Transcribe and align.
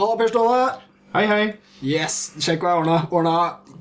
Halla, 0.00 0.16
Per 0.16 0.30
Ståle. 0.30 0.60
Hei, 1.12 1.26
hei. 1.28 1.42
Yes, 1.84 2.14
sjekk 2.40 2.62
hva 2.64 2.70
jeg 2.72 2.80
ordna. 2.80 2.94
Ordna 3.12 3.34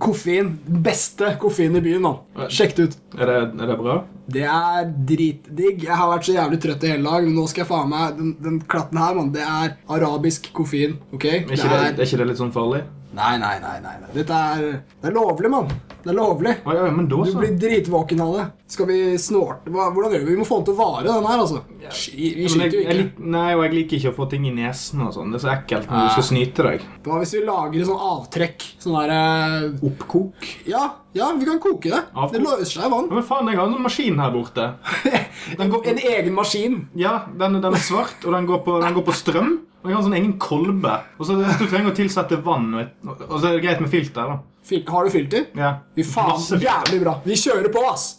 koffein. 0.03 0.49
Beste 0.83 1.29
koffein 1.39 1.77
i 1.79 1.81
byen, 1.83 2.03
nå 2.03 2.49
Sjekk 2.51 2.75
det 2.75 2.87
ut. 2.89 2.97
Er 3.15 3.29
det, 3.31 3.37
er 3.63 3.69
det 3.71 3.77
bra? 3.79 3.95
Det 4.35 4.43
er 4.43 4.89
dritdigg. 5.13 5.85
Jeg 5.87 5.95
har 5.95 6.11
vært 6.11 6.27
så 6.27 6.35
jævlig 6.35 6.59
trøtt 6.65 6.83
i 6.83 6.91
hele 6.91 7.07
dag, 7.07 7.23
men 7.23 7.39
nå 7.39 7.45
skal 7.47 7.63
jeg 7.63 7.69
faen 7.71 7.87
meg 7.93 8.19
Den, 8.19 8.33
den 8.43 8.59
klatten 8.67 8.99
her, 8.99 9.15
mann, 9.15 9.31
det 9.31 9.45
er 9.47 9.77
arabisk 9.95 10.51
koffein. 10.59 10.97
ok? 11.15 11.25
Er 11.29 11.55
ikke 11.55 11.71
det, 11.71 11.79
er 11.87 12.03
ikke 12.09 12.19
det 12.25 12.27
litt 12.33 12.43
sånn 12.43 12.51
farlig? 12.55 12.83
Nei, 13.11 13.37
nei, 13.41 13.55
nei. 13.59 13.79
nei. 13.81 13.93
Dette 14.13 14.29
er 14.31 14.65
Det 15.01 15.09
er 15.09 15.13
lovlig, 15.15 15.49
mann. 15.49 15.69
Det 16.03 16.11
er 16.13 16.15
lovlig. 16.15 16.51
Å, 16.63 16.73
ja, 16.77 16.83
men 16.95 17.07
da 17.11 17.17
så. 17.25 17.31
Du 17.33 17.39
blir 17.41 17.55
dritvåken 17.59 18.21
av 18.23 18.35
det. 18.37 18.43
Skal 18.69 18.85
vi 18.87 18.97
snorte 19.19 19.71
Hva, 19.73 19.87
Hvordan 19.91 20.13
gjør 20.13 20.21
vi? 20.27 20.35
Vi 20.35 20.37
må 20.39 20.45
få 20.47 20.59
den 20.61 20.67
til 20.69 20.75
å 20.75 20.77
vare, 20.77 21.03
den 21.07 21.25
her, 21.27 21.41
altså. 21.41 21.63
Sk- 21.89 22.13
Vi 22.15 22.45
skyter 22.47 22.69
jo 22.69 22.79
jo 22.79 22.83
jeg, 22.85 22.85
ikke. 22.85 22.97
lik- 22.99 23.19
nei, 23.33 23.47
og 23.55 23.63
jeg 23.65 23.73
liker 23.73 23.97
ikke 23.97 24.11
å 24.13 24.17
få 24.19 24.29
ting 24.29 24.45
i 24.45 24.51
nesen 24.53 25.01
og 25.07 25.11
sånn. 25.17 25.31
Det 25.33 25.39
er 25.41 25.43
så 25.47 25.51
ekkelt 25.57 25.89
når 25.89 25.97
Ah. 25.97 26.05
du 26.05 26.13
skal 26.21 26.27
snyte 26.29 26.63
deg. 26.69 26.85
Hva 27.03 27.19
hvis 27.19 27.33
vi 27.33 27.41
lager 27.49 27.85
sånn 27.89 28.05
avtrekk? 28.13 28.67
Sånn 28.79 28.95
derre 28.99 29.73
Oppkok? 29.89 30.33
Ja, 30.69 30.83
ja, 31.17 31.31
vi 31.35 31.45
kan 31.49 31.59
koke 31.59 31.89
det. 31.89 32.03
Avkok. 32.15 32.31
Det 32.37 32.41
løser 32.45 32.71
seg 32.77 32.85
i 32.85 32.89
vann. 32.93 33.09
Men 33.09 33.23
faen, 33.23 33.47
jeg 33.49 33.57
har 33.57 33.65
en 33.67 33.81
maskin 33.83 34.19
her 34.19 34.31
borte. 34.31 34.69
Den 35.57 35.69
går, 35.71 35.87
En 35.87 35.97
egen 35.97 36.33
maskin. 36.35 36.87
ja, 36.95 37.25
den, 37.37 37.59
den 37.61 37.73
er 37.73 37.79
svart, 37.79 38.23
og 38.25 38.33
den 38.33 38.45
går 38.45 38.63
på, 38.63 38.79
den 38.81 38.93
går 38.93 39.03
på 39.03 39.13
strøm. 39.17 39.59
Og 39.79 39.87
jeg 39.89 39.95
har 39.95 40.01
en 40.01 40.07
sånn 40.09 40.17
egen 40.17 40.33
kolbe. 40.41 40.95
Og 41.19 41.27
så 41.27 41.37
Hvis 41.39 41.59
du 41.61 41.67
trenger 41.71 41.93
å 41.93 41.95
tilsette 41.95 42.41
vann, 42.43 42.73
og, 42.75 43.21
så 43.37 43.47
er 43.47 43.57
det 43.57 43.63
greit 43.63 43.83
med 43.83 43.91
filter. 43.91 44.33
da. 44.33 44.39
Fil 44.69 44.83
har 44.87 45.05
du 45.07 45.13
filter? 45.13 45.45
Ja. 45.55 45.77
Fy 45.95 46.03
faen, 46.03 46.43
jævlig 46.59 46.99
bra. 47.05 47.15
Vi 47.23 47.37
kjører 47.39 47.71
på, 47.73 47.85
ass. 47.89 48.09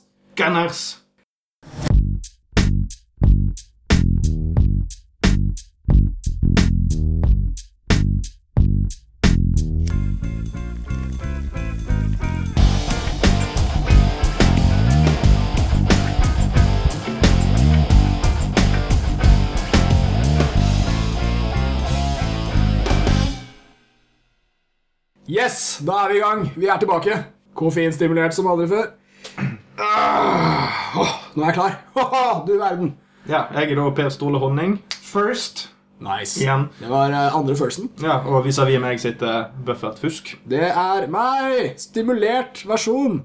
Gunners! 0.41 1.00
Yes, 25.41 25.81
da 25.87 26.03
er 26.05 26.11
vi 26.13 26.19
i 26.19 26.21
gang. 26.21 26.43
Vi 26.57 26.67
er 26.69 26.81
tilbake. 26.81 27.15
Koffeinstimulert 27.57 28.35
som 28.37 28.49
aldri 28.51 28.67
før. 28.69 28.91
Ah, 29.81 30.91
åh, 31.01 31.13
nå 31.33 31.45
er 31.47 31.49
jeg 31.49 31.57
klar. 31.57 31.77
Haha, 31.97 32.25
du 32.45 32.53
verden. 32.61 32.91
Ja, 33.29 33.47
jeg 33.57 33.71
er 33.73 33.79
da 33.79 33.87
Per 33.97 34.11
Ståle 34.13 34.41
Honning. 34.43 34.75
First. 35.01 35.71
Nice. 36.01 36.37
Igjen. 36.43 36.67
Det 36.81 36.91
var 36.93 37.13
eh, 37.13 37.37
andre 37.37 37.57
firsten. 37.57 37.89
Ja, 38.05 38.19
Og 38.29 38.45
vis-à-vis 38.45 38.81
meg 38.81 39.01
sitter 39.01 39.49
Buffert 39.65 39.99
Fusk. 40.01 40.35
Det 40.49 40.61
er 40.71 41.09
meg. 41.13 41.73
Stimulert 41.81 42.63
versjon. 42.69 43.23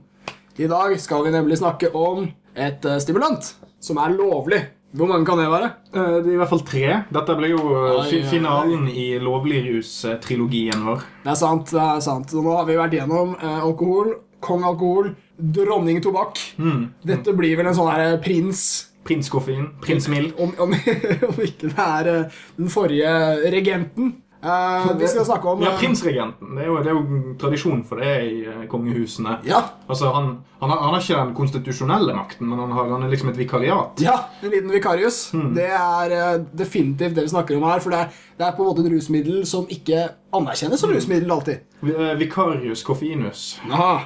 I 0.56 0.68
dag 0.72 0.96
skal 1.04 1.24
vi 1.28 1.36
nemlig 1.36 1.60
snakke 1.60 1.92
om 1.96 2.30
et 2.56 2.88
eh, 2.88 3.00
stimulant 3.04 3.52
som 3.84 4.00
er 4.00 4.16
lovlig. 4.16 4.62
Hvor 4.96 5.10
mange 5.12 5.26
kan 5.28 5.38
det 5.42 5.48
være? 5.52 5.70
Eh, 5.94 6.16
Det 6.24 6.30
er 6.32 6.34
i 6.36 6.40
hvert 6.40 6.50
fall 6.54 6.64
tre. 6.68 6.86
Dette 7.12 7.36
ble 7.40 7.50
jo 7.52 7.60
eh, 7.60 8.00
Oi, 8.00 8.06
fi 8.10 8.20
oi, 8.22 8.30
finalen 8.30 8.88
i 8.92 9.08
lovligrus-trilogien 9.22 10.86
vår. 10.86 11.04
Det 11.26 11.32
er 11.34 11.40
sant. 11.40 11.72
det 11.72 11.82
er 11.84 12.02
sant. 12.06 12.32
Så 12.32 12.44
nå 12.46 12.56
har 12.56 12.66
vi 12.70 12.78
vært 12.80 12.96
gjennom 12.98 13.36
eh, 13.40 13.60
alkohol, 13.66 14.14
kong 14.46 14.64
alkohol, 14.68 15.14
dronning 15.38 16.02
tobakk. 16.06 16.40
Dette 17.06 17.34
blir 17.36 17.58
vel 17.60 17.68
en 17.72 17.76
sånn 17.78 17.92
her 17.92 18.18
prins 18.24 18.92
Prins 19.06 19.28
Koffein. 19.30 19.68
Prins 19.84 20.08
Mild. 20.10 20.32
Om, 20.42 20.56
om, 20.64 20.72
om 21.30 21.42
ikke 21.46 21.70
det 21.70 21.84
er 21.84 22.08
den 22.58 22.72
forrige 22.74 23.12
regenten. 23.54 24.16
Eh, 24.46 24.92
vi 25.00 25.08
skal 25.10 25.26
snakke 25.26 25.50
om 25.50 25.64
Ja, 25.64 25.72
eh, 25.74 25.80
prinsregenten. 25.80 26.52
Det 26.56 26.64
er, 26.64 26.68
jo, 26.70 26.76
det 26.84 26.92
er 26.92 26.98
jo 27.00 27.34
tradisjon 27.42 27.82
for 27.88 28.02
det 28.02 28.12
i 28.28 28.44
eh, 28.46 28.66
kongehusene. 28.70 29.40
Ja, 29.48 29.64
Altså, 29.90 30.12
han, 30.14 30.28
han, 30.62 30.70
har, 30.70 30.78
han 30.84 30.94
har 30.94 31.02
ikke 31.02 31.18
den 31.24 31.34
konstitusjonelle 31.38 32.14
makten, 32.18 32.48
men 32.50 32.60
han 32.60 32.72
har 32.78 32.90
han 32.90 33.04
er 33.04 33.10
liksom 33.14 33.30
et 33.30 33.38
vikariat. 33.38 34.02
ja, 34.02 34.16
en 34.44 34.54
liten 34.54 34.70
vikarius. 34.74 35.32
Det 35.56 35.66
er 35.70 36.40
definitivt 36.54 37.16
det 37.16 37.24
vi 37.26 37.34
snakker 37.34 37.58
om 37.58 37.64
her. 37.70 37.80
For 37.82 37.90
det 37.94 38.00
er, 38.00 38.22
det 38.38 38.48
er 38.48 38.56
på 38.58 38.64
en 38.66 38.70
måte 38.70 38.86
et 38.86 38.92
rusmiddel 38.94 39.46
som 39.50 39.66
ikke 39.70 40.08
anerkjennes 40.36 40.82
som 40.82 40.92
rusmiddel 40.94 41.32
alltid. 41.32 41.64
Eh, 41.86 42.14
Vicarius 42.20 42.84
Koffeinus. 42.86 43.46
Aha, 43.70 44.06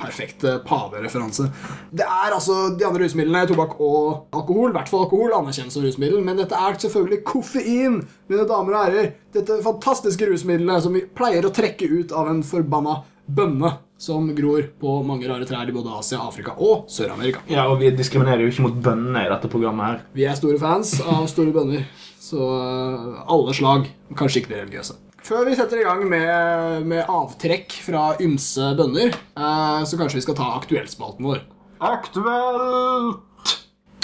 Perfekt 0.00 0.44
eh, 0.44 0.58
pavereferanse. 0.64 1.48
Det 1.90 2.06
er 2.06 2.34
altså 2.36 2.70
de 2.78 2.86
andre 2.88 3.04
rusmidlene, 3.04 3.44
tobakk 3.50 3.76
og 3.80 4.30
alkohol, 4.36 4.72
i 4.72 4.78
hvert 4.78 4.92
fall 4.92 5.04
alkohol, 5.04 5.34
anerkjennes 5.36 5.76
som 5.76 5.84
rusmiddel, 5.84 6.22
men 6.24 6.40
dette 6.40 6.56
er 6.56 6.78
selvfølgelig 6.84 7.20
koffein, 7.28 8.00
mine 8.30 8.48
damer 8.48 8.76
og 8.78 8.86
herrer. 8.86 9.12
Dette 9.36 9.60
fantastiske 9.66 10.30
rusmiddelet 10.30 10.86
som 10.86 10.96
vi 10.96 11.04
pleier 11.06 11.44
å 11.46 11.52
trekke 11.54 11.90
ut 11.98 12.16
av 12.16 12.32
en 12.32 12.44
forbanna 12.46 13.02
bønne 13.28 13.74
som 13.98 14.28
gror 14.34 14.62
på 14.80 14.92
mange 15.02 15.28
rare 15.28 15.46
trær 15.48 15.68
i 15.68 15.74
både 15.74 15.92
Asia, 15.98 16.20
Afrika 16.22 16.54
og 16.62 16.86
Sør-Amerika. 16.92 17.42
Ja, 17.50 17.66
og 17.68 17.80
vi 17.82 17.90
diskriminerer 17.98 18.44
jo 18.44 18.52
ikke 18.52 18.68
mot 18.68 18.78
bøndene 18.84 19.26
i 19.26 19.32
dette 19.32 19.50
programmet 19.50 19.90
her. 19.90 20.00
Vi 20.14 20.24
er 20.28 20.38
store 20.38 20.60
fans 20.62 20.94
av 21.02 21.26
store 21.30 21.52
bønner, 21.54 21.84
så 22.22 22.38
eh, 22.38 23.20
alle 23.34 23.56
slag, 23.58 23.90
kanskje 24.18 24.44
ikke 24.44 24.54
de 24.54 24.60
religiøse. 24.62 24.96
Før 25.28 25.44
vi 25.44 25.56
setter 25.58 25.82
i 25.82 25.84
gang 25.84 26.06
med, 26.08 26.86
med 26.88 27.04
avtrekk 27.04 27.74
fra 27.84 28.14
ymse 28.24 28.70
bønner, 28.78 29.12
eh, 29.12 29.82
så 29.84 29.98
kanskje 30.00 30.22
vi 30.22 30.24
skal 30.24 30.38
ta 30.38 30.46
aktuellspalten 30.56 31.26
vår. 31.28 31.42
Aktuelt! 31.84 33.52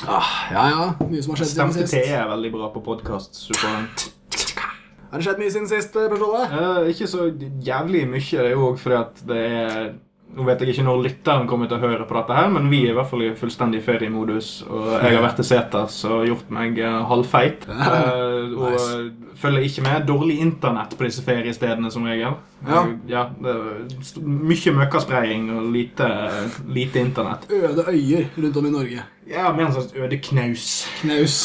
Ja, 0.04 0.20
ja. 0.52 0.90
Mye 1.00 1.22
som 1.24 1.32
har 1.32 1.40
skjedd 1.40 1.54
siden 1.54 1.72
Stemte 1.72 1.86
sist. 1.86 1.96
T 1.96 2.12
er 2.12 2.28
veldig 2.28 2.50
bra 2.52 2.68
på 2.74 2.84
podkast. 2.84 3.40
Har 3.56 5.16
det 5.16 5.24
skjedd 5.24 5.40
mye 5.40 5.54
siden 5.54 5.70
sist, 5.70 5.96
Per 5.96 6.12
Ståle? 6.20 6.44
Uh, 6.52 6.92
ikke 6.92 7.08
så 7.08 7.30
jævlig 7.70 8.04
mye. 8.12 8.28
Det 8.28 8.44
er 8.44 8.52
jo 8.52 8.68
òg 8.68 8.80
fordi 8.84 9.00
at 9.00 9.24
det 9.32 9.44
er 9.54 9.94
Nå 10.34 10.42
vet 10.48 10.64
jeg 10.64 10.72
ikke 10.72 10.82
når 10.82 11.02
lytteren 11.04 11.44
kommer 11.46 11.68
til 11.70 11.78
å 11.78 11.84
høre 11.84 12.04
på 12.08 12.14
dette, 12.16 12.34
her, 12.34 12.48
men 12.50 12.64
vi 12.66 12.80
er 12.82 12.90
i 12.90 12.94
hvert 12.96 13.06
fall 13.06 13.22
i 13.22 13.34
fullstendig 13.38 13.84
feriemodus. 13.86 14.48
Og 14.66 14.88
jeg 14.96 15.14
har 15.14 15.22
vært 15.22 15.38
til 15.38 15.46
seters 15.46 15.98
og 16.08 16.24
gjort 16.26 16.48
meg 16.56 16.80
eh, 16.82 16.96
halvfeit. 17.06 17.68
eh, 17.70 18.56
og 18.58 18.74
Nice. 18.74 19.23
Følger 19.44 19.68
ikke 19.68 19.84
med. 19.86 20.06
Dårlig 20.08 20.38
internett 20.42 20.96
på 20.98 21.06
disse 21.06 21.24
feriestedene 21.24 21.90
som 21.92 22.06
regel. 22.08 22.38
Ja. 22.66 22.84
Ja 23.08 23.24
det 23.36 23.54
er 23.54 24.22
mye 24.24 24.76
møkkaspraying 24.80 25.50
og 25.54 25.68
lite, 25.74 26.08
lite 26.66 27.02
internett. 27.04 27.48
Øde 27.52 27.86
øyer 27.92 28.30
rundt 28.38 28.62
om 28.62 28.70
i 28.70 28.74
Norge. 28.78 29.04
Ja, 29.30 29.52
Mer 29.56 29.66
en 29.66 29.72
slags 29.72 29.94
øde 29.96 30.18
knaus. 30.20 30.86
Knaus. 31.00 31.36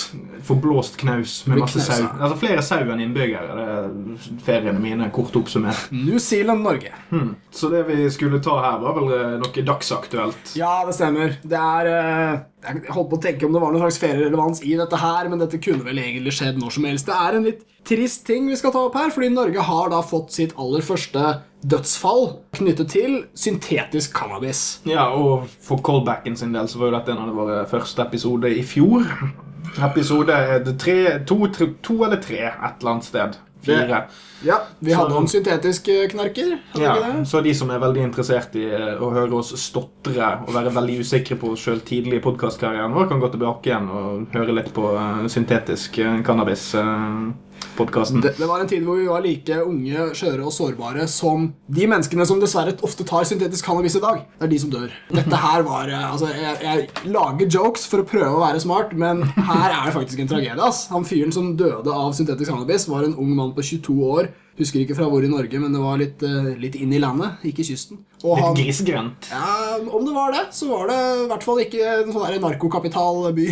Forblåst 0.43 0.97
knaus 0.97 1.47
med 1.47 1.61
masse 1.61 1.81
sau. 1.83 2.07
Altså 2.19 2.35
Flere 2.39 2.63
sau 2.65 2.81
enn 2.83 3.03
innbyggere. 3.03 3.55
Det 3.55 3.67
er 3.73 4.35
feriene 4.43 4.81
mine, 4.83 5.09
kort 5.15 5.35
oppsummert. 5.39 5.87
New 6.07 6.19
Zealand, 6.19 6.63
Norge. 6.65 6.91
Hmm. 7.09 7.35
Så 7.51 7.71
det 7.71 7.85
vi 7.87 8.09
skulle 8.11 8.41
ta 8.43 8.57
her, 8.63 8.79
var 8.83 8.97
vel 8.99 9.15
eh, 9.15 9.35
noe 9.39 9.65
dagsaktuelt. 9.71 10.55
Ja, 10.59 10.81
det 10.87 10.95
stemmer. 10.97 11.37
Det 11.43 11.59
er 11.59 11.91
eh, 11.93 12.39
Jeg 12.67 12.95
holdt 12.95 13.11
på 13.13 13.19
å 13.19 13.23
tenke 13.23 13.47
om 13.47 13.55
det 13.55 13.63
var 13.63 13.73
noen 13.73 13.85
slags 13.85 14.01
ferierelevans 14.03 14.63
i 14.67 14.75
dette 14.79 14.99
her, 14.99 15.31
men 15.31 15.43
dette 15.43 15.61
kunne 15.63 15.87
vel 15.87 16.01
egentlig 16.03 16.35
skjedd 16.35 16.59
når 16.59 16.75
som 16.75 16.89
helst. 16.89 17.07
Det 17.07 17.19
er 17.27 17.39
en 17.39 17.47
litt 17.47 17.63
trist 17.87 18.25
ting 18.27 18.49
vi 18.49 18.57
skal 18.59 18.75
ta 18.75 18.83
opp 18.89 18.97
her, 18.99 19.13
fordi 19.13 19.31
Norge 19.33 19.63
har 19.69 19.93
da 19.93 20.01
fått 20.05 20.35
sitt 20.35 20.57
aller 20.59 20.83
første 20.85 21.39
dødsfall 21.61 22.29
knyttet 22.55 22.91
til 22.93 23.15
syntetisk 23.35 24.15
cannabis. 24.15 24.79
Ja, 24.87 25.09
og 25.11 25.49
for 25.63 25.81
callbacken 25.83 26.37
sin 26.39 26.55
del 26.55 26.69
så 26.71 26.79
var 26.79 26.91
jo 26.91 26.97
dette 26.97 27.15
en 27.15 27.23
av 27.25 27.35
våre 27.35 27.61
første 27.69 28.05
episoder 28.05 28.55
i 28.55 28.63
fjor. 28.63 29.07
Episode 29.89 30.37
det 30.65 30.77
tre, 30.81 30.97
to, 31.27 31.41
tre, 31.53 31.71
to 31.83 31.99
eller 32.07 32.21
tre 32.23 32.41
et 32.47 32.79
eller 32.79 32.93
annet 32.93 33.09
sted. 33.09 33.39
Fire. 33.65 34.05
Ja, 34.45 34.61
Vi 34.79 34.91
Så- 34.91 34.97
hadde 34.97 35.15
om 35.15 35.25
syntetiske 35.27 36.07
knarker. 36.13 36.59
hadde 36.73 36.83
Ja, 36.85 36.93
det? 36.95 37.27
så 37.27 37.41
de 37.43 37.53
som 37.53 37.69
er 37.71 37.79
veldig 37.79 38.03
interessert 38.07 38.55
i 38.55 38.63
eh, 38.71 38.95
å 39.01 39.11
høre 39.11 39.33
oss 39.35 39.51
stotre 39.59 40.39
og 40.47 40.53
være 40.53 40.71
veldig 40.71 40.99
usikre 41.03 41.35
på 41.37 41.51
oss 41.51 41.59
sjøl 41.65 41.81
tidlig 41.83 42.15
i 42.21 42.23
podkastkarrieren 42.23 42.93
vår, 42.95 43.09
kan 43.09 43.19
gå 43.19 43.29
tilbake 43.33 43.63
igjen 43.67 43.89
og 43.89 44.27
høre 44.33 44.53
litt 44.55 44.71
på 44.73 44.93
eh, 44.95 45.27
syntetisk 45.27 45.99
eh, 45.99 46.21
cannabis-podkasten. 46.23 48.21
Det, 48.23 48.37
det 48.37 48.47
var 48.47 48.59
en 48.63 48.67
tid 48.71 48.83
hvor 48.87 48.97
vi 48.99 49.07
var 49.09 49.21
like 49.25 49.57
unge, 49.65 50.05
skjøre 50.17 50.45
og 50.47 50.53
sårbare 50.55 51.05
som 51.11 51.49
de 51.67 51.87
menneskene 51.91 52.25
som 52.27 52.39
dessverre 52.41 52.75
ofte 52.85 53.03
tar 53.07 53.27
syntetisk 53.27 53.65
cannabis 53.67 53.95
i 53.99 54.03
dag. 54.03 54.23
Det 54.39 54.47
er 54.47 54.53
de 54.53 54.59
som 54.63 54.71
dør. 54.73 54.89
Dette 55.11 55.35
her 55.43 55.63
var 55.67 55.89
Altså, 55.89 56.27
jeg, 56.31 56.57
jeg 56.63 57.11
lager 57.11 57.49
jokes 57.59 57.85
for 57.89 58.03
å 58.03 58.07
prøve 58.07 58.31
å 58.37 58.43
være 58.43 58.59
smart, 58.63 58.93
men 58.95 59.23
her 59.23 59.71
er 59.73 59.85
det 59.89 59.95
faktisk 59.95 60.19
en 60.23 60.31
tragedie. 60.31 60.59
ass. 60.63 60.87
Han 60.93 61.03
fyren 61.07 61.33
som 61.35 61.55
døde 61.59 61.87
av 61.91 62.13
syntetisk 62.17 62.51
cannabis, 62.53 62.87
var 62.89 63.03
en 63.07 63.15
ung 63.19 63.35
mann 63.35 63.53
på 63.57 63.61
22 63.65 63.99
år. 64.15 64.28
Husker 64.59 64.81
ikke 64.83 64.95
fra 64.97 65.05
hvor 65.07 65.23
i 65.23 65.29
Norge, 65.31 65.59
men 65.63 65.71
det 65.71 65.79
var 65.79 65.99
litt, 66.01 66.23
eh, 66.27 66.49
litt 66.59 66.73
inn 66.75 66.91
i 66.91 66.99
landet, 66.99 67.39
ikke 67.47 67.63
kysten. 67.63 68.01
Og 68.25 68.35
Litt 68.35 68.43
han, 68.45 68.57
grisgrendt. 68.57 69.29
ja, 69.31 69.77
Om 69.79 70.03
det 70.05 70.15
var 70.17 70.33
det, 70.35 70.41
så 70.51 70.67
var 70.67 70.89
det 70.91 70.97
i 71.23 71.27
hvert 71.31 71.45
fall 71.47 71.61
ikke 71.63 71.85
en 71.93 72.11
sånn 72.11 72.41
narkokapitalby. 72.43 73.47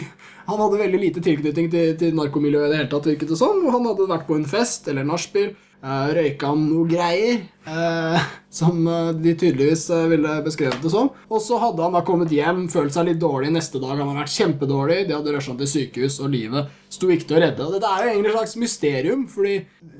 Han 0.47 0.59
hadde 0.59 0.81
veldig 0.81 0.99
lite 0.99 1.23
tilknytning 1.23 1.71
til, 1.71 1.95
til 1.99 2.13
narkomiljøet 2.15 2.67
i 2.67 2.71
det 2.73 2.81
hele 2.81 2.91
tatt, 2.91 3.07
virket 3.07 3.31
det 3.31 3.39
som. 3.39 3.55
Sånn. 3.55 3.71
han 3.71 3.87
hadde 3.87 4.09
vært 4.11 4.27
på 4.27 4.35
en 4.35 4.45
fest 4.47 4.87
eller 4.91 5.07
nachspiel 5.07 5.55
Uh, 5.77 6.09
røyka 6.09 6.49
noe 6.57 6.87
greier, 6.89 7.43
uh, 7.69 8.17
som 8.49 8.79
uh, 8.89 9.11
de 9.13 9.35
tydeligvis 9.37 9.83
ville 10.09 10.31
beskrevet 10.41 10.81
det 10.81 10.89
som. 10.89 11.11
Og 11.29 11.43
så 11.45 11.59
hadde 11.61 11.83
han 11.85 11.93
da 11.93 12.01
kommet 12.05 12.33
hjem, 12.33 12.63
følt 12.73 12.95
seg 12.95 13.05
litt 13.11 13.19
dårlig 13.21 13.51
neste 13.53 13.77
dag. 13.77 13.93
Han 13.93 14.09
hadde 14.09 14.23
vært 14.23 14.33
kjempedårlig, 14.33 14.97
de 15.05 15.13
hadde 15.13 15.35
rusha 15.35 15.53
til 15.59 15.69
sykehus, 15.69 16.17
og 16.25 16.33
livet 16.33 16.73
sto 16.89 17.11
ikke 17.13 17.29
til 17.29 17.37
å 17.37 17.43
redde. 17.45 17.67
Og 17.67 17.77
dette 17.77 17.93
er 17.93 18.07
jo 18.07 18.15
egentlig 18.15 18.31
et 18.33 18.37
slags 18.39 18.57
mysterium, 18.63 19.27
fordi 19.29 19.55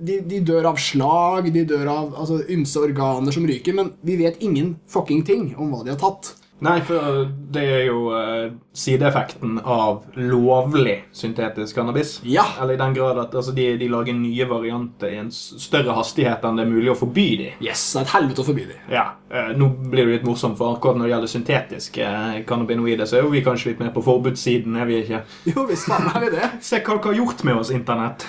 de, 0.10 0.18
de 0.34 0.42
dør 0.50 0.72
av 0.72 0.82
slag, 0.82 1.52
de 1.54 1.68
dør 1.70 1.94
av 1.94 2.18
altså, 2.24 2.42
ymse 2.58 2.82
organer 2.82 3.38
som 3.38 3.46
ryker, 3.46 3.78
men 3.78 3.94
vi 4.02 4.18
vet 4.24 4.42
ingen 4.42 4.80
fucking 4.90 5.22
ting 5.30 5.52
om 5.62 5.76
hva 5.76 5.86
de 5.86 5.94
har 5.94 6.02
tatt. 6.02 6.34
Nei, 6.66 6.80
for 6.82 7.28
det 7.54 7.64
er 7.70 7.84
jo 7.86 8.08
uh, 8.10 8.48
sideeffekten 8.74 9.60
av 9.62 10.08
lovlig 10.18 10.96
syntetisk 11.14 11.78
cannabis. 11.78 12.16
Ja. 12.26 12.46
Eller 12.62 12.74
i 12.74 12.80
den 12.82 12.96
grad 12.96 13.20
at 13.22 13.36
altså, 13.38 13.54
de, 13.54 13.68
de, 13.78 13.90
lager 13.92 14.18
nye 14.18 14.48
varianter 14.50 15.14
i 15.14 15.20
en 15.22 15.30
større 15.32 15.94
hastighet 15.98 16.46
enn 16.48 16.58
det 16.58 16.66
er 16.66 16.72
mulig 16.72 16.90
å 16.94 16.98
forby 16.98 17.28
de. 17.44 17.52
Yes, 17.62 17.84
det 17.94 18.02
er 18.02 18.08
et 18.08 18.16
helvete 18.16 18.42
å 18.42 18.48
forby 18.48 18.66
de. 18.72 18.78
Ja. 18.94 19.06
Uh, 19.30 19.52
nå 19.58 19.70
blir 19.92 20.08
det 20.08 20.18
litt 20.18 20.26
morsomt, 20.28 20.58
for 20.58 20.74
akkurat 20.80 20.98
når 20.98 21.08
det 21.08 21.14
gjelder 21.14 21.34
syntetiske 21.36 22.10
uh, 22.10 22.40
cannabinoider, 22.50 23.06
så 23.06 23.20
er 23.20 23.28
jo 23.28 23.36
vi 23.36 23.46
kanskje 23.46 23.74
litt 23.74 23.84
mer 23.84 23.94
på 23.94 24.06
forbudssiden, 24.08 24.80
er 24.82 24.90
vi 24.90 25.04
ikke? 25.04 25.22
Jo, 25.52 25.68
visst 25.70 25.92
faen 25.92 26.10
er 26.10 26.26
vi 26.26 26.34
det. 26.40 26.50
Se 26.72 26.82
hva 26.82 26.98
dere 26.98 27.12
har 27.12 27.22
gjort 27.22 27.46
med 27.46 27.62
oss, 27.62 27.74
Internett. 27.76 28.26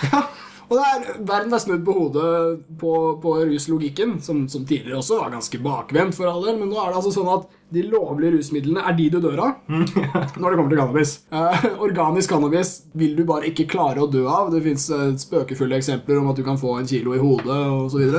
Og 0.68 0.76
det 0.76 0.84
er, 0.84 1.20
Verden 1.24 1.54
er 1.56 1.62
snudd 1.62 1.84
på 1.86 1.94
hodet 1.96 2.30
på, 2.80 2.94
på 3.22 3.34
ruslogikken, 3.48 4.18
som, 4.24 4.42
som, 4.52 4.66
tidligere 4.68 5.00
også 5.00 5.20
var 5.22 5.32
ganske 5.32 5.60
bakvendt. 5.64 6.16
for 6.16 6.28
all 6.28 6.44
del, 6.44 6.58
Men 6.60 6.68
nå 6.68 6.80
er 6.82 6.90
det 6.90 7.00
altså 7.00 7.12
sånn 7.14 7.30
at 7.32 7.48
de 7.72 7.84
lovlige 7.84 8.36
rusmidlene 8.36 8.84
er 8.84 8.96
de 8.96 9.08
du 9.12 9.18
dør 9.20 9.42
av 9.44 9.50
når 10.40 10.46
det 10.48 10.56
kommer 10.56 10.70
til 10.72 10.80
cannabis. 10.80 11.14
Eh, 11.32 11.66
organisk 11.84 12.32
cannabis 12.32 12.72
vil 12.96 13.16
du 13.16 13.24
bare 13.28 13.48
ikke 13.50 13.68
klare 13.68 14.04
å 14.04 14.08
dø 14.12 14.24
av. 14.28 14.52
Det 14.52 14.62
fins 14.64 14.88
eh, 14.92 15.12
spøkefulle 15.20 15.80
eksempler 15.80 16.20
om 16.20 16.30
at 16.32 16.40
du 16.40 16.44
kan 16.46 16.60
få 16.60 16.78
en 16.78 16.88
kilo 16.88 17.16
i 17.16 17.22
hodet 17.22 17.60
osv. 17.88 18.18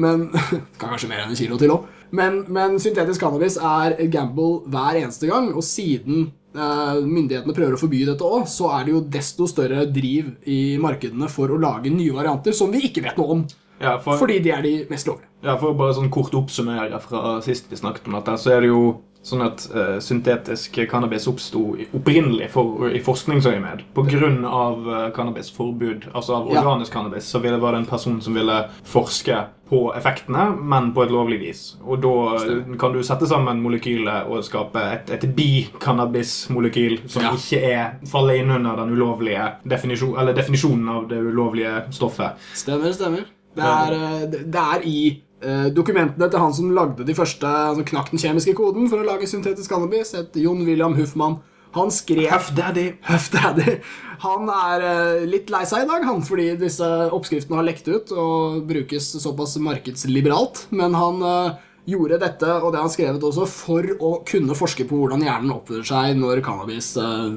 Men 0.00 0.28
kan 0.80 0.92
kanskje 0.92 1.10
mer 1.10 1.24
enn 1.24 1.34
en 1.34 1.42
kilo 1.42 1.58
til 1.58 1.74
òg. 1.74 1.88
Men, 2.14 2.44
men 2.50 2.78
syntetisk 2.82 3.22
cannabis 3.22 3.58
er 3.62 3.94
gamble 4.10 4.64
hver 4.70 4.98
eneste 4.98 5.30
gang, 5.30 5.52
og 5.54 5.62
siden 5.66 6.32
myndighetene 6.52 7.54
prøver 7.54 7.76
å 7.76 7.80
forby 7.80 8.04
dette 8.08 8.26
òg, 8.26 8.48
så 8.50 8.72
er 8.74 8.86
det 8.86 8.94
jo 8.94 9.02
desto 9.16 9.46
større 9.46 9.84
driv 9.86 10.32
i 10.50 10.76
markedene 10.82 11.28
for 11.30 11.52
å 11.52 11.58
lage 11.60 11.92
nye 11.94 12.14
varianter 12.16 12.56
som 12.56 12.72
vi 12.74 12.88
ikke 12.88 13.04
vet 13.04 13.20
noe 13.20 13.36
om. 13.36 13.44
Ja, 13.80 13.94
for, 14.02 14.18
fordi 14.20 14.40
de 14.44 14.50
er 14.52 14.64
de 14.64 14.72
mest 14.90 15.08
lovlige. 15.08 15.30
Ja, 15.40 15.54
For 15.56 15.72
å 15.72 15.76
bare 15.76 15.94
sånn 15.96 16.10
kort 16.12 16.34
oppsummere 16.36 16.98
fra 17.00 17.38
sist 17.44 17.70
vi 17.70 17.78
snakket 17.80 18.10
om 18.10 18.18
dette, 18.18 18.34
så 18.36 18.52
er 18.52 18.64
det 18.64 18.74
jo 18.74 18.82
sånn 19.24 19.44
at 19.44 19.64
uh, 19.72 19.96
syntetisk 20.00 20.78
cannabis 20.88 21.26
oppsto 21.28 21.62
opprinnelig 21.96 22.48
for, 22.54 22.88
i 22.88 23.02
forskningsøyemed 23.04 23.86
pga. 23.96 24.30
Uh, 24.40 25.08
cannabisforbud, 25.16 26.10
altså 26.12 26.38
av 26.38 26.48
organisk 26.52 26.92
ja. 26.92 26.98
cannabis, 26.98 27.28
så 27.28 27.40
ville, 27.40 27.60
var 27.60 27.76
det 27.76 27.82
en 27.82 27.88
person 27.88 28.20
som 28.24 28.36
ville 28.36 28.62
forske 28.88 29.42
på 29.70 29.80
effektene, 29.94 30.48
men 30.58 30.90
på 30.94 31.04
et 31.04 31.12
lovlig 31.14 31.38
vis. 31.40 31.62
Og 31.86 32.02
da 32.02 32.74
kan 32.80 32.94
du 32.94 33.00
sette 33.06 33.28
sammen 33.30 33.62
molekylet 33.62 34.26
og 34.30 34.42
skape 34.46 34.82
et, 34.96 35.12
et 35.14 35.26
bicannabismolekyl 35.36 37.04
som 37.10 37.28
ja. 37.28 37.34
ikke 37.38 37.60
er, 37.70 37.84
faller 38.10 38.40
inn 38.40 38.50
under 38.56 38.82
den 38.82 38.94
ulovlige 38.96 39.46
definisjon, 39.70 40.16
eller 40.18 40.34
definisjonen 40.36 40.90
av 40.90 41.06
det 41.10 41.20
ulovlige 41.22 41.84
stoffet. 41.94 42.40
Stemmer, 42.58 42.94
stemmer. 42.96 43.28
Det 43.56 43.66
er, 43.66 43.96
eh, 43.96 44.24
det 44.30 44.62
er 44.62 44.86
i 44.86 44.98
uh, 45.44 45.68
dokumentene 45.74 46.28
til 46.30 46.42
han 46.42 46.54
som 46.54 46.74
lagde 46.74 47.06
de 47.06 47.16
første, 47.18 47.46
altså 47.46 47.86
knakk 47.86 48.12
den 48.12 48.22
kjemiske 48.22 48.54
koden 48.58 48.90
for 48.90 49.02
å 49.02 49.06
lage 49.06 49.28
syntetisk 49.30 49.72
cannabis, 49.72 50.14
het 50.18 50.38
Jon 50.38 50.62
William 50.66 50.94
Huffman. 50.98 51.40
Han 51.76 51.90
skrev 51.94 52.26
Huff 52.32 52.50
Daddy. 52.56 52.92
Huff 53.06 53.30
Daddy. 53.30 53.78
Han 54.24 54.50
er 54.52 54.84
uh, 54.84 55.24
litt 55.28 55.50
lei 55.52 55.62
seg 55.68 55.86
i 55.86 55.88
dag, 55.88 56.04
han, 56.04 56.20
fordi 56.26 56.50
disse 56.60 56.86
oppskriftene 57.14 57.60
har 57.60 57.66
lekt 57.68 57.88
ut 57.88 58.12
og 58.12 58.64
brukes 58.68 59.06
såpass 59.22 59.56
markedsliberalt. 59.62 60.66
Men 60.76 60.96
han 60.98 61.22
uh, 61.24 61.56
gjorde 61.88 62.20
dette, 62.20 62.50
og 62.58 62.72
det 62.72 62.80
har 62.80 62.86
han 62.88 62.92
skrevet 62.92 63.24
også, 63.30 63.46
for 63.48 63.94
å 63.96 64.12
kunne 64.28 64.58
forske 64.58 64.86
på 64.88 64.98
hvordan 64.98 65.24
hjernen 65.24 65.54
oppfører 65.54 65.88
seg 65.92 66.20
når 66.20 66.44
cannabis 66.44 66.92
uh, 67.00 67.32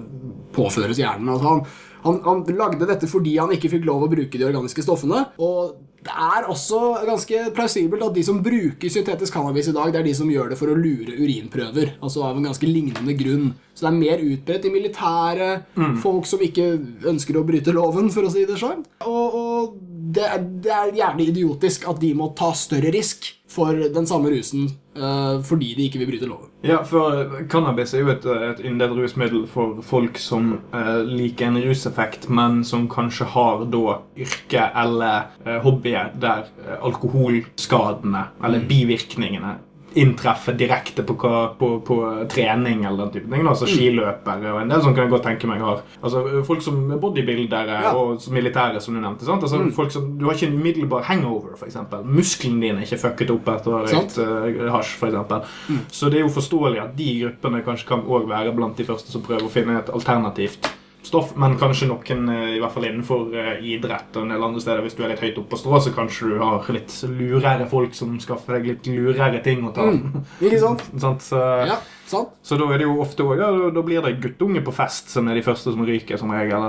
påføres 0.56 1.00
hjernen. 1.00 1.32
Altså 1.32 1.54
han, 1.54 1.64
han, 2.04 2.22
han, 2.26 2.44
lagde 2.58 2.90
dette 2.90 3.10
fordi 3.10 3.38
han 3.40 3.54
ikke 3.56 3.72
fikk 3.78 3.88
lov 3.88 4.08
å 4.08 4.12
bruke 4.12 4.40
de 4.40 4.50
organiske 4.50 4.84
stoffene. 4.86 5.28
Og 5.40 5.78
det 6.04 6.12
er 6.12 6.48
også 6.52 6.80
ganske 7.08 7.42
plausibelt 7.56 8.04
at 8.04 8.16
de 8.16 8.24
som 8.26 8.42
bruker 8.44 8.92
syntetisk 8.92 9.38
cannabis 9.38 9.70
i 9.72 9.76
dag, 9.76 9.92
det 9.94 10.02
er 10.02 10.08
de 10.10 10.16
som 10.18 10.32
gjør 10.32 10.52
det 10.52 10.58
for 10.60 10.72
å 10.72 10.76
lure 10.76 11.16
urinprøver. 11.16 11.94
Altså 12.04 12.26
av 12.28 12.38
en 12.38 12.48
ganske 12.50 12.68
lignende 12.68 13.16
grunn. 13.20 13.54
Så 13.74 13.86
det 13.86 13.92
er 13.92 14.00
mer 14.02 14.24
utbredt 14.24 14.68
i 14.68 14.74
militæret, 14.74 15.70
mm. 15.80 15.96
folk 16.04 16.28
som 16.30 16.44
ikke 16.44 16.68
ønsker 17.10 17.40
å 17.40 17.46
bryte 17.48 17.74
loven, 17.76 18.12
for 18.14 18.28
å 18.28 18.34
si 18.34 18.44
det 18.50 18.60
sånn. 18.60 18.84
Og, 19.08 19.38
og 19.40 19.78
det, 20.14 20.28
det, 20.66 20.74
er 20.74 20.94
gjerne 21.00 21.28
idiotisk 21.30 21.88
at 21.90 22.02
de 22.04 22.12
må 22.18 22.34
ta 22.38 22.52
større 22.58 22.92
risk 22.94 23.32
for 23.54 23.78
den 23.96 24.08
samme 24.10 24.32
rusen 24.34 24.68
uh, 24.98 25.42
fordi 25.46 25.74
de 25.78 25.88
ikke 25.88 26.02
vil 26.02 26.10
bryte 26.12 26.30
loven. 26.30 26.50
Ja, 26.66 26.82
for 26.88 27.44
cannabis 27.52 27.94
er 27.94 28.04
jo 28.04 28.14
et, 28.14 28.26
et 28.26 28.64
yndet 28.66 28.96
rusmiddel 28.98 29.46
for 29.52 29.82
folk 29.86 30.18
som 30.22 30.56
uh, 30.74 31.02
liker 31.08 31.52
en 31.52 31.60
ruseffekt, 31.64 32.30
men 32.30 32.64
som 32.68 32.88
kanskje 32.92 33.28
har 33.36 33.66
da 33.74 34.00
yrke 34.26 34.70
eller 34.84 35.30
uh, 35.46 35.60
hobbyer 35.66 36.16
der 36.22 36.50
alkoholskadene 36.80 38.28
eller 38.44 38.64
mm. 38.64 38.68
bivirkningene 38.72 39.58
inntreffe 40.00 40.54
direkte 40.58 41.04
på, 41.04 41.16
på, 41.60 41.70
på, 41.86 41.98
trening 42.32 42.84
eller 42.84 43.06
den 43.06 43.14
type 43.14 43.32
ting. 43.32 43.48
Altså 43.48 43.68
mm. 43.68 43.72
skiløpere 43.72 44.54
og 44.54 44.62
en 44.62 44.74
del 44.74 44.84
sånn 44.84 44.96
kan 44.96 45.06
jeg 45.06 45.14
godt 45.14 45.26
tenke 45.30 45.50
meg 45.50 45.64
har. 45.64 45.84
Altså 46.02 46.44
Folk 46.48 46.64
som 46.66 46.80
er 46.92 47.02
bodybuildere 47.02 47.80
ja. 47.88 47.94
og 47.98 48.22
militære, 48.34 48.82
som 48.84 48.98
du 48.98 49.02
nevnte. 49.02 49.28
sant? 49.28 49.46
Altså 49.46 49.62
mm. 49.62 49.72
folk 49.78 49.94
som, 49.94 50.12
Du 50.20 50.28
har 50.28 50.38
ikke 50.38 50.52
en 50.52 50.60
umiddelbar 50.60 51.08
hangover, 51.10 51.58
f.eks. 51.58 51.80
Musklene 52.04 52.62
dine 52.64 52.84
er 52.84 52.88
ikke 52.88 53.02
fucket 53.08 53.34
opp 53.34 53.52
etter 53.56 53.74
å 53.74 53.80
ha 53.80 53.84
røykt 53.88 54.20
uh, 54.22 54.70
hasj, 54.78 54.96
f.eks. 55.00 55.58
Mm. 55.70 55.82
Så 55.92 56.12
det 56.14 56.22
er 56.22 56.26
jo 56.28 56.38
forståelig 56.38 56.84
at 56.84 56.96
de 56.98 57.10
gruppene 57.24 57.66
kanskje 57.66 57.90
kan 57.94 58.08
òg 58.08 58.30
være 58.30 58.56
blant 58.56 58.80
de 58.80 58.88
første 58.88 59.14
som 59.14 59.26
prøver 59.26 59.48
å 59.48 59.54
finne 59.54 59.80
et 59.80 59.94
alternativt 59.94 60.72
stoff, 61.14 61.34
men 61.38 61.58
kanskje 61.62 61.88
noen 61.92 62.30
eh, 62.34 62.56
i 62.58 62.62
hvert 62.62 62.74
fall 62.74 62.88
innenfor 62.90 63.36
eh, 63.38 63.52
idrett 63.76 64.16
og 64.18 64.26
en 64.26 64.34
del 64.34 64.46
andre 64.48 64.64
steder. 64.64 64.82
Hvis 64.86 64.98
du 64.98 65.04
er 65.04 65.14
litt 65.14 65.22
høyt 65.22 65.38
oppe 65.38 65.54
på 65.54 65.60
strå, 65.62 65.82
så 65.84 65.94
kanskje 65.94 66.32
du 66.32 66.40
har 66.42 66.70
litt 66.74 66.96
lurere 67.12 67.68
folk 67.70 67.94
som 67.98 68.16
skaffer 68.24 68.58
deg 68.58 68.72
litt 68.72 68.90
lurere 68.90 69.42
ting 69.46 69.62
å 69.68 69.74
ta. 69.76 69.86
Mm, 69.94 70.24
ikke 70.42 70.62
sant? 70.64 70.86
sant? 70.98 71.26
Så, 71.30 71.40
ja. 71.70 71.78
Sant? 72.10 72.34
Så 72.44 72.58
da 72.60 72.68
er 72.74 72.82
det 72.82 72.88
jo 72.88 72.98
ofte 73.02 73.24
også, 73.24 73.38
ja, 73.40 73.70
da 73.74 73.84
blir 73.86 74.04
det 74.04 74.18
guttunge 74.24 74.62
på 74.66 74.74
fest 74.76 75.12
som 75.14 75.28
er 75.32 75.38
de 75.40 75.44
første 75.46 75.72
som 75.74 75.84
ryker, 75.88 76.20
som 76.20 76.32
regel. 76.34 76.66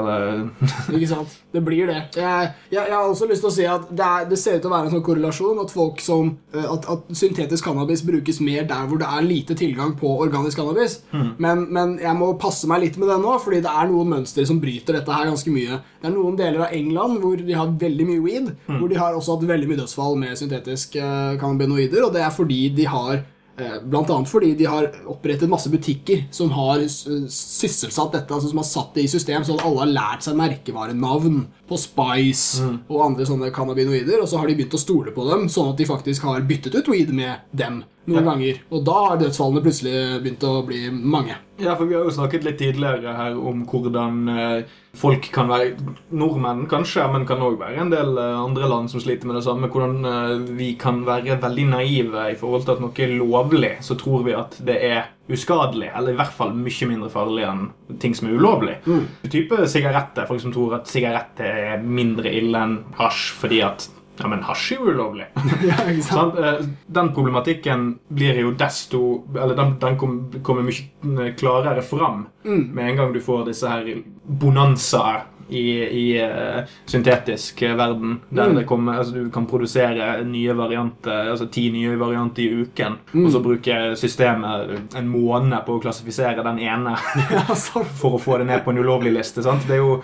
Ikke 0.97 1.11
sant. 1.11 1.35
Det 1.55 1.63
blir 1.65 1.91
det. 1.91 2.01
Jeg, 2.17 2.51
jeg, 2.71 2.79
jeg, 2.79 2.95
har 2.95 3.09
også 3.09 3.29
lyst 3.31 3.45
til 3.45 3.51
å 3.51 3.55
si 3.55 3.67
at 3.69 3.89
det, 3.91 4.07
er, 4.07 4.29
det, 4.31 4.39
ser 4.41 4.59
ut 4.59 4.65
til 4.65 4.71
å 4.71 4.75
være 4.75 4.89
en 4.89 4.95
sånn 4.97 5.05
korrelasjon 5.07 5.61
at 5.65 5.75
folk 5.75 6.03
som 6.03 6.31
eh, 6.55 6.65
at, 6.65 6.89
at, 6.91 7.11
syntetisk 7.19 7.67
cannabis 7.67 8.05
brukes 8.07 8.41
mer 8.45 8.67
der 8.71 8.87
hvor 8.91 9.01
det 9.03 9.11
er 9.11 9.27
lite 9.27 9.59
tilgang 9.59 9.95
på 9.99 10.13
organisk 10.25 10.61
cannabis. 10.61 11.01
Mm. 11.13 11.29
Men, 11.43 11.67
men, 11.75 11.97
jeg 12.03 12.19
må 12.19 12.33
passe 12.41 12.71
meg 12.71 12.85
litt 12.87 12.99
med 13.01 13.11
det 13.11 13.19
nå, 13.23 13.37
fordi 13.43 13.63
det 13.65 13.75
er 13.75 13.91
noen 13.91 14.15
mønstre 14.15 14.47
som 14.49 14.63
bryter 14.63 14.99
dette 14.99 15.19
her 15.19 15.31
ganske 15.31 15.55
mye. 15.55 15.83
Det 16.01 16.11
er 16.11 16.17
noen 16.17 16.39
deler 16.39 16.67
av 16.67 16.75
England 16.77 17.21
hvor 17.23 17.43
de 17.43 17.59
har 17.59 17.77
veldig 17.85 18.09
mye 18.09 18.25
weed, 18.25 18.51
mm. 18.67 18.79
hvor 18.79 18.91
de 18.91 18.99
har 19.01 19.19
også 19.19 19.37
hatt 19.37 19.47
veldig 19.51 19.71
mye 19.71 19.83
dødsfall 19.83 20.19
med 20.21 20.39
syntetiske 20.39 21.03
uh, 21.03 21.39
cannabinoider, 21.41 22.07
og 22.07 22.15
det 22.15 22.25
er 22.25 22.35
fordi 22.35 22.61
de 22.75 22.89
har 22.91 23.23
Eh, 23.57 23.75
blant 23.87 24.11
annet 24.11 24.27
fordi 24.27 24.49
de 24.59 24.67
har 24.67 24.89
opprettet 25.07 25.51
masse 25.51 25.71
butikker 25.71 26.25
som 26.35 26.51
har 26.57 26.81
sysselsatt 26.91 28.17
dette, 28.17 28.35
altså 28.35 28.51
som 28.51 28.59
har 28.59 28.67
satt 28.67 28.97
det 28.97 29.05
i 29.05 29.11
system, 29.13 29.45
så 29.47 29.55
alle 29.61 29.85
har 29.85 29.93
lært 29.93 30.27
seg 30.27 30.39
merkevarenavn 30.41 31.45
på 31.69 31.79
Spice 31.79 32.65
mm. 32.65 32.77
og 32.89 33.05
andre 33.07 33.29
sånne 33.29 33.53
cannabinoider, 33.55 34.19
og 34.19 34.27
så 34.27 34.41
har 34.41 34.51
de 34.51 34.57
begynt 34.59 34.75
å 34.75 34.83
stole 34.83 35.15
på 35.15 35.29
dem, 35.29 35.47
sånn 35.47 35.71
at 35.71 35.79
de 35.79 35.87
faktisk 35.87 36.27
har 36.27 36.43
byttet 36.49 36.75
ut 36.75 36.91
weed 36.91 37.15
med 37.15 37.47
dem 37.55 37.85
noen 38.05 38.21
ja. 38.21 38.29
ganger. 38.31 38.61
Og 38.71 38.85
da 38.87 39.01
har 39.09 39.21
dødsfallene 39.21 39.65
plutselig 39.65 39.97
begynt 40.23 40.47
å 40.47 40.55
bli 40.67 40.87
mange. 40.93 41.39
Ja, 41.61 41.77
for 41.79 41.87
Vi 41.87 41.95
har 41.95 42.03
jo 42.05 42.13
snakket 42.15 42.45
litt 42.45 42.59
tidligere 42.59 43.15
her 43.15 43.37
om 43.39 43.63
hvordan 43.71 44.17
eh, 44.33 44.73
folk 44.99 45.29
kan 45.35 45.49
være 45.51 45.77
Nordmenn 46.11 46.65
kanskje, 46.71 47.07
men 47.13 47.27
kan 47.29 47.43
òg 47.47 47.61
være 47.61 47.85
en 47.85 47.93
del 47.93 48.19
eh, 48.19 48.41
andre 48.41 48.69
land 48.71 48.91
som 48.91 49.03
sliter 49.03 49.31
med 49.31 49.39
det 49.39 49.45
samme. 49.47 49.71
Hvordan 49.71 50.11
eh, 50.11 50.53
vi 50.59 50.73
kan 50.81 51.05
være 51.07 51.39
veldig 51.45 51.67
naive 51.71 52.29
i 52.33 52.39
forhold 52.41 52.67
til 52.67 52.75
at 52.75 52.85
noe 52.85 53.07
er 53.07 53.17
lovlig, 53.21 53.75
så 53.87 53.97
tror 54.01 54.27
vi 54.27 54.37
at 54.37 54.59
det 54.67 54.79
er 54.91 55.03
uskadelig. 55.31 55.93
Eller 55.95 56.13
i 56.13 56.19
hvert 56.19 56.35
fall 56.35 56.53
mye 56.59 56.91
mindre 56.91 57.13
farlig 57.13 57.47
enn 57.49 57.69
ting 58.03 58.19
som 58.19 58.29
er 58.29 58.37
ulovlig. 58.37 58.81
Mm. 58.85 59.07
Type 59.31 59.65
sigaretter. 59.71 60.27
Folk 60.29 60.43
som 60.43 60.55
tror 60.55 60.81
at 60.81 60.91
sigaretter 60.91 61.63
er 61.79 61.87
mindre 61.87 62.35
ille 62.35 62.67
enn 62.67 62.81
hasj 62.99 63.31
fordi 63.39 63.63
at 63.65 63.87
ja, 64.19 64.29
men 64.31 64.45
hasj 64.47 64.75
er 64.75 64.81
jo 64.81 64.95
ulovlig. 64.95 65.27
ja, 65.69 65.79
sånn, 66.07 66.33
den 66.99 67.13
problematikken 67.17 67.87
blir 68.15 68.39
jo 68.45 68.55
desto 68.59 69.01
Eller 69.35 69.57
den, 69.59 69.77
den 69.83 69.99
kommer 69.99 70.67
mye 70.67 71.33
klarere 71.39 71.83
fram 71.83 72.27
mm. 72.45 72.65
med 72.75 72.91
en 72.91 73.01
gang 73.01 73.15
du 73.15 73.23
får 73.25 73.49
disse 73.51 73.71
her 73.71 73.89
bonanzaer 74.25 75.25
i, 75.49 75.65
i 75.83 76.05
uh, 76.25 76.65
syntetisk 76.89 77.63
verden. 77.63 78.21
Der 78.29 78.49
mm. 78.49 78.57
det 78.57 78.65
kommer, 78.65 78.99
altså, 78.99 79.15
du 79.15 79.31
kan 79.31 79.47
produsere 79.47 80.25
nye 80.25 80.57
varianter, 80.57 81.31
altså 81.31 81.47
ti 81.53 81.67
nye 81.73 81.99
varianter 82.01 82.43
i 82.43 82.63
uken. 82.65 82.99
Mm. 83.13 83.27
Og 83.27 83.33
så 83.33 83.43
bruker 83.45 83.95
systemet 83.95 84.97
en 84.97 85.11
måned 85.11 85.59
på 85.67 85.77
å 85.77 85.83
klassifisere 85.85 86.45
den 86.47 86.63
ene 86.65 86.97
for 88.01 88.17
å 88.17 88.23
få 88.23 88.41
det 88.41 88.49
ned 88.49 88.65
på 88.65 88.73
en 88.73 88.81
ulovlig 88.81 89.13
liste. 89.15 89.45
Sant? 89.45 89.67
Det 89.69 89.77
er 89.77 89.85
jo 89.85 89.99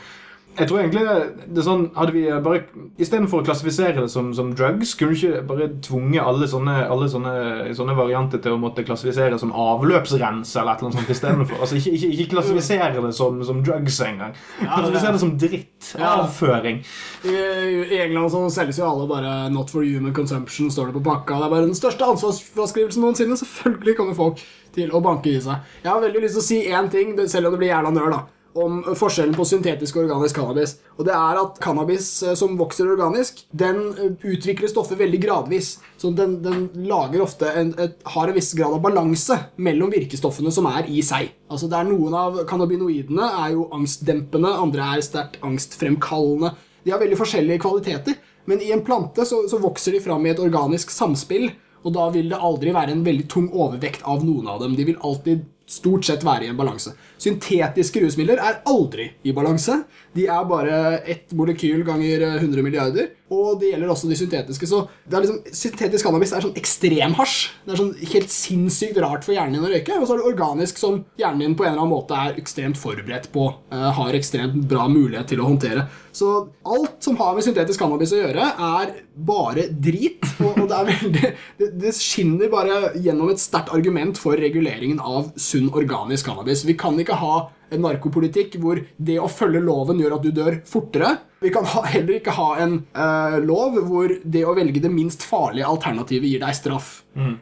Jeg 0.59 0.69
tror 0.69 0.81
egentlig 0.81 1.03
det, 1.07 1.45
det 1.47 1.61
er 1.63 1.65
sånn 1.67 1.85
Hadde 1.95 2.13
vi 2.15 2.23
bare 2.43 2.63
Istedenfor 3.01 3.41
å 3.41 3.47
klassifisere 3.47 4.03
det 4.03 4.11
som, 4.13 4.33
som 4.37 4.51
drugs, 4.57 4.93
kunne 4.99 5.15
du 5.15 5.21
ikke 5.21 5.43
bare 5.47 5.69
tvunget 5.85 6.27
alle 6.27 6.49
sånne, 6.51 6.75
alle 6.91 7.07
sånne, 7.09 7.35
sånne 7.77 7.95
varianter 7.97 8.43
til 8.43 8.57
å 8.57 8.61
måtte 8.61 8.85
klassifisere 8.85 9.39
som 9.41 9.55
avløpsrens 9.57 10.53
eller 10.61 10.83
noe 10.85 10.93
sånt 10.97 11.13
istedenfor? 11.15 11.63
Altså, 11.63 11.79
ikke, 11.79 11.95
ikke, 11.97 12.11
ikke 12.17 12.29
klassifisere 12.35 13.05
det 13.07 13.13
som, 13.17 13.39
som 13.47 13.63
drugs 13.65 14.01
engang. 14.05 14.35
Klassifisere 14.59 15.15
det 15.17 15.23
som 15.23 15.33
dritt. 15.41 15.93
Ja. 15.95 16.11
Avføring. 16.25 16.83
I, 17.25 17.37
I 17.87 18.03
England 18.05 18.35
så 18.35 18.43
selges 18.53 18.83
jo 18.83 18.89
alle 18.91 19.09
bare 19.11 19.37
'not 19.49 19.73
for 19.73 19.87
human 19.87 20.15
consumption', 20.17 20.71
står 20.71 20.91
det 20.91 20.99
på 20.99 21.07
pakka. 21.09 21.39
Det 21.41 21.49
er 21.49 21.55
bare 21.55 21.69
den 21.71 21.79
største 21.79 22.11
ansvarsfraskrivelsen 22.11 23.07
noensinne. 23.07 23.39
Selvfølgelig 23.41 23.97
kommer 23.97 24.19
folk 24.19 24.45
til 24.75 24.93
å 24.93 25.01
banke 25.05 25.33
i 25.33 25.41
seg. 25.41 25.65
Jeg 25.85 25.93
har 25.93 26.05
veldig 26.05 26.27
lyst 26.27 26.37
til 26.37 26.45
å 26.45 26.49
si 26.51 26.61
én 26.69 26.93
ting, 26.93 27.17
selv 27.29 27.49
om 27.49 27.57
det 27.57 27.63
blir 27.63 27.73
jævla 27.73 27.95
nøl, 27.97 28.13
da. 28.19 28.40
Om 28.51 28.81
forskjellen 28.99 29.37
på 29.39 29.45
syntetisk 29.47 29.95
og 29.97 30.09
organisk 30.09 30.41
cannabis. 30.41 30.73
Og 30.97 31.05
det 31.07 31.13
er 31.15 31.39
at 31.39 31.59
Cannabis 31.63 32.09
eh, 32.27 32.35
som 32.35 32.57
vokser 32.59 32.89
organisk, 32.91 33.45
den 33.55 33.79
eh, 33.95 34.17
utvikler 34.27 34.73
stoffet 34.73 34.99
veldig 34.99 35.21
gradvis. 35.23 35.77
Så 36.01 36.11
den, 36.19 36.41
den 36.43 36.65
lager 36.89 37.23
ofte 37.23 37.47
en, 37.55 37.71
et, 37.79 38.01
har 38.15 38.27
en 38.27 38.35
viss 38.35 38.51
grad 38.59 38.75
av 38.75 38.83
balanse 38.83 39.37
mellom 39.63 39.93
virkestoffene 39.95 40.51
som 40.55 40.67
er 40.73 40.91
i 40.91 40.99
seg. 41.07 41.31
Altså 41.51 41.71
det 41.71 41.79
er 41.79 41.89
Noen 41.93 42.17
av 42.19 42.43
cannabinoidene 42.51 43.31
er 43.45 43.55
jo 43.55 43.69
angstdempende, 43.77 44.51
andre 44.67 44.91
er 44.97 45.07
sterkt 45.07 45.39
angstfremkallende. 45.47 46.51
De 46.83 46.95
har 46.95 47.03
veldig 47.03 47.19
forskjellige 47.21 47.63
kvaliteter, 47.63 48.19
men 48.51 48.63
i 48.65 48.73
en 48.75 48.83
plante 48.83 49.27
så, 49.29 49.45
så 49.51 49.63
vokser 49.63 49.95
de 49.95 50.03
fram 50.03 50.27
i 50.27 50.33
et 50.33 50.43
organisk 50.43 50.91
samspill, 50.91 51.53
og 51.85 51.95
da 51.95 52.11
vil 52.13 52.29
det 52.33 52.41
aldri 52.41 52.75
være 52.75 52.97
en 52.97 53.07
veldig 53.07 53.27
tung 53.31 53.49
overvekt 53.55 54.03
av 54.09 54.25
noen 54.27 54.49
av 54.51 54.61
dem. 54.65 54.75
De 54.77 54.91
vil 54.91 55.01
alltid 55.07 55.47
stort 55.71 56.07
sett 56.09 56.25
være 56.27 56.49
i 56.49 56.51
en 56.51 56.59
balanse. 56.59 56.97
Syntetiske 57.21 58.03
rusmidler 58.03 58.43
er 58.43 58.61
aldri 58.69 59.11
i 59.23 59.35
balanse. 59.37 59.83
De 60.17 60.27
er 60.27 60.49
bare 60.51 60.81
ett 61.09 61.33
molekyl 61.37 61.85
ganger 61.87 62.27
100 62.41 62.67
milliarder. 62.67 63.13
Og 63.31 63.61
det 63.61 63.71
gjelder 63.71 63.93
også 63.93 64.09
de 64.11 64.19
syntetiske. 64.19 64.67
Så 64.67 64.81
liksom, 65.13 65.39
syntetisk 65.55 66.07
cannabis 66.07 66.33
er 66.35 66.43
sånn 66.43 66.57
ekstremhasj. 66.59 67.37
Det 67.67 67.75
er 67.75 67.79
sånn 67.79 67.93
helt 68.13 68.33
sinnssykt 68.35 68.99
rart 69.05 69.27
for 69.27 69.37
hjernen 69.37 69.59
din 69.59 69.67
å 69.69 69.71
røyke. 69.71 69.99
Og 70.01 70.09
så 70.09 70.17
er 70.17 70.23
det 70.23 70.31
organisk 70.33 70.81
som 70.81 71.05
hjernen 71.21 71.45
din 71.45 71.55
på 71.59 71.67
en 71.67 71.73
eller 71.73 71.85
annen 71.85 71.95
måte 71.95 72.19
er 72.19 72.41
ekstremt 72.41 72.81
forberedt 72.81 73.31
på. 73.35 73.47
eh, 73.71 73.91
har 74.01 74.19
ekstremt 74.19 74.67
bra 74.71 74.89
mulighet 74.91 75.31
til 75.31 75.41
å 75.41 75.47
håndtere. 75.47 75.87
Så 76.13 76.49
alt 76.67 76.99
som 77.05 77.17
har 77.21 77.37
med 77.37 77.47
syntetisk 77.47 77.79
cannabis 77.79 78.13
å 78.13 78.19
gjøre, 78.19 78.51
er 78.51 78.95
bare 79.15 79.69
drit. 79.71 80.27
Og, 80.43 80.67
det 80.67 80.81
er 80.81 80.91
veldig 80.91 81.33
det 81.81 81.95
skinner 81.95 82.51
bare 82.51 82.93
gjennom 82.99 83.31
et 83.31 83.43
sterkt 83.43 83.71
argument 83.77 84.19
for 84.19 84.39
reguleringen 84.41 84.99
av 84.99 85.31
sunn 85.39 85.71
organisk 85.71 86.27
cannabis. 86.27 86.67
Vi 86.67 86.75
kan 86.79 86.99
ikke 86.99 87.19
ha 87.21 87.35
en 87.71 87.85
narkopolitikk 87.87 88.57
hvor 88.63 88.81
det 88.97 89.19
å 89.21 89.29
følge 89.31 89.63
loven 89.65 90.01
gjør 90.03 90.17
at 90.19 90.25
du 90.27 90.31
dør 90.35 90.61
fortere. 90.69 91.17
Vi 91.41 91.53
kan 91.55 91.65
ha, 91.65 91.85
heller 91.89 92.19
ikke 92.19 92.37
ha 92.37 92.49
en 92.61 92.81
eh, 92.93 93.37
lov 93.45 93.79
hvor 93.89 94.13
det 94.23 94.45
å 94.45 94.57
velge 94.59 94.83
det 94.85 94.93
minst 94.93 95.25
farlige 95.25 95.69
alternativet 95.71 96.29
gir 96.29 96.43
deg 96.43 96.57
straff. 96.59 96.91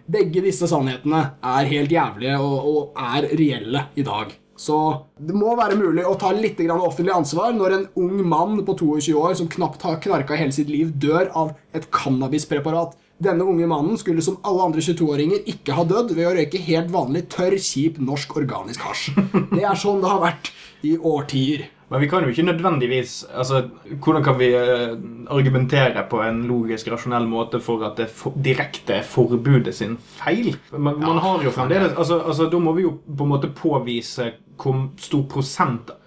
Begge 0.07 0.45
disse 0.45 0.69
sannhetene 0.71 1.25
er 1.43 1.73
helt 1.73 1.95
jævlige 1.95 2.37
og, 2.39 2.69
og 2.71 3.01
er 3.09 3.33
reelle 3.39 3.89
i 3.99 4.07
dag. 4.07 4.37
Så 4.59 4.77
det 5.23 5.37
må 5.39 5.53
være 5.59 5.79
mulig 5.79 6.03
å 6.07 6.17
ta 6.19 6.33
litt 6.35 6.59
grann 6.59 6.83
offentlig 6.83 7.15
ansvar 7.15 7.53
når 7.55 7.75
en 7.77 7.85
ung 8.03 8.23
mann 8.27 8.57
på 8.67 8.75
22 8.81 9.15
år 9.15 9.37
som 9.39 9.51
knapt 9.51 9.85
har 9.87 10.01
knarka 10.03 10.39
hele 10.39 10.55
sitt 10.55 10.71
liv, 10.73 10.91
dør 10.99 11.31
av 11.39 11.53
et 11.79 11.87
cannabispreparat. 11.95 12.97
Denne 13.19 13.47
unge 13.51 13.67
mannen 13.67 13.99
skulle 13.99 14.23
som 14.23 14.37
alle 14.47 14.69
andre 14.69 14.83
22-åringer 14.85 15.49
ikke 15.51 15.75
ha 15.75 15.85
dødd 15.89 16.13
ved 16.15 16.29
å 16.29 16.35
røyke 16.37 16.61
helt 16.69 16.93
vanlig, 16.95 17.25
tørr, 17.35 17.57
kjip 17.59 17.99
norsk 17.99 18.37
organisk 18.39 18.85
hasj. 18.87 19.11
Det 19.57 19.65
er 19.65 19.79
sånn 19.79 20.05
det 20.05 20.13
har 20.13 20.23
vært 20.23 20.53
i 20.87 20.95
årtier. 20.95 21.67
Men 21.89 22.03
vi 22.05 22.09
kan 22.11 22.25
jo 22.25 22.31
ikke 22.33 22.45
nødvendigvis 22.45 23.23
altså, 23.33 23.63
Hvordan 24.05 24.25
kan 24.25 24.37
vi 24.37 24.51
eh, 24.53 24.91
argumentere 25.33 26.03
på 26.11 26.21
en 26.21 26.43
logisk, 26.49 26.91
rasjonell 26.93 27.25
måte 27.29 27.63
for 27.65 27.85
at 27.87 27.97
det 27.97 28.11
for, 28.13 28.37
direkte 28.37 28.99
er 28.99 29.07
forbudet 29.09 29.73
sin 29.75 29.97
feil? 30.19 30.53
Man, 30.77 31.01
man 31.01 31.23
har 31.25 31.45
jo 31.45 31.55
fremdeles 31.55 31.97
altså, 31.97 32.21
altså, 32.21 32.51
Da 32.53 32.61
må 32.61 32.77
vi 32.77 32.85
jo 32.85 32.99
på 33.09 33.25
en 33.25 33.33
måte 33.33 33.51
påvise 33.57 34.35
hvor 34.59 34.89
stor 35.01 35.25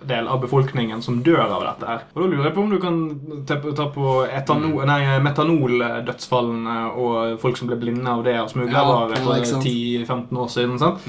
prosentdel 0.02 0.28
av 0.28 0.42
befolkningen 0.42 1.02
som 1.02 1.22
dør 1.24 1.40
av 1.46 1.62
dette. 1.64 1.86
her. 1.88 2.00
Og 2.16 2.22
Da 2.24 2.28
lurer 2.28 2.44
jeg 2.46 2.56
på 2.56 2.62
om 2.64 2.70
du 2.70 2.80
kan 2.80 3.46
ta, 3.46 3.56
på 3.90 4.28
etanol, 4.32 4.86
nei, 4.86 5.20
metanoldødsfallene 5.22 6.98
og 6.98 7.40
folk 7.40 7.58
som 7.58 7.68
ble 7.68 7.78
blinde 7.78 8.08
av 8.10 8.24
det 8.24 8.40
og 8.42 8.50
smuglervarer 8.50 9.16
ja, 9.18 9.24
for 9.24 9.62
10-15 9.62 10.38
år 10.38 10.48
siden. 10.50 10.80
sant? 10.80 11.00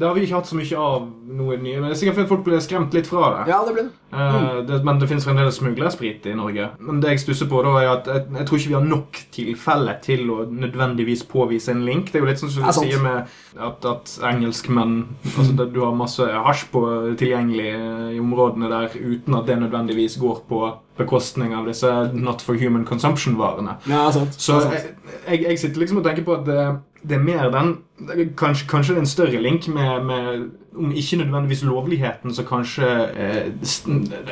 Det 0.00 0.06
har 0.08 0.14
vi 0.14 0.22
ikke 0.24 0.38
hatt 0.38 0.48
så 0.48 0.56
mye 0.56 0.76
av 0.80 1.08
noe 1.28 1.56
nye. 1.60 1.80
Men 1.80 1.90
det 1.90 1.96
er 1.96 2.00
sikkert 2.00 2.20
fordi 2.20 2.30
folk 2.30 2.44
ble 2.46 2.60
skremt 2.64 2.94
litt 2.96 3.06
fra 3.06 3.34
det. 3.34 3.50
Ja, 3.52 3.58
det 3.66 3.74
ble 3.74 3.82
det. 3.88 3.96
Eh, 4.10 4.62
det, 4.66 4.78
men 4.82 4.98
det 4.98 5.06
fins 5.10 5.26
fremdeles 5.26 5.58
smuglersprit 5.60 6.24
i 6.26 6.32
Norge. 6.34 6.70
Men 6.80 7.02
det 7.02 7.12
jeg 7.12 7.20
stusser 7.26 7.50
på 7.50 7.60
da 7.62 7.74
er 7.82 7.90
at 7.92 8.08
jeg, 8.08 8.24
jeg 8.38 8.46
tror 8.48 8.58
ikke 8.58 8.72
vi 8.72 8.78
har 8.78 8.88
nok 8.88 9.20
tilfelle 9.36 9.96
til 10.02 10.24
å 10.32 10.38
nødvendigvis 10.48 11.26
påvise 11.30 11.74
en 11.74 11.84
link. 11.84 12.08
Det 12.10 12.18
er 12.18 12.24
jo 12.24 12.30
litt 12.30 12.40
sånn 12.42 12.54
som 12.54 12.64
du 12.64 12.72
sant. 12.72 12.88
sier 12.88 13.04
med 13.04 13.28
at, 13.60 13.84
at 13.84 14.16
engelskmenn 14.30 14.96
altså 15.36 15.66
Du 15.70 15.80
har 15.84 15.92
masse 15.94 16.24
hasj 16.24 16.64
på 16.72 16.80
tilgjengelig 17.20 17.68
eh, 17.76 18.08
i 18.16 18.20
områdene 18.30 18.70
der 18.70 18.94
uten 18.94 19.34
at 19.34 19.50
det 19.50 19.58
nødvendigvis 19.60 20.16
går 20.22 20.44
på 20.48 20.62
bekostning 21.00 21.54
av 21.56 21.66
disse 21.68 21.90
not 22.14 22.44
for 22.44 22.58
human 22.60 22.86
consumption-varene. 22.86 23.76
Ja, 23.90 24.06
sant. 24.14 24.38
Så 24.38 24.60
jeg, 24.70 24.94
jeg, 25.26 25.42
jeg 25.48 25.58
sitter 25.58 25.82
liksom 25.82 26.00
og 26.00 26.06
tenker 26.06 26.26
på 26.26 26.38
at 26.38 26.54
det, 27.02 27.16
er 27.16 27.24
mer 27.24 27.50
den 27.54 27.76
Kanskje, 28.36 28.64
kanskje 28.68 28.94
det 28.94 29.00
er 29.00 29.04
en 29.04 29.10
større 29.10 29.40
link 29.44 29.66
med, 29.68 30.04
med 30.08 30.48
om 30.76 30.92
ikke 30.94 31.16
nødvendigvis 31.16 31.62
lovligheten, 31.66 32.34
så 32.34 32.44
kanskje 32.46 32.86
eh, 33.18 33.48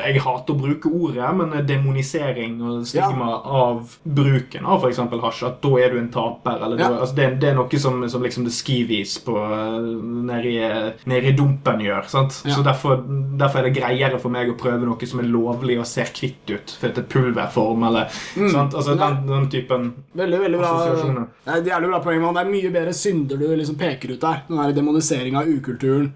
Jeg 0.07 0.21
hater 0.23 0.53
å 0.53 0.57
bruke 0.57 0.87
ordet, 0.89 1.27
men 1.35 1.51
demonisering 1.67 2.59
og 2.63 2.85
stigma 2.87 3.33
av 3.43 3.95
bruken 4.03 4.65
av 4.65 4.85
f.eks. 4.85 5.01
hasj. 5.23 5.43
At 5.49 5.59
da 5.63 5.71
er 5.81 5.93
du 5.93 5.99
en 5.99 6.11
taper. 6.13 6.61
Eller 6.63 6.79
Ja. 6.79 6.89
da, 6.89 7.01
altså 7.03 7.15
det, 7.15 7.27
det 7.41 7.49
er 7.51 7.57
noe 7.59 7.81
som, 7.81 7.99
som 8.09 8.23
liksom 8.23 8.47
det 8.47 8.53
skivis 8.55 9.17
på 9.25 9.35
eh, 9.35 9.89
nede 10.29 11.27
i, 11.27 11.35
dumpen 11.35 11.83
gjør. 11.83 12.07
Sant? 12.07 12.41
Ja. 12.45 12.55
Så 12.55 12.63
derfor, 12.63 13.03
derfor 13.39 13.59
er 13.59 13.69
det 13.69 13.75
greiere 13.81 14.19
for 14.21 14.31
meg 14.33 14.53
å 14.53 14.57
prøve 14.59 14.87
noe 14.87 15.11
som 15.11 15.19
er 15.19 15.27
lovlig 15.27 15.79
og 15.79 15.87
ser 15.89 16.13
kvitt 16.15 16.47
ut. 16.49 16.75
For 16.79 16.87
det 16.95 17.03
er 17.03 17.09
pulverform 17.11 17.83
eller 17.89 18.07
sant? 18.37 18.73
Altså, 18.73 18.95
den, 18.99 19.25
den 19.27 19.51
typen 19.51 19.91
Veldig, 20.15 20.39
veldig 20.45 20.59
bra. 20.59 20.71
Assosiasjoner. 20.79 21.27
Det 21.43 21.51
er 21.53 21.61
et 21.61 21.71
jævlig 21.73 21.91
bra 21.91 21.99
poeng, 22.03 22.23
man. 22.23 22.35
Det 22.37 22.41
er 22.45 22.49
mye 22.53 22.58
bedre 22.67 22.93
synder 22.93 23.39
du 23.39 23.47
liksom 23.55 23.77
peker 23.79 24.11
ut 24.11 24.21
der. 24.21 24.43
Den 24.47 24.57
der 24.59 24.73
demoniseringa 24.75 25.39
av 25.39 25.47
ukulturen. 25.47 26.11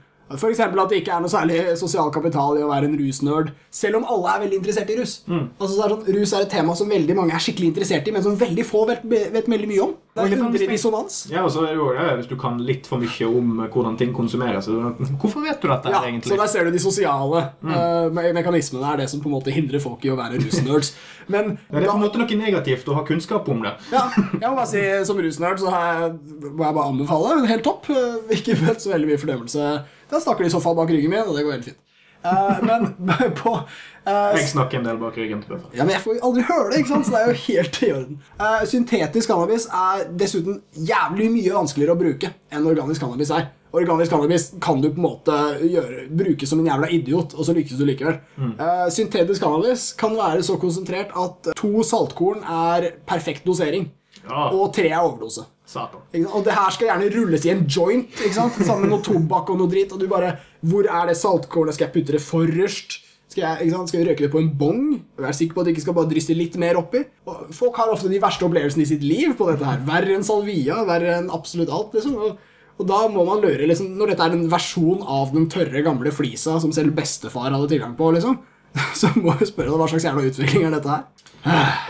Eksempel 0.54 0.84
at 0.84 0.92
det 0.92 1.02
ikke 1.02 1.16
er 1.16 1.24
noe 1.24 1.32
særlig 1.32 1.60
sosial 1.80 2.12
kapital 2.14 2.60
i 2.60 2.64
å 2.66 2.70
være 2.72 2.90
en 2.90 2.98
rusnerd, 3.00 3.52
selv 3.74 4.02
om 4.02 4.08
alle 4.16 4.34
er 4.34 4.44
veldig 4.46 4.60
interessert 4.62 4.94
i 4.94 5.00
rus. 5.00 5.18
Altså, 5.28 5.74
så 5.74 5.86
er 5.86 5.96
sånn, 5.96 6.08
rus 6.18 6.34
er 6.34 6.46
et 6.46 6.54
tema 6.54 6.78
som 6.78 6.90
veldig 6.94 7.18
mange 7.18 7.36
er 7.36 7.44
skikkelig 7.44 7.72
interessert 7.72 8.08
i, 8.08 8.16
men 8.16 8.26
som 8.26 8.38
veldig 8.40 8.66
få 8.68 8.86
vet, 8.90 9.06
vet 9.08 9.50
veldig 9.50 9.70
mye 9.72 9.86
om. 9.88 9.96
Det 10.14 10.22
er 10.22 10.36
en 10.36 10.44
underlig 10.46 10.68
dissonans. 10.70 11.16
Ja, 11.32 11.42
og 11.42 11.50
så 11.50 11.64
er 11.66 11.72
det 11.72 11.80
jo 11.80 11.88
ja, 11.96 12.04
Hvis 12.20 12.28
du 12.30 12.36
kan 12.38 12.60
litt 12.62 12.86
for 12.86 13.02
mye 13.02 13.26
om 13.26 13.64
eh, 13.64 13.70
hvordan 13.74 13.96
ting 13.98 14.12
konsumeres 14.14 14.68
Hvorfor 14.70 15.42
vet 15.42 15.58
du 15.58 15.66
dette 15.72 15.90
Ja, 15.90 16.04
egentlig? 16.06 16.30
så 16.30 16.38
der 16.38 16.52
ser 16.52 16.68
du 16.68 16.76
de 16.76 16.82
sosiale 16.84 17.42
mm. 17.66 17.72
uh, 17.74 18.30
mekanismene 18.38 18.92
er 18.92 19.02
det 19.02 19.08
som 19.10 19.24
på 19.24 19.32
en 19.32 19.34
måte 19.40 19.54
hindrer 19.56 19.82
folk 19.82 20.06
i 20.06 20.12
å 20.14 20.18
være 20.20 20.38
rusnerds. 20.44 20.94
Men 21.34 21.56
det 21.56 21.82
er 21.82 21.88
på 21.88 21.96
en 21.96 22.04
måte 22.04 22.22
noe 22.22 22.38
negativt 22.38 22.92
å 22.92 23.00
ha 23.00 23.04
kunnskap 23.08 23.50
om 23.50 23.64
det. 23.66 23.74
Ja, 23.94 24.06
jeg 24.14 24.44
må 24.44 24.54
bare 24.54 24.70
si 24.70 24.84
Som 25.08 25.22
rusnerd 25.24 25.62
så 25.64 25.74
har 25.74 25.90
jeg, 25.90 26.14
må 26.44 26.62
jeg 26.68 26.78
bare 26.78 26.88
anbefale. 26.92 27.36
Helt 27.50 27.66
topp. 27.66 27.90
Eh, 27.90 28.38
Ikke 28.38 28.60
møtt 28.62 28.84
så 28.84 28.94
veldig 28.94 29.10
mye 29.10 29.22
fordømmelse. 29.22 29.68
Da 30.14 30.22
snakker 30.22 30.46
de 30.46 30.52
i 30.52 30.54
så 30.54 30.62
fall 30.62 30.78
bak 30.78 30.92
ryggen 30.94 31.12
min, 31.14 31.26
og 31.26 31.34
det 31.38 31.44
går 31.48 31.58
helt 31.58 31.72
fint. 31.72 31.80
Uh, 32.24 32.60
men 32.64 32.86
på 33.42 33.52
uh, 33.52 34.30
Jeg 34.38 34.46
snakker 34.54 34.80
en 34.80 34.86
del 34.88 35.00
bak 35.02 35.18
ryggen. 35.20 35.42
til 35.44 35.58
ja, 35.76 35.84
men 35.84 35.92
Jeg 35.98 36.04
får 36.06 36.22
aldri 36.24 36.46
høre 36.48 36.70
det, 36.72 36.78
ikke 36.84 36.92
sant? 36.94 37.10
så 37.10 37.16
det 37.18 37.20
er 37.24 37.32
jo 37.34 37.40
helt 37.48 37.80
i 37.84 37.90
orden. 37.98 38.22
Uh, 38.40 38.62
syntetisk 38.70 39.34
cannabis 39.34 39.66
er 39.68 40.06
dessuten 40.22 40.62
jævlig 40.88 41.28
mye 41.34 41.58
vanskeligere 41.58 41.98
å 41.98 42.00
bruke 42.00 42.32
enn 42.54 42.70
organisk 42.72 43.04
cannabis 43.04 43.34
er. 43.36 43.50
Organisk 43.74 44.14
cannabis 44.14 44.46
kan 44.62 44.80
du 44.84 44.88
på 44.94 45.02
en 45.02 45.08
måte 45.08 45.36
gjøre, 45.66 46.04
bruke 46.14 46.48
som 46.48 46.60
en 46.62 46.68
jævla 46.70 46.92
idiot, 46.94 47.34
og 47.34 47.48
så 47.48 47.56
lykkes 47.58 47.80
du 47.80 47.88
likevel. 47.90 48.20
Eh, 48.38 48.84
syntetisk 48.94 49.42
cannabis 49.42 49.88
kan 49.98 50.14
være 50.14 50.44
så 50.46 50.60
konsentrert 50.62 51.10
at 51.18 51.50
to 51.58 51.82
saltkorn 51.82 52.46
er 52.46 52.92
perfekt 53.10 53.48
dosering, 53.50 53.90
Ja, 54.28 54.52
og 54.54 54.70
tre 54.78 54.92
er 54.92 55.00
overdose. 55.02 55.48
Satan. 55.66 56.04
Og 56.28 56.44
det 56.46 56.56
her 56.58 56.76
skal 56.76 56.90
gjerne 56.90 57.10
rulles 57.14 57.48
i 57.48 57.54
en 57.54 57.64
joint 57.68 58.20
ikke 58.20 58.36
sant? 58.36 58.60
sammen 58.60 58.88
med 58.88 58.94
noe 58.98 59.06
tobakk 59.06 59.54
og 59.54 59.62
noe 59.62 59.72
dritt. 59.72 59.96
Og 59.96 60.02
du 60.02 60.10
bare 60.12 60.38
Hvor 60.62 60.88
er 60.88 61.10
det 61.10 61.18
saltkornet? 61.20 61.78
Skal 61.78 61.88
jeg 61.90 61.96
putte 61.96 62.16
det 62.16 62.24
forrest? 62.24 63.00
Skal 63.32 63.46
jeg, 63.48 63.66
ikke 63.66 63.76
sant? 63.78 63.90
skal 63.90 64.02
jeg 64.02 64.10
røyke 64.12 64.26
det 64.26 64.32
på 64.34 64.42
en 64.44 64.52
bong? 64.60 64.88
Vær 65.18 65.34
sikker 65.34 65.56
på 65.56 65.64
at 65.64 65.70
du 65.70 65.74
ikke 65.74 65.86
skal 65.88 65.98
bare 65.98 66.12
drysse 66.12 66.36
litt 66.38 66.58
mer 66.62 66.78
oppi. 66.78 67.02
Og 67.26 67.54
folk 67.56 67.80
har 67.82 67.94
ofte 67.94 68.12
de 68.12 68.22
verste 68.22 68.46
opplevelsene 68.46 68.86
i 68.86 68.92
sitt 68.92 69.06
liv 69.06 69.34
på 69.40 69.48
dette 69.50 69.66
her. 69.66 69.82
Verre 69.88 70.18
enn 70.18 70.28
salvia, 70.28 70.84
verre 70.88 71.18
enn 71.18 71.32
absolutt 71.34 71.72
alt. 71.74 71.96
liksom. 71.98 72.20
Og, 72.20 72.38
og 72.78 72.90
da 72.90 73.00
må 73.10 73.26
man 73.26 73.42
løre 73.42 73.70
liksom, 73.70 73.96
Når 73.98 74.14
dette 74.14 74.28
er 74.28 74.36
en 74.38 74.48
versjon 74.52 75.02
av 75.02 75.34
den 75.34 75.50
tørre, 75.50 75.86
gamle 75.86 76.14
flisa 76.14 76.60
som 76.62 76.76
selv 76.76 76.94
bestefar 76.98 77.50
hadde 77.50 77.72
tilgang 77.72 77.98
på, 77.98 78.12
liksom, 78.14 78.38
så 79.00 79.10
må 79.18 79.38
vi 79.40 79.50
spørre 79.50 79.72
deg 79.72 79.82
hva 79.82 79.90
slags 79.90 80.08
jævla 80.10 80.30
utvikling 80.30 80.68
er 80.68 80.78
dette 80.78 80.94
her. 80.94 81.10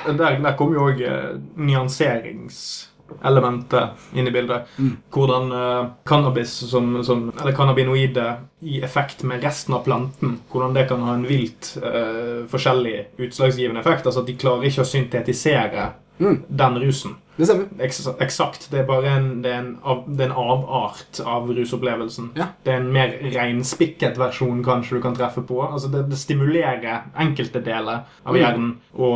Der, 0.07 0.39
der 0.41 0.55
kommer 0.57 0.79
jo 0.79 0.87
òg 0.89 1.03
eh, 1.05 1.35
nyanserings 1.59 2.63
elementet 3.25 4.03
inn 4.13 4.27
i 4.27 4.33
bildet. 4.33 4.69
Hvordan 5.13 5.51
uh, 5.51 5.91
cannabis 6.07 6.53
som, 6.69 6.95
som 7.03 7.25
Eller 7.41 7.55
cannabinoide 7.55 8.27
i 8.61 8.81
effekt 8.83 9.23
med 9.23 9.43
resten 9.43 9.75
av 9.75 9.83
planten, 9.87 10.37
hvordan 10.51 10.73
det 10.73 10.87
kan 10.89 11.03
ha 11.03 11.17
en 11.17 11.27
vilt 11.27 11.73
uh, 11.83 12.45
forskjellig 12.51 12.95
utslagsgivende 13.17 13.83
effekt. 13.83 14.07
Altså 14.07 14.23
at 14.23 14.31
de 14.31 14.37
klarer 14.39 14.69
ikke 14.69 14.85
å 14.85 14.91
syntetisere 14.93 15.91
den 16.47 16.79
rusen. 16.79 17.17
Det 17.35 17.47
stemmer. 17.47 17.65
Eksakt. 18.21 18.67
Det 18.71 18.83
er 18.83 18.87
bare 18.87 19.09
en, 19.17 19.29
det 19.41 19.51
er 19.51 19.61
en, 19.61 19.69
av, 19.81 20.03
det 20.07 20.25
er 20.25 20.29
en 20.29 20.37
avart 20.37 21.21
av 21.25 21.49
rusopplevelsen. 21.49 22.31
Ja. 22.37 22.51
Det 22.63 22.73
er 22.73 22.81
en 22.81 22.91
mer 22.93 23.15
reinspikket 23.33 24.19
versjon 24.21 24.61
kanskje 24.65 24.99
du 24.99 25.03
kan 25.05 25.17
treffe 25.17 25.41
på. 25.47 25.57
Altså 25.65 25.89
det, 25.93 26.05
det 26.11 26.19
stimulerer 26.21 27.07
enkelte 27.23 27.63
deler 27.65 28.05
av 28.23 28.37
hjernen 28.37 28.75
å, 28.93 29.11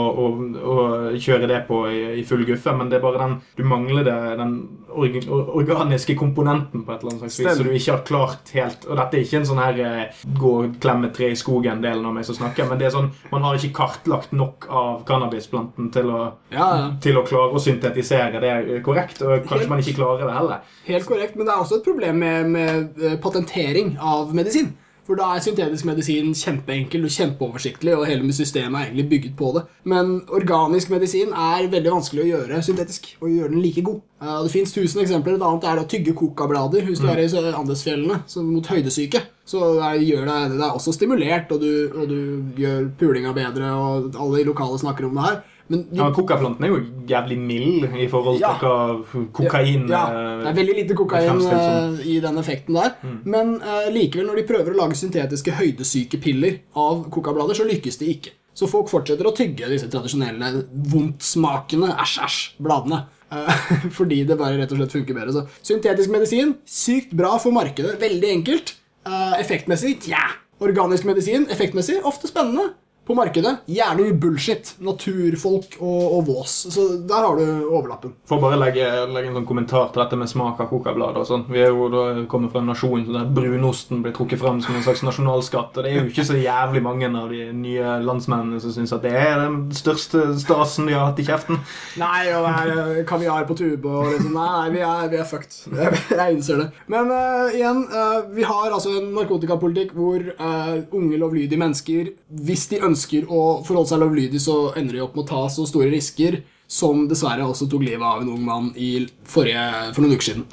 kjøre 1.18 1.50
det 1.50 1.62
på 1.70 1.84
i, 1.92 2.02
i 2.22 2.26
full 2.28 2.46
guffe, 2.48 2.74
men 2.78 2.90
det 2.90 3.00
er 3.00 3.06
bare 3.06 3.22
den 3.22 3.38
du 3.58 3.64
mangler 3.68 4.06
det, 4.08 4.18
den 4.40 4.58
organiske 4.89 6.15
komponenten 6.15 6.84
på 6.86 6.91
et 6.94 7.01
eller 7.01 7.12
annet 7.12 7.24
slags 7.25 7.39
vis, 7.39 7.58
så 7.58 7.63
du 7.63 7.72
ikke 7.75 7.91
har 7.96 8.03
klart 8.08 8.51
helt 8.56 8.86
Og 8.88 8.98
dette 9.00 9.17
er 9.17 9.25
ikke 9.25 9.39
en 9.41 9.48
sånn 9.50 9.62
her 9.62 9.82
eh, 9.84 10.24
gå 10.39 10.53
og 10.63 10.77
klemme 10.84 11.10
tre 11.15 11.29
i 11.34 11.38
skogen-delen 11.39 12.06
av 12.08 12.15
meg 12.15 12.25
som 12.27 12.38
snakker, 12.38 12.67
men 12.70 12.79
det 12.79 12.88
er 12.89 12.96
sånn 12.96 13.10
man 13.32 13.46
har 13.48 13.58
ikke 13.60 13.74
kartlagt 13.82 14.34
nok 14.38 14.67
av 14.70 15.03
cannabisplanten 15.08 15.91
til 15.94 16.12
å 16.13 16.22
Ja, 16.53 16.67
ja. 16.79 16.89
til 17.03 17.17
å 17.20 17.25
klare 17.27 17.53
å 17.58 17.62
syntetisere 17.62 18.41
det 18.41 18.82
korrekt, 18.86 19.22
og 19.22 19.44
kanskje 19.44 19.58
Helt- 19.65 19.70
man 19.70 19.79
ikke 19.84 19.98
klarer 20.00 20.25
det 20.27 20.36
heller. 20.38 20.60
Helt 20.88 21.08
korrekt, 21.10 21.36
men 21.36 21.46
det 21.48 21.53
er 21.53 21.63
også 21.63 21.79
et 21.82 21.88
problem 21.88 22.20
med, 22.24 22.50
med 22.50 23.01
eh, 23.03 23.17
patentering 23.22 23.98
av 24.00 24.34
medisin. 24.36 24.74
For 25.08 25.16
da 25.16 25.30
er 25.32 25.40
syntetisk 25.40 25.88
medisin 25.88 26.34
kjempeenkel 26.36 27.06
og 27.08 27.14
kjempeoversiktlig, 27.16 27.94
og 27.96 28.10
hele 28.10 28.34
systemet 28.36 28.76
er 28.76 28.90
egentlig 28.90 29.06
bygget 29.14 29.38
på 29.40 29.54
det. 29.56 29.64
Men 29.88 30.18
organisk 30.36 30.92
medisin 30.92 31.32
er 31.32 31.70
veldig 31.72 31.94
vanskelig 31.94 32.26
å 32.26 32.28
gjøre 32.34 32.60
syntetisk, 32.68 33.14
og 33.22 33.32
gjøre 33.32 33.54
den 33.54 33.64
like 33.64 33.86
god. 33.88 34.02
Det 34.44 34.52
fins 34.52 34.76
tusen 34.76 35.04
eksempler. 35.06 35.38
Et 35.38 35.48
annet 35.48 35.68
er 35.72 35.80
å 35.80 35.88
tygge 35.88 36.16
kokablader 36.18 36.84
hvis 36.84 37.00
du 37.00 37.08
er 37.08 37.24
i 37.24 37.28
Andesfjellene 37.56 38.20
mot 38.50 38.72
høydesyke. 38.74 39.24
Så 39.48 39.62
gjør 39.80 40.28
det, 40.28 40.40
det 40.58 40.66
er 40.66 40.74
også 40.74 40.92
stimulert, 40.92 41.54
og 41.56 41.64
du, 41.64 41.72
og 41.94 42.10
du 42.12 42.20
gjør 42.60 42.90
pulinga 43.00 43.32
bedre, 43.38 43.72
og 43.80 44.18
alle 44.20 44.42
i 44.42 44.48
lokalet 44.50 44.84
snakker 44.84 45.08
om 45.08 45.16
det 45.16 45.30
her. 45.30 45.46
Men 45.68 45.84
de 45.90 46.00
Ja, 46.00 46.08
Kokaplanten 46.16 46.64
er 46.64 46.72
jo 46.72 46.80
jævlig 47.10 47.38
mild 47.40 47.98
i 48.00 48.08
forhold 48.12 48.40
til 48.40 48.62
hva 48.62 49.26
kokain 49.36 49.88
Ja, 49.92 50.04
eh, 50.08 50.30
det 50.44 50.52
er 50.52 50.58
veldig 50.62 50.78
lite 50.80 50.98
kokain 50.98 51.44
eh, 51.44 52.02
i 52.08 52.18
den 52.24 52.40
effekten 52.40 52.80
der. 52.80 52.96
Men 53.28 53.58
uh, 53.62 53.90
likevel, 53.94 54.30
når 54.30 54.42
de 54.42 54.48
prøver 54.48 54.74
å 54.74 54.80
lage 54.82 55.00
syntetiske 55.00 55.58
høydesykepiller 55.60 56.62
av 56.80 57.06
kokablader, 57.14 57.58
så 57.58 57.68
lykkes 57.68 58.00
de 58.02 58.12
ikke. 58.16 58.34
Så 58.58 58.70
folk 58.72 58.90
fortsetter 58.90 59.28
å 59.28 59.36
tygge 59.38 59.70
disse 59.70 59.90
tradisjonelle 59.92 60.66
vondtsmakende 60.94 61.92
æsj-æsj-bladene. 61.94 63.04
Uh, 63.28 63.52
fordi 63.98 64.24
det 64.28 64.40
bare 64.40 64.58
rett 64.62 64.72
og 64.72 64.80
slett 64.82 64.96
funker 64.96 65.18
bedre. 65.18 65.36
Så 65.36 65.74
syntetisk 65.74 66.14
medisin, 66.14 66.56
sykt 66.64 67.14
bra 67.18 67.36
for 67.44 67.56
markedet. 67.56 67.98
Veldig 68.02 68.34
enkelt. 68.40 68.78
Uh, 69.08 69.36
effektmessig, 69.40 69.98
tja. 70.08 70.24
Organisk 70.64 71.06
medisin, 71.06 71.46
effektmessig, 71.54 72.00
ofte 72.08 72.32
spennende. 72.32 72.72
På 73.08 73.16
markedet, 73.16 73.54
gjerne 73.72 74.10
bullshit. 74.20 74.74
Naturfolk 74.84 75.78
og, 75.80 76.02
og 76.18 76.26
vås. 76.28 76.56
Så 76.74 76.88
der 77.08 77.24
har 77.24 77.38
du 77.40 77.46
overlappen. 77.70 78.12
For 78.28 78.36
å 78.36 78.44
bare 78.44 78.60
legge, 78.60 78.84
legge 79.14 79.32
en 79.32 79.38
sånn 79.40 79.48
kommentar 79.48 79.94
til 79.94 80.04
dette 80.04 80.20
med 80.20 80.28
smak 80.28 80.60
av 80.60 80.68
kokablader 80.68 81.22
og 81.24 81.30
sånn. 81.30 81.46
Vi 81.48 81.62
er 81.64 81.72
jo 81.72 81.88
da 81.94 82.04
kommet 82.28 82.52
fra 82.52 82.60
en 82.60 82.68
nasjon 82.68 83.06
der 83.08 83.30
brunosten 83.32 84.02
blir 84.04 84.16
trukket 84.16 84.42
fram 84.42 84.60
som 84.64 84.76
en 84.76 84.84
slags 84.84 85.06
nasjonalskatt. 85.08 85.78
Og 85.80 85.88
det 85.88 85.94
er 85.94 86.02
jo 86.02 86.10
ikke 86.12 86.28
så 86.28 86.36
jævlig 86.36 86.84
mange 86.84 87.08
av 87.08 87.32
de 87.32 87.46
nye 87.56 87.96
landsmennene 88.04 88.60
som 88.64 88.76
syns 88.76 88.92
at 88.98 89.06
det 89.08 89.16
er 89.16 89.40
den 89.46 89.58
største 89.76 90.26
stasen 90.42 90.92
de 90.92 90.98
har 90.98 91.08
hatt 91.08 91.24
i 91.24 91.28
kjeften. 91.30 91.62
Nei, 92.02 92.28
og 92.36 92.44
det 92.44 92.54
er 92.60 92.84
eh, 92.98 93.02
kaviar 93.08 93.48
på 93.48 93.56
tube 93.56 93.88
og 93.88 94.12
liksom 94.12 94.36
Nei, 94.38 94.48
nei 94.52 94.68
vi, 94.76 94.84
er, 94.84 95.08
vi 95.14 95.22
er 95.22 95.30
fucked. 95.32 95.56
Jeg, 95.78 96.00
jeg 96.12 96.36
innser 96.36 96.60
det. 96.60 96.66
Men 96.92 97.10
uh, 97.14 97.54
igjen, 97.56 97.80
uh, 97.94 98.28
vi 98.34 98.44
har 98.48 98.74
altså 98.74 98.92
en 98.98 99.12
narkotikapolitikk 99.16 99.94
hvor 99.96 100.20
uh, 100.42 100.74
unge 100.96 101.20
lovlydige 101.22 101.60
mennesker, 101.62 102.10
hvis 102.44 102.66
de 102.72 102.82
ønsker 102.84 102.97
å 103.27 103.42
forholde 103.66 103.89
seg 103.92 104.01
lovlydig, 104.04 104.42
så 104.42 104.74
ender 104.77 104.98
de 104.98 105.04
opp 105.06 105.18
med 105.18 105.25
å 105.25 105.32
ta 105.32 105.42
så 105.54 105.66
store 105.70 105.92
risker 105.94 106.42
som 106.68 107.06
dessverre 107.08 107.48
også 107.48 107.70
tok 107.72 107.86
livet 107.88 108.04
av 108.04 108.22
en 108.22 108.32
ung 108.34 108.44
mann 108.44 108.72
i 108.75 109.08
forrige, 109.27 109.94
for 109.96 110.04
noen 110.04 110.18
uker 110.18 110.32
siden. 110.32 110.48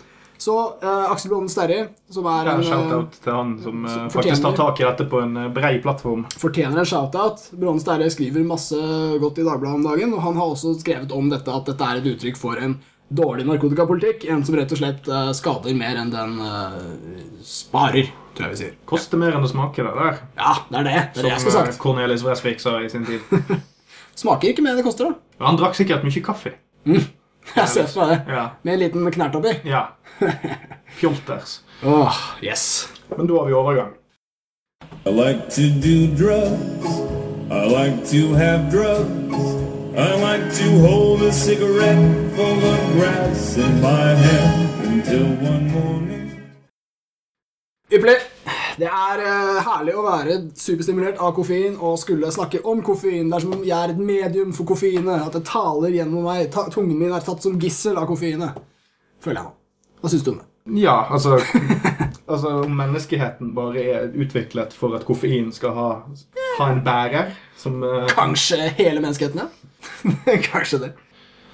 Så 0.45 0.55
uh, 0.83 1.11
Aksel 1.13 1.31
Blånen 1.31 1.49
Sterri, 1.49 1.85
som 2.11 2.27
er 2.29 2.49
Ja, 2.51 2.55
en 2.57 2.63
eh, 2.63 2.67
Shout-out 2.69 3.19
til 3.23 3.33
han 3.33 3.53
som 3.63 3.85
eh, 3.87 3.93
som 3.93 4.09
faktisk 4.13 4.43
tar 4.43 4.57
tak 4.59 4.81
i 4.83 4.85
dette 4.85 5.07
på 5.09 5.21
en 5.23 5.39
brei 5.55 5.79
plattform. 5.83 6.25
fortjener 6.41 6.83
en 6.83 6.89
shout-out. 6.91 7.47
Broren 7.53 7.81
Sterre 7.81 8.11
skriver 8.13 8.45
masse 8.45 8.77
godt 9.23 9.39
i 9.39 9.47
Dagbladet 9.47 9.79
om 9.79 9.87
dagen, 9.87 10.13
og 10.13 10.25
han 10.27 10.37
har 10.41 10.51
også 10.51 10.75
skrevet 10.83 11.15
om 11.15 11.31
dette 11.33 11.55
at 11.55 11.71
dette 11.71 11.89
er 11.89 12.03
et 12.03 12.11
uttrykk 12.13 12.41
for 12.41 12.61
en 12.61 12.77
dårlig 13.09 13.47
narkotikapolitikk. 13.47 14.27
En 14.35 14.45
som 14.45 14.59
rett 14.59 14.75
og 14.75 14.83
slett 14.83 15.09
uh, 15.09 15.31
skader 15.37 15.79
mer 15.79 16.03
enn 16.03 16.13
den 16.13 16.37
uh, 16.43 16.83
sparer, 17.47 18.11
tror 18.35 18.47
jeg 18.49 18.55
vi 18.55 18.61
sier. 18.63 18.73
Koster 18.91 19.21
mer 19.21 19.35
enn 19.37 19.43
det 19.45 19.51
smaker, 19.53 19.87
det 19.89 19.95
der. 19.99 20.21
Ja, 20.39 20.55
det 20.71 20.79
er 20.81 20.87
det. 20.89 20.95
Det 21.15 21.23
er 21.23 21.29
det 21.29 21.33
jeg 21.35 21.41
skal 21.45 21.53
sagt. 21.53 21.67
Som 21.67 21.73
sagt. 21.73 21.83
Cornelis 21.83 22.25
Vresvik 22.27 22.61
sa 22.63 22.77
i 22.83 22.89
sin 22.93 23.07
tid. 23.07 23.21
Smaker 24.23 24.49
ikke 24.53 24.63
mer 24.63 24.75
enn 24.75 24.81
det 24.83 24.87
koster, 24.87 25.11
da. 25.11 25.45
Han 25.47 25.59
drakk 25.59 25.75
sikkert 25.79 26.05
mye 26.07 26.23
kaffe. 26.25 26.55
Jeg 27.55 27.69
ser 27.69 27.85
for 27.91 28.07
meg 28.07 28.15
det. 28.15 28.33
Ja. 28.33 28.45
Med 28.65 28.73
en 28.75 28.81
liten 28.81 29.11
knert 29.13 29.35
oppi. 29.37 29.51
ja. 29.69 29.83
Pjolters. 30.99 31.59
Åh, 31.85 32.15
yes. 32.41 32.89
Men 33.17 33.27
da 33.27 33.35
har 33.41 33.49
vi 33.51 33.53
overgang. 33.59 33.93
I 35.05 35.11
like 35.11 35.51
to 35.57 35.67
do 35.83 36.07
drugs. 36.17 36.87
I 37.51 37.67
like 37.69 38.07
to 38.15 38.33
have 38.35 38.71
drugs. 38.71 39.43
I 39.97 40.09
like 40.23 40.47
to 40.61 40.67
hold 40.87 41.23
a 41.23 41.33
cigarette 41.33 42.33
full 42.37 42.63
of 42.73 42.81
grass 42.97 43.57
in 43.59 43.81
my 43.83 44.15
hand 44.15 44.71
until 44.87 45.27
one 45.51 45.67
morning. 45.73 46.14
Ypperlig. 47.93 48.17
Det 48.81 48.89
er 48.89 49.21
eh, 49.23 49.59
herlig 49.67 49.93
å 49.95 50.05
være 50.07 50.39
superstimulert 50.59 51.21
av 51.23 51.35
koffein 51.37 51.77
og 51.77 51.99
skulle 52.01 52.33
snakke 52.35 52.63
om 52.67 52.81
koffein. 52.85 53.29
Det 53.29 53.37
er 53.37 53.45
som 53.45 53.53
om 53.59 53.67
jeg 53.67 53.77
er 53.77 53.93
et 53.93 54.01
medium 54.01 54.55
for 54.57 54.67
koffeinet. 54.73 55.27
At 55.29 55.37
det 55.37 55.45
taler 55.51 55.95
gjennom 55.95 56.25
meg. 56.27 56.49
Ta 56.55 56.67
tungen 56.73 56.97
min 56.99 57.13
er 57.15 57.23
tatt 57.25 57.45
som 57.45 57.59
gissel 57.61 58.01
av 58.01 58.09
koffeinet. 58.11 58.57
Føler 59.23 59.41
jeg 59.41 59.47
nå. 59.47 59.55
Hva 60.01 60.13
syns 60.13 60.25
du 60.25 60.33
om 60.33 60.41
det? 60.41 60.49
Ja, 60.81 60.97
altså 61.13 61.37
Altså, 62.25 62.49
om 62.65 62.73
menneskeheten 62.73 63.51
bare 63.53 63.83
er 63.85 64.15
utviklet 64.17 64.73
for 64.73 64.97
at 64.97 65.05
koffein 65.05 65.51
skal 65.53 65.75
ha, 65.77 65.89
ha 66.57 66.69
en 66.73 66.81
bærer 66.87 67.35
som 67.61 67.83
uh, 67.85 68.07
Kanskje 68.09 68.71
hele 68.79 69.03
menneskeheten, 69.05 69.43
ja. 69.45 70.39
Kanskje 70.49 70.81
det. 70.87 70.91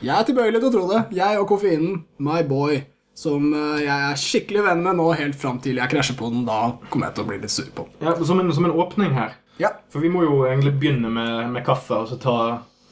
Jeg 0.01 0.15
er 0.15 0.29
tilbøyelig 0.29 0.61
til 0.63 0.69
å 0.69 0.73
tro 0.77 0.85
det. 0.93 1.01
Jeg 1.19 1.41
og 1.43 1.49
koffeinen, 1.51 2.05
my 2.23 2.45
boy, 2.47 2.79
som 3.21 3.53
eh, 3.53 3.83
jeg 3.85 4.09
er 4.11 4.21
skikkelig 4.21 4.65
venn 4.65 4.83
med 4.87 4.97
nå 5.01 5.11
helt 5.19 5.37
fram 5.41 5.61
til 5.63 5.81
jeg 5.81 5.93
krasjer 5.93 6.17
på 6.19 6.31
den. 6.33 6.47
Da 6.49 6.63
kommer 6.89 7.11
jeg 7.11 7.19
til 7.19 7.27
å 7.27 7.29
bli 7.31 7.39
litt 7.43 7.53
sur 7.53 7.69
på 7.77 7.87
den. 7.87 8.09
ja, 8.09 8.17
som, 8.25 8.41
en, 8.41 8.53
som 8.57 8.69
en 8.69 8.75
åpning 8.81 9.15
her. 9.17 9.37
Ja. 9.61 9.75
For 9.93 10.01
vi 10.01 10.09
må 10.13 10.25
jo 10.25 10.43
egentlig 10.49 10.73
begynne 10.81 11.13
med, 11.13 11.51
med 11.53 11.65
kaffe 11.67 11.99
og 12.01 12.09
så 12.09 12.17
ta, 12.21 12.37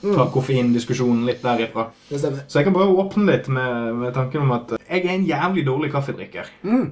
ta 0.05 0.29
koffeindiskusjonen 0.35 1.25
litt 1.29 1.41
derifra. 1.45 1.89
Det 2.11 2.21
stemmer. 2.21 2.45
Så 2.45 2.61
jeg 2.61 2.69
kan 2.69 2.77
bare 2.77 2.93
åpne 3.05 3.29
litt 3.31 3.49
med, 3.49 3.93
med 4.05 4.17
tanken 4.17 4.45
om 4.45 4.57
at 4.59 4.77
jeg 4.83 5.05
er 5.05 5.15
en 5.15 5.29
jævlig 5.29 5.65
dårlig 5.69 5.93
kaffedrikker. 5.95 6.51
Mm. 6.69 6.91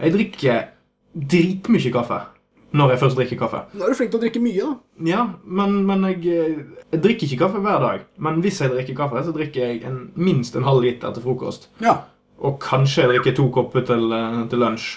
Jeg 0.00 0.14
drikker 0.16 0.68
dritmye 1.12 1.92
kaffe 1.92 2.22
når 2.70 2.92
jeg 2.92 3.00
først 3.02 3.18
drikker 3.18 3.38
kaffe. 3.40 3.60
Nå 3.74 3.82
er 3.82 3.90
du 3.90 3.98
flink 3.98 4.12
til 4.12 4.20
å 4.20 4.22
drikke 4.22 4.40
mye, 4.42 4.62
da. 4.62 4.74
Ja, 5.10 5.22
men, 5.42 5.80
men 5.88 6.04
jeg, 6.06 6.20
eh, 6.30 6.84
jeg 6.94 7.02
drikker 7.02 7.26
ikke 7.26 7.40
kaffe 7.42 7.62
hver 7.64 7.82
dag. 7.82 8.04
Men 8.22 8.38
hvis 8.44 8.60
jeg 8.62 8.70
drikker 8.70 8.96
kaffe, 9.00 9.24
så 9.26 9.34
drikker 9.34 9.64
jeg 9.64 9.80
en, 9.88 9.96
minst 10.14 10.54
en 10.54 10.66
halv 10.68 10.84
liter 10.86 11.10
til 11.16 11.24
frokost. 11.24 11.66
Ja. 11.82 11.96
Og 12.40 12.58
kanskje 12.62 13.04
jeg 13.04 13.10
drikker 13.14 13.36
to 13.36 13.48
kopper 13.52 13.84
til, 13.86 14.12
eh, 14.16 14.42
til 14.48 14.62
lunsj. 14.62 14.90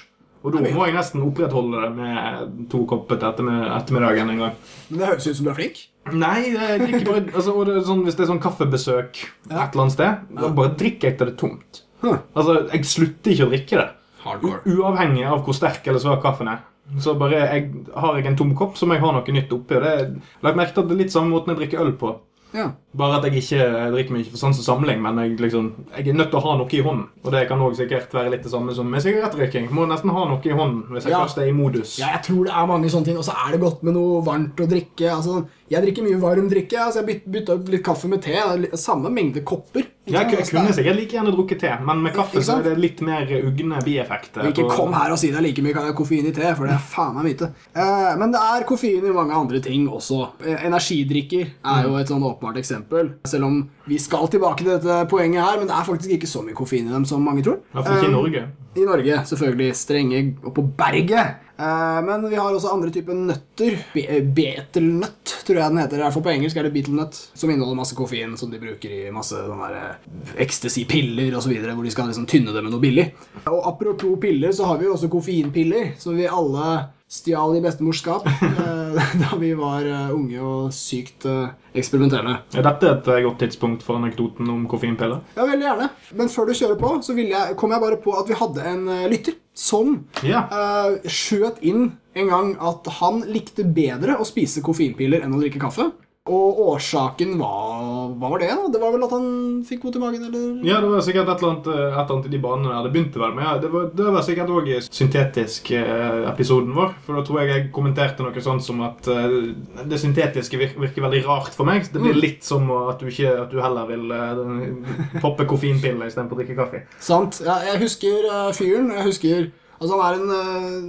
Og 0.43 0.51
da 0.51 0.60
må 0.60 0.86
jeg 0.86 0.95
nesten 0.97 1.23
opprettholde 1.23 1.82
det 1.86 1.91
med 1.95 2.69
to 2.71 2.82
kopper 2.89 3.15
til 3.19 3.29
ettermid 3.29 3.63
ettermiddagen 3.77 4.29
en 4.34 4.41
gang. 4.43 4.56
Men 4.89 4.99
det 4.99 5.08
høres 5.08 5.27
ut 5.27 5.38
som 5.38 5.45
du 5.45 5.51
er 5.53 5.56
flink. 5.56 5.77
Nei, 6.12 6.39
jeg 6.51 6.82
drikker 6.82 7.06
bare 7.08 7.21
altså, 7.32 7.53
og 7.56 7.65
det 7.69 7.77
er 7.77 7.86
sånn, 7.88 8.01
Hvis 8.03 8.17
det 8.19 8.25
er 8.25 8.32
sånn 8.34 8.41
kaffebesøk 8.43 9.21
et 9.23 9.53
eller 9.53 9.84
annet 9.86 9.95
sted, 9.95 10.25
da 10.36 10.49
bare 10.51 10.73
drikker 10.75 11.08
jeg 11.08 11.17
til 11.17 11.29
det 11.29 11.34
er 11.34 11.39
tomt. 11.39 11.79
Huh. 12.03 12.17
Altså, 12.36 12.58
Jeg 12.73 12.89
slutter 12.89 13.32
ikke 13.32 13.47
å 13.47 13.51
drikke 13.53 13.79
det. 13.79 13.88
Hardcore. 14.25 14.60
Uavhengig 14.67 15.23
av 15.32 15.45
hvor 15.45 15.56
sterk 15.56 15.88
eller 15.88 16.03
svak 16.03 16.21
kaffen 16.23 16.51
er. 16.51 16.60
Så 16.99 17.15
bare 17.15 17.39
jeg, 17.39 17.71
Har 17.95 18.17
jeg 18.19 18.27
en 18.27 18.36
tom 18.36 18.51
kopp, 18.60 18.75
så 18.75 18.86
må 18.86 18.97
jeg 18.97 19.03
ha 19.06 19.12
noe 19.15 19.36
nytt 19.36 19.56
oppi. 19.56 19.75
og 19.79 19.82
det 19.84 19.93
er 19.95 20.13
lagt 20.43 20.60
merke 20.60 20.73
til 20.75 20.84
at 20.84 20.89
det 20.91 20.97
er 20.97 21.03
litt 21.06 21.15
samme 21.15 21.32
måten 21.32 21.56
jeg 21.56 21.62
drikker 21.63 21.79
øl 21.86 21.93
på. 21.95 22.19
Ja. 22.54 22.68
Bare 22.96 23.18
at 23.18 23.24
jeg 23.26 23.42
ikke 23.42 23.58
jeg 23.58 23.92
drikker 23.96 24.13
meg 24.13 24.22
ikke 24.22 24.32
for 24.36 24.42
sans 24.44 24.60
og 24.62 24.66
samling, 24.68 25.00
men 25.02 25.18
jeg, 25.24 25.38
liksom, 25.42 25.72
jeg 25.98 26.08
er 26.08 26.13
nødt 26.13 26.30
til 26.30 26.38
å 26.38 26.44
ha 26.46 26.58
noe 26.60 26.70
i 26.78 26.82
hånden. 26.86 27.08
Og 27.26 27.32
det 27.34 27.48
kan 27.50 27.60
også 27.66 27.82
sikkert 27.82 28.13
være 28.13 28.30
litt 28.36 28.44
det 28.46 28.52
samme 28.54 28.76
som 28.78 28.86
med 28.94 29.02
sigarettrykking. 29.02 29.72
Må 29.74 29.88
nesten 29.89 30.13
ha 30.13 30.26
noe 30.30 30.46
i 30.46 30.54
hånden 30.54 30.84
hvis 30.94 31.08
jeg 31.10 31.16
Ja. 31.16 31.24
først 31.26 31.38
er 31.42 31.50
i 31.50 31.56
modus. 31.58 31.98
Ja, 32.00 32.12
jeg 32.13 32.22
tror 32.28 32.44
det 32.46 32.54
er 32.54 32.66
mange 32.70 32.89
sånne 32.94 33.06
ting, 33.10 33.18
og 33.18 33.24
så 33.26 33.34
er 33.48 33.52
det 33.52 33.62
godt 33.62 33.82
med 33.84 33.94
noe 33.98 34.22
varmt 34.24 34.56
å 34.62 34.70
drikke. 34.70 35.10
Altså, 35.16 35.46
jeg 35.73 35.83
drikker 35.88 36.05
mye 36.05 36.19
varm 36.21 36.47
drikke. 36.51 36.77
Altså, 36.79 37.01
jeg 37.01 37.07
byt- 37.09 37.27
bytta 37.33 37.57
ut 37.59 37.69
litt 37.73 37.83
kaffe 37.83 38.07
med 38.12 38.21
te. 38.21 38.33
Samme 38.77 39.09
mengde 39.13 39.43
kopper. 39.43 39.83
Jeg, 40.05 40.13
jeg 40.13 40.45
kunne 40.49 40.67
er- 40.67 40.73
sikkert 40.75 40.97
like 40.99 41.13
gjerne 41.15 41.31
drukket 41.31 41.59
te, 41.63 41.69
men 41.86 42.01
med 42.03 42.13
kaffe 42.13 42.41
så 42.43 42.57
er 42.59 42.63
det 42.63 42.77
litt 42.77 43.01
mer 43.01 43.23
ugne 43.47 43.79
bieffekter. 43.86 44.43
Ikke 44.49 44.65
kom 44.69 44.91
her 44.93 45.12
og 45.13 45.17
si 45.21 45.29
det 45.31 45.38
er 45.39 45.45
like 45.45 45.62
mye 45.63 45.93
koffein 45.95 46.27
i 46.27 46.31
te, 46.36 46.49
for 46.55 46.67
det 46.67 46.73
er 46.75 46.83
faen 46.91 47.13
meg 47.15 47.23
myte. 47.29 47.47
Eh, 47.75 48.15
men 48.19 48.31
det 48.36 48.41
er 48.41 48.65
koffein 48.67 49.05
i 49.07 49.13
mange 49.15 49.31
andre 49.33 49.62
ting 49.63 49.88
også. 49.88 50.29
Eh, 50.45 50.65
energidrikker 50.67 51.47
er 51.63 51.83
jo 51.88 51.95
et 51.95 52.07
sånn 52.12 52.23
åpenbart 52.23 52.57
eksempel. 52.59 53.13
Selv 53.25 53.45
om 53.45 53.69
Vi 53.88 53.97
skal 53.99 54.27
tilbake 54.31 54.57
til 54.63 54.71
dette 54.79 55.07
poenget 55.12 55.43
her, 55.43 55.57
men 55.59 55.67
det 55.67 55.75
er 55.75 55.83
faktisk 55.83 56.12
ikke 56.15 56.27
så 56.27 56.43
mye 56.45 56.55
koffein 56.55 56.88
i 56.88 56.91
dem 56.93 57.03
som 57.05 57.23
mange 57.23 57.43
tror. 57.43 57.59
I 57.75 57.79
ikke 57.79 58.03
i 58.03 58.07
Um, 58.07 58.12
Norge. 58.13 58.43
I 58.75 58.86
Norge, 58.88 59.17
selvfølgelig. 59.27 59.71
Strenge 59.75 60.36
og 60.43 60.53
på 60.55 60.63
berget. 60.77 61.36
Eh, 61.63 62.06
men 62.06 62.30
vi 62.30 62.36
har 62.36 62.54
også 62.54 62.71
andre 62.73 62.91
typer 62.91 63.15
nøtter. 63.17 63.78
Be 63.93 64.19
betelnøtt, 64.36 65.36
tror 65.47 65.60
jeg 65.60 65.73
den 65.73 65.82
heter. 65.84 66.02
I 66.02 66.06
hvert 66.06 66.15
fall 66.17 66.26
på 66.26 66.34
engelsk 66.34 66.60
er 66.60 66.67
det 66.67 66.73
betelnøtt. 66.76 67.19
Som 67.39 67.54
inneholder 67.54 67.80
masse 67.80 67.97
koffein, 67.97 68.36
som 68.39 68.52
de 68.52 68.62
bruker 68.62 68.95
i 68.97 69.04
masse 69.15 69.38
sånne 69.38 69.69
der, 69.69 69.93
eh, 69.93 70.34
ecstasy-piller 70.45 71.38
osv. 71.39 71.54
Hvor 71.63 71.84
de 71.88 71.93
skal 71.95 72.12
liksom 72.12 72.28
tynne 72.30 72.56
det 72.56 72.63
med 72.65 72.73
noe 72.73 72.84
billig. 72.84 73.08
Og 73.45 73.62
apropos 73.69 74.19
piller, 74.19 74.52
så 74.52 74.67
har 74.67 74.82
vi 74.82 74.89
jo 74.89 74.97
også 74.97 75.12
koffeinpiller. 75.13 75.93
Så 75.99 76.15
vi 76.17 76.28
alle 76.28 76.89
stjal 77.13 77.54
i 77.58 77.62
bestemors 77.62 78.02
skap 78.02 78.26
eh, 78.30 79.04
da 79.21 79.38
vi 79.39 79.52
var 79.58 79.86
eh, 79.86 80.13
unge 80.15 80.39
og 80.41 80.73
sykt 80.73 81.28
eh, 81.30 81.54
eksperimenterende. 81.78 82.39
Er 82.58 82.65
dette 82.65 82.89
et 82.89 83.10
godt 83.28 83.39
tidspunkt 83.43 83.86
for 83.86 83.99
anekdoten 83.99 84.49
om 84.49 84.65
koffeinpiller? 84.69 85.21
Ja, 85.38 85.45
veldig 85.45 85.67
gjerne. 85.67 85.89
Men 86.17 86.32
før 86.34 86.49
du 86.49 86.56
kjører 86.58 86.80
på, 86.82 86.95
så 87.06 87.15
vil 87.17 87.34
jeg, 87.34 87.58
kom 87.60 87.73
jeg 87.73 87.84
bare 87.86 88.02
på 88.02 88.15
at 88.17 88.30
vi 88.30 88.38
hadde 88.39 88.67
en 88.73 88.86
lytter 89.12 89.38
som 89.54 89.99
Ja. 90.26 90.47
uh, 90.49 90.95
skjøt 91.06 91.60
inn 91.62 91.91
en 92.17 92.30
gang 92.30 92.54
at 92.62 92.88
han 92.99 93.21
likte 93.30 93.65
bedre 93.65 94.17
å 94.17 94.26
spise 94.26 94.63
koffeinpiller 94.65 95.21
enn 95.26 95.34
å 95.34 95.41
drikke 95.41 95.62
kaffe. 95.62 95.91
Og 96.23 96.59
årsaken 96.71 97.33
var 97.36 98.13
Hva 98.15 98.29
var 98.31 98.39
det? 98.39 98.47
da? 98.47 98.67
Det 98.71 98.79
var 98.79 98.93
vel 98.93 99.01
at 99.03 99.12
han 99.12 99.25
fikk 99.67 99.81
vondt 99.83 99.97
i 99.97 99.99
magen, 99.99 100.21
eller? 100.23 100.62
Ja, 100.63 100.77
det 100.79 100.88
var 100.93 101.01
sikkert 101.03 101.27
et 101.33 101.41
eller 101.41 101.51
annet, 101.51 101.67
eh, 101.67 101.73
et 101.73 101.97
eller 101.99 102.13
annet 102.15 102.29
i 102.29 102.31
de 102.31 102.39
banene 102.45 102.69
der. 102.71 102.86
Det 102.86 102.91
begynte 102.93 103.19
vel 103.19 103.33
med 103.36 103.43
ja, 103.43 103.57
Det 103.59 103.71
var, 103.73 103.89
det 103.91 104.13
var 104.15 104.23
sikkert 104.23 104.53
òg 104.55 104.69
i 104.71 104.77
syntetisk-episoden 104.86 106.71
vår. 106.77 106.93
For 107.03 107.19
da 107.19 107.25
tror 107.27 107.41
jeg 107.41 107.51
jeg 107.51 107.65
kommenterte 107.75 108.23
noe 108.23 108.45
sånt 108.45 108.63
som 108.63 108.79
at 108.88 109.12
eh, 109.12 109.36
det 109.83 109.99
syntetiske 109.99 110.62
virker, 110.63 110.79
virker 110.86 111.03
veldig 111.09 111.21
rart 111.27 111.51
for 111.57 111.67
meg. 111.67 111.91
Det 111.91 111.99
blir 111.99 112.15
litt 112.15 112.47
som 112.47 112.71
at 112.71 113.03
du, 113.03 113.12
ikke, 113.12 113.36
at 113.43 113.51
du 113.51 113.59
heller 113.59 113.91
vil 113.91 114.15
eh, 114.15 115.19
poppe 115.19 115.43
koffeinpiller 115.43 116.07
istedenfor 116.07 116.39
å 116.39 116.43
drikke 116.45 116.55
kaffe. 116.55 116.86
Sant. 117.03 117.43
Ja, 117.43 117.59
jeg 117.67 117.83
husker 117.83 118.31
eh, 118.31 118.49
fyren. 118.55 118.93
Jeg 118.95 119.09
husker 119.12 119.51
Altså 119.83 119.97
Han 119.99 120.05
er 120.07 120.15
en 120.15 120.29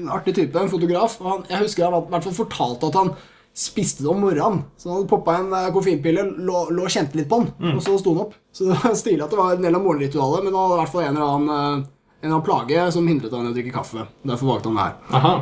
eh, 0.07 0.15
artig 0.15 0.37
type, 0.39 0.55
en 0.55 0.71
fotograf. 0.71 1.19
Og 1.19 1.27
han, 1.33 1.47
jeg 1.51 1.67
husker 1.67 1.91
han 1.91 2.05
i 2.05 2.13
hvert 2.15 2.31
fall 2.31 2.43
fortalte 2.45 2.87
at 2.93 3.03
han 3.03 3.17
spiste 3.55 4.03
det 4.03 4.11
om 4.11 4.21
morgenen. 4.25 4.65
Så 4.77 4.89
han 4.91 4.97
hadde 4.99 5.09
poppa 5.13 5.37
en 5.39 5.53
eh, 5.55 5.69
koffeinpille, 5.75 6.25
lå, 6.43 6.65
lå 6.75 6.87
og 6.89 6.91
kjente 6.91 7.15
litt 7.21 7.29
på 7.31 7.39
den, 7.45 7.75
og 7.77 7.83
så 7.85 7.95
sto 8.01 8.15
han 8.17 8.25
opp. 8.27 8.33
Så 8.55 8.67
det 8.69 8.79
var 8.83 8.95
stilig 8.99 9.23
at 9.25 9.31
det 9.31 9.39
var 9.39 9.55
en 9.55 9.63
del 9.63 9.75
av 9.79 9.85
morgenritualet, 9.85 10.43
men 10.45 10.51
det 10.53 10.59
var 10.59 10.75
i 10.75 10.81
hvert 10.83 10.93
fall 10.95 11.05
en 11.07 11.17
eller 11.17 11.37
annen, 11.37 11.51
eh, 11.55 11.87
en 12.25 12.27
eller 12.27 12.35
annen 12.35 12.47
plage 12.49 12.87
som 12.97 13.07
hindret 13.09 13.33
han 13.37 13.47
i 13.47 13.53
å 13.53 13.55
drikke 13.55 13.75
kaffe. 13.77 14.07
Derfor 14.27 14.51
valgte 14.55 14.73
han 14.73 14.81
det 14.81 14.87
her. 14.89 15.21
Aha. 15.21 15.35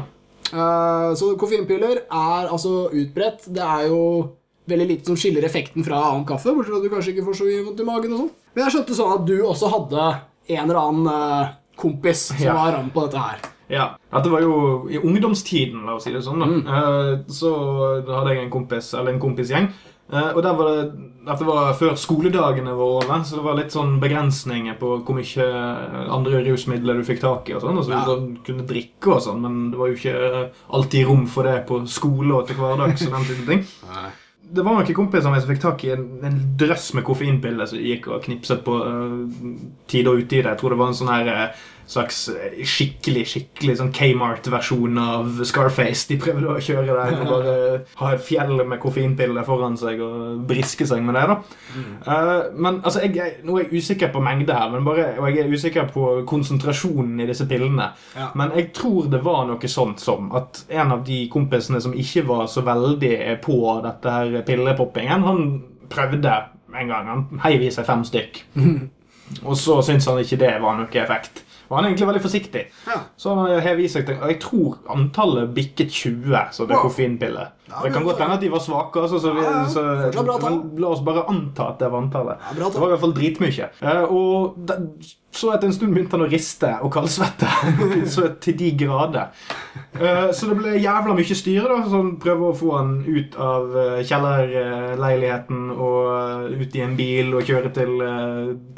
Eh, 0.53 1.15
så 1.17 1.31
koffeinpiller 1.41 2.03
er 2.05 2.51
altså 2.53 2.89
utbredt. 2.93 3.47
Det 3.55 3.63
er 3.65 3.89
jo 3.89 4.01
veldig 4.69 4.89
lite 4.93 5.09
som 5.09 5.17
skiller 5.19 5.43
effekten 5.49 5.83
fra 5.87 5.99
annen 6.11 6.27
kaffe, 6.29 6.53
bortsett 6.55 6.75
fra 6.75 6.83
at 6.83 6.85
du 6.85 6.93
kanskje 6.93 7.15
ikke 7.17 7.25
får 7.31 7.39
så 7.41 7.49
mye 7.49 7.65
vondt 7.67 7.81
i 7.83 7.89
magen 7.89 8.13
og 8.15 8.21
sånn. 8.27 8.31
Men 8.55 8.65
jeg 8.67 8.75
skjønte 8.77 8.99
sånn 8.99 9.15
at 9.17 9.25
du 9.27 9.35
også 9.49 9.71
hadde 9.73 10.05
en 10.53 10.63
eller 10.69 10.79
annen 10.83 11.57
kompis 11.81 12.29
som 12.29 12.45
Ja. 12.45 12.53
var 12.55 12.73
ram 12.77 12.91
på 12.93 13.07
dette 13.07 13.19
her. 13.25 13.41
Ja. 13.73 13.87
Dette 14.13 14.33
var 14.33 14.45
jo 14.45 14.55
i 14.93 15.01
ungdomstiden, 15.01 15.87
la 15.89 15.97
oss 15.97 16.05
si 16.07 16.13
det 16.13 16.21
sånn. 16.27 16.43
da. 16.45 16.77
Eh, 16.77 17.15
så 17.33 17.53
hadde 18.05 18.35
jeg 18.35 18.45
en 18.45 18.53
kompis, 18.53 18.93
eller 18.99 19.15
en 19.15 19.23
kompisgjeng. 19.23 19.71
Eh, 20.13 20.31
og 20.35 20.43
der 20.45 20.57
var 20.59 20.69
det, 20.69 21.09
Dette 21.23 21.47
var 21.47 21.77
før 21.79 21.93
skoledagene 21.97 22.73
var 22.75 22.97
over, 22.99 23.21
så 23.25 23.39
det 23.39 23.45
var 23.47 23.55
litt 23.57 23.73
sånn 23.73 23.95
begrensninger 24.03 24.75
på 24.81 24.97
hvor 25.07 25.15
mye 25.17 25.45
andre 26.13 26.41
rusmidler 26.49 26.99
du 26.99 27.07
fikk 27.07 27.23
tak 27.23 27.49
i. 27.49 27.55
og 27.55 27.63
sånn, 27.63 27.79
altså 27.79 27.95
Ja. 27.95 28.03
Du 28.05 28.41
kunne 28.45 28.67
drikke 28.67 29.15
og 29.15 29.23
sånn, 29.23 29.41
men 29.41 29.71
det 29.71 29.79
var 29.79 29.93
jo 29.93 29.95
ikke 29.95 30.51
alltid 30.69 31.07
rom 31.07 31.27
for 31.27 31.47
det 31.47 31.63
på 31.69 31.79
skole 31.87 32.35
og 32.35 32.49
til 32.49 32.57
hverdags. 32.59 33.07
og 33.07 33.15
den 33.15 33.31
type 33.31 33.47
ting. 33.47 33.65
Det 34.53 34.61
var 34.61 34.75
noen 34.77 34.93
kompiser 34.93 35.31
av 35.31 35.33
meg 35.33 35.41
som 35.41 35.49
fikk 35.49 35.63
tak 35.63 35.83
i 35.87 35.93
en, 35.95 36.03
en 36.29 36.35
drøss 36.61 36.91
med 36.93 37.07
koffeinpiller 37.07 37.65
som 37.71 37.79
gikk 37.81 38.11
og 38.13 38.25
knipset 38.27 38.61
på 38.67 38.75
uh, 38.85 39.23
tide 39.89 40.11
og 40.11 40.21
utide. 40.21 40.51
Jeg 40.51 40.59
tror 40.61 40.75
det 40.75 40.79
var 40.83 40.91
en 40.93 40.99
sånn 40.99 41.09
her 41.09 41.31
eh, 41.33 41.63
slags 41.93 42.19
eh, 42.33 42.61
skikkelig 42.69 43.25
skikkelig 43.33 43.77
sånn 43.79 43.93
Kmart-versjon 43.95 44.99
av 45.01 45.43
Scarface. 45.49 46.07
De 46.11 46.19
prøvde 46.21 46.49
å 46.51 46.63
kjøre 46.63 46.97
der 46.97 47.19
og 47.21 47.31
bare 47.35 47.57
ha 48.01 48.13
et 48.15 48.25
fjell 48.25 48.55
med 48.69 48.81
koffeinpiller 48.83 49.47
foran 49.47 49.77
seg 49.81 50.01
og 50.05 50.45
briske 50.49 50.87
seg 50.89 51.05
med 51.07 51.19
det. 51.19 51.25
da. 51.31 51.39
Eh, 51.77 52.33
men 52.57 52.81
altså, 52.83 53.05
jeg, 53.05 53.17
jeg, 53.19 53.37
Nå 53.47 53.59
er 53.59 53.67
jeg 53.67 53.83
usikker 53.83 54.13
på 54.15 54.23
mengde 54.25 54.57
her, 54.57 54.71
men 54.73 54.87
bare, 54.87 55.11
og 55.19 55.29
jeg 55.31 55.45
er 55.45 55.53
usikker 55.53 55.91
på 55.93 56.09
konsentrasjonen 56.29 57.21
i 57.23 57.29
disse 57.29 57.47
pillene. 57.51 57.91
Ja. 58.17 58.31
Men 58.39 58.55
jeg 58.59 58.71
tror 58.77 59.11
det 59.13 59.23
var 59.25 59.45
noe 59.51 59.71
sånt 59.71 60.03
som 60.03 60.33
at 60.39 60.65
en 60.73 60.97
av 60.97 61.05
de 61.07 61.25
kompisene 61.33 61.81
som 61.83 61.95
ikke 61.97 62.27
var 62.29 62.49
så 62.51 62.65
veldig 62.67 63.15
på 63.45 63.59
dette 63.85 64.17
her 64.17 64.41
pillepoppingen, 64.47 65.29
han 65.29 65.47
prøvde 65.93 66.35
en 66.73 66.89
gang. 66.89 67.09
Han 67.09 67.41
heiv 67.45 67.63
i 67.67 67.71
seg 67.75 67.87
fem 67.89 68.05
stykk. 68.07 68.43
Og 69.49 69.57
så 69.57 69.79
syntes 69.85 70.09
han 70.11 70.21
ikke 70.21 70.41
det 70.43 70.53
var 70.63 70.77
noe 70.79 71.03
effekt. 71.03 71.43
Og 71.73 71.79
han 71.79 71.87
er 71.87 71.93
egentlig 71.95 72.07
veldig 72.11 72.21
forsiktig. 72.27 72.63
Ja. 72.85 72.99
Så 73.17 73.33
han 73.39 73.63
hev 73.65 73.79
i 73.81 73.87
seg 73.89 74.11
jeg 74.13 74.37
tror 74.45 74.75
antallet 74.93 75.55
bikket 75.57 75.89
20, 75.89 76.53
så 76.53 76.67
det 76.69 76.77
Wow. 76.77 76.83
koffeinpiller. 76.85 77.49
Ja, 77.71 77.81
det 77.87 77.95
kan 77.95 78.05
godt 78.05 78.21
hende 78.21 78.35
at 78.37 78.43
de 78.45 78.51
var 78.53 78.61
svake, 78.61 79.01
altså, 79.01 79.19
så, 79.23 79.33
vi, 79.33 79.41
Ja, 79.41 79.65
så 79.73 79.81
men 80.45 80.61
la 80.77 80.89
oss 80.93 81.01
bare 81.01 81.25
anta 81.33 81.71
at 81.73 81.79
det 81.81 81.89
var 81.91 82.03
antallet. 82.05 82.37
Det 82.53 82.61
var 82.77 82.91
i 82.91 82.93
hvert 82.93 83.01
fall 83.01 83.15
dritmye. 83.17 83.71
Eh, 83.81 84.03
og 84.13 84.59
så 85.33 85.49
etter 85.55 85.71
en 85.71 85.73
stund 85.73 85.95
begynte 85.95 86.19
han 86.19 86.27
å 86.27 86.31
riste 86.31 86.69
og 86.85 86.93
kaldsvette. 86.93 87.49
så 88.13 88.29
til 88.43 88.57
de 88.59 88.71
grader. 88.83 89.31
Eh, 89.97 90.29
så 90.37 90.49
det 90.51 90.57
ble 90.59 90.75
jævla 90.77 91.15
mye 91.17 91.37
styre, 91.37 91.69
da. 91.71 91.79
Sånn 91.89 92.11
prøve 92.21 92.51
å 92.51 92.57
få 92.57 92.75
han 92.77 92.93
ut 93.07 93.39
av 93.41 93.77
eh, 93.81 94.03
kjellerleiligheten 94.09 95.71
og 95.73 96.11
eh, 96.13 96.61
ut 96.61 96.77
i 96.77 96.83
en 96.85 96.97
bil 96.99 97.33
og 97.37 97.49
kjøre 97.49 97.73
til 97.77 97.95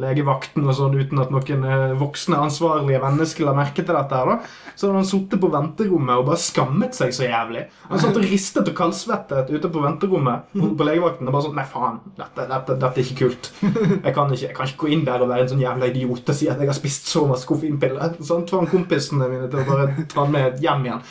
legevakten 0.02 0.66
og 0.66 0.76
sånn 0.78 0.94
uten 0.98 1.22
at 1.22 1.32
noen 1.34 1.96
voksne, 1.98 2.38
ansvarlige 2.38 3.02
mennesker 3.02 3.48
la 3.48 3.56
merke 3.56 3.82
til 3.82 3.94
dette 3.94 4.20
her, 4.20 4.30
da. 4.34 4.74
Så 4.74 4.88
hadde 4.88 5.00
han 5.02 5.10
sittet 5.10 5.42
på 5.42 5.50
venterommet 5.50 6.20
og 6.20 6.28
bare 6.30 6.42
skammet 6.42 6.94
seg 6.98 7.14
så 7.14 7.26
jævlig. 7.26 7.66
Han 7.90 8.02
satt 8.02 8.18
og 8.18 8.26
ristet 8.30 8.70
og 8.70 8.78
kaldsvettet 8.78 9.50
ute 9.50 9.70
på 9.70 9.82
venterommet 9.82 10.54
på 10.54 10.86
legevakten 10.86 11.30
og 11.30 11.34
bare 11.34 11.46
sånn 11.48 11.52
Nei, 11.54 11.66
faen, 11.70 12.00
dette, 12.18 12.48
dette, 12.50 12.74
dette 12.82 12.98
er 12.98 13.04
ikke 13.04 13.20
kult. 13.20 13.50
Jeg 13.62 14.14
kan 14.16 14.32
ikke, 14.34 14.48
jeg 14.48 14.56
kan 14.56 14.70
ikke 14.70 14.80
gå 14.82 14.88
inn 14.96 15.04
der 15.06 15.22
og 15.22 15.30
være 15.30 15.46
en 15.46 15.52
sånn 15.52 15.62
jævla 15.62 15.90
idiot 15.92 16.34
si 16.44 16.50
at 16.52 16.60
jeg 16.60 16.68
har 16.70 16.76
spist 16.76 17.08
så 17.10 17.24
masse 17.28 17.48
koffeinpiller. 17.48 18.14
Sånn 18.24 18.44
tvang 18.48 18.68
kompisene 18.70 19.26
mine 19.32 19.48
til 19.50 19.62
å 19.62 19.66
bare 19.68 20.04
ta 20.12 20.26
med 20.28 20.60
hjem 20.62 20.84
igjen. 20.86 21.02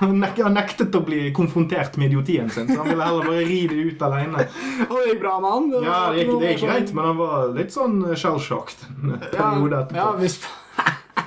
Han 0.00 0.18
nek- 0.20 0.40
han 0.42 0.54
nektet 0.56 0.94
å 0.96 1.04
bli 1.04 1.30
konfrontert 1.36 1.96
med 2.00 2.10
idiotien 2.10 2.50
sin, 2.50 2.66
så 2.68 2.80
han 2.82 2.88
ville 2.90 3.04
heller 3.06 3.28
bare 3.28 3.44
ri 3.46 3.60
det 3.70 3.78
ut 3.92 4.02
alene. 4.08 4.48
Og 4.88 4.96
det 4.98 5.06
gikk 5.12 5.20
bra 5.22 5.36
med 5.44 5.50
han. 5.54 5.70
Ja, 5.84 6.00
det 6.10 6.18
gikk, 6.18 6.28
ikke 6.28 6.40
det 6.40 6.50
gikk 6.54 6.64
greit, 6.66 6.92
men 6.96 7.04
han 7.12 7.16
var 7.20 7.48
litt 7.54 7.72
sånn 7.74 8.00
shell-shocked 8.16 8.86
en 9.02 9.18
periode 9.30 9.84
etterpå. 9.84 10.00
Ja, 10.00 10.10
visst. 10.18 10.48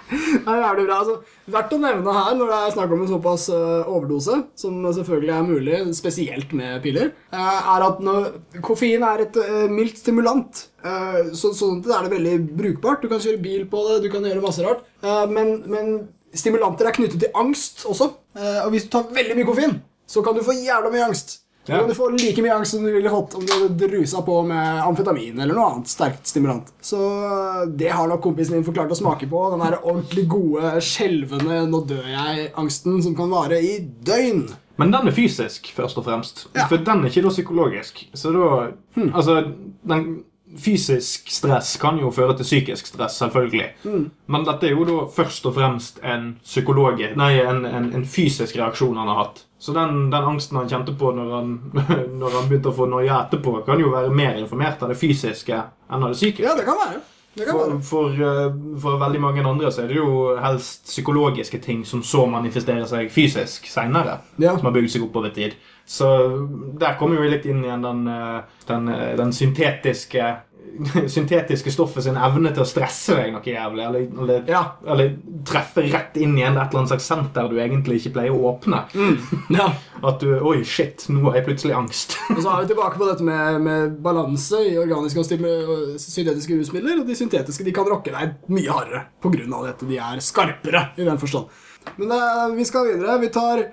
Det 0.08 0.48
er 0.48 0.62
jævlig 0.62 0.86
bra. 0.88 1.00
Altså, 1.02 1.16
verdt 1.52 1.74
å 1.76 1.80
nevne 1.82 2.14
her 2.16 2.36
når 2.38 2.52
det 2.52 2.58
er 2.58 2.74
snakk 2.76 2.94
om 2.96 3.04
en 3.04 3.10
såpass 3.12 3.48
eh, 3.54 3.90
overdose, 3.92 4.38
som 4.60 4.78
selvfølgelig 4.96 5.34
er 5.36 5.48
mulig, 5.48 5.80
spesielt 5.98 6.54
med 6.58 6.80
piller, 6.86 7.12
eh, 7.36 7.72
er 7.76 7.88
at 7.90 8.04
når 8.04 8.30
koffein 8.66 9.04
er 9.08 9.26
et 9.26 9.40
eh, 9.44 9.66
mildt 9.72 10.00
stimulant, 10.04 10.66
så, 11.36 11.50
sånn 11.52 11.82
at 11.82 11.88
det 11.88 11.96
er 11.98 12.06
det 12.06 12.14
veldig 12.14 12.36
brukbart. 12.56 13.02
Du 13.04 13.12
kan 13.12 13.20
kjøre 13.20 13.42
bil 13.44 13.66
på 13.68 13.82
det, 13.90 13.98
du 14.06 14.12
kan 14.14 14.24
gjøre 14.24 14.44
masse 14.44 14.64
rart. 14.64 14.86
Men, 15.34 15.50
men 15.68 15.90
stimulanter 16.32 16.88
er 16.88 16.96
knyttet 16.96 17.26
til 17.26 17.36
angst 17.36 17.84
også. 17.90 18.08
Og 18.38 18.70
hvis 18.72 18.86
du 18.86 18.94
tar 18.94 19.10
veldig 19.12 19.36
mye 19.36 19.50
koffein, 19.50 19.76
så 20.08 20.24
kan 20.24 20.38
du 20.38 20.46
få 20.48 20.56
jævla 20.56 20.94
mye 20.94 21.10
angst. 21.10 21.42
Så 21.68 21.74
Ja. 21.74 21.80
kan 21.82 21.90
du 21.90 21.96
få 21.98 22.06
like 22.16 22.42
mye 22.42 22.54
angst 22.56 22.72
som 22.72 22.84
du 22.86 22.92
ville 22.96 23.10
fått 23.12 23.34
om 23.36 23.44
du 23.46 23.52
hadde 23.52 23.88
rusa 23.92 24.22
på 24.24 24.38
med 24.48 24.80
amfetamin 24.88 25.40
eller 25.44 25.54
noe 25.58 25.66
annet 25.74 25.90
sterkt 25.92 26.30
stimulant. 26.32 26.70
Så 26.82 26.96
øh, 26.98 27.66
det 27.76 27.90
har 27.92 28.08
nok 28.08 28.22
kompisen 28.24 28.56
din 28.56 28.64
forklart 28.64 28.94
å 28.96 28.96
smake 28.96 29.28
på. 29.28 29.42
Den 29.52 29.60
der 29.66 29.76
ordentlig 29.84 30.24
gode, 30.32 30.78
skjelvende 30.80 31.66
'nå 31.68 31.82
dør 31.90 32.08
jeg'-angsten 32.08 33.04
som 33.04 33.16
kan 33.16 33.30
vare 33.30 33.60
i 33.60 33.82
døgn. 33.84 34.48
Men 34.78 34.92
den 34.96 35.08
er 35.08 35.12
fysisk, 35.12 35.68
først 35.76 35.98
og 35.98 36.06
fremst. 36.06 36.48
Ja. 36.56 36.68
For 36.72 36.78
den 36.78 37.04
er 37.04 37.10
ikke 37.10 37.24
da 37.28 37.30
psykologisk. 37.36 38.08
Så 38.16 38.32
da 38.32 38.72
Altså, 39.14 39.52
den 39.88 40.24
Fysisk 40.58 41.28
stress 41.30 41.76
kan 41.78 42.00
jo 42.00 42.10
føre 42.10 42.34
til 42.38 42.46
psykisk 42.48 42.88
stress, 42.88 43.18
selvfølgelig. 43.20 43.66
Men 44.28 44.46
dette 44.46 44.64
er 44.70 44.72
jo 44.72 44.86
da 44.88 45.06
først 45.12 45.46
og 45.46 45.54
fremst 45.58 46.00
en 46.04 46.38
psykologi 46.44 47.10
Nei, 47.20 47.34
en, 47.44 47.66
en, 47.66 47.90
en 47.94 48.06
fysisk 48.06 48.56
reaksjon 48.56 48.96
han 48.98 49.08
har 49.12 49.20
hatt. 49.26 49.44
Så 49.60 49.74
den, 49.74 50.10
den 50.14 50.24
angsten 50.24 50.58
han 50.58 50.70
kjente 50.70 50.94
på 50.94 51.12
når 51.18 51.32
han, 51.34 51.54
når 52.22 52.40
han 52.40 52.50
begynte 52.50 52.70
å 52.72 52.78
få 52.78 52.86
noia 52.90 53.24
etterpå, 53.26 53.60
kan 53.66 53.82
jo 53.82 53.94
være 53.94 54.14
mer 54.14 54.38
informert 54.38 54.84
av 54.86 54.94
det 54.94 55.00
fysiske 55.00 55.58
enn 55.58 56.04
av 56.04 56.12
det 56.14 56.20
psykiske. 56.20 56.46
Ja, 56.46 56.58
det 56.58 56.66
kan 56.68 56.78
være. 56.78 57.02
Det 57.38 57.46
kan 57.46 57.58
være. 57.58 57.80
for, 57.86 58.14
for, 58.16 58.60
for 58.82 59.00
veldig 59.02 59.22
mange 59.22 59.46
andre 59.46 59.72
så 59.74 59.84
er 59.84 59.92
det 59.92 59.98
jo 60.00 60.38
helst 60.42 60.90
psykologiske 60.90 61.60
ting 61.62 61.84
som 61.86 62.02
så 62.06 62.26
manifesterer 62.30 62.86
seg 62.90 63.12
fysisk 63.14 63.70
seinere. 63.70 64.20
Ja. 64.42 64.56
Som 64.58 64.70
har 64.70 64.78
bygd 64.78 64.94
seg 64.94 65.06
opp 65.06 65.18
over 65.22 65.34
tid. 65.34 65.58
Så 65.88 66.08
der 66.82 66.98
kommer 67.00 67.22
vi 67.22 67.30
litt 67.32 67.46
inn 67.48 67.62
igjen 67.64 67.86
den, 67.86 68.08
eh, 68.12 68.42
den, 68.68 68.90
eh, 68.92 69.16
den 69.18 69.34
syntetiske 69.34 70.36
syntetiske 71.16 71.72
stoffet 71.74 72.06
sin 72.06 72.18
evne 72.20 72.52
til 72.54 72.64
å 72.64 72.68
stresse 72.68 73.16
deg 73.18 73.34
noe 73.34 73.44
jævlig. 73.46 73.86
Eller, 73.88 74.08
eller, 74.22 74.44
Ja. 74.50 74.62
eller 74.88 75.16
treffe 75.48 75.84
rett 75.88 76.18
inn 76.22 76.36
i 76.38 76.44
en 76.46 76.58
et 76.58 76.68
eller 76.70 76.84
annet 76.84 76.94
slags 76.94 77.08
senter 77.10 77.50
du 77.50 77.58
egentlig 77.62 78.00
ikke 78.02 78.14
pleier 78.18 78.36
å 78.36 78.54
åpne. 78.54 78.84
ja. 79.56 79.70
At 80.08 80.22
du 80.22 80.30
Oi, 80.38 80.62
shit, 80.68 81.08
nå 81.10 81.24
har 81.26 81.40
jeg 81.40 81.48
plutselig 81.48 81.74
angst. 81.78 82.18
Og 82.36 82.42
så 82.44 82.52
er 82.54 82.62
vi 82.66 82.72
tilbake 82.74 83.00
på 83.02 83.08
dette 83.10 83.26
med, 83.26 83.62
med 83.66 83.96
balanse 84.06 84.62
i 84.70 84.76
organiske 84.78 85.24
og 85.24 85.98
syntetiske 86.02 86.60
rusmidler. 86.60 87.02
Og 87.02 87.10
de 87.10 87.18
syntetiske 87.18 87.66
de 87.66 87.74
kan 87.76 87.90
rocke 87.90 88.14
deg 88.14 88.38
mye 88.54 88.70
hardere 88.70 89.06
pga. 89.24 89.48
dette. 89.66 89.90
De 89.90 89.98
er 89.98 90.22
skarpere 90.24 90.90
i 90.98 91.08
den 91.08 91.18
forstand. 91.22 91.50
Men 91.98 92.12
uh, 92.14 92.50
vi 92.56 92.66
skal 92.68 92.92
videre. 92.92 93.18
Vi 93.24 93.30
tar 93.34 93.64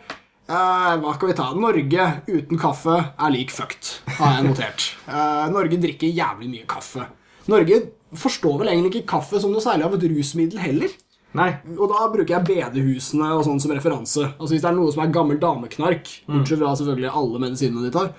eh, 0.49 0.95
Hva 1.03 1.15
skal 1.17 1.31
vi 1.31 1.37
ta? 1.39 1.51
Norge 1.59 2.09
uten 2.29 2.61
kaffe 2.61 2.99
er 3.01 3.35
lik 3.35 3.55
fucked, 3.55 3.95
har 4.19 4.39
jeg 4.39 4.49
notert. 4.49 4.89
Uh, 5.09 5.47
Norge 5.57 5.81
drikker 5.83 6.11
jævlig 6.11 6.51
mye 6.53 6.69
kaffe. 6.71 7.09
Norge 7.51 7.81
forstår 8.17 8.61
vel 8.61 8.73
egentlig 8.73 9.01
ikke 9.01 9.15
kaffe 9.17 9.41
som 9.43 9.53
noe 9.53 9.65
særlig 9.65 9.89
av 9.89 9.97
et 9.97 10.07
rusmiddel 10.13 10.63
heller. 10.63 10.93
Nei. 11.35 11.49
Og 11.75 11.91
da 11.91 12.07
bruker 12.13 12.37
jeg 12.37 12.47
bedehusene 12.47 13.33
og 13.35 13.43
sånn 13.47 13.59
som 13.63 13.73
referanse. 13.75 14.29
Altså 14.37 14.55
Hvis 14.55 14.63
det 14.63 14.71
er 14.71 14.77
noe 14.77 14.93
som 14.95 15.03
er 15.03 15.15
gammel 15.15 15.41
dameknark, 15.43 16.13
bortsett 16.29 16.61
fra 16.61 16.77
selvfølgelig 16.79 17.11
alle 17.11 17.43
medisinene 17.43 17.89
de 17.89 17.95
tar, 17.95 18.13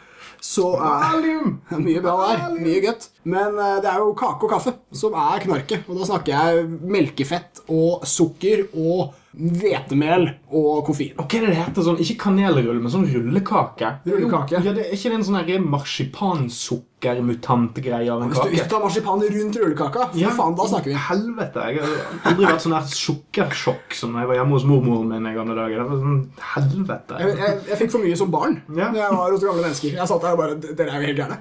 så 0.46 0.74
er 0.76 1.06
Valium! 1.16 1.54
Mye 1.86 2.02
bra 2.04 2.16
der. 2.22 2.58
Mye 2.60 2.82
godt. 2.84 3.08
Men 3.24 3.56
uh, 3.58 3.78
det 3.84 3.90
er 3.90 4.02
jo 4.04 4.16
kake 4.20 4.46
og 4.48 4.52
kaffe 4.52 4.76
som 4.96 5.16
er 5.18 5.46
knarket. 5.46 5.88
Og 5.88 6.00
da 6.00 6.10
snakker 6.10 6.36
jeg 6.36 6.66
melkefett 6.96 7.64
og 7.72 8.04
sukker 8.10 8.68
og 8.74 9.16
hvetemel 9.36 10.30
og 10.56 10.86
koffein. 10.88 11.12
Og 11.20 11.26
hva 11.28 11.36
er 11.38 11.42
det 11.46 11.50
det 11.52 11.60
heter? 11.60 11.82
Sånn, 11.86 12.00
ikke 12.02 12.16
kanelrull, 12.26 12.80
men 12.82 12.92
sånn 12.94 13.08
rullekake. 13.12 13.90
Rullekake. 14.08 14.54
Ja, 14.56 14.60
det, 14.76 14.82
er 14.88 14.92
ikke 14.96 15.10
det 15.12 15.18
en 15.20 15.28
sånn 15.28 15.70
marsipansukkermutantgreie 15.72 18.10
av 18.14 18.20
en 18.24 18.30
Hvis 18.32 18.42
du, 18.42 18.48
hvis 18.54 18.64
du 18.64 18.70
tar 18.72 18.82
marsipan 18.86 19.20
rundt 19.36 19.56
rullekaka, 19.62 20.02
for 20.12 20.18
Ja. 20.20 20.30
faen, 20.38 20.54
da 20.56 20.64
snakker 20.72 20.90
vi. 20.92 20.96
Helvete. 21.10 21.60
Jeg 21.68 21.74
har 21.82 21.90
aldri 22.32 22.46
vært 22.46 22.64
sånn 22.66 22.78
her 22.78 22.86
sukkersjokk 22.96 23.88
som 23.94 24.08
da 24.14 24.18
jeg 24.24 24.30
var 24.32 24.38
hjemme 24.40 24.56
hos 24.58 24.66
mormoren 24.70 25.08
min 25.12 25.28
i 25.28 25.34
gamle 25.36 25.56
dager. 25.60 25.76
Det 25.84 25.90
var 25.90 25.98
sånn 26.06 26.22
helvete. 26.56 27.14
Jeg, 27.20 27.28
jeg, 27.38 27.52
jeg 27.70 27.78
fikk 27.84 27.92
for 27.92 28.00
mye 28.06 28.18
som 28.18 28.32
barn 28.32 28.56
Ja. 28.76 28.88
Jeg 28.96 29.10
var 29.12 29.32
hos 29.32 29.44
gamle 29.44 29.62
mennesker. 29.68 29.90
Jeg 30.00 30.08
satt 30.08 30.22
der 30.22 30.32
og 30.32 30.38
bare 30.40 30.56
Dere 30.56 30.90
er 30.90 31.00
jo 31.02 31.08
helt 31.12 31.20
gærne. 31.20 31.38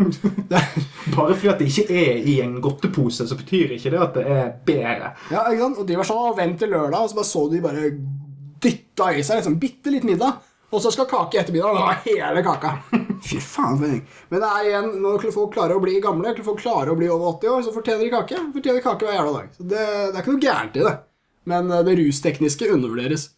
Bare 1.13 1.35
fordi 1.37 1.51
at 1.53 1.61
det 1.61 1.69
ikke 1.69 2.01
er 2.01 2.25
i 2.25 2.39
en 2.41 2.57
godtepose, 2.65 3.27
så 3.29 3.37
betyr 3.37 3.77
ikke 3.77 3.93
det 3.93 4.01
at 4.01 4.17
det 4.17 4.25
er 4.25 4.51
bedre. 4.67 5.13
Ja, 5.31 5.45
ikke 5.51 5.67
sant? 5.67 5.81
Og 5.83 5.89
de 5.89 5.99
var 6.01 6.09
sånn, 6.09 6.27
og 6.31 6.39
vent 6.39 6.59
til 6.63 6.73
lørdag, 6.73 7.01
og 7.03 7.13
så 7.13 7.19
bare 7.19 7.29
så 7.29 7.45
de 7.53 7.63
bare 7.65 7.93
dytta 8.65 9.11
i 9.13 9.25
seg 9.27 9.41
liksom, 9.41 9.59
bitte 9.61 9.93
litt 9.93 10.07
middag. 10.09 10.41
Og 10.75 10.83
så 10.83 10.91
skal 10.91 11.07
kake 11.07 11.37
i 11.37 11.41
ettermiddag, 11.43 11.77
og 11.77 11.79
da 11.79 11.99
hele 12.09 12.43
kaka. 12.43 12.73
Fy 13.29 13.39
faen, 13.39 13.77
for 13.79 13.87
en. 13.87 14.01
Men 14.33 14.43
det 14.43 14.51
er 14.51 14.71
igjen, 14.71 14.91
når 15.05 15.29
folk 15.35 15.53
klarer 15.55 15.79
å 15.79 15.83
bli 15.85 16.01
gamle, 16.03 16.33
når 16.33 16.47
folk 16.47 16.63
klarer 16.65 16.91
å 16.95 16.99
bli 16.99 17.11
over 17.13 17.37
80 17.37 17.53
år, 17.53 17.63
så 17.67 17.75
fortjener 17.77 18.07
de 18.07 18.13
kake. 18.15 18.41
Fortjener 18.57 18.81
de 18.81 18.87
kake 18.89 19.07
hver 19.07 19.19
jævla 19.21 19.37
dag. 19.37 19.53
Så 19.55 19.67
det, 19.69 19.85
det 19.85 20.17
er 20.17 20.25
ikke 20.25 20.35
noe 20.35 20.47
gærent 20.49 20.81
i 20.81 20.87
det. 20.89 20.95
Men 21.53 21.71
eh, 21.71 21.85
det 21.87 21.97
rustekniske 22.01 22.73
undervurderes. 22.75 23.29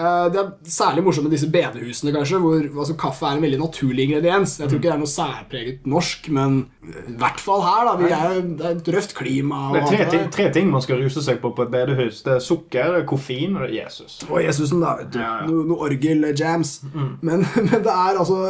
Eh, 0.00 0.26
Det 0.32 0.40
er 0.40 0.50
særlig 0.72 1.02
morsomt 1.04 1.26
med 1.28 1.34
disse 1.34 1.48
bedehusene, 1.52 2.12
kanskje, 2.14 2.38
hvor 2.40 2.56
altså, 2.80 2.96
kaffe 3.00 3.26
er 3.28 3.36
en 3.38 3.42
veldig 3.44 3.58
naturlig 3.60 4.06
ingrediens. 4.08 4.56
Jeg 4.60 4.68
tror 4.70 4.78
ikke 4.80 4.88
det 4.88 4.94
er 4.94 5.02
noe 5.02 5.12
særpreget 5.12 5.86
norsk, 5.94 6.28
men 6.36 6.56
i 6.86 7.16
hvert 7.20 7.40
fall 7.42 7.60
her, 7.66 7.84
da. 7.90 7.94
Vi 8.00 8.10
er, 8.16 8.40
det 8.60 8.66
er 8.70 8.76
et 8.78 8.90
røft 8.96 9.14
klima. 9.18 9.60
Det 9.74 9.82
er 9.82 9.90
tre, 9.92 10.08
ting, 10.14 10.30
tre 10.38 10.48
ting 10.56 10.70
man 10.72 10.84
skal 10.84 11.02
ruse 11.04 11.22
seg 11.26 11.40
på 11.42 11.52
på 11.56 11.66
et 11.68 11.72
bedehus. 11.74 12.22
Det 12.26 12.36
er 12.38 12.44
sukker, 12.44 12.94
det 12.94 13.02
er 13.02 13.08
koffein 13.10 13.56
og 13.58 13.66
det 13.66 13.70
er 13.74 13.84
Jesus. 13.84 14.20
Og 14.30 14.40
Jesusen, 14.44 14.80
da. 14.84 14.96
vet 15.02 15.12
du. 15.14 15.18
Ja, 15.20 15.32
ja. 15.42 15.46
Noe, 15.50 15.66
no 15.68 15.80
orgel-jams. 15.86 16.76
Men, 17.20 17.44
men 17.66 17.70
det 17.76 17.92
er 17.92 18.18
altså 18.20 18.40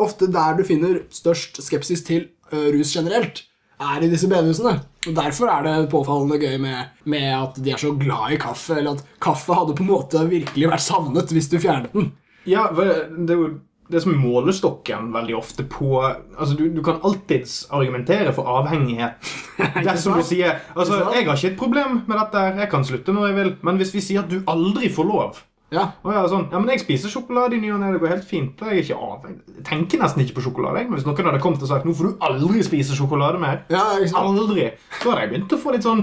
ofte 0.00 0.30
der 0.32 0.56
du 0.58 0.64
finner 0.64 1.02
størst 1.12 1.60
skepsis 1.62 2.02
til 2.06 2.28
ø, 2.52 2.70
rus 2.74 2.94
generelt, 2.96 3.44
er 3.80 4.04
i 4.04 4.10
disse 4.12 4.28
bedehusene. 4.30 4.76
Og 5.08 5.16
Derfor 5.16 5.48
er 5.52 5.64
det 5.66 5.90
påfallende 5.92 6.38
gøy 6.40 6.58
med, 6.60 6.92
med 7.08 7.26
at 7.32 7.58
de 7.64 7.72
er 7.72 7.80
så 7.80 7.94
glad 7.96 8.34
i 8.34 8.40
kaffe, 8.40 8.76
eller 8.78 8.98
at 8.98 9.18
kaffe 9.22 9.56
hadde 9.56 9.76
på 9.76 9.84
en 9.86 9.92
måte 9.94 10.26
virkelig 10.28 10.68
vært 10.70 10.84
savnet 10.84 11.32
hvis 11.34 11.48
du 11.52 11.58
fjernet 11.62 11.96
den. 11.96 12.12
Ja, 12.48 12.68
det 12.72 13.34
er 13.34 13.36
jo 13.38 13.50
det 13.90 14.00
som 14.04 14.12
er 14.14 14.20
målestokken 14.22 15.08
veldig 15.10 15.34
ofte 15.34 15.64
på 15.66 15.96
Altså, 15.98 16.54
Du, 16.54 16.68
du 16.70 16.78
kan 16.86 17.00
alltids 17.02 17.64
argumentere 17.74 18.32
for 18.36 18.46
avhengighet. 18.46 19.18
Dersom 19.86 20.14
du 20.20 20.22
sier 20.22 20.60
Altså, 20.76 21.00
jeg 21.10 21.26
har 21.26 21.36
ikke 21.36 21.50
et 21.50 21.58
problem 21.58 22.02
med 22.06 22.16
dette, 22.16 22.44
jeg 22.60 22.70
kan 22.70 22.86
slutte 22.86 23.14
når 23.16 23.26
jeg 23.30 23.38
vil, 23.40 23.54
men 23.66 23.80
hvis 23.80 23.94
vi 23.96 24.04
sier 24.04 24.22
at 24.22 24.30
du 24.30 24.40
aldri 24.50 24.92
får 24.94 25.08
lov 25.10 25.40
Ja, 25.70 25.84
og 26.02 26.10
jeg 26.12 26.18
er 26.24 26.28
sånn, 26.32 26.48
ja, 26.50 26.58
men 26.58 26.72
jeg 26.74 26.80
spiser 26.82 27.12
sjokolade 27.12 27.54
i 27.54 27.60
ny 27.62 27.68
og 27.70 27.78
ne, 27.82 27.92
det 27.94 28.00
går 28.02 28.10
helt 28.16 28.24
fint. 28.26 28.58
Jeg 28.58 28.82
ikke 28.82 28.96
avhengig. 28.98 29.42
Jeg 29.60 29.64
tenker 29.68 30.00
nesten 30.02 30.24
ikke 30.24 30.34
på 30.40 30.42
sjokolade. 30.48 30.82
Men 30.88 30.96
hvis 30.98 31.06
noen 31.06 31.28
hadde 31.30 31.40
kommet 31.44 31.62
og 31.62 31.70
sagt 31.70 31.86
nå 31.86 31.94
får 31.94 32.08
du 32.10 32.24
aldri 32.26 32.64
spise 32.66 32.96
sjokolade 32.98 33.38
mer, 33.38 33.62
ja 33.70 33.84
aldri, 34.18 34.70
så 34.98 35.12
hadde 35.12 35.20
jeg 35.22 35.30
begynt 35.34 35.54
å 35.54 35.60
få 35.62 35.72
litt 35.76 35.86
sånn 35.86 36.02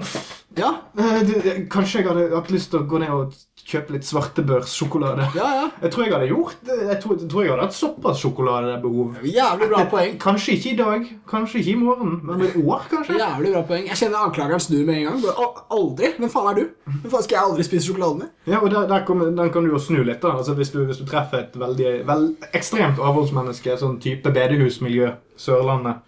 Ja, 0.58 0.72
eh, 0.98 1.20
det- 1.28 1.70
Kanskje 1.70 2.00
jeg 2.02 2.08
hadde 2.08 2.30
hatt 2.36 2.48
lyst 2.50 2.72
til 2.72 2.80
å 2.80 2.88
gå 2.88 3.00
ned 3.00 3.10
og 3.12 3.34
kjøpe 3.68 3.98
litt 3.98 4.08
svartebørssjokolade. 4.08 5.26
ja. 5.36 5.48
ja. 5.60 5.66
Jeg 5.82 5.92
tror 5.92 6.04
jeg 6.06 6.14
hadde 6.14 6.28
gjort. 6.32 6.58
Jeg 6.68 7.00
tror, 7.04 7.18
jeg 7.20 7.30
tror 7.32 7.44
jeg 7.44 7.52
hadde 7.52 7.66
hatt 7.66 7.76
såpass 7.76 8.22
sjokoladebehov. 8.24 9.18
Jævlig 9.28 9.68
bra 9.74 9.84
poeng. 9.92 10.16
Kanskje 10.22 10.56
ikke 10.56 10.70
i 10.72 10.78
dag, 10.80 11.10
kanskje 11.28 11.60
ikke 11.62 11.74
i 11.74 11.82
morgen, 11.82 12.14
men 12.28 12.46
i 12.48 12.64
år, 12.64 12.86
kanskje. 12.92 13.18
Jævlig 13.20 13.52
bra 13.56 13.64
poeng. 13.68 13.90
Jeg 13.92 14.00
kjenner 14.02 14.24
anklageren 14.24 14.64
snur 14.64 14.86
med 14.88 15.02
en 15.02 15.10
gang. 15.10 15.28
«Å, 15.28 15.50
aldri? 15.78 16.14
Hvem 16.16 16.32
faen 16.32 16.50
er 16.54 16.60
du? 16.62 16.64
Hvem 16.88 17.12
faen 17.12 17.28
Skal 17.28 17.38
jeg 17.38 17.44
aldri 17.44 17.68
spise 17.68 17.90
sjokolade 17.90 18.22
mer? 18.22 18.32
Ja, 18.48 18.62
og 18.62 18.72
der, 18.72 18.88
der 18.90 19.04
kom, 19.08 19.26
Den 19.28 19.52
kan 19.54 19.68
du 19.68 19.74
jo 19.74 19.84
snu 19.84 20.00
litt. 20.00 20.22
da 20.24 20.38
altså 20.38 20.56
Hvis 20.58 20.72
du, 20.72 20.80
hvis 20.88 21.04
du 21.04 21.06
treffer 21.10 21.44
et 21.44 21.60
veldig 21.60 21.94
vel, 22.08 22.28
ekstremt 22.56 23.02
avholdsmenneske, 23.04 23.76
sånn 23.82 24.00
type 24.04 24.32
bedehusmiljø, 24.32 25.12
Sørlandet, 25.38 26.00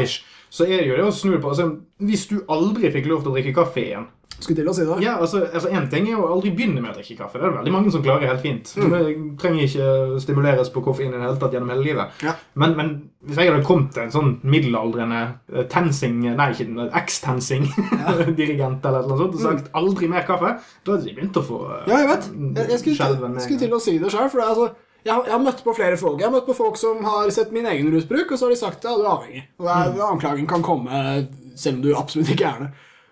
ish, 0.00 0.22
så 0.50 0.64
er 0.64 0.80
det 0.80 0.88
jo 0.88 0.96
det 0.96 1.10
å 1.10 1.12
snu 1.14 1.34
det 1.34 1.42
på. 1.42 1.50
Altså, 1.52 1.66
hvis 2.00 2.24
du 2.30 2.40
aldri 2.50 2.94
fikk 2.94 3.10
lov 3.10 3.24
til 3.24 3.34
å 3.34 3.36
drikke 3.36 3.58
kaffe 3.58 3.82
igjen 3.82 4.08
Skulle 4.40 4.56
til 4.62 4.68
å 4.70 4.74
si 4.74 4.84
det. 4.88 4.96
Ja, 5.04 5.18
altså, 5.20 5.42
altså 5.52 5.68
En 5.68 5.86
ting 5.92 6.06
er 6.08 6.16
å 6.16 6.30
aldri 6.32 6.50
begynne 6.56 6.80
med 6.80 6.90
å 6.90 6.96
drikke 6.96 7.16
kaffe. 7.18 7.38
Det 7.38 7.44
er 7.44 7.50
det 7.52 7.58
veldig 7.60 7.72
mange 7.74 7.92
som 7.92 8.02
klarer 8.04 8.26
helt 8.30 8.40
fint. 8.40 8.72
Mm. 8.76 8.90
Det 8.90 9.00
trenger 9.42 9.66
ikke 9.66 10.20
stimuleres 10.24 10.70
på 10.72 10.82
koffein 10.86 11.12
i 11.12 11.18
det 11.18 11.22
hele 11.26 11.36
tatt 11.42 11.52
gjennom 11.56 11.72
hele 11.74 11.84
livet. 11.84 12.22
Ja. 12.24 12.32
Men, 12.54 12.74
men 12.78 12.92
hvis 13.28 13.36
jeg 13.36 13.52
hadde 13.52 13.66
kommet 13.68 13.92
til 13.92 14.06
en 14.06 14.14
sånn 14.14 14.30
middelaldrende 14.48 15.22
eh, 15.52 15.66
tensing 15.72 16.22
Nei, 16.24 16.50
ikke 16.54 16.88
ekstensing, 17.02 17.66
ja. 17.92 18.14
dirigent 18.40 18.84
eller 18.88 19.04
noe 19.08 19.18
sånt 19.20 19.36
og 19.36 19.42
sagt 19.44 19.68
'aldri 19.76 20.08
mer 20.08 20.24
kaffe', 20.28 20.54
da 20.84 20.94
hadde 20.96 21.04
de 21.04 21.16
begynt 21.18 21.36
å 21.36 21.44
få 21.44 21.58
eh, 21.76 21.88
Ja, 21.92 21.98
jeg 22.00 22.08
vet. 22.14 22.30
Jeg, 22.32 22.68
jeg 22.70 22.78
skulle, 22.84 22.96
til, 22.96 23.40
skulle 23.44 23.60
til 23.66 23.76
å 23.76 23.82
si 23.82 23.98
det 24.00 24.10
sjøl. 24.14 24.30
For 24.32 24.40
det, 24.40 24.46
er 24.46 24.54
altså, 24.54 24.68
jeg, 25.04 25.12
har- 25.14 25.24
jeg 25.28 25.32
har 25.36 25.44
møtt 25.44 25.62
på 25.64 25.74
flere 25.76 25.96
folk. 26.00 26.20
Jeg 26.20 26.28
har 26.30 26.34
møtt 26.38 26.48
på 26.48 26.56
folk 26.56 26.76
som 26.80 27.04
har 27.04 27.28
sett 27.36 27.52
min 27.52 27.68
egen 27.68 27.92
rusbruk, 27.92 28.32
og 28.32 28.38
så 28.40 28.48
har 28.48 28.54
de 28.56 28.60
sagt 28.60 28.84
ja, 28.88 28.96
du 28.96 29.04
er 29.04 29.12
avhengig. 29.14 29.44
Og 29.60 29.68
det 29.68 29.76
er, 29.76 30.06
Anklagen 30.08 30.48
kan 30.48 30.64
komme 30.64 31.04
selv 31.56 31.76
om 31.78 31.82
du 31.84 31.92
absolutt 31.96 32.32
ikke 32.32 32.48
er 32.48 32.64
det. 32.64 32.70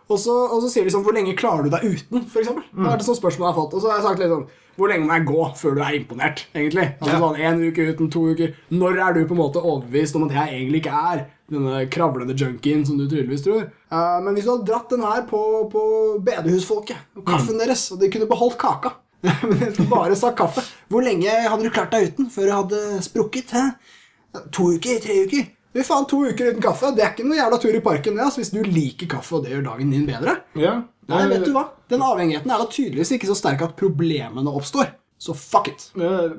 Og 0.08 0.16
så, 0.18 0.32
og 0.32 0.62
så 0.64 0.68
sier 0.72 0.86
de 0.88 0.92
sånn 0.94 1.02
Hvor 1.04 1.12
lenge 1.12 1.34
klarer 1.36 1.66
du 1.66 1.70
deg 1.74 1.82
uten? 1.84 2.22
For 2.32 2.40
eksempel. 2.40 2.64
Det 2.72 2.86
er 2.88 2.96
det 3.00 3.04
sånn 3.08 3.18
spørsmål 3.18 3.44
jeg 3.44 3.52
har 3.54 3.58
fått. 3.62 3.74
Og 3.76 3.82
så 3.84 3.90
har 3.90 3.98
jeg 3.98 4.06
sagt 4.06 4.22
litt 4.22 4.30
sånn 4.32 4.46
Hvor 4.78 4.88
lenge 4.92 5.04
må 5.08 5.16
jeg 5.18 5.26
gå 5.28 5.42
før 5.60 5.74
du 5.76 5.82
er 5.84 5.96
imponert? 5.98 6.44
egentlig? 6.54 6.86
Altså 7.00 7.10
Ja. 7.12 7.18
sånn 7.24 7.40
En 7.48 7.60
uke 7.66 7.88
uten, 7.90 8.10
to 8.14 8.22
uker. 8.32 8.54
Når 8.70 9.00
er 9.04 9.12
du 9.18 9.26
på 9.26 9.36
en 9.36 9.42
måte 9.42 9.60
overbevist 9.60 10.16
om 10.16 10.24
at 10.28 10.32
jeg 10.38 10.54
egentlig 10.62 10.80
ikke 10.84 11.02
er 11.12 11.26
denne 11.50 11.82
kravlende 11.92 12.36
junkien 12.36 12.86
som 12.86 12.96
du 12.96 13.04
tydeligvis 13.08 13.44
tror? 13.44 13.68
Uh, 13.92 14.20
men 14.24 14.34
hvis 14.34 14.44
du 14.44 14.52
hadde 14.54 14.66
dratt 14.68 14.88
den 14.92 15.04
her 15.04 15.22
på, 15.28 15.42
på 15.72 15.82
bedehusfolket 16.24 16.96
og 17.16 17.24
kaffen 17.28 17.58
deres, 17.60 17.86
og 17.92 18.00
de 18.00 18.10
kunne 18.12 18.28
beholdt 18.28 18.58
kaka 18.60 18.94
Men 19.22 19.58
jeg 19.58 19.72
skulle 19.74 19.90
bare 19.90 20.14
sagt 20.16 20.36
kaffe. 20.38 20.62
Hvor 20.88 21.02
lenge 21.02 21.26
hadde 21.28 21.64
du 21.64 21.70
klart 21.74 21.90
deg 21.90 22.12
uten 22.12 22.28
før 22.30 22.44
du 22.46 22.52
hadde 22.54 22.82
sprukket? 23.02 23.50
Hæ? 23.50 23.64
To 24.54 24.68
uker? 24.76 25.00
Tre 25.02 25.16
uker? 25.26 25.48
Fy 25.76 25.84
faen, 25.84 26.06
To 26.08 26.22
uker 26.24 26.52
uten 26.52 26.62
kaffe 26.64 26.92
det 26.96 27.04
er 27.04 27.10
ikke 27.12 27.26
noe 27.28 27.38
jævla 27.38 27.58
tur 27.60 27.76
i 27.76 27.82
parken. 27.84 28.16
det, 28.16 28.24
altså, 28.24 28.40
Hvis 28.40 28.54
du 28.54 28.62
liker 28.64 29.10
kaffe, 29.16 29.36
og 29.36 29.44
det 29.44 29.52
gjør 29.52 29.66
dagen 29.72 29.90
din 29.92 30.06
bedre. 30.08 30.38
Ja. 30.58 30.78
Nei, 31.08 31.24
vet 31.30 31.44
du 31.46 31.54
hva? 31.54 31.64
Den 31.88 32.02
avhengigheten 32.04 32.50
er 32.52 32.60
da 32.60 32.66
tydeligvis 32.68 33.14
ikke 33.16 33.30
så 33.30 33.36
sterk 33.38 33.62
at 33.64 33.76
problemene 33.78 34.52
oppstår. 34.52 34.90
Så 35.18 35.34
fuck 35.34 35.66
it. 35.66 35.88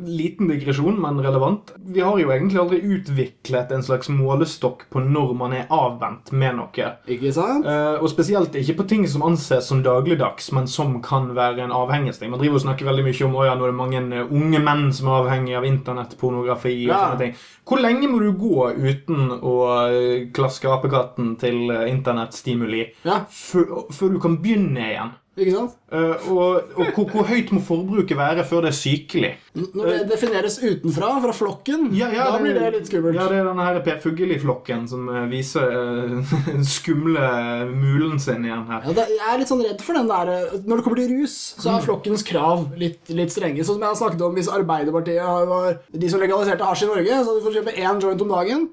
Liten 0.08 0.48
digresjon, 0.48 0.96
men 1.04 1.18
relevant. 1.20 1.74
Vi 1.84 2.00
har 2.00 2.16
jo 2.22 2.30
egentlig 2.32 2.60
aldri 2.62 2.78
utviklet 2.96 3.74
en 3.76 3.84
slags 3.84 4.08
målestokk 4.08 4.86
på 4.94 5.02
når 5.04 5.34
man 5.36 5.52
er 5.58 5.66
avvent 5.76 6.32
med 6.32 6.56
noe. 6.56 6.86
Ikke 7.12 7.34
sant? 7.36 7.68
Eh, 7.68 7.98
og 8.00 8.08
spesielt 8.08 8.56
ikke 8.56 8.78
på 8.80 8.86
ting 8.88 9.04
som 9.12 9.26
anses 9.28 9.68
som 9.68 9.82
dagligdags, 9.84 10.48
men 10.56 10.68
som 10.72 10.96
kan 11.04 11.28
være 11.36 11.66
en 11.66 11.76
avhengighetsting. 11.76 12.32
Man 12.32 12.40
driver 12.40 12.56
og 12.62 12.64
snakker 12.70 12.88
veldig 12.88 13.04
mye 13.10 13.28
om 13.28 13.36
å 13.36 13.46
ja, 13.50 13.58
nå 13.60 13.68
er 13.68 13.74
det 13.74 13.80
mange 13.82 14.04
eh, 14.22 14.32
unge 14.40 14.64
menn 14.64 14.88
som 14.96 15.12
er 15.12 15.20
avhengig 15.26 15.58
av 15.60 15.68
internettpornografi. 15.68 16.78
og 16.88 16.94
Ja. 16.94 17.02
sånne 17.10 17.20
ting. 17.26 17.36
Hvor 17.68 17.84
lenge 17.84 18.08
må 18.08 18.20
du 18.24 18.32
gå 18.32 18.70
uten 18.80 19.36
å 19.44 19.56
eh, 19.92 20.30
klaske 20.32 20.72
apekatten 20.72 21.36
til 21.38 21.68
internettstimuli 21.70 22.86
Ja, 23.04 23.26
før, 23.30 23.86
før 23.92 24.16
du 24.16 24.20
kan 24.24 24.40
begynne 24.42 24.88
igjen? 24.88 25.12
ikke 25.40 25.54
sant? 25.56 25.76
Eh, 25.90 26.30
og 26.30 26.76
og 26.80 26.92
hvor, 26.94 27.08
hvor 27.10 27.26
høyt 27.30 27.52
må 27.56 27.62
forbruket 27.66 28.18
være 28.18 28.44
før 28.48 28.66
det 28.66 28.72
er 28.72 28.78
sykelig? 28.78 29.32
Når 29.58 29.88
det 29.90 30.12
defineres 30.12 30.60
utenfra, 30.62 31.10
fra 31.24 31.34
flokken, 31.36 31.88
da 31.98 32.36
blir 32.40 32.56
det 32.56 32.70
litt 32.76 32.90
skummelt. 32.90 33.18
Ja, 33.18 33.26
det 33.32 33.40
er 33.40 33.48
denne 33.50 33.66
her 33.66 33.80
Per 33.86 33.98
Fugelli-flokken 34.04 34.86
som 34.92 35.10
eh, 35.12 35.26
viser 35.32 35.74
eh, 35.74 36.34
den 36.50 36.66
skumle 36.68 37.26
mulen 37.72 38.22
sin 38.22 38.46
igjen 38.48 38.66
her. 38.70 38.88
Ja, 38.88 39.08
jeg 39.10 39.34
er 39.34 39.42
litt 39.42 39.52
sånn 39.52 39.64
redd 39.66 39.84
for 39.86 40.00
den 40.00 40.10
der 40.12 40.34
eh, 40.36 40.56
Når 40.64 40.80
det 40.80 40.86
kommer 40.88 41.02
til 41.02 41.14
rus, 41.18 41.38
så 41.60 41.74
er 41.74 41.86
flokkens 41.86 42.26
krav 42.28 42.68
litt, 42.80 43.02
litt 43.12 43.34
strenge. 43.34 43.66
Sånn 43.66 43.80
som 43.80 43.88
jeg 43.88 43.94
har 43.96 44.02
snakket 44.04 44.26
om 44.30 44.38
Hvis 44.38 44.52
Arbeiderpartiet 44.54 45.50
var 45.50 45.80
de 45.90 46.12
som 46.12 46.22
legaliserte 46.22 46.70
hasj 46.70 46.86
i 46.86 46.92
Norge, 46.92 47.20
så 47.20 47.32
hadde 47.32 47.40
du 47.40 47.48
fått 47.48 47.60
kjøpe 47.60 47.78
én 47.80 48.04
joint 48.06 48.26
om 48.26 48.36
dagen. 48.38 48.68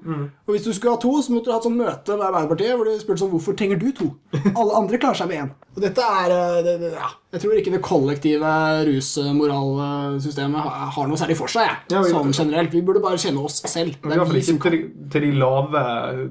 Og 0.47 0.55
hvis 0.55 0.67
du 0.67 0.71
skulle 0.71 0.95
ha 0.95 1.01
to, 1.01 1.15
så 1.23 1.33
måtte 1.33 1.49
du 1.49 1.55
ha 1.55 1.59
et 1.61 1.69
sånt 1.69 1.81
møte 1.81 2.15
med 2.17 2.27
Arbeiderpartiet 2.29 2.77
hvor 2.77 2.87
de 2.87 2.99
spurte 3.01 3.23
sånn 3.23 3.33
Hvorfor 3.33 3.57
trenger 3.59 3.79
du 3.81 3.89
to? 3.95 4.11
Alle 4.59 4.77
andre 4.77 5.01
klarer 5.01 5.19
seg 5.19 5.31
med 5.31 5.43
én. 5.43 5.55
Og 5.77 5.83
dette 5.83 6.01
er 6.01 6.33
eh, 6.33 6.59
det, 6.65 6.75
det, 6.81 6.91
ja, 7.07 7.11
Jeg 7.37 7.43
tror 7.43 7.57
ikke 7.59 7.71
det 7.75 7.81
kollektive 7.85 8.51
rusmoralsystemet 8.87 10.57
har, 10.57 10.87
har 10.95 11.09
noe 11.09 11.19
særlig 11.21 11.35
for 11.37 11.53
seg. 11.53 11.69
Ja, 11.93 12.01
vi- 12.01 12.09
sånn 12.09 12.33
generelt. 12.33 12.71
Vi 12.73 12.81
burde 12.81 13.03
bare 13.03 13.19
kjenne 13.21 13.43
oss 13.45 13.61
selv. 13.61 13.93
Det 14.01 14.17
er 14.17 14.25
vi 14.25 14.41
ikke 14.41 14.71
til 14.71 14.79
til 15.07 15.21
de 15.21 15.31
lave, 15.39 15.81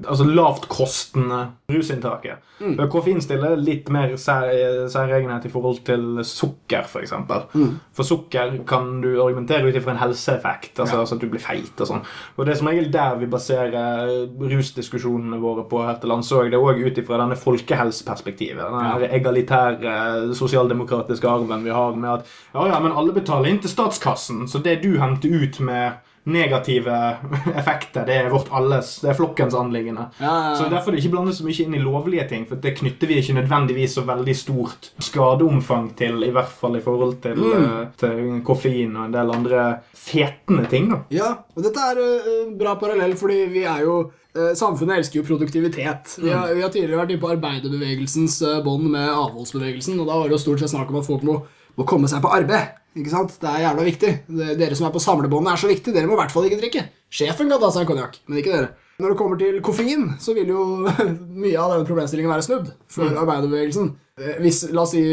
altså 0.05 0.25
lavtkostende 0.27 1.39
rusinntaket. 1.71 2.43
Mm. 2.59 2.75
Koffein 2.89 3.21
stiller 3.21 3.55
litt 3.57 3.89
mer 3.89 4.15
sær- 4.17 4.87
særegenhet 4.89 5.45
i 5.45 5.49
forhold 5.49 5.83
til 5.85 6.23
sukker, 6.23 6.83
f.eks. 6.83 6.91
For, 6.91 7.01
eksempel. 7.01 7.43
Mm. 7.53 7.79
for 7.93 8.03
sukker 8.03 8.65
kan 8.65 9.01
du 9.01 9.21
argumentere 9.23 9.67
ut 9.67 9.75
ifra 9.75 9.91
en 9.91 10.01
helseeffekt, 10.01 10.79
altså, 10.79 10.99
altså 10.99 11.15
at 11.15 11.21
du 11.21 11.27
blir 11.29 11.39
feit 11.41 11.81
og 11.81 11.87
sånn. 11.87 12.03
Og 12.37 12.45
det 12.45 12.53
er 12.53 12.57
som 12.57 12.67
regel 12.67 12.91
der 12.91 13.15
vi 13.17 13.25
baserer 13.25 14.27
rusdiskusjonene 14.39 15.39
våre 15.41 15.67
på 15.69 15.85
her 15.85 15.99
til 16.01 16.09
lands 16.09 16.31
òg. 16.31 16.49
Det 16.49 16.57
er 16.57 16.65
òg 16.65 16.85
ut 16.85 16.97
ifra 16.97 17.21
denne 17.21 17.37
folkehelseperspektivet. 17.37 18.57
Denne 18.57 19.01
ja. 19.01 19.11
egalitære 19.19 20.33
sosialdemokratiske 20.37 20.96
arven 21.05 21.63
vi 21.63 21.69
har 21.69 21.95
med 21.95 22.09
at 22.19 22.25
ja, 22.53 22.67
ja, 22.67 22.79
men 22.79 22.91
alle 22.91 23.13
betaler 23.13 23.49
inn 23.49 23.59
til 23.59 23.69
statskassen, 23.69 24.47
så 24.47 24.59
det 24.63 24.81
du 24.81 24.97
henter 24.99 25.29
ut 25.29 25.59
med 25.59 25.91
negative 26.27 26.91
effekter. 27.55 28.03
Det 28.05 28.13
er 28.19 28.29
vårt 28.29 28.49
alles, 28.51 28.97
det 28.99 29.09
er 29.09 29.15
flokkens 29.15 29.53
anliggende. 29.55 30.09
Ja, 30.19 30.25
ja, 30.27 30.49
ja. 30.49 30.55
Så 30.59 30.65
Derfor 30.69 30.91
er 30.91 30.97
det 30.97 31.05
ikke 31.05 31.13
blandet 31.13 31.35
så 31.37 31.45
mye 31.47 31.63
inn 31.63 31.73
i 31.77 31.79
lovlige 31.79 32.27
ting, 32.27 32.45
for 32.49 32.55
det 32.59 32.73
knytter 32.81 33.07
vi 33.07 33.21
ikke 33.21 33.37
nødvendigvis 33.37 33.95
så 33.95 34.03
veldig 34.03 34.35
stort 34.35 34.89
skadeomfang 34.99 35.93
til, 35.95 36.19
i 36.27 36.31
hvert 36.35 36.51
fall 36.51 36.75
i 36.75 36.81
forhold 36.83 37.21
til, 37.23 37.37
Mm. 37.39 37.63
eh, 37.63 37.87
til 37.97 38.41
koffein 38.43 38.95
og 38.97 39.05
en 39.05 39.11
del 39.15 39.31
andre 39.31 39.79
fetende 39.95 40.67
ting. 40.69 40.89
da. 40.89 40.99
Ja, 41.09 41.31
og 41.55 41.63
dette 41.63 41.79
er 41.79 41.95
en 42.43 42.57
bra 42.59 42.75
parallell, 42.75 43.15
fordi 43.15 43.45
vi 43.47 43.63
er 43.63 43.83
jo 43.87 44.01
eh, 44.03 44.26
Samfunnet 44.57 45.01
elsker 45.01 45.21
jo 45.21 45.27
produktivitet. 45.27 46.17
Vi 46.21 46.31
har, 46.33 46.51
vi 46.55 46.63
har 46.63 46.73
tidligere 46.73 47.01
vært 47.01 47.13
inne 47.13 47.23
på 47.23 47.31
arbeiderbevegelsens 47.35 48.39
uh, 48.45 48.57
bånd 48.65 48.89
med 48.93 49.05
avholdsbevegelsen, 49.09 49.99
og 50.01 50.09
da 50.09 50.17
var 50.19 50.29
det 50.29 50.37
jo 50.37 50.43
stort 50.45 50.63
sett 50.63 50.73
snakk 50.73 50.91
om 50.93 50.99
at 51.01 51.07
folk 51.07 51.25
må, 51.27 51.39
må 51.77 51.87
komme 51.89 52.09
seg 52.11 52.23
på 52.23 52.33
arbeid. 52.33 52.75
Ikke 52.97 53.13
sant? 53.13 53.35
Det 53.41 53.49
er 53.49 53.67
jævla 53.67 53.85
viktig. 53.85 54.11
Dere 54.57 54.77
som 54.77 54.87
er 54.87 54.93
på 54.95 55.03
samlebåndet, 55.03 55.53
er 55.53 55.61
så 55.61 55.69
viktig. 55.69 55.93
Dere 55.93 56.09
må 56.09 56.17
i 56.17 56.21
hvert 56.21 56.33
fall 56.33 56.47
ikke 56.47 56.61
drikke. 56.63 56.87
Sjefen 57.13 57.51
kan 57.51 57.61
ta 57.61 57.69
seg 57.73 57.85
en 57.85 57.91
konjakk, 57.91 58.17
men 58.27 58.41
ikke 58.41 58.55
dere. 58.55 58.71
Når 58.97 59.13
det 59.13 59.17
kommer 59.19 59.37
til 59.37 59.59
koffein, 59.61 60.07
så 60.21 60.33
vil 60.33 60.49
jo 60.49 60.63
mye 61.43 61.59
av 61.61 61.75
denne 61.75 61.85
problemstillingen 61.85 62.33
være 62.33 62.45
snudd 62.47 62.71
for 62.89 63.13
arbeiderbevegelsen. 63.13 63.91
Eh, 64.17 64.39
Hvis, 64.41 64.63
la 64.73 64.87
oss 64.87 64.95
si 64.97 65.03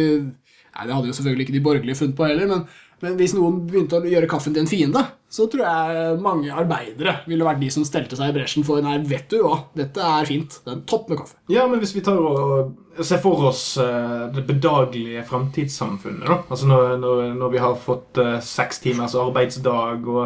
Nei, 0.75 0.89
det 0.89 0.95
hadde 0.97 1.07
jo 1.07 1.15
selvfølgelig 1.15 1.45
ikke 1.45 1.55
de 1.55 1.63
borgerlige 1.63 1.95
funnet 2.01 2.17
på 2.19 2.25
heller, 2.27 2.49
men, 2.51 2.63
men 3.03 3.19
hvis 3.19 3.35
noen 3.37 3.63
begynte 3.67 3.99
å 3.99 4.07
gjøre 4.09 4.29
kaffen 4.31 4.55
til 4.55 4.65
en 4.65 4.71
fiende, 4.71 5.03
så 5.35 5.49
tror 5.51 5.65
jeg 5.67 6.19
mange 6.23 6.53
arbeidere 6.55 7.17
ville 7.27 7.47
vært 7.47 7.59
de 7.65 7.71
som 7.75 7.85
stelte 7.87 8.17
seg 8.19 8.31
i 8.31 8.37
bresjen 8.37 8.67
for 8.67 8.85
Nei, 8.85 9.01
vet 9.11 9.27
du 9.33 9.41
hva, 9.43 9.65
dette 9.75 9.99
er 9.99 10.29
fint. 10.29 10.61
Det 10.63 10.71
er 10.71 10.83
topp 10.89 11.11
med 11.11 11.21
kaffe. 11.21 11.39
Ja, 11.51 11.67
men 11.71 11.83
hvis 11.83 11.95
vi 11.97 12.05
tar 12.07 12.21
og 12.21 13.03
ser 13.03 13.19
for 13.23 13.49
oss 13.49 13.65
eh, 13.83 14.27
det 14.35 14.45
bedagelige 14.47 15.25
framtidssamfunnet, 15.27 16.27
da. 16.29 16.39
Altså 16.47 16.71
når, 16.71 16.97
når, 17.03 17.23
når 17.41 17.55
vi 17.55 17.63
har 17.65 17.79
fått 17.83 18.21
eh, 18.23 18.37
seks 18.45 18.85
timers 18.85 19.17
arbeidsdag, 19.19 20.07
og 20.07 20.23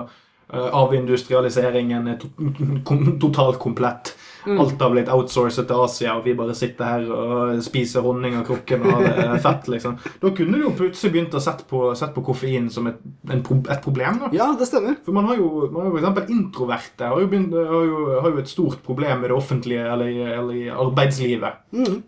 eh, 0.53 0.69
avindustrialiseringen 0.83 2.13
er 2.13 2.21
totalt 3.25 3.61
komplett. 3.63 4.13
Alt 4.47 4.81
har 4.81 4.91
blitt 4.93 5.09
outsourcet 5.13 5.67
til 5.69 5.81
Asia, 5.83 6.15
og 6.19 6.25
vi 6.25 6.35
bare 6.39 6.55
sitter 6.55 6.85
her 6.85 7.07
og 7.11 7.63
spiser 7.67 8.05
honning 8.07 8.37
av 8.39 8.45
krukken 8.47 8.85
og 8.87 8.93
har 8.95 9.03
det 9.35 9.41
fett, 9.45 9.67
liksom. 9.73 9.97
Da 10.23 10.31
kunne 10.37 10.55
du 10.61 10.63
jo 10.69 10.71
plutselig 10.79 11.13
begynt 11.17 11.35
å 11.35 11.43
sette 11.43 11.67
på, 11.69 11.83
sett 11.99 12.15
på 12.15 12.23
koffein 12.25 12.71
som 12.71 12.87
et, 12.91 13.01
en, 13.31 13.43
et 13.43 13.83
problem, 13.85 14.21
da. 14.23 14.31
Ja, 14.37 14.47
det 14.59 14.69
stemmer. 14.71 14.97
For 15.05 15.13
man 15.17 15.27
har 15.29 15.37
jo, 15.41 15.69
man 15.75 15.85
har 15.87 15.91
jo 15.91 15.99
eksempel 16.01 16.31
introverte 16.35 17.11
har 17.11 17.21
jo, 17.21 17.27
begynt, 17.33 17.53
har, 17.59 17.85
jo, 17.91 18.05
har 18.23 18.31
jo 18.31 18.39
et 18.45 18.49
stort 18.53 18.81
problem 18.87 19.21
med 19.25 19.31
det 19.33 19.37
offentlige 19.37 19.85
eller, 19.93 20.09
i- 20.15 20.33
eller 20.39 20.55
i 20.63 20.69
arbeidslivet. 20.71 21.61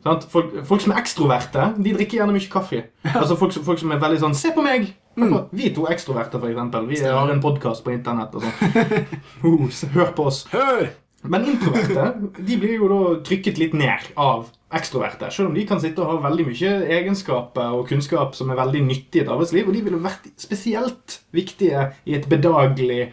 Sant? 0.06 0.24
Folk, 0.30 0.54
folk 0.70 0.80
som 0.86 0.94
er 0.94 1.02
ekstroverte, 1.02 1.68
de 1.82 1.92
drikker 1.98 2.20
gjerne 2.22 2.36
mye 2.36 2.50
kaffe. 2.52 2.84
Altså 3.10 3.36
folk, 3.40 3.52
folk 3.64 3.78
som 3.80 3.92
er 3.92 4.00
veldig 4.02 4.20
sånn 4.20 4.34
Se 4.36 4.50
på 4.54 4.62
meg! 4.64 4.90
Mm. 5.20 5.32
Vi 5.52 5.68
to 5.74 5.82
ekstroverte, 5.90 6.38
for 6.38 6.48
eksempel. 6.48 6.86
Vi 6.88 7.00
har 7.02 7.28
en 7.28 7.40
podkast 7.42 7.82
på 7.84 7.90
internett 7.92 8.32
og 8.38 8.44
sånn. 8.46 9.08
Hør 9.94 10.12
på 10.16 10.26
oss. 10.30 10.44
Hør! 10.52 10.86
Men 11.22 11.44
introverte 11.44 12.06
de 12.38 12.56
blir 12.56 12.78
jo 12.78 12.88
da 12.88 13.00
trykket 13.26 13.58
litt 13.60 13.74
ned 13.76 14.12
av 14.20 14.48
ekstroverte. 14.72 15.28
Selv 15.34 15.50
om 15.50 15.56
de 15.56 15.66
kan 15.68 15.80
sitte 15.82 16.00
og 16.00 16.12
ha 16.14 16.28
veldig 16.28 16.46
mye 16.48 16.74
egenskaper 16.96 17.74
og 17.76 17.88
kunnskap 17.90 18.36
som 18.38 18.52
er 18.52 18.60
veldig 18.60 18.84
nyttig 18.86 19.20
i 19.20 19.24
et 19.24 19.32
arbeidsliv. 19.32 19.68
Og 19.68 19.76
de 19.76 19.82
ville 19.84 20.00
vært 20.04 20.30
spesielt 20.40 21.18
viktige 21.36 21.90
i 22.08 22.16
et 22.16 22.28
bedagelig, 22.30 23.10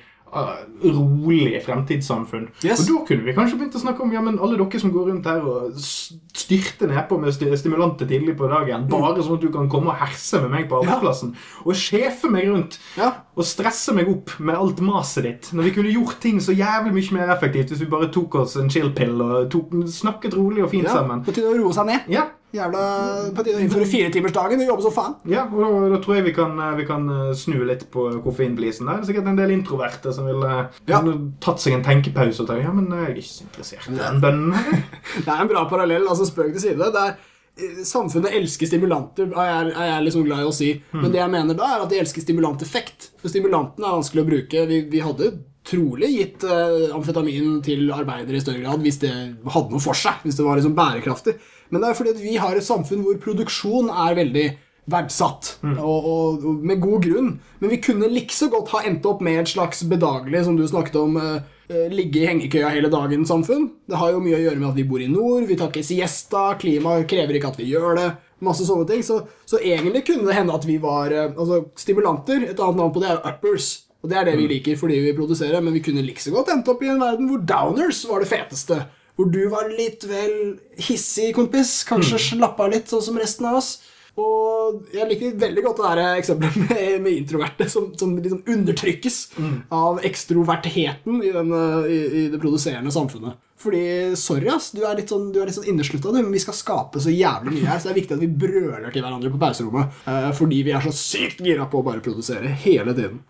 rolig 0.84 1.62
fremtidssamfunn. 1.66 2.48
Yes. 2.66 2.84
Og 2.84 2.90
da 2.90 3.04
kunne 3.08 3.26
vi 3.26 3.36
kanskje 3.36 3.58
begynt 3.60 3.78
å 3.78 3.82
snakke 3.82 4.04
om 4.04 4.14
ja, 4.14 4.22
men 4.24 4.40
alle 4.44 4.60
dere 4.60 4.82
som 4.82 4.92
går 4.94 5.10
rundt 5.12 5.30
her 5.30 5.46
og 5.48 5.78
styrter 5.80 6.92
nedpå 6.92 7.18
med 7.22 7.34
stimulante 7.34 7.62
stimulanter 7.62 8.10
tidlig 8.10 8.36
på 8.38 8.50
dagen, 8.52 8.88
bare 8.92 9.24
sånn 9.24 9.40
at 9.40 9.46
du 9.46 9.50
kan 9.54 9.70
komme 9.72 9.94
og 9.94 10.00
herse 10.02 10.42
med 10.44 10.54
meg 10.54 10.68
på 10.70 10.82
arbeidsplassen, 10.82 11.34
og 11.66 11.80
sjefe 11.80 12.32
meg 12.32 12.50
rundt 12.52 12.80
Ja. 12.98 13.12
og 13.36 13.48
stresse 13.48 13.96
meg 13.96 14.10
opp 14.12 14.36
med 14.40 14.56
alt 14.56 14.82
maset 14.84 15.24
ditt. 15.24 15.52
Når 15.54 15.70
vi 15.70 15.76
kunne 15.80 15.96
gjort 15.96 16.20
ting 16.22 16.42
så 16.44 16.56
jævlig 16.56 16.94
mye 16.94 17.20
mer 17.20 17.36
effektivt 17.36 17.72
hvis 17.72 17.84
vi 17.86 17.92
bare 17.92 18.12
tok 18.14 18.36
oss 18.44 18.58
en 18.58 18.70
chill-pill 18.70 19.22
og 19.22 19.50
tok, 19.54 19.74
snakket 19.88 20.38
rolig 20.38 20.64
og 20.64 20.72
fint 20.72 20.88
ja. 20.88 20.94
sammen. 21.00 21.24
På 21.24 21.34
tide 21.36 21.54
å 21.54 21.58
roe 21.58 21.74
seg 21.74 21.88
ned. 21.90 22.12
Ja, 22.12 22.28
Jævla 22.56 22.82
På 23.36 23.44
tide 23.44 23.58
å 23.60 23.64
innføre 23.66 23.86
firetimersdagen 23.92 24.62
og 24.64 24.70
jobbe 24.70 24.86
som 24.86 24.94
faen. 24.96 25.16
ja, 25.28 25.44
og 25.52 25.60
da, 25.60 25.70
da 25.92 25.98
tror 26.04 26.16
jeg 26.16 26.26
vi 26.30 26.34
kan, 26.38 26.54
eh, 26.64 26.76
vi 26.80 26.86
kan 26.88 27.08
eh, 27.12 27.32
snu 27.36 27.58
litt 27.68 27.84
på 27.92 28.06
koffeinblisen. 28.24 28.88
der. 28.88 29.02
Det 29.02 29.04
er 29.04 29.10
sikkert 29.12 29.28
en 29.34 29.40
del 29.42 29.52
introverte 29.58 30.14
som 30.16 30.26
ville 30.30 30.54
Ja. 30.88 31.02
tatt 31.44 31.60
seg 31.60 31.74
en 31.76 31.84
tenkepause 31.84 32.40
og 32.46 32.48
tenkt 32.48 32.64
ja, 32.64 32.72
men 32.72 32.88
eh, 32.94 33.02
jeg 33.04 33.12
er 33.12 33.20
ikke 33.20 33.34
så 33.34 33.48
interessert 33.50 33.90
i 33.92 33.98
den 34.00 34.22
bønnen 34.24 34.54
her. 34.56 34.86
Det 35.26 35.28
er 35.34 35.42
en 35.44 35.52
bra 35.52 35.66
parallell. 35.68 36.08
altså 36.08 36.26
Spøk 36.30 36.54
til 36.56 36.64
side. 36.70 36.78
Det 36.96 37.04
er, 37.04 37.18
eh, 37.60 37.84
samfunnet 37.84 38.32
elsker 38.40 38.72
stimulanter, 38.72 39.28
er 39.36 39.52
jeg, 39.52 39.76
er 39.76 39.92
jeg 39.92 40.08
liksom 40.08 40.24
glad 40.30 40.46
i 40.46 40.48
å 40.48 40.56
si. 40.56 40.72
Men 40.96 41.12
det 41.12 41.20
jeg 41.20 41.34
mener 41.36 41.54
da, 41.60 41.68
er 41.76 41.84
at 41.84 41.92
de 41.92 42.00
elsker 42.00 42.24
stimulanteffekt. 42.24 43.12
For 43.20 43.28
stimulanten 43.34 43.84
er 43.84 43.98
vanskelig 44.00 44.24
å 44.24 44.30
bruke. 44.32 44.66
Vi, 44.72 44.82
vi 44.96 45.04
hadde 45.04 45.34
trolig 45.68 46.08
gitt 46.16 46.46
uh, 46.48 46.96
amfetamin 46.96 47.58
til 47.62 47.90
arbeidere 47.92 48.40
i 48.40 48.40
større 48.40 48.62
grad 48.64 48.80
hvis 48.86 49.02
det 49.02 49.12
hadde 49.52 49.74
noe 49.76 49.84
for 49.84 49.98
seg. 50.00 50.22
Hvis 50.24 50.38
det 50.40 50.46
var 50.48 50.56
liksom 50.62 50.78
bærekraftig. 50.78 51.34
Men 51.70 51.84
det 51.84 51.90
er 51.90 52.00
fordi 52.00 52.16
at 52.16 52.24
vi 52.24 52.38
har 52.40 52.56
et 52.56 52.66
samfunn 52.66 53.04
hvor 53.06 53.20
produksjon 53.22 53.92
er 53.92 54.18
veldig 54.18 54.48
verdsatt, 54.88 55.58
og, 55.68 56.06
og, 56.08 56.46
og 56.48 56.64
med 56.64 56.80
god 56.80 57.02
grunn. 57.04 57.32
Men 57.60 57.72
vi 57.74 57.80
kunne 57.84 58.08
likså 58.12 58.48
godt 58.54 58.72
ha 58.72 58.86
endt 58.88 59.06
opp 59.10 59.24
med 59.26 59.42
et 59.42 59.52
slags 59.52 59.84
bedagelig, 59.90 60.46
som 60.48 60.56
du 60.56 60.64
snakket 60.68 60.96
om, 61.02 61.18
eh, 61.20 61.42
eh, 61.68 61.90
ligge 61.92 62.22
i 62.22 62.30
hengekøya 62.30 62.72
hele 62.72 62.92
dagen-samfunn. 62.94 63.68
Det 63.90 64.00
har 64.00 64.14
jo 64.14 64.24
mye 64.24 64.38
å 64.38 64.44
gjøre 64.46 64.62
med 64.62 64.70
at 64.70 64.80
vi 64.80 64.88
bor 64.88 65.04
i 65.04 65.10
nord, 65.12 65.44
vi 65.50 65.58
tar 65.60 65.74
ikke 65.74 65.84
siesta, 65.90 66.46
klimaet 66.62 67.10
krever 67.12 67.36
ikke 67.36 67.52
at 67.52 67.60
vi 67.60 67.68
gjør 67.74 68.00
det. 68.00 68.08
Masse 68.48 68.68
sånne 68.68 68.88
ting. 68.88 69.04
Så, 69.04 69.20
så 69.50 69.60
egentlig 69.60 70.06
kunne 70.08 70.30
det 70.30 70.38
hende 70.38 70.56
at 70.56 70.66
vi 70.70 70.78
var 70.80 71.12
eh, 71.12 71.34
Altså, 71.34 71.66
stimulanter, 71.76 72.48
et 72.48 72.60
annet 72.60 72.80
navn 72.80 72.96
på 72.96 73.04
det 73.04 73.12
er 73.12 73.24
uppers. 73.28 73.74
Og 74.06 74.12
det 74.12 74.20
er 74.20 74.28
det 74.30 74.38
vi 74.40 74.48
liker 74.48 74.78
fordi 74.80 75.02
vi 75.04 75.16
produserer, 75.18 75.60
men 75.60 75.74
vi 75.76 75.82
kunne 75.84 76.06
likså 76.06 76.32
godt 76.32 76.54
endt 76.54 76.70
opp 76.72 76.84
i 76.86 76.92
en 76.94 77.02
verden 77.02 77.28
hvor 77.28 77.42
downers 77.44 78.06
var 78.08 78.24
det 78.24 78.30
feteste. 78.30 78.78
Hvor 79.18 79.30
du 79.34 79.44
var 79.50 79.70
litt 79.74 80.06
vel 80.06 80.58
hissig, 80.78 81.32
kompis. 81.36 81.80
Kanskje 81.90 82.20
slappa 82.22 82.68
av 82.68 82.76
litt, 82.76 82.90
sånn 82.92 83.02
som 83.02 83.18
resten 83.18 83.48
av 83.50 83.58
oss. 83.60 83.72
Og 84.18 84.88
jeg 84.94 85.06
liker 85.12 85.36
veldig 85.38 85.62
godt 85.62 85.78
det 85.82 85.90
der 86.00 86.20
eksempelet 86.20 86.56
med, 86.64 87.02
med 87.06 87.18
introverte 87.20 87.68
som, 87.70 87.92
som 87.98 88.16
liksom 88.18 88.40
undertrykkes 88.50 89.18
av 89.74 90.00
ekstrovertheten 90.06 91.20
i, 91.22 91.34
den, 91.36 91.52
eh, 91.54 91.90
i, 91.94 92.00
i 92.22 92.24
det 92.34 92.40
produserende 92.42 92.94
samfunnet. 92.94 93.38
Fordi, 93.62 93.84
sorry 94.18 94.50
ass, 94.54 94.72
du 94.74 94.84
er 94.86 94.98
litt 95.00 95.10
sånn, 95.10 95.32
du 95.34 95.40
er 95.42 95.50
litt 95.50 95.58
sånn 95.58 95.70
inneslutta, 95.70 96.12
du, 96.14 96.20
men 96.22 96.34
vi 96.34 96.42
skal 96.42 96.54
skape 96.58 97.02
så 97.02 97.14
jævlig 97.14 97.56
mye 97.56 97.70
her, 97.70 97.80
så 97.82 97.90
det 97.90 97.94
er 97.96 98.00
viktig 98.02 98.18
at 98.18 98.22
vi 98.22 98.30
brøler 98.46 98.92
til 98.94 99.02
hverandre 99.06 99.32
på 99.34 99.40
pauserommet. 99.42 99.98
eh, 100.10 100.30
fordi 100.38 100.62
vi 100.66 100.74
er 100.78 100.86
så 100.86 100.94
sykt 100.94 101.42
gira 101.46 101.66
på 101.70 101.82
å 101.82 101.86
bare 101.86 102.04
produsere 102.06 102.54
hele 102.66 102.94
tiden. 102.98 103.22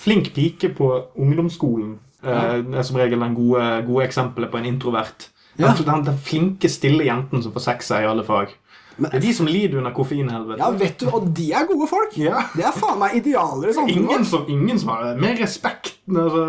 Flink 0.00 0.32
pike 0.36 0.72
på 0.76 0.88
ungdomsskolen 1.20 1.98
eh, 2.24 2.78
er 2.78 2.82
som 2.86 2.96
regel 3.00 3.20
den 3.20 3.34
gode, 3.34 3.66
gode 3.86 4.04
eksempelet 4.08 4.50
på 4.50 4.58
en 4.58 4.66
introvert. 4.74 5.28
Ja. 5.58 5.74
Den, 5.76 6.04
den, 6.06 6.16
flinke, 6.24 6.68
stille 6.72 7.04
jenten 7.04 7.42
som 7.42 7.52
får 7.52 7.60
sekser 7.74 8.02
i 8.02 8.08
alle 8.08 8.24
fag. 8.24 8.54
Men- 9.00 9.10
det 9.10 9.16
er 9.16 9.22
de 9.26 9.32
som 9.32 9.46
lider 9.48 9.78
under 9.78 9.92
koffeinhelvete. 9.96 10.58
Ja, 10.60 10.70
vet 10.76 10.98
du, 11.00 11.06
og 11.08 11.28
de 11.36 11.52
er 11.56 11.64
gode 11.64 11.86
folk. 11.88 12.16
Ja. 12.20 12.42
Det 12.52 12.64
er 12.68 12.72
faen 12.76 12.98
meg 13.00 13.14
idealer 13.16 13.70
i 13.70 13.72
samfunnet. 13.72 13.96
Ingen 14.10 14.24
som, 14.28 14.44
ingen 14.48 14.78
som 14.78 14.90
har 14.92 15.14
mer 15.16 15.38
respekt 15.40 15.94
altså, 16.10 16.42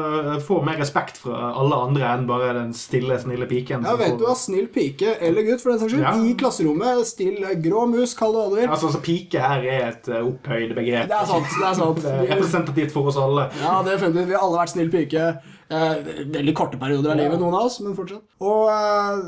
får 0.48 0.66
mer 0.66 0.78
respekt 0.82 1.20
fra 1.22 1.54
alle 1.56 1.78
andre 1.86 2.10
enn 2.12 2.26
bare 2.28 2.50
den 2.58 2.74
stille, 2.76 3.16
snille 3.24 3.48
piken. 3.48 3.86
Ja, 3.88 3.96
vet 3.96 4.12
får- 4.12 4.18
du 4.20 4.26
hva, 4.26 4.36
snill 4.36 4.68
pike 4.74 5.14
eller 5.22 5.48
gutt, 5.48 5.62
for 5.64 5.72
den 5.72 5.80
saks 5.80 5.94
skyld, 5.94 6.04
Ja. 6.04 6.14
i 6.28 6.34
klasserommet, 6.36 7.06
still 7.08 7.40
grå 7.64 7.86
mus, 7.88 8.14
kall 8.20 8.34
det 8.36 8.42
hva 8.42 8.50
du 8.50 8.56
vil. 8.60 8.68
Altså, 8.70 8.88
altså, 8.92 9.02
Pike 9.06 9.40
her 9.40 9.64
er 9.64 9.88
et 9.94 10.10
eh, 10.10 10.20
opphøyd 10.22 10.76
begrep. 10.76 11.08
Det 11.08 11.18
er 11.22 11.26
sant. 11.32 11.48
det 11.56 11.68
er 11.70 11.74
sant. 11.80 12.02
Det 12.04 12.12
er 12.12 12.36
representativt 12.36 12.92
for 12.92 13.08
oss 13.08 13.18
alle. 13.18 13.48
Ja, 13.62 13.82
det 13.84 13.94
er 13.96 13.98
fremdeles. 14.04 14.28
Vi 14.28 14.34
har 14.36 14.44
alle 14.44 14.58
vært 14.60 14.76
snill 14.76 14.92
pike. 14.92 15.30
Eh, 15.72 16.12
veldig 16.36 16.54
korte 16.58 16.80
perioder 16.80 17.14
av 17.14 17.20
livet, 17.22 17.40
noen 17.40 17.56
av 17.56 17.70
oss, 17.70 17.80
men 17.84 17.96
fortsatt. 17.96 18.24
Og 18.44 18.68
eh, 18.74 19.22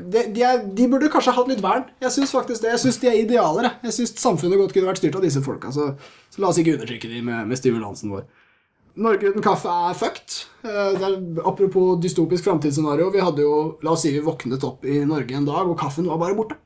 de, 0.00 0.22
de, 0.34 0.42
er, 0.42 0.62
de 0.74 0.88
burde 0.90 1.10
kanskje 1.12 1.34
hatt 1.36 1.50
litt 1.50 1.62
vern. 1.62 1.84
Jeg 2.02 2.14
syns 2.16 2.32
faktisk 2.34 2.64
det. 2.64 2.72
Jeg 2.72 2.82
syns 2.86 2.98
de 3.02 3.10
er 3.10 3.20
idealer. 3.20 3.68
jeg. 3.68 3.90
Jeg 3.90 3.96
syns 3.98 4.14
samfunnet 4.22 4.58
godt 4.58 4.74
kunne 4.74 4.90
vært 4.90 5.02
styrt 5.02 5.20
av 5.20 5.26
disse 5.26 5.42
folka. 5.44 5.70
Så, 5.74 5.92
så 6.34 6.42
la 6.42 6.50
oss 6.50 6.58
ikke 6.58 6.74
undertrykke 6.78 7.12
de 7.12 7.22
med, 7.22 7.46
med 7.50 7.60
stimulansen 7.60 8.10
vår. 8.14 8.26
Norge 9.04 9.30
uten 9.30 9.42
kaffe 9.42 9.70
er 9.70 9.96
fucked. 9.98 10.40
Eh, 10.66 10.98
er, 10.98 11.16
apropos 11.46 12.00
dystopisk 12.02 12.48
framtidsscenario. 12.48 13.12
Vi 13.14 13.22
hadde 13.22 13.46
jo, 13.46 13.54
la 13.86 13.94
oss 13.94 14.02
si 14.06 14.14
vi 14.14 14.24
våknet 14.24 14.66
opp 14.66 14.86
i 14.88 15.00
Norge 15.06 15.38
en 15.38 15.46
dag, 15.46 15.68
og 15.68 15.78
kaffen 15.78 16.10
var 16.10 16.18
bare 16.22 16.38
borte. 16.38 16.58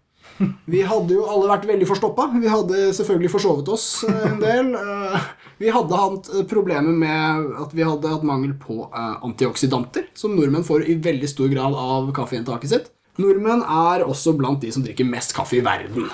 Vi 0.70 0.82
hadde 0.86 1.16
jo 1.16 1.24
alle 1.26 1.48
vært 1.50 1.66
veldig 1.68 1.86
forstoppa. 1.88 2.28
Vi 2.38 2.50
hadde 2.50 2.88
selvfølgelig 2.96 3.30
forsovet 3.32 3.70
oss 3.74 3.86
eh, 4.06 4.20
en 4.30 4.38
del. 4.42 4.70
Eh, 4.78 5.26
Vi 5.58 5.72
hadde 5.74 5.98
hatt 5.98 6.28
eh, 6.30 6.44
problemer 6.46 6.94
med 6.94 7.48
at 7.64 7.72
vi 7.74 7.82
hadde 7.86 8.12
hatt 8.12 8.26
mangel 8.26 8.52
på 8.62 8.84
antioksidanter, 8.94 10.06
som 10.14 10.36
nordmenn 10.38 10.66
får 10.66 10.86
i 10.86 10.98
veldig 11.02 11.30
stor 11.30 11.50
grad 11.52 11.74
av 11.74 12.12
kaffeinntaket 12.16 12.70
sitt. 12.74 12.90
Nordmenn 13.18 13.64
er 13.66 14.04
også 14.06 14.36
blant 14.38 14.62
de 14.62 14.70
som 14.74 14.84
drikker 14.86 15.08
mest 15.08 15.34
kaffe 15.34 15.58
i 15.58 15.64
verden, 15.66 16.06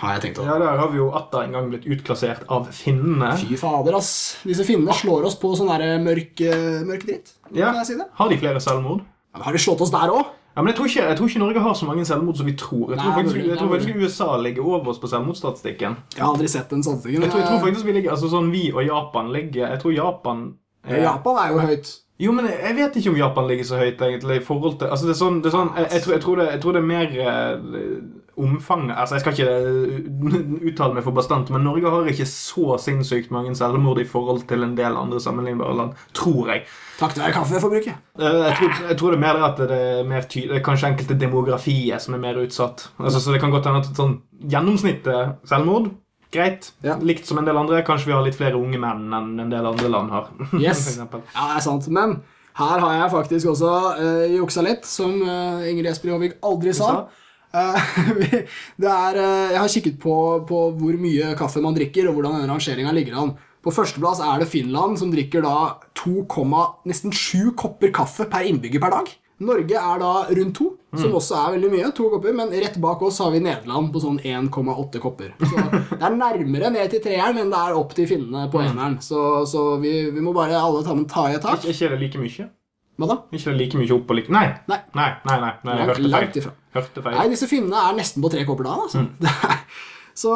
har 0.00 0.16
jeg 0.16 0.24
tenkt 0.24 0.40
å 0.42 0.48
Ja, 0.48 0.56
Der 0.58 0.80
har 0.80 0.90
vi 0.90 0.98
jo 0.98 1.10
atter 1.14 1.44
en 1.44 1.54
gang 1.54 1.68
blitt 1.70 1.86
utklassert 1.86 2.42
av 2.50 2.66
finnene. 2.74 3.34
Fy 3.38 3.54
fader, 3.60 3.94
ass. 4.00 4.10
Disse 4.48 4.66
finnene 4.66 4.96
slår 4.96 5.28
oss 5.28 5.38
på 5.38 5.52
sånn 5.54 5.70
mørk, 6.02 6.42
mørk 6.88 7.06
dritt. 7.06 7.34
Ja. 7.54 7.70
Si 7.84 7.94
det? 8.00 8.08
Har 8.18 8.32
de 8.32 8.40
flere 8.40 8.62
selvmord? 8.64 9.04
Ja, 9.36 9.44
har 9.46 9.54
de 9.54 9.62
slått 9.62 9.84
oss 9.84 9.92
der 9.94 10.10
òg? 10.10 10.34
Ja, 10.54 10.62
men 10.62 10.72
jeg 10.72 10.76
tror, 10.76 10.86
ikke, 10.90 11.02
jeg 11.06 11.16
tror 11.16 11.28
ikke 11.30 11.38
Norge 11.38 11.60
har 11.60 11.74
så 11.78 11.86
mange 11.86 12.04
selvmord 12.04 12.36
som 12.36 12.46
vi 12.46 12.56
tror. 12.58 12.90
Jeg 12.90 12.98
tror 12.98 13.10
Nei, 13.12 13.16
faktisk, 13.22 13.36
jeg 13.48 13.58
tror 13.58 13.68
faktisk 13.68 13.96
USA 13.96 14.36
ligger 14.42 14.66
over 14.66 14.88
oss 14.92 14.98
på 14.98 15.10
selvmordsstatistikken. 15.12 15.96
Jeg 16.16 16.24
har 16.24 16.32
aldri 16.32 16.48
sett 16.50 16.70
den 16.70 16.82
statistikken. 16.82 17.22
Jeg 17.22 17.30
tror, 17.30 17.40
jeg 17.40 17.48
tror 17.48 17.66
faktisk 17.66 17.86
vi 17.86 17.92
ligger, 17.92 18.10
altså 18.16 18.30
sånn 18.32 18.50
Vi 18.50 18.64
og 18.74 18.82
Japan 18.84 19.30
ligger 19.32 19.68
Jeg 19.68 19.80
tror 19.82 19.94
Japan 19.94 20.46
Ja, 20.88 21.02
Japan 21.04 21.38
er 21.44 21.52
jo 21.54 21.60
høyt. 21.68 21.92
Jo, 22.20 22.32
men 22.36 22.50
jeg, 22.50 22.74
vet 22.76 22.96
ikke 23.00 23.12
om 23.14 23.16
Japan 23.16 23.46
ligger 23.48 23.64
så 23.64 23.78
høyt, 23.80 24.02
egentlig, 24.04 24.40
i 24.40 24.44
forhold 24.44 24.78
til 24.80 24.90
Altså, 24.92 25.06
det 25.08 25.14
er 25.14 25.20
sånn, 25.22 25.38
det 25.40 25.48
er 25.52 25.54
sånn 25.56 25.70
jeg, 25.78 25.86
jeg, 25.94 26.02
tror, 26.02 26.12
jeg, 26.12 26.22
tror 26.24 26.40
det, 26.40 26.48
jeg 26.50 26.62
tror 26.64 26.76
det 26.76 26.82
er 26.82 26.90
mer 26.90 27.14
eh, 27.24 27.94
omfanget 28.42 28.96
Altså, 28.96 29.14
jeg 29.16 29.22
skal 29.24 29.32
ikke 29.36 29.52
eh, 29.54 30.66
uttale 30.70 30.96
meg 30.96 31.04
for 31.06 31.16
bastant, 31.16 31.50
men 31.54 31.64
Norge 31.66 31.92
har 31.92 32.10
ikke 32.10 32.26
så 32.28 32.76
sinnssykt 32.82 33.30
mange 33.34 33.54
selvmord 33.58 34.00
i 34.02 34.06
forhold 34.08 34.42
til 34.50 34.64
en 34.66 34.74
del 34.78 34.96
andre 34.98 35.20
sammenlignbare 35.22 35.76
land. 35.76 35.94
Tror 36.16 36.50
jeg. 36.52 36.64
Takket 36.98 37.22
være 37.22 37.36
kaffeforbruket. 37.38 37.94
Eh, 38.20 38.42
Jeg 38.48 38.56
tror, 38.58 38.76
jeg 38.88 38.98
tror 39.00 39.14
det 39.14 39.18
er 39.20 39.24
mer 39.26 39.38
det 39.40 39.48
at 39.50 39.62
det 39.70 39.80
er 39.80 40.04
mer 40.10 40.28
ty 40.28 40.46
det 40.50 40.58
er 40.58 40.66
kanskje 40.66 40.90
enkelte 40.92 41.18
demografier 41.20 41.98
som 42.02 42.14
er 42.18 42.24
mer 42.26 42.42
utsatt. 42.42 42.88
Altså, 42.98 43.20
så 43.20 43.32
det 43.32 43.40
kan 43.40 43.52
godt 43.54 43.66
hende 43.70 43.84
at 43.84 43.96
sånn 43.96 44.18
gjennomsnittet 44.50 45.36
selvmord 45.48 45.92
Greit. 46.30 46.68
Ja. 46.86 46.94
Likt 47.02 47.26
som 47.26 47.40
en 47.40 47.46
del 47.48 47.58
andre. 47.58 47.80
Kanskje 47.82 48.06
vi 48.06 48.14
har 48.14 48.22
litt 48.22 48.36
flere 48.38 48.54
unge 48.58 48.78
menn 48.78 49.08
enn 49.10 49.32
en 49.42 49.50
del 49.50 49.66
andre 49.66 49.88
land 49.90 50.12
har. 50.14 50.28
Yes. 50.62 50.84
Ja, 51.00 51.08
det 51.10 51.56
er 51.56 51.64
sant. 51.64 51.88
Men 51.90 52.20
her 52.60 52.82
har 52.84 52.92
jeg 53.00 53.10
faktisk 53.10 53.50
også 53.50 53.70
uh, 53.98 54.26
juksa 54.36 54.62
litt, 54.62 54.86
som 54.86 55.16
uh, 55.24 55.64
Ingrid 55.66 55.90
Espelid 55.90 56.14
Håvik 56.14 56.36
aldri 56.46 56.74
sa. 56.76 57.08
Eh, 57.50 57.94
er, 58.86 59.18
eh, 59.18 59.52
jeg 59.54 59.60
har 59.60 59.72
kikket 59.74 60.00
på, 60.02 60.16
på 60.48 60.64
hvor 60.78 60.98
mye 61.00 61.32
kaffe 61.38 61.62
man 61.64 61.76
drikker, 61.76 62.08
og 62.08 62.18
hvordan 62.18 62.38
denne 62.38 62.50
rangeringa 62.52 62.94
ligger 62.96 63.18
an. 63.22 63.32
På 63.60 63.72
førsteplass 63.74 64.22
er 64.24 64.40
det 64.40 64.48
Finland, 64.48 64.96
som 65.00 65.10
drikker 65.12 65.44
da 65.44 65.56
2, 66.00 66.22
nesten 66.88 67.12
7 67.12 67.52
kopper 67.60 67.92
kaffe 67.92 68.28
per 68.30 68.46
innbygger 68.48 68.80
per 68.80 68.94
dag. 68.94 69.10
Norge 69.40 69.76
er 69.80 70.00
da 70.00 70.12
rundt 70.36 70.58
to, 70.58 70.66
som 70.92 71.14
også 71.16 71.36
er 71.38 71.54
veldig 71.54 71.70
mye. 71.72 71.90
to 71.96 72.08
kopper, 72.12 72.34
Men 72.36 72.50
rett 72.52 72.76
bak 72.80 73.00
oss 73.02 73.20
har 73.24 73.30
vi 73.32 73.40
Nederland 73.40 73.88
på 73.92 74.02
sånn 74.02 74.18
1,8 74.20 75.00
kopper. 75.00 75.32
Så 75.40 75.56
det 75.96 76.02
er 76.04 76.16
nærmere 76.16 76.70
ned 76.72 76.92
til 76.92 77.00
treeren 77.04 77.40
enn 77.40 77.52
det 77.52 77.60
er 77.60 77.76
opp 77.76 77.94
til 77.96 78.08
finnene 78.08 78.50
på 78.52 78.60
eneren. 78.60 78.98
Så, 79.00 79.46
så 79.48 79.78
vi, 79.80 80.10
vi 80.12 80.24
må 80.24 80.34
bare 80.36 80.60
alle 80.60 80.84
ta, 80.84 80.96
ta 81.08 81.28
i 81.30 81.38
et 81.38 81.44
tak. 81.44 81.64
Ikke, 81.64 81.88
ikke 81.88 82.00
like 82.04 82.20
mye? 82.20 82.50
Hva 83.00 83.08
da? 83.08 83.18
Ikke 83.36 83.54
like 83.56 83.78
mye 83.80 83.94
opp 83.96 84.10
og 84.12 84.18
like 84.18 84.34
Nei. 84.34 84.46
Nei. 84.68 84.80
Nei, 84.98 85.10
nei, 85.24 85.38
nei, 85.40 85.52
nei 85.64 85.78
jeg 85.78 85.88
hørte 85.90 86.10
langt 86.10 86.34
feil. 86.34 86.42
ifra. 86.42 86.52
Hørte 86.76 87.04
feil. 87.06 87.16
Nei, 87.16 87.30
disse 87.32 87.48
finnene 87.48 87.86
er 87.88 87.96
nesten 87.96 88.24
på 88.24 88.32
tre 88.32 88.44
kopper 88.48 88.68
dagen, 88.68 88.84
altså. 88.88 89.06
Mm. 89.06 89.64
Så, 90.20 90.30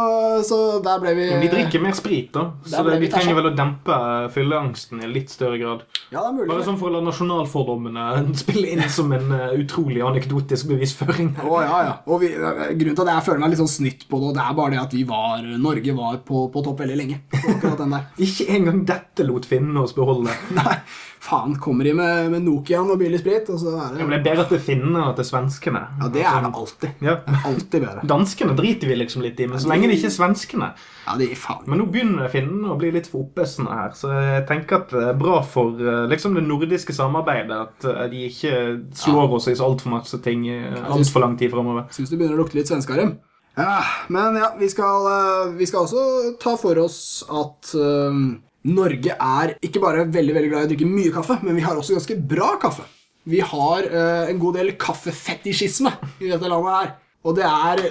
så 0.49 0.59
der 0.81 1.01
ble 1.03 1.13
vi 1.17 1.25
Men 1.29 1.43
de 1.43 1.49
drikker 1.53 1.83
mer 1.83 1.93
sprit, 1.97 2.31
da. 2.33 2.45
Så 2.65 2.81
det, 2.87 2.95
vi 3.03 3.11
trenger 3.13 3.37
vel 3.37 3.51
å 3.51 3.55
dempe 3.57 3.97
fylleangsten 4.33 5.03
i 5.05 5.11
litt 5.11 5.33
større 5.35 5.59
grad. 5.61 5.83
Ja, 6.09 6.23
det 6.23 6.29
er 6.31 6.37
mulig. 6.39 6.47
Bare 6.49 6.65
sånn 6.65 6.79
for 6.81 6.89
å 6.89 6.95
la 6.95 7.03
nasjonalfordommene 7.05 8.07
spille 8.43 8.71
inn 8.73 8.85
som 8.93 9.13
en 9.13 9.35
eh, 9.37 9.57
utrolig 9.61 10.01
anekdotisk 10.07 10.71
bevisføring. 10.73 11.35
Å, 11.43 11.53
ja, 11.67 11.81
ja. 11.91 11.95
Og 12.09 12.23
vi, 12.23 12.33
grunnen 12.33 12.97
til 12.97 13.05
at 13.05 13.13
jeg 13.13 13.27
føler 13.29 13.45
meg 13.45 13.53
litt 13.53 13.61
sånn 13.61 13.73
snytt 13.75 14.07
på 14.09 14.23
det, 14.23 14.33
det 14.39 14.47
er 14.47 14.59
bare 14.61 14.77
det 14.77 14.83
at 14.87 14.97
vi 14.97 15.05
var, 15.11 15.45
Norge 15.67 15.97
var 15.99 16.21
på, 16.31 16.47
på 16.55 16.65
topp 16.65 16.81
veldig 16.85 17.01
lenge. 17.03 17.21
Akkurat 17.43 17.83
den 17.85 17.97
der. 17.99 18.09
Ikke 18.29 18.49
engang 18.57 18.85
dette 18.89 19.29
lot 19.29 19.49
finnene 19.51 19.85
oss 19.85 19.93
beholde. 19.97 20.33
Nei, 20.57 20.79
faen, 21.25 21.55
kommer 21.61 21.87
de 21.87 21.95
med, 21.97 22.31
med 22.33 22.45
Nokiaen 22.45 22.91
og 22.93 22.99
billig 23.01 23.21
sprit, 23.23 23.49
og 23.53 23.61
så 23.63 23.73
er 23.73 23.95
det... 23.95 24.03
Ja, 24.03 24.07
men 24.07 24.15
Det 24.15 24.19
er 24.21 24.27
bedre 24.27 24.45
til 24.51 24.59
er 24.59 24.65
finnene 24.67 25.01
enn 25.01 25.21
er 25.23 25.29
svenskene. 25.29 25.83
Ja, 26.01 26.11
det 26.13 26.25
er 26.29 26.45
det 26.45 26.51
alltid. 26.61 27.05
Ja. 27.05 27.17
Det 27.25 27.37
er 27.39 27.49
Alltid 27.51 27.85
bedre. 27.87 28.05
Danskene 28.11 28.57
driter 28.59 28.91
vi 28.91 28.99
liksom 29.01 29.25
litt 29.25 29.41
i, 29.41 29.49
men 29.51 29.63
så 29.63 29.71
lenge 29.71 29.89
det 29.89 29.99
ikke 29.99 30.11
er 30.11 30.17
svenskene 30.19 30.71
Ja, 30.77 31.17
det 31.21 31.31
gir 31.31 31.41
faen. 31.41 31.65
Men 31.71 31.81
nå 31.81 31.89
begynner 31.93 32.33
finnene 32.33 32.73
å 32.75 32.79
bli 32.81 32.93
litt 32.95 33.09
for 33.11 33.25
opphissende 33.25 33.75
her, 33.77 33.93
så 33.97 34.13
jeg 34.15 34.47
tenker 34.51 34.83
at 34.83 34.95
det 34.95 35.05
er 35.11 35.21
bra 35.25 35.41
for 35.49 35.81
eh, 35.81 36.05
liksom 36.13 36.37
det 36.37 36.45
nordiske 36.47 36.97
samarbeidet 36.97 37.61
at 37.61 37.89
eh, 37.91 38.07
de 38.13 38.25
ikke 38.29 38.57
slår 39.05 39.39
oss 39.39 39.49
i 39.53 39.57
så 39.59 39.69
altfor 39.69 39.97
masse 39.97 40.21
ting 40.25 40.45
i 40.49 40.59
altfor 40.85 41.25
lang 41.25 41.39
tid 41.41 41.55
framover. 41.55 41.89
Syns 41.95 42.13
det 42.13 42.21
begynner 42.21 42.37
å 42.37 42.45
lukte 42.45 42.61
litt 42.61 42.73
svenskarem. 42.73 43.17
Ja, 43.55 43.85
men 44.11 44.37
ja, 44.37 44.55
vi 44.59 44.69
skal, 44.69 45.07
eh, 45.09 45.53
vi 45.57 45.69
skal 45.71 45.87
også 45.87 46.35
ta 46.43 46.57
for 46.61 46.79
oss 46.83 46.99
at 47.31 47.77
eh, 47.79 48.25
Norge 48.65 49.13
er 49.13 49.55
ikke 49.65 49.83
bare 49.83 50.07
veldig 50.09 50.35
veldig 50.37 50.51
glad 50.51 50.65
i 50.65 50.69
å 50.69 50.71
drikke 50.73 50.89
mye 50.89 51.13
kaffe, 51.13 51.37
men 51.45 51.57
vi 51.59 51.65
har 51.67 51.77
også 51.77 51.99
ganske 51.99 52.17
bra 52.31 52.55
kaffe. 52.63 52.87
Vi 53.29 53.41
har 53.45 53.87
uh, 53.89 54.25
en 54.29 54.41
god 54.41 54.59
del 54.59 54.75
kaffefetisjisme 54.81 55.93
i 56.21 56.31
dette 56.31 56.49
landet 56.49 56.73
her. 56.73 56.95
Og 57.25 57.37
det 57.37 57.45
er, 57.49 57.83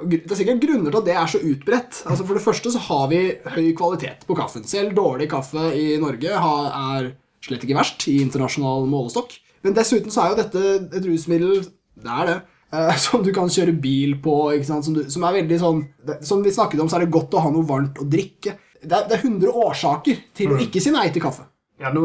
det 0.00 0.22
er 0.24 0.40
sikkert 0.40 0.64
grunner 0.64 0.92
til 0.92 1.00
at 1.00 1.08
det 1.08 1.16
er 1.16 1.30
så 1.32 1.40
utbredt. 1.40 2.00
Altså 2.08 2.24
For 2.24 2.36
det 2.36 2.44
første 2.44 2.72
så 2.72 2.82
har 2.88 3.06
vi 3.12 3.20
høy 3.56 3.68
kvalitet 3.76 4.26
på 4.28 4.36
kaffen. 4.36 4.64
Selv 4.68 4.96
dårlig 4.96 5.28
kaffe 5.32 5.70
i 5.76 5.94
Norge 6.00 6.40
har, 6.46 6.72
er 6.96 7.12
slett 7.44 7.64
ikke 7.64 7.78
verst 7.78 8.08
i 8.12 8.18
internasjonal 8.24 8.88
målestokk. 8.88 9.36
Men 9.64 9.76
dessuten 9.76 10.12
så 10.12 10.24
er 10.24 10.32
jo 10.32 10.40
dette 10.42 10.64
et 10.98 11.06
rusmiddel 11.06 11.64
Det 11.64 12.18
er 12.20 12.28
det. 12.28 12.40
Uh, 12.74 12.92
som 13.04 13.24
du 13.24 13.32
kan 13.32 13.52
kjøre 13.52 13.76
bil 13.76 14.16
på. 14.24 14.36
Som, 14.68 14.96
du, 14.96 15.04
som 15.12 15.24
er 15.24 15.40
veldig 15.40 15.60
sånn 15.60 15.84
det, 16.04 16.20
Som 16.28 16.44
vi 16.44 16.52
snakket 16.52 16.84
om, 16.84 16.92
så 16.92 16.98
er 16.98 17.06
det 17.06 17.14
godt 17.14 17.36
å 17.36 17.44
ha 17.44 17.52
noe 17.52 17.68
varmt 17.68 18.00
å 18.00 18.08
drikke. 18.08 18.56
Det 18.84 18.92
er, 18.92 19.08
det 19.08 19.18
er 19.18 19.26
100 19.26 19.52
årsaker 19.64 20.22
til 20.36 20.54
å 20.54 20.60
ikke 20.62 20.80
si 20.82 20.92
nei 20.94 21.08
til 21.14 21.24
kaffe. 21.24 21.48
Ja, 21.82 21.90
Nå 21.90 22.04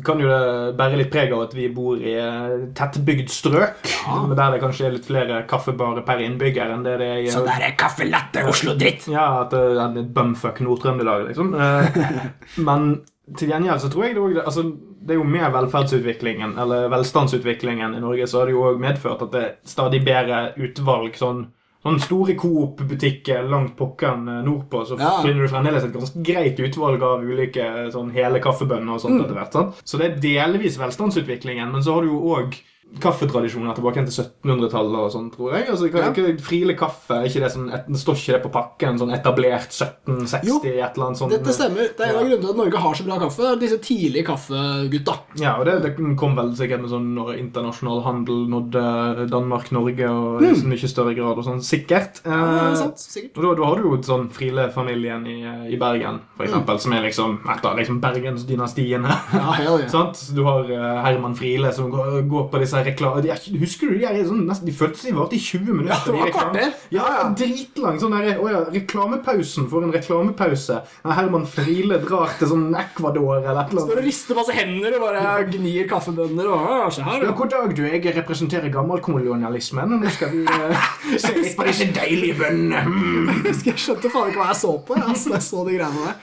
kan 0.00 0.20
jo 0.22 0.30
det 0.30 0.76
bære 0.78 0.96
litt 0.96 1.10
preg 1.12 1.32
av 1.36 1.42
at 1.44 1.52
vi 1.52 1.66
bor 1.74 2.00
i 2.00 2.14
eh, 2.16 2.54
tettbygd 2.76 3.28
strøk, 3.28 3.82
Ja. 4.06 4.16
der 4.32 4.54
det 4.54 4.60
kanskje 4.62 4.86
er 4.88 4.94
litt 4.94 5.04
flere 5.04 5.42
kaffebarer 5.50 6.06
per 6.06 6.22
innbygger 6.24 6.72
enn 6.72 6.86
det 6.86 6.94
det 7.02 7.08
er 7.18 7.28
Så 7.34 7.42
der 7.44 7.66
er 7.68 7.76
kaffe 7.76 8.08
latte 8.08 8.46
Oslo-dritt. 8.48 9.04
Ja, 9.12 9.42
at 9.42 9.52
det 9.52 9.60
er 9.60 9.98
et 10.00 10.14
bumfuck 10.16 10.62
Nord-Trøndelag, 10.64 11.26
liksom. 11.28 11.52
Eh, 11.52 12.00
Men 12.68 13.02
til 13.36 13.52
gjengjeld 13.52 13.84
så 13.84 13.92
tror 13.92 14.06
jeg 14.08 14.16
det 14.16 14.24
òg 14.24 14.40
altså, 14.40 14.64
Det 15.04 15.14
er 15.14 15.20
jo 15.20 15.28
med 15.36 15.52
velferdsutviklingen, 15.52 16.56
eller 16.58 16.88
velstandsutviklingen 16.92 17.94
i 17.94 18.00
Norge, 18.00 18.26
så 18.26 18.40
har 18.40 18.48
det 18.48 18.56
jo 18.56 18.64
òg 18.72 18.80
medført 18.80 19.22
at 19.28 19.32
det 19.36 19.44
er 19.44 19.54
stadig 19.68 20.00
bedre 20.04 20.52
utvalg. 20.56 21.12
sånn 21.16 21.46
Sånne 21.82 22.00
store 22.04 22.34
Coop-butikker 22.36 23.46
langt 23.48 23.76
pokkeren 23.78 24.26
eh, 24.28 24.42
nordpå, 24.44 24.82
så 24.86 24.98
Ja. 25.00 25.22
finner 25.22 25.46
du 25.46 25.48
fremdeles 25.48 25.84
et 25.84 25.92
ganske 25.94 26.22
greit 26.22 26.58
utvalg 26.60 27.02
av 27.02 27.22
ulike 27.24 27.56
eh, 27.64 27.90
sånn 27.90 28.10
hele 28.12 28.38
kaffebønner 28.38 28.92
og 28.94 29.00
sånt 29.00 29.16
Mm. 29.16 29.24
etter 29.24 29.34
hvert. 29.34 29.52
sant? 29.52 29.80
Så 29.84 29.96
det 29.98 30.10
er 30.12 30.20
delvis 30.20 30.76
velstandsutviklingen, 30.78 31.72
men 31.72 31.80
så 31.82 31.94
har 31.94 32.02
du 32.02 32.08
jo 32.08 32.20
òg 32.36 32.54
kaffetradisjoner 32.98 33.74
tilbake 33.76 34.02
til 34.08 34.24
1700-tallet 34.24 34.98
og 35.04 35.10
sånn, 35.14 35.28
tror 35.34 35.54
jeg. 35.54 35.68
Altså, 35.70 35.86
Ja. 35.90 36.10
ja. 36.10 36.36
Friele 36.40 36.74
kaffe, 36.76 37.20
ikke 37.28 37.40
det 37.44 37.50
sånn, 37.52 37.68
et, 37.72 37.86
står 37.96 38.14
ikke 38.18 38.32
det 38.36 38.42
på 38.42 38.50
pakken? 38.52 38.98
Sånn 38.98 39.12
etablert 39.14 39.70
1760, 39.70 40.46
Jo, 40.48 40.58
et 40.64 40.96
eller 40.96 41.06
annet 41.06 41.18
sånt? 41.18 41.30
Dette 41.32 41.52
stemmer. 41.54 41.88
Det 41.96 42.00
er 42.00 42.10
en 42.10 42.16
av 42.16 42.22
Ja. 42.22 42.28
grunnene 42.28 42.40
til 42.40 42.50
at 42.50 42.56
Norge 42.56 42.78
har 42.82 42.94
så 42.94 43.04
bra 43.06 43.18
kaffe. 43.18 43.58
Disse 43.60 43.78
tidlige 43.78 44.24
kaffegutta. 44.26 45.14
Ja, 45.38 45.56
og 45.58 45.64
det, 45.66 45.82
det 45.82 46.16
kom 46.18 46.34
vel 46.36 46.50
sikkert 46.56 46.80
med 46.82 46.90
sånn 46.90 47.14
når 47.14 47.38
internasjonal 47.38 48.02
handel 48.04 48.46
nådde 48.50 49.28
Danmark, 49.30 49.70
Norge 49.72 50.08
og 50.10 50.42
i 50.42 50.54
så 50.54 50.66
mye 50.66 50.88
større 50.90 51.14
grad 51.14 51.38
og 51.38 51.44
sånn. 51.44 51.60
Sikkert. 51.62 52.22
Mm. 52.24 52.30
Ja, 52.32 52.70
Eh, 52.70 52.74
sant, 52.76 52.98
sikkert. 52.98 53.36
og 53.38 53.42
da, 53.44 53.54
da 53.62 53.64
har 53.70 53.76
du 53.76 53.82
jo 53.90 53.96
sånn 54.02 54.28
Friele-familien 54.30 55.26
i, 55.26 55.38
i 55.74 55.76
Bergen, 55.78 56.20
for 56.36 56.44
eksempel, 56.46 56.78
som 56.80 56.92
er 56.92 57.02
liksom 57.06 57.38
et 57.48 57.64
av 57.64 57.76
liksom 57.78 58.00
Bergensdynastiene. 58.00 59.08
Ja, 59.34 59.54
ja. 59.62 59.76
Du 60.34 60.42
har 60.44 60.64
eh, 60.70 61.02
Herman 61.04 61.34
Friele 61.36 61.72
som 61.72 61.90
går, 61.90 62.22
går 62.28 62.48
på 62.50 62.58
disse 62.62 62.79
sånn 62.80 62.88
reklame 62.90 63.22
de- 63.22 63.58
Husker 63.60 63.88
du 63.92 63.98
de 63.98 64.06
her 64.06 64.24
sånn, 64.24 64.46
nesten, 64.48 64.66
De 64.66 64.72
føltes 64.72 65.02
de 65.04 65.12
varte 65.12 65.36
i 65.36 65.38
20 65.38 65.72
minutter. 65.72 65.92
Ja, 65.92 66.00
det 66.04 66.34
var 66.34 66.52
de 66.52 66.58
det. 66.60 66.68
Ja, 66.90 67.04
ja, 67.16 67.28
dritlang. 67.36 68.00
Sånn 68.00 68.16
der, 68.16 68.38
å 68.40 68.50
ja, 68.50 68.64
reklamepausen 68.72 69.68
for 69.70 69.82
en 69.84 69.92
reklamepause. 69.92 70.80
Herman 71.04 71.46
Friele 71.46 71.98
drar 72.02 72.32
til 72.38 72.48
sånn 72.48 72.68
Ecuador 72.78 73.38
eller 73.40 73.60
et 73.64 73.70
eller 73.72 73.82
Står 73.84 73.90
og 73.90 73.98
annet. 73.98 74.04
rister 74.08 74.34
masse 74.38 74.52
hender 74.56 74.94
og 74.96 75.00
bare 75.06 75.44
gnir 75.50 75.88
kaffebønner 75.90 76.46
og 76.50 76.92
Se 76.92 77.02
her, 77.02 77.22
Ja, 77.24 77.30
god 77.32 77.50
dag, 77.50 77.74
du. 77.76 77.82
Jeg 77.86 78.02
representerer 78.16 78.70
gammelkolonialismen. 78.72 80.00
Nå 80.00 80.10
skal 80.10 80.30
vi 80.32 80.44
uh, 80.46 80.90
se 81.18 81.34
litt 81.36 81.56
på 81.58 81.66
disse 81.68 81.86
deilige 81.94 82.38
bønnene. 82.40 82.84
Mm. 82.86 83.44
Jeg 83.44 83.64
jeg 83.70 83.76
skjønte 83.76 84.10
faen 84.10 84.30
ikke 84.30 84.40
hva 84.42 84.52
jeg 84.52 84.60
så 84.62 84.72
på. 84.86 84.96
jeg, 84.96 85.04
Altså, 85.10 85.30
jeg 85.34 85.42
så 85.42 85.64
de 85.66 85.76
greiene 85.76 86.06
der. 86.06 86.14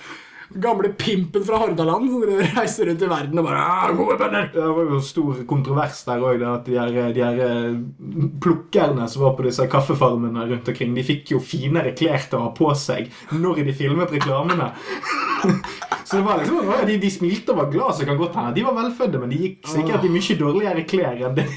Gamle 0.55 0.93
pimpen 0.95 1.43
fra 1.43 1.57
Hordaland 1.59 2.07
som 2.11 2.23
reiser 2.23 2.87
rundt 2.87 3.01
i 3.03 3.09
verden 3.11 3.41
og 3.41 3.47
bare 3.49 3.63
«Ah, 3.63 3.89
gode 3.95 4.15
bønder. 4.21 4.47
Det 4.53 4.63
var 4.63 4.91
jo 4.93 4.99
stor 5.03 5.41
kontrovers 5.49 5.99
der 6.07 6.23
òg, 6.23 6.45
at 6.47 6.69
de 6.69 6.77
her, 6.79 7.11
de 7.15 7.23
her 7.25 7.41
eh, 7.43 7.75
plukkerne 8.43 9.09
som 9.11 9.25
var 9.25 9.35
på 9.35 9.43
disse 9.47 9.67
kaffefarmene 9.71 10.47
rundt 10.47 10.71
omkring, 10.71 10.95
de 10.95 11.03
fikk 11.05 11.33
jo 11.35 11.41
finere 11.43 11.91
klær 11.97 12.29
til 12.29 12.39
å 12.39 12.45
ha 12.47 12.53
på 12.55 12.71
seg 12.79 13.11
når 13.35 13.63
de 13.67 13.75
filmet 13.75 14.15
reklamene. 14.15 14.71
Så 16.07 16.17
det 16.21 16.23
var 16.23 16.39
liksom, 16.39 16.71
de, 16.87 16.95
de 17.03 17.09
smilte 17.11 17.51
og 17.51 17.57
var 17.59 17.71
glad, 17.73 17.95
så 17.97 18.05
kan 18.07 18.15
godt 18.17 18.35
hende 18.39 18.53
de 18.55 18.63
var 18.63 18.77
velfødde, 18.77 19.19
men 19.19 19.31
de 19.33 19.41
gikk 19.41 19.67
sikkert 19.67 20.05
i 20.07 20.11
mye 20.13 20.37
dårligere 20.39 20.85
klær 20.87 21.25
enn 21.27 21.35
det 21.35 21.47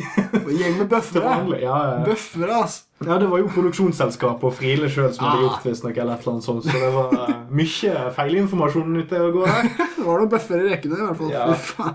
Gjeng 0.50 0.80
med 0.80 0.88
bøffere. 0.90 1.36
Ja, 1.60 1.76
ja. 1.86 1.98
Bøffere, 2.02 2.56
ass. 2.64 2.80
Ja, 3.06 3.16
det 3.18 3.28
var 3.30 3.40
jo 3.40 3.48
produksjonsselskapet 3.54 4.44
og 4.50 4.54
Friele 4.58 4.90
sjøl 4.92 5.12
som 5.16 5.24
hadde 5.24 5.40
Ah. 5.40 5.46
gjort 5.48 5.64
visstnok, 5.70 5.96
eller 5.96 6.18
et 6.18 6.20
eller 6.26 6.32
annet 6.34 6.44
sånt, 6.44 6.64
så 6.66 6.74
det 6.76 6.90
var 6.94 7.14
uh, 7.16 7.34
mye 7.50 7.94
feilinformasjon 8.18 8.98
ute 9.00 9.20
og 9.24 9.32
går 9.38 9.46
her. 9.54 9.70
Det 9.96 10.04
var 10.06 10.20
noen 10.20 10.32
bøffer 10.34 10.60
i 10.64 10.68
rekkene, 10.74 10.98
i 11.00 11.06
hvert 11.08 11.20
fall. 11.22 11.32
Ja. 11.32 11.46
Faen. 11.54 11.94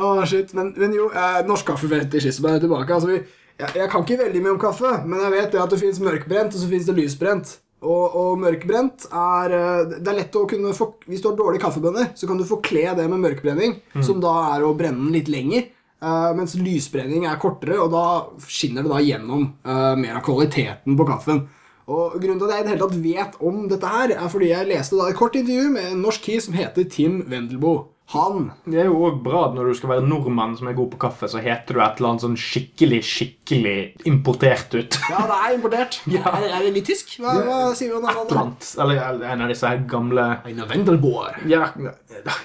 Åh, 0.00 0.20
shit. 0.28 0.52
Men, 0.56 0.74
men 0.78 0.92
jo, 0.96 1.08
eh, 1.12 1.40
norsk 1.48 1.66
kaffefetisjisme 1.72 2.52
er 2.54 2.60
tilbake. 2.62 2.94
Altså, 2.94 3.08
vi, 3.10 3.18
jeg, 3.60 3.72
jeg 3.80 3.88
kan 3.92 4.04
ikke 4.06 4.20
veldig 4.22 4.44
mye 4.44 4.54
om 4.54 4.60
kaffe, 4.62 4.92
men 5.08 5.20
jeg 5.24 5.32
vet 5.34 5.50
det 5.56 5.60
at 5.64 5.72
det 5.74 5.80
fins 5.82 5.98
mørkbrent, 6.04 6.54
og 6.54 6.62
så 6.62 6.68
fins 6.70 6.86
det 6.88 6.94
lysbrent. 7.00 7.56
Og, 7.80 8.16
og 8.20 8.34
mørkbrent 8.42 9.06
er 9.08 9.52
eh, 9.56 9.82
Det 9.96 10.08
er 10.12 10.16
lett 10.18 10.34
å 10.36 10.42
kunne 10.44 10.74
få 10.76 10.90
Hvis 11.08 11.22
du 11.24 11.30
har 11.30 11.36
dårlige 11.38 11.62
kaffebønner, 11.64 12.10
så 12.12 12.28
kan 12.28 12.36
du 12.36 12.44
forkle 12.44 12.82
det 12.98 13.06
med 13.08 13.22
mørkbrenning, 13.24 13.78
som 14.04 14.20
da 14.20 14.34
er 14.52 14.66
å 14.68 14.74
brenne 14.76 15.00
den 15.06 15.14
litt 15.16 15.30
lenger. 15.32 15.70
Eh, 16.02 16.32
mens 16.36 16.56
lysbrenning 16.58 17.26
er 17.28 17.40
kortere, 17.40 17.78
og 17.80 17.92
da 17.94 18.04
skinner 18.50 18.86
det 18.86 18.92
da 18.92 19.00
gjennom 19.04 19.46
uh, 19.66 19.94
mer 20.00 20.18
av 20.18 20.24
kvaliteten 20.26 20.98
på 20.98 21.08
kaffen. 21.08 21.44
Og 21.90 22.18
Grunnen 22.22 22.38
til 22.38 22.46
at 22.46 22.54
jeg 22.54 22.62
i 22.62 22.66
det 22.66 22.72
hele 22.74 22.84
tatt 22.84 23.00
vet 23.02 23.38
om 23.42 23.62
dette, 23.70 23.88
her 23.90 24.12
er 24.14 24.28
fordi 24.30 24.50
jeg 24.52 24.68
leste 24.68 24.98
da 24.98 25.08
et 25.10 25.18
kort 25.18 25.38
intervju 25.38 25.72
med 25.74 25.88
en 25.90 26.04
norsk 26.04 26.22
key 26.22 26.42
som 26.42 26.54
heter 26.54 26.86
Tim 26.90 27.24
Wendelboe. 27.30 27.88
Han 28.10 28.48
Det 28.66 28.80
er 28.82 28.88
jo 28.88 28.96
òg 29.06 29.20
bra 29.22 29.44
at 29.46 29.54
når 29.54 29.68
du 29.70 29.76
skal 29.78 29.92
være 29.92 30.02
nordmann 30.06 30.56
som 30.58 30.66
er 30.70 30.74
god 30.74 30.88
på 30.94 30.98
kaffe, 31.04 31.28
så 31.30 31.38
heter 31.42 31.76
du 31.76 31.80
et 31.84 32.00
eller 32.00 32.08
annet 32.10 32.24
sånn 32.24 32.38
skikkelig, 32.40 32.98
skikkelig 33.06 33.76
importert 34.10 34.74
ut. 34.74 34.96
Ja, 35.12 35.20
det 35.30 35.36
er 35.38 35.54
importert. 35.58 36.00
Ja. 36.10 36.24
Er, 36.34 36.48
er 36.56 36.64
det 36.66 36.72
litt 36.74 36.88
tysk? 36.90 37.12
Hva, 37.22 37.36
hva 37.46 37.58
sier 37.78 37.92
vi 37.92 37.98
om 38.00 38.06
Et 38.10 38.16
eller 38.18 38.40
annet. 38.40 38.66
Eller 38.82 39.22
en 39.30 39.44
av 39.44 39.52
disse 39.52 39.68
her 39.70 39.84
gamle 39.88 40.24
Einar 40.48 40.66
Wendelboer. 40.72 41.38
ja, 41.48 41.68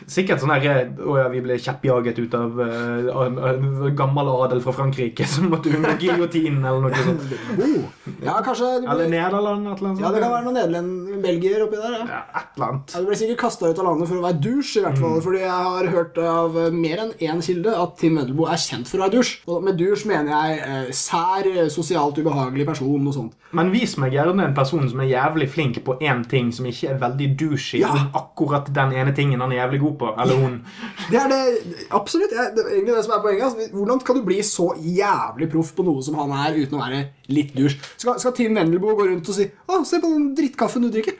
Sikkert 0.05 0.43
sånn 0.43 0.53
her 0.53 0.67
eh, 0.69 0.91
Å 1.01 1.15
ja, 1.17 1.25
vi 1.33 1.41
ble 1.43 1.57
kjeppjaget 1.59 2.19
ut 2.21 2.35
av 2.37 2.59
uh, 2.61 3.89
gammel 3.97 4.29
adel 4.35 4.61
fra 4.63 4.75
Frankrike 4.77 5.25
som 5.33 5.49
måtte 5.51 5.73
unngå 5.73 5.95
giljotinen, 6.03 6.61
eller 6.61 6.85
noe 6.85 7.03
sånt. 7.09 7.25
Oh. 7.65 7.85
Ja, 8.21 8.35
kanskje 8.45 8.67
Eller 8.83 9.07
Nederland, 9.09 9.65
et 9.71 9.79
eller 9.79 9.89
annet 9.89 9.99
sånt. 9.99 10.03
Ja, 10.03 10.11
det 10.13 10.21
kan 10.21 10.31
være 10.33 10.45
noen 10.45 10.57
nederlend 10.59 11.14
belgier 11.25 11.65
oppi 11.65 11.81
der. 11.81 11.97
Ja. 12.07 12.21
Et 12.39 12.55
eller 12.59 12.67
annet. 12.69 12.93
Ja, 12.95 13.01
Du 13.03 13.09
ble 13.09 13.17
sikkert 13.19 13.41
kasta 13.43 13.69
ut 13.73 13.81
av 13.81 13.89
landet 13.89 14.09
for 14.11 14.21
å 14.21 14.25
være 14.27 14.39
dusj, 14.45 14.71
i 14.79 14.83
hvert 14.85 15.01
fall. 15.01 15.19
Fordi 15.25 15.41
jeg 15.43 15.51
har 15.69 15.89
hørt 15.97 16.21
av 16.21 16.59
eh, 16.63 16.69
mer 16.85 17.03
enn 17.05 17.13
én 17.25 17.41
kilde 17.45 17.73
at 17.75 17.97
Tim 18.01 18.15
Mendelboe 18.19 18.51
er 18.53 18.61
kjent 18.61 18.87
for 18.91 18.99
å 19.01 19.05
være 19.07 19.17
dusj. 19.17 19.33
Og 19.49 19.65
med 19.65 19.79
dusj 19.81 20.05
mener 20.09 20.31
jeg 20.35 20.61
eh, 20.69 20.91
sær, 20.95 21.49
eh, 21.51 21.67
sosialt 21.73 22.21
ubehagelig 22.21 22.69
person 22.69 23.09
og 23.11 23.17
sånt. 23.17 23.35
Men 23.55 23.69
vis 23.71 23.93
meg 24.01 24.11
gjerne 24.11 24.43
en 24.49 24.55
person 24.57 24.83
som 24.91 24.99
er 24.99 25.07
jævlig 25.13 25.45
flink 25.53 25.77
på 25.85 25.93
én 26.03 26.25
ting 26.27 26.49
som 26.51 26.65
ikke 26.67 26.89
er 26.91 26.97
veldig 26.99 27.27
douchey 27.39 27.79
Ja. 27.79 27.93
akkurat 28.17 28.67
den 28.75 28.91
ene 28.99 29.13
tingen 29.15 29.39
han 29.39 29.53
er 29.53 29.61
jævlig 29.63 29.79
god 29.85 29.95
på. 30.01 30.09
Eller 30.21 30.41
hun. 30.41 30.57
Det 31.11 31.19
er 31.21 31.29
det 31.31 31.85
absolutt. 31.95 32.33
Det 32.35 32.63
er 32.65 32.71
egentlig 32.75 32.95
det 32.97 33.03
som 33.05 33.13
er 33.15 33.21
poenget. 33.23 33.45
Altså, 33.47 33.69
hvordan 33.71 34.01
kan 34.03 34.17
du 34.19 34.23
bli 34.27 34.39
så 34.43 34.67
jævlig 34.81 35.47
proff 35.53 35.71
på 35.77 35.85
noe 35.87 36.03
som 36.03 36.17
han 36.19 36.33
er, 36.35 36.57
uten 36.65 36.75
å 36.77 36.81
være 36.83 37.01
litt 37.31 37.53
dusj? 37.55 37.77
Skal, 38.01 38.19
skal 38.21 38.35
Tim 38.35 38.55
Mendelboe 38.57 38.95
gå 38.97 39.07
rundt 39.11 39.29
og 39.31 39.37
si 39.37 39.47
Å, 39.65 39.79
se 39.87 39.97
på 40.03 40.09
den 40.11 40.27
drittkaffen 40.37 40.83
du 40.85 40.89
drikker. 40.93 41.14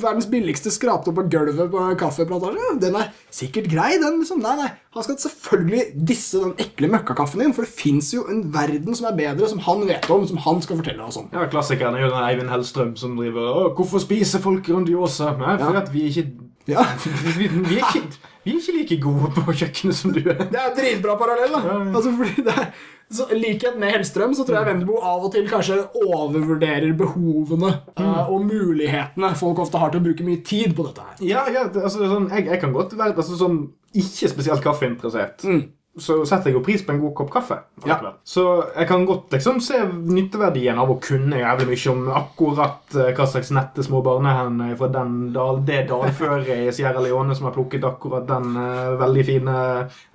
Verdens 0.00 0.26
billigste 0.30 0.70
skrapt 0.74 1.08
opp 1.10 1.16
på 1.18 1.24
gulvet 1.32 1.70
på 1.72 1.82
kaffeplantasje. 2.00 2.74
Den 2.82 2.96
er 3.00 3.10
sikkert 3.34 3.68
grei, 3.72 3.92
den. 4.02 4.20
liksom. 4.22 4.40
Nei, 4.44 4.54
nei. 4.60 4.68
Han 4.94 5.06
skal 5.06 5.18
selvfølgelig 5.24 5.84
disse 6.08 6.40
den 6.42 6.54
ekle 6.62 6.90
møkkakaffen 6.92 7.42
din, 7.42 7.54
for 7.56 7.66
det 7.66 7.72
fins 7.74 8.12
jo 8.14 8.24
en 8.30 8.44
verden 8.54 8.94
som 8.94 9.08
er 9.10 9.16
bedre, 9.18 9.48
som 9.50 9.62
han 9.66 9.84
vet 9.88 10.08
om, 10.14 10.26
som 10.30 10.40
han 10.44 10.62
skal 10.64 10.78
fortelle 10.80 11.02
oss 11.06 11.18
om. 11.20 11.28
Ja, 11.34 11.46
Klassikeren 11.50 11.96
er 11.98 12.06
jo 12.06 12.12
den 12.14 12.24
Eivind 12.28 12.52
Hellstrøm 12.52 12.94
som 13.00 13.16
driver 13.18 13.50
Å, 13.50 13.68
hvorfor 13.76 14.02
spiser 14.02 14.42
folk 14.44 14.62
Grandiosa? 14.66 15.32
Nei, 15.40 15.56
for 15.60 15.74
Ja. 15.74 15.82
at 15.84 15.92
vi 15.94 16.06
ikke 16.10 16.26
Ja, 16.70 16.80
vi, 17.36 17.48
vi, 17.48 17.76
er 17.76 17.84
ikke, 17.90 18.18
vi 18.46 18.54
er 18.54 18.60
ikke 18.62 18.76
like 18.78 18.96
gode 19.02 19.32
på 19.36 19.52
kjøkkenet 19.52 19.96
som 19.98 20.14
du 20.14 20.22
er. 20.22 20.38
Det 20.48 20.56
er 20.62 20.70
dritbra 20.78 21.18
parallell. 21.20 21.52
da 21.52 21.60
ja. 21.66 21.80
Altså 21.90 22.12
fordi 22.16 22.44
det 22.46 22.54
er 22.54 22.70
så 23.14 23.26
likhet 23.32 23.78
med 23.80 23.94
Hellstrøm 23.94 24.34
så 24.36 24.46
tror 24.46 24.60
jeg 24.60 24.68
Vendebo 24.70 24.98
av 24.98 25.24
og 25.26 25.32
til 25.34 25.46
kanskje 25.50 25.78
overvurderer 26.02 26.94
behovene 26.98 27.70
uh, 28.00 28.26
og 28.26 28.44
mulighetene 28.48 29.30
folk 29.38 29.62
ofte 29.64 29.80
har 29.80 29.92
til 29.92 30.02
å 30.02 30.06
bruke 30.08 30.26
mye 30.26 30.42
tid 30.46 30.74
på 30.76 30.86
dette 30.88 31.06
her. 31.06 31.22
Ja, 31.24 31.46
ja, 31.52 31.66
altså, 31.68 32.08
sånn, 32.10 32.28
jeg, 32.32 32.48
jeg 32.50 32.60
kan 32.62 32.74
godt 32.74 32.96
være 32.98 33.16
altså, 33.16 33.38
sånn, 33.38 33.60
ikke 33.94 34.32
spesielt 34.32 34.64
kaffeinteressert. 34.64 35.46
Mm. 35.46 35.64
Så 35.94 36.16
setter 36.26 36.50
jeg 36.50 36.56
jo 36.58 36.64
pris 36.66 36.82
på 36.82 36.90
en 36.90 36.98
god 36.98 37.12
kopp 37.14 37.30
kaffe. 37.30 37.60
Ja. 37.86 38.00
Så 38.26 38.44
jeg 38.74 38.88
kan 38.90 39.04
godt 39.06 39.32
liksom 39.36 39.60
se 39.62 39.78
nytteverdien 39.86 40.78
av 40.80 40.90
å 40.90 40.98
kunne 41.02 41.38
jævlig 41.38 41.68
mye 41.70 41.92
om 41.92 42.08
akkurat 42.18 42.96
eh, 42.98 43.12
hva 43.14 43.28
slags 43.30 43.52
nette 43.54 43.84
små 43.86 44.02
barnehender 44.02 44.74
fra 44.80 44.90
den 44.90 45.30
dal, 45.34 45.62
det 45.66 45.84
dalføret 45.92 46.50
i 46.66 46.74
Sierra 46.74 47.04
Leone 47.04 47.36
som 47.38 47.46
har 47.46 47.54
plukket 47.54 47.86
akkurat 47.86 48.26
den 48.26 48.56
uh, 48.58 48.96
veldig 48.98 49.24
fine 49.28 49.56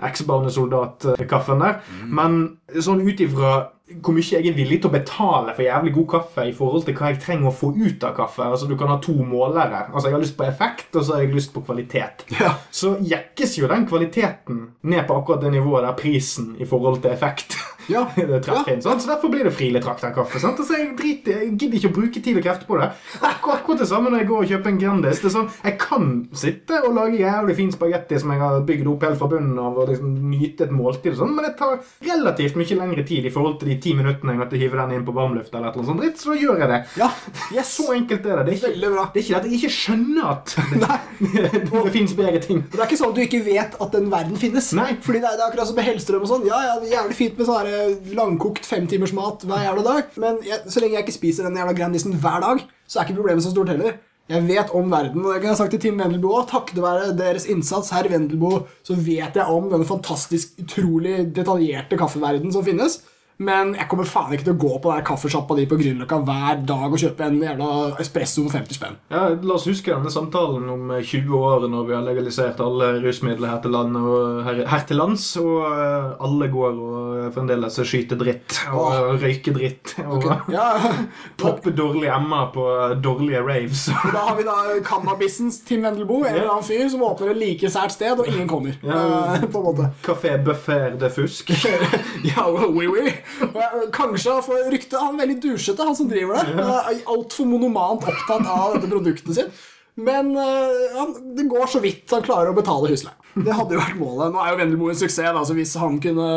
eksbarnesoldatkaffen 0.10 1.64
der. 1.64 1.80
der. 1.80 2.08
Men 2.20 2.40
sånn 2.84 3.06
ut 3.08 3.24
ifra 3.24 3.54
hvor 3.90 4.14
mye 4.14 4.26
jeg 4.26 4.46
er 4.46 4.58
villig 4.58 4.80
til 4.82 4.92
å 4.92 4.94
betale 4.94 5.54
for 5.56 5.66
jævlig 5.66 5.94
god 5.96 6.08
kaffe 6.14 6.46
i 6.46 6.54
forhold 6.56 6.86
til 6.86 6.98
hva 6.98 7.10
jeg 7.10 7.22
trenger 7.24 7.50
å 7.50 7.56
få 7.56 7.72
ut 7.74 8.06
av 8.06 8.14
kaffe. 8.18 8.46
Altså 8.46 8.70
Du 8.70 8.76
kan 8.78 8.92
ha 8.92 9.00
to 9.02 9.16
målere. 9.18 9.88
Altså 9.90 10.10
Jeg 10.10 10.18
har 10.18 10.24
lyst 10.24 10.38
på 10.38 10.46
effekt, 10.46 10.90
og 10.94 11.06
så 11.06 11.16
har 11.16 11.26
jeg 11.26 11.34
lyst 11.34 11.54
på 11.56 11.64
kvalitet. 11.66 12.26
Ja. 12.40 12.54
Så 12.72 12.96
jekkes 13.02 13.58
jo 13.58 13.70
den 13.72 13.88
kvaliteten 13.90 14.62
ned 14.82 15.08
på 15.08 15.18
akkurat 15.18 15.42
det 15.44 15.54
nivået 15.56 15.88
der 15.88 15.98
prisen 15.98 16.54
i 16.60 16.68
forhold 16.70 17.02
til 17.02 17.16
effekt 17.16 17.58
Ja. 17.90 18.06
det 18.16 18.42
ja. 18.48 18.64
inn. 18.72 18.82
Så 18.82 18.96
derfor 19.08 19.32
blir 19.34 19.48
det 19.48 19.54
Friele 19.56 19.82
trakterkaffe. 19.84 20.42
Sant? 20.42 20.60
Altså, 20.62 20.78
jeg, 20.78 20.94
driter, 21.00 21.44
jeg 21.44 21.56
gidder 21.56 21.80
ikke 21.80 21.92
å 21.92 21.98
bruke 22.00 22.24
tid 22.24 22.40
og 22.40 22.46
krefter 22.46 22.70
på 22.70 22.80
det. 22.80 22.90
Akkurat, 23.20 23.60
akkurat 23.60 23.84
det 23.84 23.90
samme 23.90 24.12
når 24.14 24.24
jeg 24.24 24.30
går 24.30 24.46
og 24.46 24.54
kjøper 24.54 24.74
en 24.74 24.82
Grandis. 24.84 25.22
Det 25.24 25.30
er 25.30 25.36
sånn, 25.36 25.50
Jeg 25.66 25.78
kan 25.82 26.10
sitte 26.44 26.82
og 26.86 26.96
lage 26.98 27.22
jævlig 27.22 27.58
fin 27.58 27.74
spagetti 27.74 28.20
som 28.22 28.34
jeg 28.34 28.44
har 28.44 28.62
bygd 28.68 28.92
opp 28.94 29.06
helt 29.08 29.20
fra 29.20 29.32
bunnen 29.34 29.60
av, 29.62 29.78
og 29.78 29.90
liksom 29.92 30.16
nyte 30.30 30.68
et 30.68 30.76
måltid, 30.76 31.14
og 31.16 31.22
sånn, 31.24 31.36
men 31.36 31.48
det 31.48 31.54
tar 31.60 31.80
relativt 32.06 32.60
mye 32.60 32.80
lengre 32.80 33.06
tid 33.08 33.28
i 33.28 33.34
forhold 33.34 33.60
til 33.62 33.72
de 33.74 33.80
ti 33.82 33.96
minuttene 33.98 34.36
jeg 34.36 34.42
måtte 34.42 34.60
hive 34.62 34.80
den 34.80 34.96
inn 34.98 35.06
på 35.08 35.16
varmluft, 35.16 35.54
eller 35.54 35.70
et 35.70 35.78
eller 35.78 35.84
annet 35.84 35.92
sånt 35.92 36.04
dritt, 36.04 36.22
så 36.22 36.34
da 36.34 36.40
gjør 36.44 36.64
jeg 36.64 36.72
det. 36.74 36.80
Ja, 37.00 37.10
yes. 37.56 37.74
Så 37.80 37.88
enkelt 37.96 38.26
er 38.26 38.42
det. 38.42 38.46
Det 38.50 38.54
er 38.54 38.60
ikke, 38.60 38.74
det 38.80 38.90
er 38.90 39.24
ikke 39.24 39.34
det 39.34 39.40
at 39.40 39.48
jeg 39.50 39.60
ikke 39.60 39.74
skjønner 39.76 40.32
at 40.34 40.56
det, 40.84 41.64
det 41.86 41.94
finnes 41.96 42.16
bedre 42.18 42.44
ting. 42.44 42.64
Det 42.70 42.80
er 42.80 42.88
ikke 42.88 43.00
sånn 43.00 43.14
at 43.14 43.20
du 43.20 43.24
ikke 43.26 43.44
vet 43.46 43.78
at 43.80 43.96
den 43.96 44.10
verden 44.12 44.40
finnes. 44.40 44.72
Nei. 44.78 44.92
Fordi 45.06 45.22
det 45.24 45.32
er, 45.32 45.38
det 45.40 45.46
er 45.46 45.52
akkurat 45.52 45.70
som 45.70 45.80
med 45.80 45.88
Hellstrøm 45.90 46.26
og 46.26 46.32
sånn. 46.32 46.48
Ja, 46.50 46.60
ja, 46.66 46.78
det 46.82 46.90
er 46.90 46.98
jævlig 47.00 47.18
fint 47.20 47.40
med 47.40 47.50
sånne 47.50 47.79
langkokt 48.18 48.68
femtimers 48.68 49.14
mat 49.16 49.46
hver 49.48 49.66
jævla 49.66 49.86
dag. 49.86 50.14
Men 50.22 50.40
jeg, 50.48 50.62
så 50.68 50.84
lenge 50.84 50.98
jeg 50.98 51.06
ikke 51.08 51.18
spiser 51.18 51.48
den 51.48 51.58
jævla 51.60 51.76
Grandisen 51.78 52.18
hver 52.22 52.40
dag, 52.46 52.64
så 52.88 53.00
er 53.00 53.08
ikke 53.08 53.20
problemet 53.22 53.46
så 53.46 53.54
stort 53.54 53.72
heller. 53.74 53.98
Jeg 54.30 54.46
vet 54.46 54.74
om 54.78 54.92
verden, 54.92 55.24
og 55.26 55.34
det 55.34 55.40
kan 55.42 55.50
jeg 55.50 55.56
ha 55.56 55.58
sagt 55.58 55.72
til 55.74 55.82
Tim 55.82 55.98
Wendelboe 55.98 56.44
òg, 56.44 56.50
Takket 56.52 56.82
være 56.84 57.14
deres 57.18 57.48
innsats, 57.50 57.90
herr 57.96 58.06
Wendelboe, 58.12 58.60
så 58.86 58.94
vet 58.94 59.40
jeg 59.40 59.46
om 59.50 59.72
denne 59.72 59.88
fantastisk, 59.90 60.52
utrolig 60.62 61.24
detaljerte 61.34 61.98
kaffeverdenen 61.98 62.54
som 62.54 62.66
finnes. 62.66 63.00
Men 63.40 63.70
jeg 63.78 63.88
kommer 63.88 64.04
faen 64.04 64.34
ikke 64.36 64.50
til 64.50 64.56
å 64.58 64.60
gå 64.60 64.70
på 64.84 64.92
der 64.92 65.04
kaffesjappa 65.08 65.56
di 65.56 65.64
på 65.70 65.78
Grünerløkka 65.80 66.18
hver 66.28 66.58
dag 66.68 66.92
og 66.92 67.00
kjøpe 67.00 67.24
en 67.24 67.38
jævla 67.40 67.68
espresso 68.04 68.44
for 68.44 68.58
50 68.58 68.76
spenn. 68.76 68.98
Ja, 69.14 69.22
La 69.48 69.56
oss 69.56 69.68
huske 69.70 69.94
denne 69.94 70.12
samtalen 70.12 70.66
om 70.74 70.90
eh, 70.92 71.06
20 71.08 71.38
år 71.40 71.68
når 71.72 71.86
vi 71.88 71.96
har 71.96 72.04
legalisert 72.04 72.60
alle 72.64 72.90
rusmidler 73.00 73.54
her 73.54 73.62
til, 73.64 73.72
land 73.72 73.96
og, 73.96 74.42
her, 74.44 74.60
her 74.68 74.84
til 74.90 75.00
lands, 75.00 75.24
og 75.40 75.64
eh, 75.70 76.10
alle 76.28 76.50
går 76.52 76.82
og 76.84 77.14
eh, 77.22 77.30
fremdeles 77.38 77.80
skyter 77.80 78.20
dritt 78.20 78.58
og 78.74 78.82
Åh. 78.90 79.14
røyker 79.24 79.56
dritt 79.56 79.96
og 80.04 80.28
Ja, 80.52 80.68
popper 81.40 81.72
dårlige 81.80 82.12
emmer 82.20 82.52
på 82.52 82.68
eh, 82.76 82.98
dårlige 83.00 83.46
raves. 83.48 83.86
Da 84.20 84.26
har 84.28 84.36
vi 84.36 84.44
da 84.50 84.58
cannabisens 84.84 85.62
Tim 85.64 85.88
Wendelboe, 85.88 86.28
en 86.28 86.36
eller 86.42 86.52
annen 86.58 86.68
fyr 86.68 86.86
som 86.92 87.08
åpner 87.08 87.32
et 87.32 87.40
like 87.40 87.72
sært 87.72 87.96
sted, 87.96 88.20
og 88.20 88.28
ingen 88.28 88.52
kommer. 88.52 88.76
Ja. 88.84 89.00
Eh, 89.40 89.48
på 89.48 89.64
en 89.64 89.70
måte. 89.72 89.90
Kafé 90.04 90.36
Buffer 90.44 91.00
de 91.00 91.14
Fusk. 91.14 91.56
Ja, 92.30 92.44
oui, 92.52 92.88
oui. 92.92 93.12
Jeg- 93.42 93.90
Kanskje 93.96 94.38
for 94.44 94.56
ryktet 94.56 94.74
rykte 94.74 95.00
Han 95.02 95.16
er 95.20 95.26
veldig 95.26 95.40
dusjete, 95.44 95.86
han 95.86 95.96
som 95.96 96.08
driver 96.10 96.40
det. 96.40 97.04
Altfor 97.08 97.46
monomant 97.50 98.02
opptatt 98.08 98.46
av 98.48 98.74
dette 98.78 98.90
produktet 98.92 99.36
sitt. 99.36 99.52
Men 100.00 100.30
eh, 100.40 100.94
han, 100.96 101.10
det 101.36 101.44
går 101.52 101.66
så 101.68 101.82
vidt 101.84 102.08
han 102.16 102.22
klarer 102.24 102.54
å 102.54 102.56
betale 102.56 102.88
husleie. 102.88 103.16
Det 103.36 103.52
hadde 103.52 103.76
jo 103.76 103.82
vært 103.82 103.98
målet. 104.00 104.32
Nå 104.32 104.40
er 104.40 104.54
jo 104.54 104.60
Vendelbo 104.62 104.88
en 104.90 104.96
suksess, 104.96 105.28
da, 105.36 105.42
så 105.44 105.54
hvis 105.58 105.74
han 105.78 105.98
kunne 106.00 106.28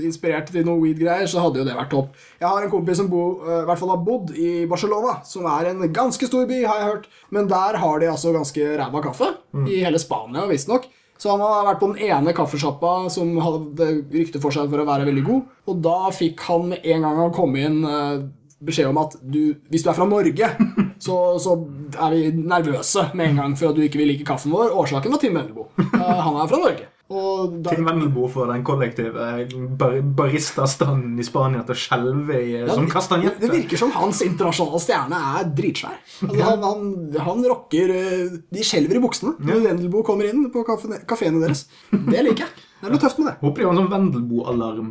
inspirert 0.00 0.48
til 0.48 0.64
noe 0.64 0.80
weed-greier, 0.80 1.28
så 1.28 1.42
hadde 1.44 1.60
jo 1.60 1.66
det 1.68 1.74
vært 1.76 1.90
topp. 1.92 2.16
Jeg 2.40 2.48
har 2.48 2.64
en 2.64 2.72
kompis 2.72 2.96
som 3.02 3.10
bo, 3.12 3.20
eh, 3.44 3.60
i 3.62 3.66
hvert 3.68 3.78
fall 3.82 3.92
har 3.92 4.00
bodd 4.06 4.32
i 4.32 4.64
Barcelona, 4.70 5.18
som 5.28 5.44
er 5.44 5.68
en 5.74 5.84
ganske 5.92 6.24
stor 6.30 6.48
by, 6.48 6.62
har 6.64 6.80
jeg 6.80 6.88
hørt. 6.88 7.06
Men 7.36 7.50
der 7.52 7.76
har 7.84 8.00
de 8.00 8.08
altså 8.14 8.32
ganske 8.32 8.72
ræva 8.80 9.04
kaffe. 9.04 9.28
I 9.68 9.82
hele 9.84 10.00
Spania, 10.00 10.46
visstnok. 10.48 10.88
Så 11.22 11.30
han 11.30 11.42
hadde 11.44 11.66
vært 11.68 11.78
på 11.78 11.88
den 11.92 12.08
ene 12.10 12.32
kaffesjappa 12.34 12.92
som 13.14 13.36
hadde 13.38 13.90
rykte 14.10 14.40
for 14.42 14.54
seg 14.54 14.70
for 14.72 14.82
å 14.82 14.86
være 14.88 15.06
veldig 15.06 15.22
god. 15.28 15.50
Og 15.70 15.82
da 15.84 15.98
fikk 16.14 16.42
han 16.48 16.72
med 16.72 16.88
en 16.94 17.06
gang 17.06 17.20
han 17.20 17.34
kom 17.36 17.54
inn 17.60 17.84
eh, 17.86 18.24
beskjed 18.62 18.90
om 18.90 18.98
at 19.04 19.14
du, 19.22 19.54
hvis 19.70 19.86
du 19.86 19.92
er 19.92 19.98
fra 19.98 20.08
Norge, 20.10 20.48
så, 21.06 21.18
så 21.42 21.54
er 21.94 22.16
vi 22.16 22.32
nervøse 22.42 23.12
med 23.14 23.28
en 23.28 23.38
gang 23.44 23.54
for 23.60 23.70
at 23.70 23.78
du 23.78 23.84
ikke 23.86 24.02
vil 24.02 24.10
like 24.16 24.26
kaffen 24.26 24.54
vår. 24.54 24.74
Årsaken 24.82 25.14
var 25.14 25.22
Tim 25.22 25.38
Vendelbo. 25.38 25.68
Eh, 25.78 26.02
han 26.26 26.42
er 26.42 26.50
fra 26.50 26.62
Norge. 26.64 26.90
Da, 27.12 27.72
Tim 27.74 27.84
Vendelbo 27.86 28.26
for 28.32 28.50
den 28.52 28.64
kollektive 28.66 29.26
bar 29.78 29.98
baristastanden 30.18 31.18
i 31.20 31.26
Spania 31.26 31.62
til 31.68 31.76
å 31.76 31.80
skjelve 31.82 32.38
i, 32.40 32.50
Ja, 32.62 32.72
som 32.74 32.86
det, 32.86 32.92
kastanjette. 32.94 33.40
det 33.42 33.52
virker 33.52 33.80
som 33.84 33.94
hans 33.96 34.22
internasjonale 34.24 34.82
stjerne 34.82 35.22
er 35.36 35.52
dritsvær. 35.60 36.00
Altså, 36.26 36.42
han, 36.48 36.66
han, 36.66 36.90
han 37.28 37.46
rocker 37.52 37.94
eh, 37.94 38.36
De 38.52 38.66
skjelver 38.66 38.98
i 38.98 39.04
buksene 39.04 39.36
når 39.42 39.64
Vendelbo 39.68 40.04
kommer 40.06 40.28
inn 40.30 40.46
på 40.52 40.64
kafeene 40.66 41.42
deres. 41.44 41.66
Det 41.92 42.22
liker 42.28 42.46
jeg. 42.46 42.68
Det 42.82 42.88
er 42.88 42.94
noe 42.96 42.98
tøft 42.98 43.18
med 43.20 43.28
det. 43.28 43.32
Håper 43.38 43.62
de 43.62 43.66
har 43.68 43.72
en 43.76 43.78
sånn 43.78 43.90
Vendelbo-alarm 43.92 44.86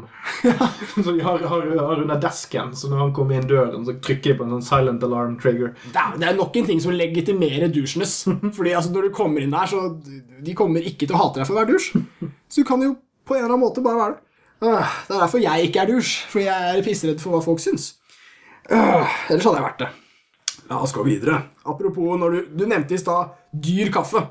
som 0.94 1.10
de 1.18 1.24
har, 1.26 1.42
har, 1.52 1.66
har 1.76 2.00
under 2.06 2.22
desken. 2.24 2.70
Så 2.80 2.88
når 2.88 3.02
han 3.02 3.12
kommer 3.18 3.36
inn 3.36 3.50
døren, 3.50 3.84
så 3.84 3.98
trykker 4.00 4.32
de 4.32 4.38
på 4.40 4.46
en 4.46 4.54
sånn 4.56 4.64
silent 4.64 5.04
alarm 5.04 5.34
trigger. 5.42 5.74
Det 5.92 6.00
er, 6.00 6.14
det 6.22 6.30
er 6.30 6.38
nok 6.40 6.56
en 6.62 6.70
ting 6.70 6.80
som 6.80 6.96
legitimerer 6.96 7.68
dusjenes. 7.76 8.14
Fordi 8.58 8.72
altså, 8.80 8.94
når 8.96 9.10
du 9.10 9.16
kommer 9.18 9.44
inn 9.44 9.52
der, 9.52 9.68
så 9.68 9.90
De 10.42 10.56
kommer 10.56 10.88
ikke 10.88 11.04
til 11.10 11.18
å 11.18 11.24
hate 11.26 11.42
deg 11.42 11.50
for 11.52 11.60
hver 11.60 11.68
dusj. 11.74 11.92
Så 12.52 12.62
du 12.62 12.68
kan 12.68 12.84
jo 12.84 12.98
på 13.26 13.38
en 13.38 13.46
eller 13.46 13.54
annen 13.56 13.64
måte 13.64 13.84
bare 13.86 13.98
være 14.02 14.18
det. 14.18 14.22
Øh, 14.68 14.94
Det 15.08 15.16
er 15.16 15.24
derfor 15.24 15.40
jeg 15.42 15.70
ikke 15.70 15.80
er 15.86 15.90
dusj. 15.96 16.14
Fordi 16.30 16.46
jeg 16.46 16.78
er 16.78 16.84
pissredd 16.86 17.20
for 17.24 17.32
hva 17.38 17.42
folk 17.46 17.60
syns. 17.64 17.94
Øh, 18.70 19.08
Ellers 19.32 19.48
hadde 19.48 19.58
jeg 19.62 19.68
vært 19.70 19.80
det. 19.86 19.90
La 20.70 20.78
oss 20.86 20.94
gå 20.96 21.04
videre. 21.04 21.38
Apropos, 21.68 22.18
når 22.20 22.30
du, 22.36 22.42
du 22.62 22.66
nevnte 22.70 22.94
i 22.96 23.00
stad 23.02 23.32
dyr 23.52 23.90
kaffe. 23.92 24.22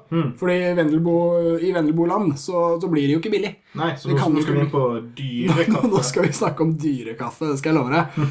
Fordi 0.40 0.54
i 0.70 0.74
Vendelbo, 0.78 1.14
i 1.60 1.72
Vendelboland 1.74 2.36
så, 2.40 2.78
så 2.80 2.88
blir 2.88 3.08
det 3.08 3.16
jo 3.16 3.20
ikke 3.20 3.32
billig. 3.34 3.50
Nei, 3.76 3.90
så 4.00 4.08
nå, 4.08 4.16
kan 4.16 4.32
nå 4.36 4.40
skal 4.44 4.56
vi 4.56 4.62
inn 4.64 4.70
på 4.72 4.84
Nå 4.94 5.00
dyrekaffe. 5.18 6.02
skal 6.08 6.24
vi 6.28 6.32
snakke 6.38 6.64
om 6.64 6.72
dyrekaffe, 6.80 7.50
det 7.50 7.58
skal 7.60 7.74
jeg 7.74 7.80
love 7.80 7.92
deg. 7.92 8.30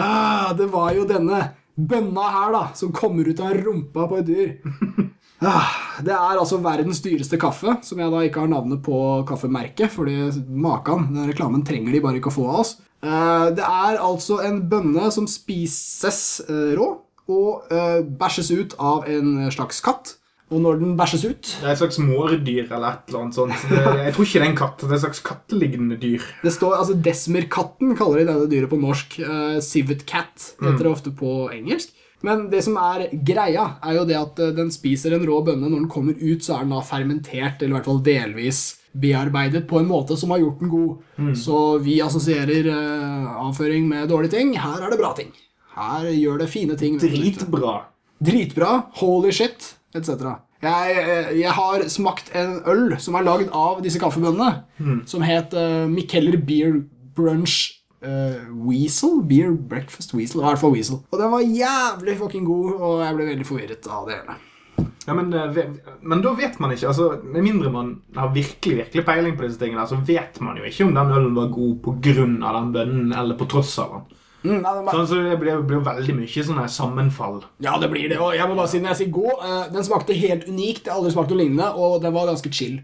Ah, 0.00 0.52
det 0.56 0.70
var 0.72 0.94
jo 0.96 1.04
denne 1.10 1.42
bønna 1.76 2.30
her, 2.38 2.52
da, 2.54 2.62
som 2.78 2.92
kommer 2.96 3.28
ut 3.28 3.40
av 3.44 3.52
rumpa 3.60 4.06
på 4.08 4.22
et 4.22 4.30
dyr. 4.30 4.54
Ah, 5.40 5.70
det 6.04 6.12
er 6.12 6.36
altså 6.36 6.58
verdens 6.60 7.00
dyreste 7.00 7.38
kaffe, 7.40 7.78
som 7.86 8.00
jeg 8.02 8.12
da 8.12 8.20
ikke 8.26 8.42
har 8.42 8.50
navnet 8.52 8.82
på 8.84 8.96
kaffemerket, 9.28 9.88
fordi 9.94 10.16
makan, 10.52 11.08
den 11.14 11.30
reklamen 11.30 11.64
trenger 11.64 11.96
de 11.96 12.02
bare 12.04 12.20
ikke 12.20 12.28
å 12.32 12.36
få 12.36 12.46
av 12.50 12.62
oss. 12.64 12.74
Eh, 13.00 13.46
Det 13.56 13.64
er 13.64 14.00
altså 14.04 14.42
en 14.44 14.60
bønne 14.68 15.08
som 15.14 15.26
spises 15.30 16.40
eh, 16.44 16.74
rå, 16.76 16.90
og 17.30 17.72
eh, 17.72 18.00
bæsjes 18.20 18.50
ut 18.52 18.74
av 18.78 19.06
en 19.08 19.46
slags 19.54 19.80
katt. 19.84 20.16
Og 20.50 20.58
når 20.58 20.80
den 20.80 20.96
bæsjes 20.98 21.22
ut 21.30 21.46
Det 21.60 21.62
er 21.62 21.72
et 21.76 21.78
slags 21.78 22.00
mårdyr 22.02 22.72
eller 22.74 22.88
et 22.88 23.08
eller 23.12 23.20
annet 23.20 23.36
sånt. 23.38 23.52
Jeg 23.70 24.14
tror 24.16 24.26
ikke 24.26 24.40
det 24.40 24.42
er 24.42 24.48
en 24.48 24.56
katt. 24.58 24.80
Det 24.82 24.88
er 24.90 24.96
et 24.96 25.04
slags 25.04 25.20
kattelignende 25.22 25.98
dyr. 26.02 26.24
Det 26.42 26.50
står, 26.56 26.74
altså 26.74 26.96
Desmerkatten 26.98 27.92
kaller 27.94 28.18
de 28.18 28.24
denne 28.32 28.48
dyret 28.50 28.72
på 28.72 28.80
norsk. 28.82 29.14
Uh, 29.22 29.60
civet 29.62 30.02
cat 30.10 30.48
heter 30.58 30.82
det 30.82 30.90
ofte 30.90 31.12
på 31.14 31.36
engelsk. 31.54 31.94
Men 32.26 32.48
det 32.52 32.60
som 32.66 32.76
er 32.80 33.08
greia, 33.24 33.66
er 33.80 33.96
jo 33.96 34.04
det 34.08 34.18
at 34.18 34.42
eh, 34.42 34.52
den 34.56 34.72
spiser 34.72 35.16
en 35.16 35.24
rå 35.28 35.40
bønne. 35.46 35.68
Når 35.68 35.78
den 35.78 35.90
kommer 35.92 36.18
ut, 36.18 36.44
så 36.44 36.58
er 36.58 36.66
den 36.66 36.74
da 36.74 36.82
fermentert, 36.84 37.62
eller 37.62 37.72
i 37.72 37.78
hvert 37.78 37.90
fall 37.90 38.04
delvis 38.04 38.60
bearbeidet 38.90 39.68
på 39.70 39.78
en 39.78 39.88
måte 39.88 40.16
som 40.18 40.32
har 40.34 40.42
gjort 40.42 40.60
den 40.60 40.72
god. 40.72 41.04
Så 41.38 41.78
vi 41.84 42.00
assosierer 42.02 42.66
uh, 42.66 43.46
avføring 43.46 43.86
med 43.88 44.08
dårlige 44.10 44.34
ting. 44.34 44.52
Her 44.58 44.82
er 44.82 44.90
det 44.90 44.98
bra 44.98 45.12
ting. 45.14 45.30
Her 45.76 46.08
gjør 46.10 46.40
det 46.42 46.50
fine 46.50 46.76
ting. 46.76 46.98
Dritbra. 46.98 47.76
Dritbra. 48.18 48.72
Holy 48.98 49.30
shit, 49.32 49.76
etc. 49.94 50.26
Jeg, 50.60 50.96
eh, 50.98 51.30
jeg 51.38 51.54
har 51.56 51.86
smakt 51.88 52.34
en 52.36 52.58
øl 52.68 52.98
som 53.00 53.14
er 53.16 53.24
lagd 53.24 53.54
av 53.56 53.78
disse 53.84 54.02
kaffebønnene, 54.02 55.04
som 55.08 55.22
het 55.24 55.54
uh, 55.56 55.86
Mikeller 55.88 56.36
Beer 56.36 56.82
Brunch 57.16 57.79
eh, 58.02 58.44
Weasel. 58.66 59.22
Beer 59.22 59.52
Breakfast 59.52 60.14
Weasel. 60.14 60.42
I 60.42 60.48
hvert 60.48 60.62
fall 60.62 60.74
Weasel. 60.74 61.02
Og 61.10 61.18
den 61.20 61.32
var 61.32 61.44
jævlig 61.44 62.16
fucking 62.20 62.46
god, 62.48 62.72
og 62.78 63.02
jeg 63.04 63.18
ble 63.18 63.28
veldig 63.32 63.48
forvirret 63.48 63.90
av 63.90 64.08
det 64.08 64.20
hele. 64.20 64.38
Ja, 65.06 65.14
men, 65.16 65.32
eh, 65.32 65.60
men 66.02 66.22
da 66.22 66.32
vet 66.36 66.60
man 66.60 66.72
ikke. 66.74 66.88
altså, 66.88 67.10
Med 67.24 67.42
mindre 67.42 67.72
man 67.72 68.00
har 68.16 68.32
virkelig 68.34 68.76
virkelig 68.84 69.04
peiling 69.06 69.36
på 69.36 69.46
disse 69.46 69.60
tingene, 69.60 69.86
så 69.88 69.98
vet 70.06 70.40
man 70.40 70.56
jo 70.56 70.64
ikke 70.68 70.86
om 70.86 70.94
den 70.94 71.12
ølen 71.18 71.36
var 71.36 71.52
god 71.52 71.82
av 72.42 72.56
den 72.60 72.72
bønnen 72.72 73.12
eller 73.12 73.36
på 73.36 73.48
tross 73.48 73.78
av 73.78 73.92
den. 73.96 74.16
Mm, 74.42 74.62
nei, 74.62 74.70
var- 74.84 74.94
Sånn, 74.94 75.06
så 75.10 75.18
det 75.22 75.38
blir, 75.40 75.58
blir 75.68 75.80
veldig 75.84 76.14
mye 76.16 76.44
sånne 76.46 76.64
sammenfall. 76.72 77.42
Ja, 77.60 77.74
det 77.78 77.90
blir 77.90 78.08
det. 78.08 78.18
Og 78.18 78.32
jeg 78.34 78.48
må 78.48 78.56
bare 78.56 78.68
si, 78.72 78.78
når 78.80 78.94
jeg 78.94 79.00
sier 79.02 79.12
god, 79.12 79.44
eh, 79.44 79.68
den 79.74 79.82
smakte 79.84 80.14
helt 80.16 80.46
unikt. 80.48 80.84
Jeg 80.86 80.92
har 80.94 81.00
aldri 81.00 81.12
smakt 81.12 81.30
noe 81.34 81.38
lignende, 81.42 81.68
og 81.76 82.00
den 82.02 82.14
var 82.14 82.26
ganske 82.30 82.52
chill. 82.52 82.80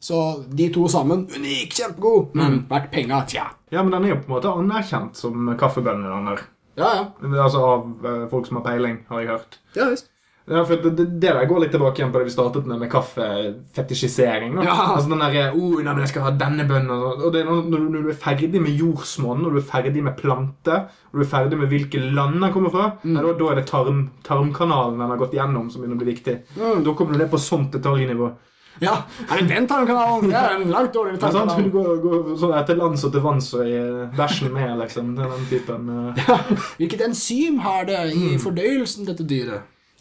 Så 0.00 0.20
de 0.54 0.68
to 0.70 0.86
sammen 0.88 1.26
unik, 1.34 1.74
kjempegod. 1.74 2.34
Men 2.34 2.66
verdt 2.70 2.90
penga, 2.92 3.24
tja. 3.26 3.48
Ja, 3.72 3.82
men 3.82 3.90
den 3.90 4.04
er 4.04 4.14
jo 4.14 4.20
på 4.22 4.28
en 4.30 4.36
måte 4.36 4.52
anerkjent 4.54 5.16
som 5.16 5.56
kaffebønnen. 5.58 6.38
Ja, 6.76 6.94
ja. 6.94 7.04
Altså 7.42 7.60
av 7.66 8.06
eh, 8.06 8.28
folk 8.30 8.46
som 8.46 8.56
har 8.62 8.64
peiling, 8.64 9.00
har 9.10 9.20
jeg 9.20 9.28
hørt. 9.28 9.58
ja 9.74 9.90
visst. 9.90 10.08
Ja, 10.50 10.64
for 10.66 10.74
det, 10.82 10.90
det, 10.98 11.04
der 11.22 11.44
går 11.46 11.60
litt 11.62 11.70
tilbake 11.70 12.00
igjen 12.00 12.10
på 12.12 12.18
det 12.18 12.26
vi 12.26 12.32
startet 12.34 12.66
med, 12.66 12.80
med 12.80 12.90
kaffefetisjisering. 12.90 14.56
da. 14.56 14.64
Ja. 14.66 14.74
Altså 14.96 15.08
den 15.12 15.20
der, 15.22 15.52
oh, 15.54 15.76
nei, 15.78 15.92
men 15.94 16.02
jeg 16.02 16.10
skal 16.12 16.24
ha 16.26 16.32
denne 16.34 16.64
bønnen. 16.68 16.90
Og 17.22 17.32
det 17.34 17.44
når, 17.46 17.62
du- 17.70 17.88
når 17.94 18.02
du 18.02 18.10
er 18.10 18.18
ferdig 18.18 18.60
med 18.60 18.74
jordsmonn, 18.78 19.42
når 19.42 19.50
du 19.54 19.58
er 19.62 19.68
ferdig 19.70 20.02
med 20.02 20.16
plante, 20.18 20.80
når 21.12 21.18
du 21.20 21.24
er 21.26 21.30
ferdig 21.30 21.58
med 21.58 21.68
hvilke 21.70 22.00
land 22.14 22.40
den 22.42 22.52
kommer 22.52 22.70
fra, 22.74 22.88
Mm. 23.02 23.12
nei, 23.14 23.22
da, 23.22 23.32
da 23.38 23.50
er 23.50 23.54
det 23.60 23.66
tarm, 23.66 24.10
tarmkanalen 24.24 24.98
den 24.98 25.08
har 25.10 25.16
gått 25.18 25.32
gjennom 25.34 25.70
som 25.70 25.82
begynner 25.82 25.96
å 25.96 26.02
bli 26.04 26.12
viktig. 26.12 26.36
Mm. 26.58 26.84
Da 26.84 26.92
kommer 26.94 27.12
du 27.12 27.18
ned 27.18 27.30
på 27.30 27.38
sånt 27.38 27.72
detaljnivå. 27.72 28.32
Ja, 28.80 28.94
er 29.30 29.36
det 29.42 29.48
den 29.48 29.66
tarmkanalen? 29.68 30.30
Det 30.30 30.34
er 30.34 30.54
en 30.62 30.70
langt 30.72 30.92
dårligere 30.94 31.18
Det 31.20 31.28
er 31.28 31.32
sant? 31.32 31.64
Du 31.64 31.70
går, 31.70 31.98
går 32.02 32.36
sånn 32.40 32.54
etter 32.58 32.74
lands 32.76 33.04
og 33.04 33.12
til 33.12 33.20
vanns 33.20 33.52
og 33.54 33.66
i 33.66 33.76
bæsjen 34.16 34.50
med, 34.52 34.78
liksom. 34.80 35.14
Den 35.14 35.46
typen 35.50 36.14
Ja. 36.16 36.38
Hvilket 36.78 37.04
enzym 37.06 37.58
har 37.60 37.84
det 37.84 38.00
i 38.16 38.38
fordøyelsen, 38.38 39.04
dette 39.06 39.22
dyret? 39.28 39.60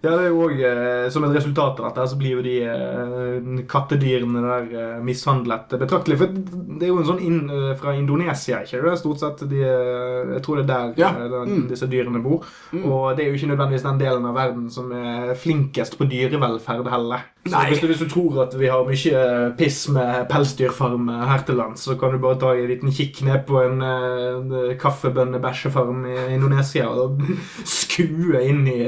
Ja, 0.00 0.12
det 0.14 0.26
er 0.26 0.28
jo 0.30 0.42
også, 0.46 0.58
eh, 0.62 1.08
Som 1.10 1.24
et 1.26 1.32
resultat 1.34 1.80
av 1.80 1.88
dette 1.88 2.04
så 2.12 2.16
blir 2.20 2.36
jo 2.36 2.42
de 2.42 2.52
eh, 2.62 3.62
kattedyrene 3.66 4.42
der 4.44 4.68
eh, 4.78 5.00
mishandlet 5.02 5.74
betraktelig. 5.80 6.18
For 6.20 6.28
det 6.30 6.86
er 6.86 6.92
jo 6.92 7.00
en 7.00 7.08
sånn 7.08 7.22
inn, 7.26 7.40
eh, 7.50 7.72
fra 7.80 7.96
Indonesia, 7.98 8.60
ikke 8.62 8.82
det? 8.84 8.92
Stort 9.00 9.18
sett 9.24 9.42
de, 9.50 9.58
eh, 9.64 10.34
Jeg 10.36 10.42
tror 10.46 10.56
det 10.60 10.64
er 10.64 10.72
der 10.74 10.94
Ja. 11.02 11.08
eh, 11.10 11.28
den, 11.28 11.48
Mm. 11.64 11.68
disse 11.68 11.88
dyrene 11.90 12.22
bor. 12.22 12.44
Og 12.84 13.16
det 13.16 13.24
er 13.26 13.30
jo 13.32 13.38
ikke 13.38 13.50
nødvendigvis 13.56 13.82
den 13.82 13.98
delen 13.98 14.26
av 14.26 14.34
verden 14.36 14.70
som 14.70 14.92
er 14.92 15.34
flinkest 15.34 15.98
på 15.98 16.06
dyrevelferd 16.08 16.86
heller. 16.88 17.20
Så 17.48 17.56
hvis 17.66 17.80
du, 17.80 17.86
hvis 17.86 17.98
du 17.98 18.08
tror 18.08 18.42
at 18.42 18.52
vi 18.58 18.66
har 18.68 18.84
mye 18.84 19.56
piss 19.56 19.88
med 19.88 20.28
pelsdyrfarm 20.28 21.08
her 21.26 21.38
til 21.46 21.56
lands, 21.56 21.80
så 21.88 21.98
kan 21.98 22.12
du 22.12 22.18
bare 22.18 22.38
ta 22.38 22.52
en 22.52 22.68
liten 22.68 22.90
kikk 22.92 23.22
ned 23.24 23.46
på 23.46 23.64
en, 23.64 23.80
en 23.82 24.76
kaffebønne-bæsjefarm 24.76 26.04
i 26.06 26.34
Indonesia 26.34 26.86
og 26.90 27.18
skue 27.64 28.42
inn 28.46 28.66
i 28.68 28.82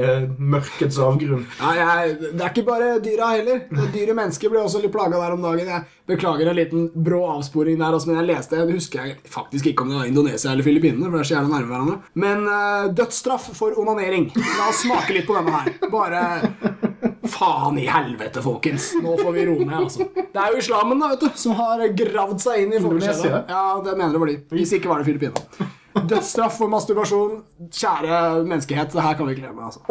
avgrunn. 1.05 1.45
Ja, 1.59 1.71
jeg, 1.77 2.17
det 2.21 2.41
er 2.41 2.51
ikke 2.51 2.67
bare 2.67 2.91
dyra 3.03 3.31
heller. 3.35 3.63
Dyre 3.93 4.15
mennesker 4.17 4.51
ble 4.53 4.61
også 4.63 4.81
litt 4.83 4.93
plaga 4.93 5.19
der 5.21 5.35
om 5.35 5.45
dagen. 5.45 5.71
Jeg 5.71 5.87
beklager 6.11 6.51
en 6.51 6.57
liten 6.57 6.87
brå 6.93 7.21
avsporing 7.37 7.79
der, 7.79 7.95
altså, 7.95 8.11
men 8.11 8.19
jeg 8.19 8.29
leste 8.31 8.65
Det 8.65 8.75
husker 8.75 9.05
jeg 9.05 9.17
faktisk 9.31 9.71
ikke 9.71 9.85
om 9.85 9.93
det 9.93 9.99
var 10.01 10.11
Indonesia 10.11 10.51
eller 10.51 10.67
Filippinene. 10.67 11.07
for 11.07 11.17
det 11.17 11.23
er 11.23 11.29
så 11.29 11.37
jævla 11.37 11.53
nærme 11.55 11.71
hverandre 11.71 11.97
Men 12.25 12.47
uh, 12.47 12.91
dødsstraff 12.97 13.51
for 13.57 13.77
onanering. 13.79 14.31
La 14.35 14.69
oss 14.69 14.83
smake 14.85 15.15
litt 15.15 15.29
på 15.29 15.37
denne 15.37 15.55
her. 15.55 15.73
Bare 15.91 16.23
Faen 17.31 17.77
i 17.79 17.85
helvete, 17.87 18.41
folkens. 18.43 18.91
Nå 19.01 19.13
får 19.19 19.35
vi 19.35 19.45
roe 19.47 19.65
ned, 19.65 19.77
altså. 19.77 20.07
Det 20.15 20.41
er 20.41 20.55
jo 20.55 20.61
islamen 20.61 21.01
da, 21.01 21.11
vet 21.13 21.23
du, 21.25 21.29
som 21.37 21.53
har 21.59 21.83
gravd 21.97 22.41
seg 22.43 22.63
inn 22.63 22.73
i 22.73 22.79
Indonesia? 22.81 23.43
Ja, 23.49 23.63
det 23.85 23.93
mener 23.95 24.15
det 24.15 24.23
var 24.23 24.31
de. 24.31 24.39
Hvis 24.57 24.73
ikke 24.77 24.91
var 24.91 25.01
det 25.01 25.09
Filippinene. 25.09 25.69
Dødsstraff 25.95 26.57
for 26.61 26.71
masturbasjon. 26.71 27.41
Kjære 27.71 28.43
menneskehet, 28.45 28.93
det 28.93 29.05
her 29.05 29.17
kan 29.17 29.27
vi 29.27 29.35
ikke 29.35 29.47
leve 29.47 29.55
med. 29.55 29.65
altså. 29.71 29.81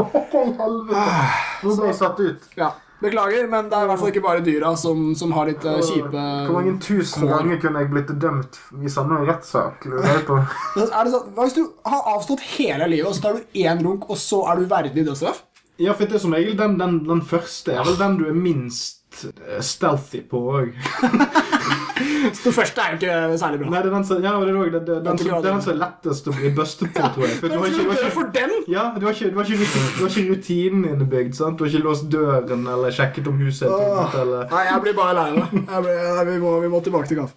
Nå 1.65 1.75
ble 1.77 1.91
jeg 1.91 1.99
satt 1.99 2.23
ut. 2.23 2.49
Ja, 2.59 2.71
Beklager, 3.01 3.47
men 3.49 3.71
det 3.71 3.77
er 3.79 3.87
i 3.87 3.89
hvert 3.89 4.01
fall 4.03 4.11
ikke 4.13 4.23
bare 4.25 4.43
dyra 4.45 4.75
som, 4.77 5.15
som 5.17 5.31
har 5.33 5.49
litt 5.49 5.63
eh, 5.65 5.79
kjipe 5.81 6.25
Hvor 6.45 6.59
mange 6.59 6.75
tusen 6.85 7.25
ganger 7.31 7.57
kunne 7.63 7.81
jeg 7.81 7.89
blitt 7.95 8.11
dømt 8.21 8.59
i 8.85 8.93
samme 8.93 9.23
rettssak? 9.25 9.87
lurer 9.89 10.11
jeg 10.19 10.27
på? 10.29 10.37
Er 10.83 11.07
det 11.09 11.15
sånn, 11.15 11.31
Hva 11.37 11.47
hvis 11.47 11.57
du 11.57 11.63
har 11.89 12.11
avstått 12.13 12.45
hele 12.59 12.91
livet, 12.93 13.09
og 13.09 13.17
så 13.17 13.25
tar 13.25 13.39
du 13.39 13.57
én 13.65 13.81
runk, 13.87 14.05
og 14.13 14.21
så 14.21 14.43
er 14.53 14.61
du 14.61 14.69
verdig 14.69 15.07
dødsstraff? 15.07 15.41
Ja, 15.81 15.95
for 15.97 16.05
det 16.05 16.19
er 16.19 16.25
som 16.27 16.37
regel 16.37 16.59
den, 16.61 16.77
den, 16.77 16.99
den 17.09 17.23
første 17.25 17.73
er 17.73 17.89
vel 17.89 17.97
den 17.97 18.19
du 18.21 18.27
er 18.29 18.37
minst 18.37 19.25
eh, 19.25 19.63
stealthy 19.65 20.21
på 20.29 20.45
òg. 20.61 20.77
Så 22.37 22.43
det 22.47 22.53
første 22.57 22.83
er 22.85 22.93
jo 22.95 22.99
ikke 23.01 23.39
særlig 23.41 23.61
bra. 23.63 23.71
Nei, 23.75 23.81
det 23.85 23.91
er 23.91 23.95
den 23.97 24.07
som, 24.09 24.23
ja, 24.25 24.33
det 24.41 24.51
er, 24.53 24.59
også- 24.61 24.73
det, 24.75 24.83
det, 24.89 24.99
den, 25.07 25.19
som, 25.23 25.43
den 25.47 25.63
som 25.65 25.73
er 25.75 25.79
lettest 25.81 26.29
å 26.31 26.35
bli 26.37 26.51
bustet 26.57 26.93
på, 26.97 27.11
tror 27.15 27.27
jeg. 27.27 27.39
For 27.41 27.53
du 27.53 27.57
har 27.59 27.67
ikke, 27.71 27.85
du 27.85 27.91
har 27.91 28.01
ikke, 28.05 28.15
for 28.19 28.33
den? 28.39 28.55
ja, 28.75 28.85
du 28.97 29.07
har 29.09 29.17
ikke, 29.17 29.31
du 29.35 29.41
har 29.41 29.51
ikke, 29.51 29.71
du 29.99 30.03
har 30.05 30.11
ikke 30.15 30.27
rutinen 30.35 30.85
innebygd. 30.95 31.35
sant? 31.39 31.59
Du 31.59 31.65
har 31.67 31.73
ikke 31.75 31.85
låst 31.89 32.09
døren 32.13 32.67
eller 32.75 32.95
sjekket 32.97 33.31
om 33.33 33.39
huset 33.45 33.69
er 33.69 33.75
tomt. 33.75 34.19
Eller... 34.25 34.47
Nei, 34.55 34.65
jeg 34.71 34.85
blir 34.87 34.99
bare 35.01 35.17
lei 35.19 35.31
meg. 35.39 36.31
Vi 36.31 36.39
vi 36.67 36.73
må 36.77 36.83
tilbake 36.85 37.09
til 37.11 37.23
kaffe. 37.23 37.37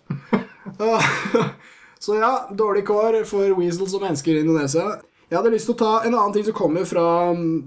Så 2.04 2.18
ja, 2.20 2.34
dårlig 2.52 2.84
kår 2.88 3.22
for 3.28 3.54
weasels 3.56 3.94
og 3.96 4.02
mennesker 4.04 4.36
i 4.36 4.42
Indonesia. 4.44 4.98
Jeg 5.30 5.38
hadde 5.40 5.54
lyst 5.54 5.70
til 5.70 5.76
å 5.78 5.80
ta 5.80 5.92
En 6.06 6.14
annen 6.14 6.34
ting 6.36 6.44
som 6.46 6.54
kommer 6.58 6.84
fra, 6.86 7.06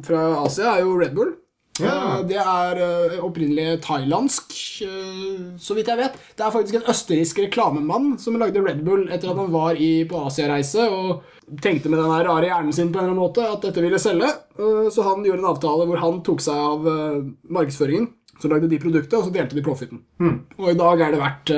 fra 0.05 0.24
Asia, 0.44 0.74
er 0.76 0.84
jo 0.84 0.99
Red 1.01 1.14
Bull. 1.16 1.32
Ja. 1.83 1.95
Eh, 2.18 2.22
Det 2.29 2.39
er 2.41 2.81
eh, 2.83 3.16
opprinnelig 3.24 3.81
thailandsk, 3.85 4.55
eh, 4.87 5.47
så 5.61 5.77
vidt 5.77 5.91
jeg 5.93 6.01
vet. 6.01 6.18
Det 6.37 6.45
er 6.47 6.55
faktisk 6.55 6.79
en 6.79 6.91
østerriksk 6.93 7.41
reklamemann 7.47 8.14
som 8.22 8.39
lagde 8.41 8.62
Red 8.64 8.85
Bull 8.87 9.07
etter 9.09 9.33
at 9.33 9.41
han 9.41 9.53
var 9.55 9.77
i, 9.81 10.05
på 10.09 10.24
Asiareise 10.27 10.89
og 10.91 11.22
tenkte 11.62 11.91
med 11.93 12.01
den 12.03 12.11
rare 12.27 12.49
hjernen 12.49 12.74
sin 12.74 12.91
på 12.93 12.99
en 12.99 13.05
eller 13.07 13.14
annen 13.14 13.22
måte 13.22 13.45
at 13.47 13.62
dette 13.62 13.83
ville 13.85 14.01
selge. 14.03 14.33
Så 14.91 15.05
han 15.07 15.22
gjorde 15.22 15.45
en 15.45 15.53
avtale 15.53 15.87
hvor 15.87 16.01
han 16.03 16.22
tok 16.27 16.43
seg 16.43 16.59
av 16.59 16.89
markedsføringen. 17.55 18.09
Så 18.43 18.51
lagde 18.51 18.68
de 18.68 18.81
produktet, 18.83 19.14
og 19.16 19.29
så 19.29 19.33
delte 19.33 19.57
de 19.57 19.62
profitten. 19.64 20.03
Og 20.59 20.72
i 20.72 20.77
dag 20.77 21.01
er 21.07 21.14
det 21.14 21.20
verdt 21.22 21.53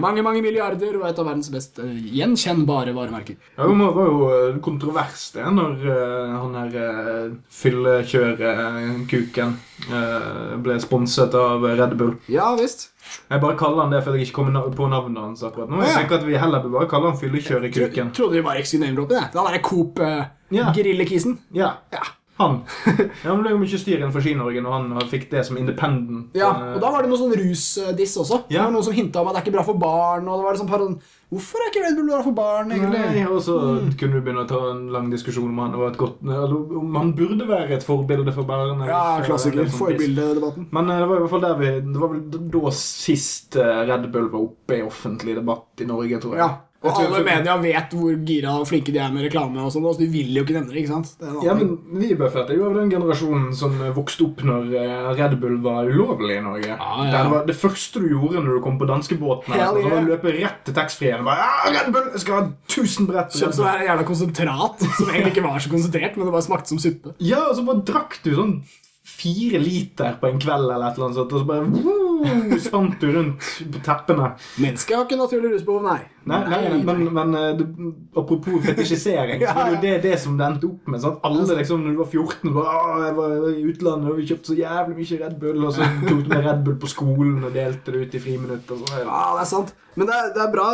mange 0.00 0.22
mange 0.22 0.42
milliarder 0.44 0.96
og 1.00 1.06
et 1.08 1.18
av 1.18 1.26
verdens 1.28 1.50
best 1.52 1.78
uh, 1.82 1.88
gjenkjennbare 1.88 2.92
varemerker. 2.96 3.36
Ja, 3.56 3.66
det 3.68 3.76
var 3.96 4.06
jo 4.10 4.18
uh, 4.28 4.58
kontrovers 4.64 5.30
det 5.34 5.44
når 5.56 5.72
uh, 5.86 6.34
han 6.42 6.54
her 6.60 6.70
fyllekjørekuken 7.60 9.56
ble 10.64 10.76
sponset 10.82 11.34
av 11.38 11.62
Red 11.78 11.96
Bull. 12.00 12.14
Ja 12.32 12.54
visst. 12.58 12.90
Jeg 13.30 13.40
bare 13.42 13.56
kaller 13.58 13.84
han 13.84 13.92
det 13.94 14.00
fordi 14.04 14.18
jeg 14.22 14.28
ikke 14.30 14.40
kommer 14.40 14.70
på 14.74 14.88
navnet 14.90 15.22
hans 15.22 15.42
akkurat 15.46 15.70
nå. 15.70 15.80
Jeg 15.84 15.92
Ja. 15.92 15.98
tenker 16.00 16.16
at 16.20 16.26
vi 16.26 16.36
heller 16.42 16.62
bør 16.64 16.72
bare 16.80 16.88
kalle 16.90 17.10
han 17.10 17.16
Tro, 17.16 17.22
fyllekjørekuken. 17.26 18.12
trodde 18.12 18.32
vi 18.32 18.42
bare 18.42 18.58
ikke 18.62 18.68
skulle 18.72 18.86
name-droppe 18.86 19.14
det. 19.14 19.26
Den 19.32 19.52
det 19.52 19.62
Coop 19.62 19.98
uh, 20.00 20.24
Ja. 20.50 21.72
Ja, 21.92 22.02
Ja. 22.38 22.46
han. 22.46 22.56
Ja, 23.24 23.34
men 23.34 23.42
ble 23.42 23.52
jo 23.54 23.60
mye 23.62 23.80
styr 23.80 23.98
innenfor 24.00 24.24
Ski-Norge 24.24 24.62
når 24.64 24.74
han 24.76 25.10
fikk 25.10 25.28
det 25.32 25.44
som 25.48 25.58
independent. 25.60 26.34
Ja, 26.36 26.50
eh, 26.52 26.72
og 26.76 26.80
da 26.84 26.90
var 26.92 27.04
det 27.04 27.10
noe 27.12 27.20
sånn 27.20 27.36
rusdiss 27.36 28.16
også. 28.22 28.42
Det 28.50 28.60
var 28.60 28.72
Noen 28.74 28.84
som 28.86 28.96
hinta 28.96 29.22
om 29.22 29.30
at 29.30 29.36
det 29.36 29.42
er 29.42 29.46
ikke 29.46 29.56
bra 29.58 29.64
for 29.66 29.80
barn. 29.80 30.28
Og 30.28 30.40
det 30.40 30.46
var 30.48 30.58
liksom 30.58 30.72
sånn, 30.72 30.98
Hvorfor 31.26 31.58
er 31.58 31.72
ikke 31.72 31.80
Red 31.82 31.96
Bull 31.98 32.06
bra 32.06 32.18
for 32.22 32.34
barn, 32.36 32.68
egentlig? 32.70 33.00
Nei, 33.02 33.22
og 33.26 33.40
så 33.42 33.56
kunne 33.98 34.14
du 34.14 34.22
begynne 34.22 34.44
å 34.44 34.46
ta 34.46 34.60
en 34.70 34.84
lang 34.94 35.08
diskusjon 35.10 35.48
om 35.50 35.58
han 35.58 35.74
var 35.74 35.96
godt 35.98 36.20
eller 36.22 36.52
om 36.78 36.94
han 37.00 37.10
burde 37.18 37.48
være 37.48 37.74
et 37.74 37.86
forbilde 37.86 38.30
for 38.36 38.46
barn. 38.46 38.84
Ja, 38.86 39.18
klassiker. 39.26 39.66
sånn. 39.66 39.80
Forbildedebatten. 39.80 40.68
Men 40.76 40.92
eh, 40.92 41.00
det 41.02 41.08
var 41.10 41.18
i 41.18 41.24
hvert 41.24 41.34
fall 41.34 41.42
der 41.48 41.58
vi 41.58 41.72
Det 41.88 42.04
var 42.04 42.14
vel 42.14 42.22
da 42.54 42.72
sist 42.78 43.58
eh, 43.58 43.82
Red 43.90 44.06
Bull 44.14 44.30
var 44.30 44.46
oppe 44.46 44.78
i 44.78 44.86
offentlig 44.86 45.34
debatt 45.40 45.82
i 45.82 45.88
Norge, 45.90 46.22
tror 46.22 46.38
jeg. 46.38 46.44
Ja. 46.44 46.52
Og 46.86 47.00
alle 47.02 47.22
media 47.26 47.56
vet 47.62 47.94
hvor 47.96 48.16
gira 48.28 48.54
og 48.60 48.66
flinke 48.68 48.94
de 48.94 49.00
er 49.02 49.12
med 49.14 49.26
reklame, 49.26 49.60
og 49.62 49.72
sånt, 49.74 49.86
så 49.96 50.00
de 50.00 50.08
vil 50.12 50.32
jo 50.36 50.44
ikke 50.46 50.56
nevne 50.56 50.72
det. 50.72 50.82
ikke 50.84 50.92
sant? 50.94 51.12
Det 51.20 51.32
Ja, 51.46 51.54
men 51.58 51.74
vi 52.00 52.12
Buffett 52.18 52.50
er 52.52 52.58
jo 52.60 52.68
av 52.70 52.78
den 52.78 52.92
generasjonen 52.92 53.50
som 53.56 53.76
vokste 53.96 54.28
opp 54.28 54.44
når 54.46 54.72
eh, 54.80 55.10
Red 55.18 55.36
Bull 55.42 55.58
var 55.64 55.90
ulovlig 55.90 56.38
i 56.38 56.44
Norge. 56.44 56.70
Ja, 56.72 56.92
ja. 57.06 57.10
Det 57.16 57.34
var 57.34 57.46
det 57.50 57.58
første 57.58 58.02
du 58.02 58.08
gjorde 58.14 58.44
når 58.44 58.58
du 58.58 58.64
kom 58.64 58.78
på 58.80 58.88
danskebåten. 58.90 59.52
Hell 59.54 59.66
Altså, 59.66 59.82
så 59.82 59.92
var 59.92 60.04
å 60.04 60.10
løpe 60.10 60.32
rett 60.36 60.62
til 60.66 60.76
taxfree-en 60.76 61.26
ja, 61.26 61.50
Red 61.74 61.92
Bull! 61.94 62.08
Jeg 62.14 62.24
skal 62.24 62.38
ha 62.38 62.42
1000 62.70 63.10
brett! 63.10 63.34
Kjøpte 63.34 63.52
Kjøpt 63.52 63.62
Bull». 63.62 63.86
jævla 63.90 64.08
konsentrat, 64.08 64.88
som 64.96 65.12
egentlig 65.12 65.34
ikke 65.34 65.46
var 65.46 65.62
så 65.62 65.72
konsentrert, 65.72 66.16
men 66.16 66.28
det 66.28 66.34
bare 66.36 66.46
smakte 66.48 66.72
som 66.72 66.82
suppe. 66.82 67.14
Ja, 67.22 67.46
og 67.50 67.56
så 67.58 67.66
bare 67.66 67.84
drakk 67.86 68.20
du 68.24 68.32
sånn 68.36 68.58
fire 69.16 69.58
liter 69.62 70.18
på 70.20 70.28
en 70.28 70.40
kveld 70.42 70.68
eller 70.68 70.90
et 70.90 70.98
eller 70.98 71.08
annet 71.08 71.18
sånt, 71.20 71.32
og 71.32 71.42
så 71.42 71.48
bare 71.48 71.64
woo, 71.70 72.58
spant 72.60 72.98
du 73.00 73.06
rundt 73.14 73.46
på 73.72 73.80
teppene. 73.86 74.32
Mennesket 74.60 74.96
har 74.96 75.06
ikke 75.06 75.18
naturlig 75.20 75.54
rusbehov, 75.54 75.86
nei. 75.86 76.02
Nei, 76.26 76.40
nei, 76.50 76.82
men, 76.82 77.04
men 77.14 77.34
eh, 77.38 77.62
apropos 78.18 78.58
fetisjisering, 78.66 79.40
så 79.44 79.54
var 79.56 79.70
det 79.70 79.76
jo 79.76 79.82
det, 79.84 79.94
det 80.04 80.14
som 80.20 80.36
det 80.38 80.48
endte 80.50 80.68
opp 80.68 80.90
med. 80.92 81.00
Sant? 81.04 81.22
Alle 81.26 81.46
liksom, 81.60 81.84
når 81.84 81.96
du 81.96 82.02
var 82.02 82.10
14, 82.10 82.52
bare, 82.56 82.76
jeg 83.06 83.16
var 83.20 83.48
i 83.52 83.64
utlandet 83.70 84.12
og 84.12 84.20
vi 84.20 84.28
kjøpte 84.32 84.52
så 84.52 84.58
jævlig 84.58 84.98
mye 85.00 85.20
Red 85.22 85.38
Bull, 85.44 85.64
og 85.64 85.74
så 85.76 85.88
tok 86.02 86.20
du 86.26 86.34
med 86.34 86.44
Red 86.50 86.62
Bull 86.66 86.78
på 86.82 86.92
skolen 86.92 87.40
og 87.46 87.56
delte 87.56 87.94
det 87.94 88.04
ut 88.04 88.18
i 88.18 88.22
friminutt. 88.26 88.74
Og 88.74 88.82
så. 88.82 89.00
Ja, 89.06 89.24
det 89.38 89.46
er 89.46 89.50
sant. 89.54 89.74
Men 89.96 90.10
det 90.10 90.18
er, 90.18 90.30
det 90.36 90.44
er 90.44 90.52
bra, 90.52 90.68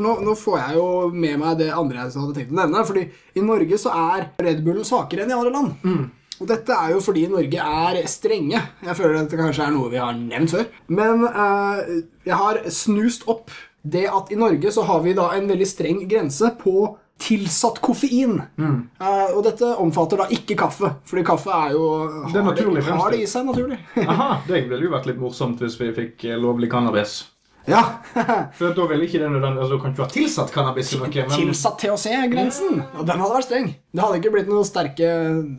nå, 0.00 0.16
nå 0.24 0.38
får 0.38 0.58
jeg 0.62 0.78
jo 0.78 0.88
med 1.12 1.36
meg 1.42 1.58
det 1.60 1.68
andre 1.76 2.06
jeg 2.06 2.16
hadde 2.16 2.38
tenkt 2.38 2.54
å 2.54 2.60
nevne. 2.62 2.86
Fordi 2.88 3.04
i 3.36 3.44
Norge 3.44 3.78
så 3.80 3.92
er 4.14 4.30
Red 4.48 4.64
Bullen 4.64 4.86
svakere 4.88 5.26
enn 5.26 5.34
i 5.34 5.36
andre 5.36 5.52
land. 5.52 6.12
Og 6.42 6.48
dette 6.50 6.74
er 6.74 6.94
jo 6.96 7.02
fordi 7.04 7.26
Norge 7.30 7.62
er 7.62 8.00
strenge. 8.10 8.58
Jeg 8.82 8.98
føler 8.98 9.20
at 9.20 9.30
det 9.30 9.38
kanskje 9.38 9.68
er 9.68 9.76
noe 9.76 9.90
vi 9.92 10.00
har 10.02 10.16
nevnt 10.18 10.50
før. 10.56 10.64
Men 10.90 11.22
eh, 11.28 11.92
jeg 12.26 12.38
har 12.40 12.58
snust 12.74 13.28
opp 13.30 13.54
det 13.82 14.08
at 14.10 14.30
i 14.34 14.38
Norge 14.38 14.70
så 14.74 14.84
har 14.86 15.00
vi 15.06 15.14
da 15.14 15.28
en 15.36 15.46
veldig 15.50 15.66
streng 15.66 16.02
grense 16.10 16.50
på 16.58 16.90
tilsatt 17.22 17.78
koffein. 17.84 18.40
Eh, 18.58 19.28
og 19.36 19.42
dette 19.46 19.68
omfatter 19.78 20.22
da 20.24 20.26
ikke 20.34 20.56
kaffe, 20.58 20.90
fordi 21.06 21.22
kaffe 21.26 21.52
er 21.54 21.76
jo 21.76 21.84
Det 22.32 22.40
er 22.40 22.48
det, 22.74 22.86
har 22.88 23.14
det 23.14 23.20
i 23.22 23.28
seg 23.30 23.46
naturlig. 23.46 23.78
Aha, 24.02 24.30
det 24.48 24.64
ville 24.66 24.88
jo 24.88 24.94
vært 24.96 25.06
litt 25.10 25.22
morsomt 25.22 25.62
hvis 25.62 25.78
vi 25.78 25.92
fikk 25.94 26.26
eh, 26.26 26.40
lovlig 26.40 26.70
cannabis. 26.72 27.20
Ja. 27.68 27.82
For 28.58 28.74
da 28.74 28.86
vil 28.90 29.04
ikke 29.06 29.20
nødvendig, 29.22 29.62
altså, 29.62 29.76
Du 29.76 29.82
kan 29.82 29.92
ikke 29.94 30.06
ha 30.06 30.12
tilsatt 30.12 30.54
cannabis 30.54 30.92
til 30.92 31.02
noe, 31.02 31.10
men 31.12 31.34
Tilsatt 31.36 31.78
THC-grensen. 31.82 32.80
Og 32.98 33.06
den 33.08 33.22
hadde 33.22 33.36
vært 33.36 33.48
streng. 33.48 33.68
Det 33.92 34.02
hadde 34.02 34.18
ikke 34.20 34.32
blitt 34.34 34.50
noen 34.50 34.66
sterke 34.66 35.10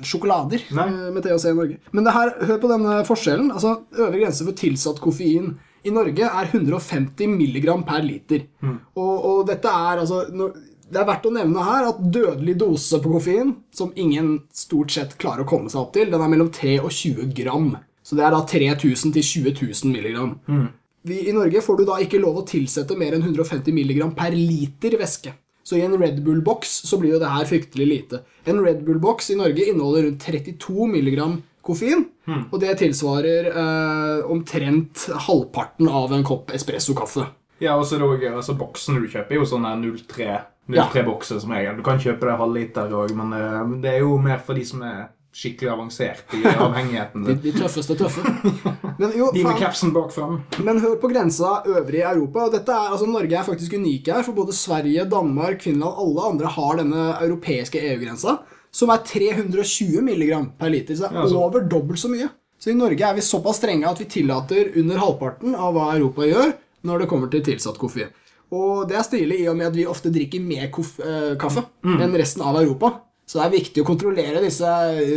sjokolader 0.08 0.66
Nei. 0.76 0.88
eh, 0.89 1.12
med 1.16 1.24
THC 1.26 1.47
i 1.51 1.56
Norge. 1.60 1.80
Men 1.95 2.10
det 2.10 2.16
her, 2.18 2.34
hør 2.49 2.60
på 2.64 2.74
denne 2.74 2.97
forskjellen. 3.08 3.54
Altså, 3.56 3.78
Øvre 3.93 4.20
grense 4.20 4.47
for 4.47 4.60
tilsatt 4.60 4.99
koffein 5.04 5.54
i 5.84 5.91
Norge 5.91 6.28
er 6.28 6.51
150 6.51 7.28
milligram 7.32 7.84
per 7.88 8.04
liter. 8.06 8.45
Mm. 8.64 8.78
Og, 8.99 9.16
og 9.30 9.41
dette 9.49 9.72
er 9.72 10.04
altså 10.04 10.26
når, 10.32 10.54
Det 10.93 10.99
er 11.01 11.08
verdt 11.08 11.26
å 11.26 11.34
nevne 11.34 11.64
her 11.66 11.88
at 11.89 12.04
dødelig 12.14 12.54
dose 12.62 12.99
på 13.01 13.16
koffein, 13.16 13.56
som 13.74 13.95
ingen 13.95 14.36
stort 14.54 14.93
sett 14.93 15.16
klarer 15.18 15.43
å 15.43 15.49
komme 15.49 15.72
seg 15.72 15.82
opp 15.82 15.95
til, 15.95 16.12
den 16.12 16.22
er 16.22 16.30
mellom 16.32 16.51
3 16.54 16.78
og 16.84 16.91
20 16.93 17.34
gram. 17.39 17.72
Så 18.04 18.20
det 18.20 18.26
er 18.28 18.36
da 18.36 18.43
3000 18.43 19.14
til 19.16 19.24
20 19.24 19.56
000 19.64 19.93
milligram. 19.95 20.36
Mm. 20.45 20.68
Vi, 21.04 21.22
I 21.30 21.34
Norge 21.36 21.62
får 21.64 21.80
du 21.80 21.88
da 21.88 21.99
ikke 21.99 22.22
lov 22.24 22.39
å 22.39 22.45
tilsette 22.47 22.95
mer 22.99 23.16
enn 23.16 23.26
150 23.26 23.76
mg 23.76 24.06
per 24.16 24.36
liter 24.36 24.95
væske. 24.99 25.34
Så 25.64 25.78
i 25.80 25.84
en 25.84 25.95
Red 25.99 26.20
Bull-boks 26.24 26.72
så 26.88 26.99
blir 26.99 27.16
jo 27.16 27.22
det 27.22 27.32
her 27.32 27.47
fryktelig 27.47 27.88
lite. 27.88 28.22
En 28.47 28.60
Red 28.64 28.84
Bull-boks 28.88 29.32
i 29.32 29.38
Norge 29.39 29.68
inneholder 29.68 30.10
rundt 30.10 30.24
32 30.24 30.88
mg 30.91 31.20
koffein, 31.64 32.04
og 32.51 32.58
det 32.60 32.74
tilsvarer 32.82 33.47
eh, 33.47 34.32
omtrent 34.32 35.06
halvparten 35.28 35.88
av 35.88 36.12
en 36.12 36.26
kopp 36.28 36.51
espresso-kaffe. 36.56 37.30
Ja, 37.64 37.78
og 37.78 37.86
så 37.88 37.95
er 37.95 38.04
det 38.04 38.10
også, 38.10 38.34
altså, 38.36 38.58
Boksen 38.60 38.99
du 38.99 39.08
kjøper, 39.08 39.32
er 39.32 39.39
jo 39.39 39.47
sånn 39.47 39.68
03-bokser 39.86 41.38
03 41.38 41.39
ja. 41.39 41.43
som 41.45 41.56
regel. 41.56 41.78
Du 41.80 41.86
kan 41.86 42.01
kjøpe 42.04 42.28
det 42.28 42.39
halvliter 42.41 42.95
òg, 42.99 43.16
men 43.16 43.36
eh, 43.38 43.76
det 43.86 43.93
er 43.93 44.04
jo 44.04 44.18
mer 44.20 44.43
for 44.43 44.60
de 44.60 44.68
som 44.68 44.84
er 44.88 45.06
skikkelig 45.34 45.69
avansert 45.73 46.34
i 46.38 46.43
avhengigheten. 46.65 47.23
De, 47.27 47.36
de 47.41 47.51
tøffeste 47.55 47.95
tøffe. 47.97 48.21
Men, 49.01 49.13
jo, 49.17 49.31
De 49.34 49.41
med 49.43 49.57
capsen 49.57 49.91
bak 49.95 50.11
fram. 50.13 50.43
men 50.61 50.79
hør 50.84 50.95
på 51.01 51.09
grensa 51.09 51.63
øvrig 51.65 52.03
i 52.03 52.05
Europa. 52.05 52.43
og 52.45 52.51
dette 52.53 52.69
er, 52.71 52.91
altså 52.93 53.07
Norge 53.09 53.34
er 53.39 53.43
faktisk 53.47 53.73
unike 53.73 54.13
her, 54.13 54.23
for 54.23 54.34
både 54.38 54.53
Sverige, 54.53 55.05
Danmark, 55.09 55.61
Finland 55.65 55.97
alle 56.03 56.27
andre 56.29 56.51
har 56.53 56.77
denne 56.77 57.05
europeiske 57.25 57.81
EU-grensa, 57.81 58.38
som 58.73 58.89
er 58.93 59.01
320 59.05 60.01
mg 60.05 60.29
per 60.59 60.69
liter. 60.69 60.95
Så 60.95 61.07
det 61.09 61.11
er 61.17 61.21
Ja, 61.23 61.27
så- 61.29 61.41
over 61.47 61.65
dobbelt 61.69 61.99
så 61.99 62.09
mye. 62.13 62.29
Så 62.59 62.69
i 62.71 62.73
Norge 62.77 63.01
er 63.03 63.13
vi 63.17 63.21
såpass 63.21 63.57
strenge 63.59 63.89
at 63.89 63.99
vi 63.99 64.05
tillater 64.05 64.69
under 64.79 64.97
halvparten 65.01 65.55
av 65.55 65.73
hva 65.75 65.89
Europa 65.97 66.21
gjør 66.29 66.53
når 66.86 66.99
det 66.99 67.07
kommer 67.09 67.31
til 67.31 67.41
tilsatt 67.43 67.77
koffein. 67.81 68.07
Og 68.53 68.88
det 68.88 68.95
er 68.99 69.03
stilig 69.03 69.39
i 69.41 69.47
og 69.49 69.57
med 69.57 69.67
at 69.71 69.75
vi 69.75 69.86
ofte 69.89 70.11
drikker 70.13 70.39
mer 70.39 70.69
eh, 70.69 71.36
kaffe 71.41 71.65
enn 71.84 72.13
resten 72.15 72.41
av 72.45 72.55
Europa. 72.61 72.93
Så 73.26 73.39
det 73.39 73.45
er 73.45 73.53
viktig 73.53 73.82
å 73.82 73.88
kontrollere 73.88 74.41
disse 74.43 74.69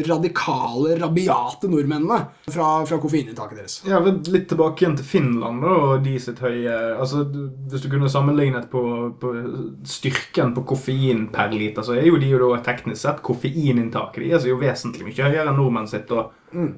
radikale, 0.07 0.95
rabiate 1.01 1.69
nordmennene 1.69 2.21
fra, 2.55 2.69
fra 2.87 2.99
koffeininntaket 3.03 3.59
deres. 3.59 3.75
Ja, 3.89 3.99
Litt 4.01 4.47
tilbake 4.53 4.85
igjen 4.85 4.95
til 5.01 5.09
Finland 5.09 5.65
da, 5.65 5.73
og 5.75 6.05
de 6.07 6.15
sitt 6.23 6.39
høye 6.45 6.77
altså, 6.97 7.25
Hvis 7.27 7.83
du 7.83 7.91
kunne 7.91 8.11
sammenlignet 8.13 8.71
på, 8.71 8.83
på 9.21 9.33
styrken 9.91 10.55
på 10.57 10.65
koffein 10.71 11.27
per 11.35 11.51
liter, 11.55 11.83
så 11.87 11.97
er 11.99 12.07
jo 12.07 12.21
de 12.23 12.31
jo 12.31 12.41
da 12.45 12.63
teknisk 12.67 13.03
sett 13.03 13.25
koffeininntaket 13.27 14.23
de 14.23 14.33
er 14.37 14.49
jo 14.49 14.61
vesentlig 14.61 15.09
mye 15.09 15.27
høyere 15.27 15.51
enn 15.51 15.59
nordmenn 15.59 15.91
sitt. 15.91 16.11
Og, 16.15 16.33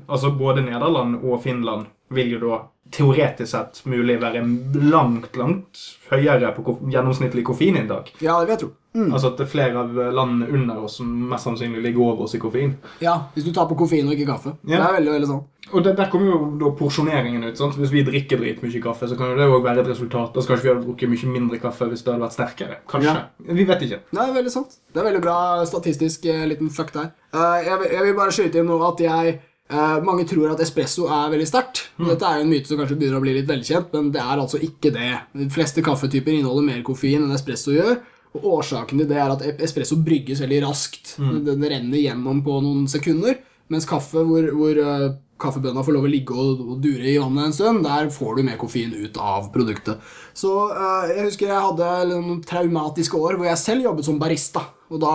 altså 0.08 0.32
Både 0.38 0.64
Nederland 0.64 1.20
og 1.22 1.42
Finland 1.44 1.86
vil 2.14 2.34
jo 2.34 2.42
da 2.46 2.58
teoretisk 2.94 3.50
sett 3.52 3.82
mulig 3.88 4.16
være 4.22 4.42
langt, 4.88 5.36
langt 5.36 5.80
høyere 6.08 6.54
på 6.56 6.64
koff 6.70 6.84
gjennomsnittlig 6.88 7.44
koffeininntak. 7.44 8.14
Ja, 8.24 8.38
det 8.40 8.48
vil 8.48 8.54
jeg 8.54 8.62
tro. 8.62 8.70
Altså 8.96 9.28
at 9.28 9.36
det 9.38 9.44
er 9.46 9.50
flere 9.52 9.76
av 9.82 9.92
landene 10.14 10.48
under 10.56 10.78
oss 10.82 10.96
som 10.98 11.06
mest 11.30 11.44
sannsynlig 11.44 11.82
ligger 11.84 12.00
over 12.02 12.24
oss 12.24 12.34
i 12.34 12.38
koffein. 12.42 12.72
Ja, 13.04 13.18
Hvis 13.34 13.44
du 13.44 13.52
tar 13.52 13.66
på 13.68 13.76
koffein 13.78 14.08
og 14.08 14.14
ikke 14.16 14.26
kaffe. 14.32 14.54
Det 14.66 14.74
er 14.78 14.94
veldig, 14.96 15.12
veldig 15.12 15.28
sånn. 15.28 15.44
Og 15.74 15.84
det, 15.84 15.92
Der 15.98 16.08
kommer 16.10 16.30
jo 16.32 16.58
da 16.58 16.70
porsjoneringen 16.78 17.44
ut. 17.44 17.56
sant? 17.60 17.76
Hvis 17.76 17.90
vi 17.92 18.02
drikker 18.02 18.38
dritmye 18.40 18.80
kaffe, 18.82 19.06
så 19.06 19.16
kan 19.18 19.30
jo 19.30 19.36
det 19.36 19.46
også 19.46 19.62
være 19.64 19.80
et 19.84 19.90
resultat. 19.92 20.32
Da 20.34 20.40
skal 20.40 20.56
ikke 20.56 20.62
vi 20.68 20.74
ha 20.74 20.80
drukket 20.86 21.08
mye 21.12 21.32
mindre 21.34 21.58
kaffe 21.60 21.84
hvis 21.90 22.02
det 22.02 22.14
hadde 22.14 22.24
vært 22.24 22.36
sterkere. 22.38 22.78
Kanskje. 22.88 23.14
Ja. 23.14 23.54
Vi 23.60 23.64
vet 23.68 23.82
ikke. 23.86 24.00
Det 24.10 24.22
er 24.24 24.32
veldig 24.38 24.50
sant. 24.56 24.78
Det 24.94 25.02
er 25.02 25.08
veldig 25.12 25.22
bra 25.22 25.36
statistisk 25.68 26.24
eh, 26.26 26.46
liten 26.48 26.70
fuck 26.70 26.90
der. 26.96 27.12
Eh, 27.34 27.58
jeg, 27.68 27.78
vil- 27.82 27.92
jeg 27.92 28.02
vil 28.08 28.14
bare 28.16 28.32
skyte 28.32 28.58
inn 28.58 28.66
nå 28.72 28.80
at 28.88 28.98
jeg 29.04 29.38
Eh, 29.70 30.00
mange 30.00 30.24
tror 30.24 30.54
at 30.54 30.60
espresso 30.64 31.04
er 31.12 31.28
veldig 31.28 31.44
sterkt. 31.46 31.90
Mm. 32.00 32.06
Dette 32.08 32.24
er 32.24 32.36
jo 32.38 32.44
en 32.46 32.48
myte 32.48 32.66
som 32.70 32.78
kanskje 32.78 32.96
begynner 32.96 33.18
å 33.18 33.20
bli 33.20 33.34
litt 33.36 33.46
velkjent, 33.50 33.90
men 33.92 34.06
det 34.14 34.22
er 34.22 34.38
altså 34.40 34.56
ikke 34.64 34.88
det. 34.94 35.10
De 35.36 35.48
fleste 35.52 35.82
kaffetyper 35.84 36.32
inneholder 36.32 36.64
mer 36.64 36.80
koffein 36.82 37.20
enn 37.26 37.34
espresso 37.36 37.74
gjør. 37.76 37.98
Og 38.38 38.58
Årsaken 38.58 39.02
til 39.02 39.08
det 39.10 39.18
er 39.20 39.34
at 39.34 39.62
espresso 39.66 39.98
brygges 40.00 40.42
veldig 40.44 40.62
raskt. 40.66 41.16
Mm. 41.20 41.38
Den 41.46 41.70
renner 41.74 42.02
gjennom 42.02 42.42
på 42.46 42.58
noen 42.64 42.86
sekunder. 42.90 43.40
Mens 43.68 43.84
kaffe, 43.88 44.22
hvor, 44.24 44.46
hvor 44.56 44.78
uh, 44.80 45.10
kaffebønna 45.40 45.84
får 45.84 45.94
lov 45.94 46.06
å 46.08 46.10
ligge 46.10 46.34
og, 46.34 46.62
og 46.64 46.78
dure 46.82 47.04
i 47.10 47.18
vannet 47.20 47.50
en 47.50 47.54
stund, 47.54 47.84
der 47.84 48.08
får 48.12 48.38
du 48.38 48.46
mer 48.46 48.56
koffein 48.60 48.94
ut 48.94 49.18
av 49.20 49.50
produktet. 49.54 50.00
Så 50.36 50.52
uh, 50.72 51.04
jeg 51.10 51.26
husker 51.28 51.52
jeg 51.52 51.66
hadde 51.66 51.90
noen 52.14 52.40
traumatiske 52.46 53.20
år 53.20 53.38
hvor 53.38 53.50
jeg 53.50 53.60
selv 53.60 53.90
jobbet 53.90 54.08
som 54.08 54.20
barista. 54.22 54.64
Og 54.88 55.02
da 55.02 55.12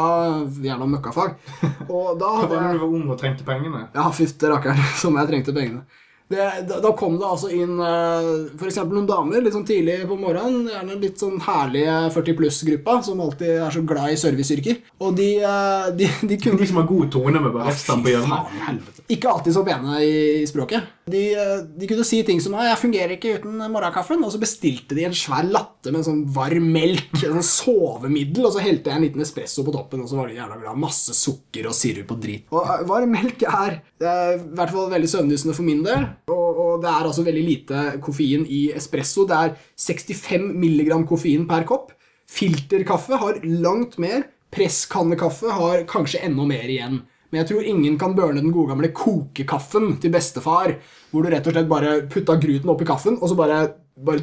gjerne 0.61 0.86
møkkafag. 0.91 1.34
Og 1.89 2.13
da 2.21 2.30
Hva 2.30 2.43
hadde 2.43 2.53
var 2.53 2.59
det 2.59 2.67
jeg 2.67 2.78
du 2.78 2.84
var 2.84 2.95
ung 2.99 3.07
og 3.09 3.19
trengte 3.19 3.47
pengene? 3.47 3.88
ja, 3.95 4.05
fytte 4.13 4.53
rakkeren, 4.53 4.84
som 5.01 5.17
jeg 5.17 5.32
trengte 5.32 5.55
pengene. 5.55 5.86
Det, 6.34 6.80
da, 6.84 6.92
kom 6.98 7.18
det 7.22 7.28
altså 7.28 7.52
inn 7.54 7.78
uh, 7.78 8.50
f.eks. 8.58 8.80
noen 8.90 9.10
damer 9.10 9.44
litt 9.44 9.56
sånn 9.56 9.68
tidlig 9.68 10.02
på 10.10 10.18
morgenen. 10.20 10.70
Gjerne 10.72 10.98
litt 11.02 11.22
sånn 11.22 11.38
herlige 11.46 12.00
40 12.16 12.40
pluss-gruppa 12.40 12.98
som 13.06 13.22
alltid 13.24 13.56
er 13.60 13.76
så 13.76 13.84
glad 13.88 14.14
i 14.14 14.20
serviceyrker. 14.20 14.82
Og 15.04 15.14
de, 15.18 15.30
eh, 15.44 15.92
de, 16.00 16.10
de 16.30 16.40
kunne 16.42 16.62
De 16.64 16.70
som 16.70 16.82
har 16.82 16.90
god 16.90 17.12
tone 17.14 17.44
med 17.44 17.62
hestene 17.68 18.06
på 18.06 18.14
hjørnet. 18.14 18.92
Ikke 19.12 19.32
alltid 19.32 19.56
så 19.56 19.64
pene 19.68 19.98
i, 20.04 20.14
i 20.42 20.48
språket. 20.48 20.92
De, 21.12 21.22
eh, 21.36 21.58
de 21.76 21.88
kunne 21.90 22.06
si 22.08 22.22
ting 22.24 22.40
som 22.40 22.54
«Nei, 22.56 22.70
'Jeg 22.70 22.80
fungerer 22.80 23.14
ikke 23.18 23.34
uten 23.40 23.60
morgenkaffen', 23.74 24.24
og 24.24 24.32
så 24.32 24.40
bestilte 24.40 24.96
de 24.96 25.04
en 25.04 25.18
svær 25.18 25.44
latte 25.44 25.92
med 25.92 26.00
en 26.00 26.08
sånn 26.08 26.22
varm 26.32 26.70
melk, 26.72 27.12
en 27.20 27.42
sånn 27.42 27.50
sovemiddel, 27.50 28.48
og 28.48 28.54
så 28.56 28.64
helte 28.64 28.90
jeg 28.90 29.02
en 29.02 29.04
liten 29.04 29.26
espresso 29.26 29.66
på 29.68 29.74
toppen, 29.76 30.04
og 30.04 30.08
så 30.08 30.22
var 30.22 30.32
de 30.32 30.40
jævla 30.40 30.60
glad. 30.62 30.80
Masse 30.80 31.16
sukker 31.18 31.68
og 31.68 31.76
sirup 31.76 32.16
og 32.16 32.22
drit. 32.24 32.48
Og 32.56 32.64
eh, 32.64 32.86
varm 32.88 33.12
melk 33.12 33.44
er 33.44 33.82
eh, 34.00 34.32
i 34.40 34.56
hvert 34.56 34.72
fall 34.72 34.90
veldig 34.96 35.12
søvndyssende 35.12 35.58
for 35.58 35.68
min 35.68 35.84
del, 35.84 36.08
og, 36.32 36.59
og 36.63 36.84
det 36.84 36.89
er 36.91 37.07
altså 37.09 37.26
veldig 37.26 37.43
lite 37.43 37.82
koffein 38.03 38.45
i 38.47 38.65
espresso. 38.76 39.26
Det 39.28 39.36
er 39.36 39.55
65 39.76 40.53
milligram 40.55 41.03
koffein 41.07 41.47
per 41.49 41.65
kopp. 41.67 41.91
Filterkaffe 42.30 43.19
har 43.19 43.41
langt 43.43 43.97
mer. 44.01 44.30
Presskannekaffe 44.53 45.51
har 45.51 45.84
kanskje 45.89 46.24
enda 46.24 46.45
mer 46.47 46.69
igjen. 46.69 47.01
Men 47.34 47.41
jeg 47.41 47.49
tror 47.49 47.65
ingen 47.65 47.97
kan 47.97 48.13
burne 48.15 48.43
den 48.43 48.53
gode 48.53 48.69
gamle 48.69 48.91
kokekaffen 48.93 49.97
til 50.01 50.13
bestefar, 50.13 50.76
hvor 51.09 51.26
du 51.26 51.32
rett 51.34 51.47
og 51.49 51.55
slett 51.55 51.71
bare 51.71 51.95
putta 52.05 52.38
gruten 52.38 52.69
oppi 52.69 52.86
kaffen, 52.86 53.17
og 53.17 53.32
så 53.32 53.38
bare, 53.39 53.63
bare 53.97 54.21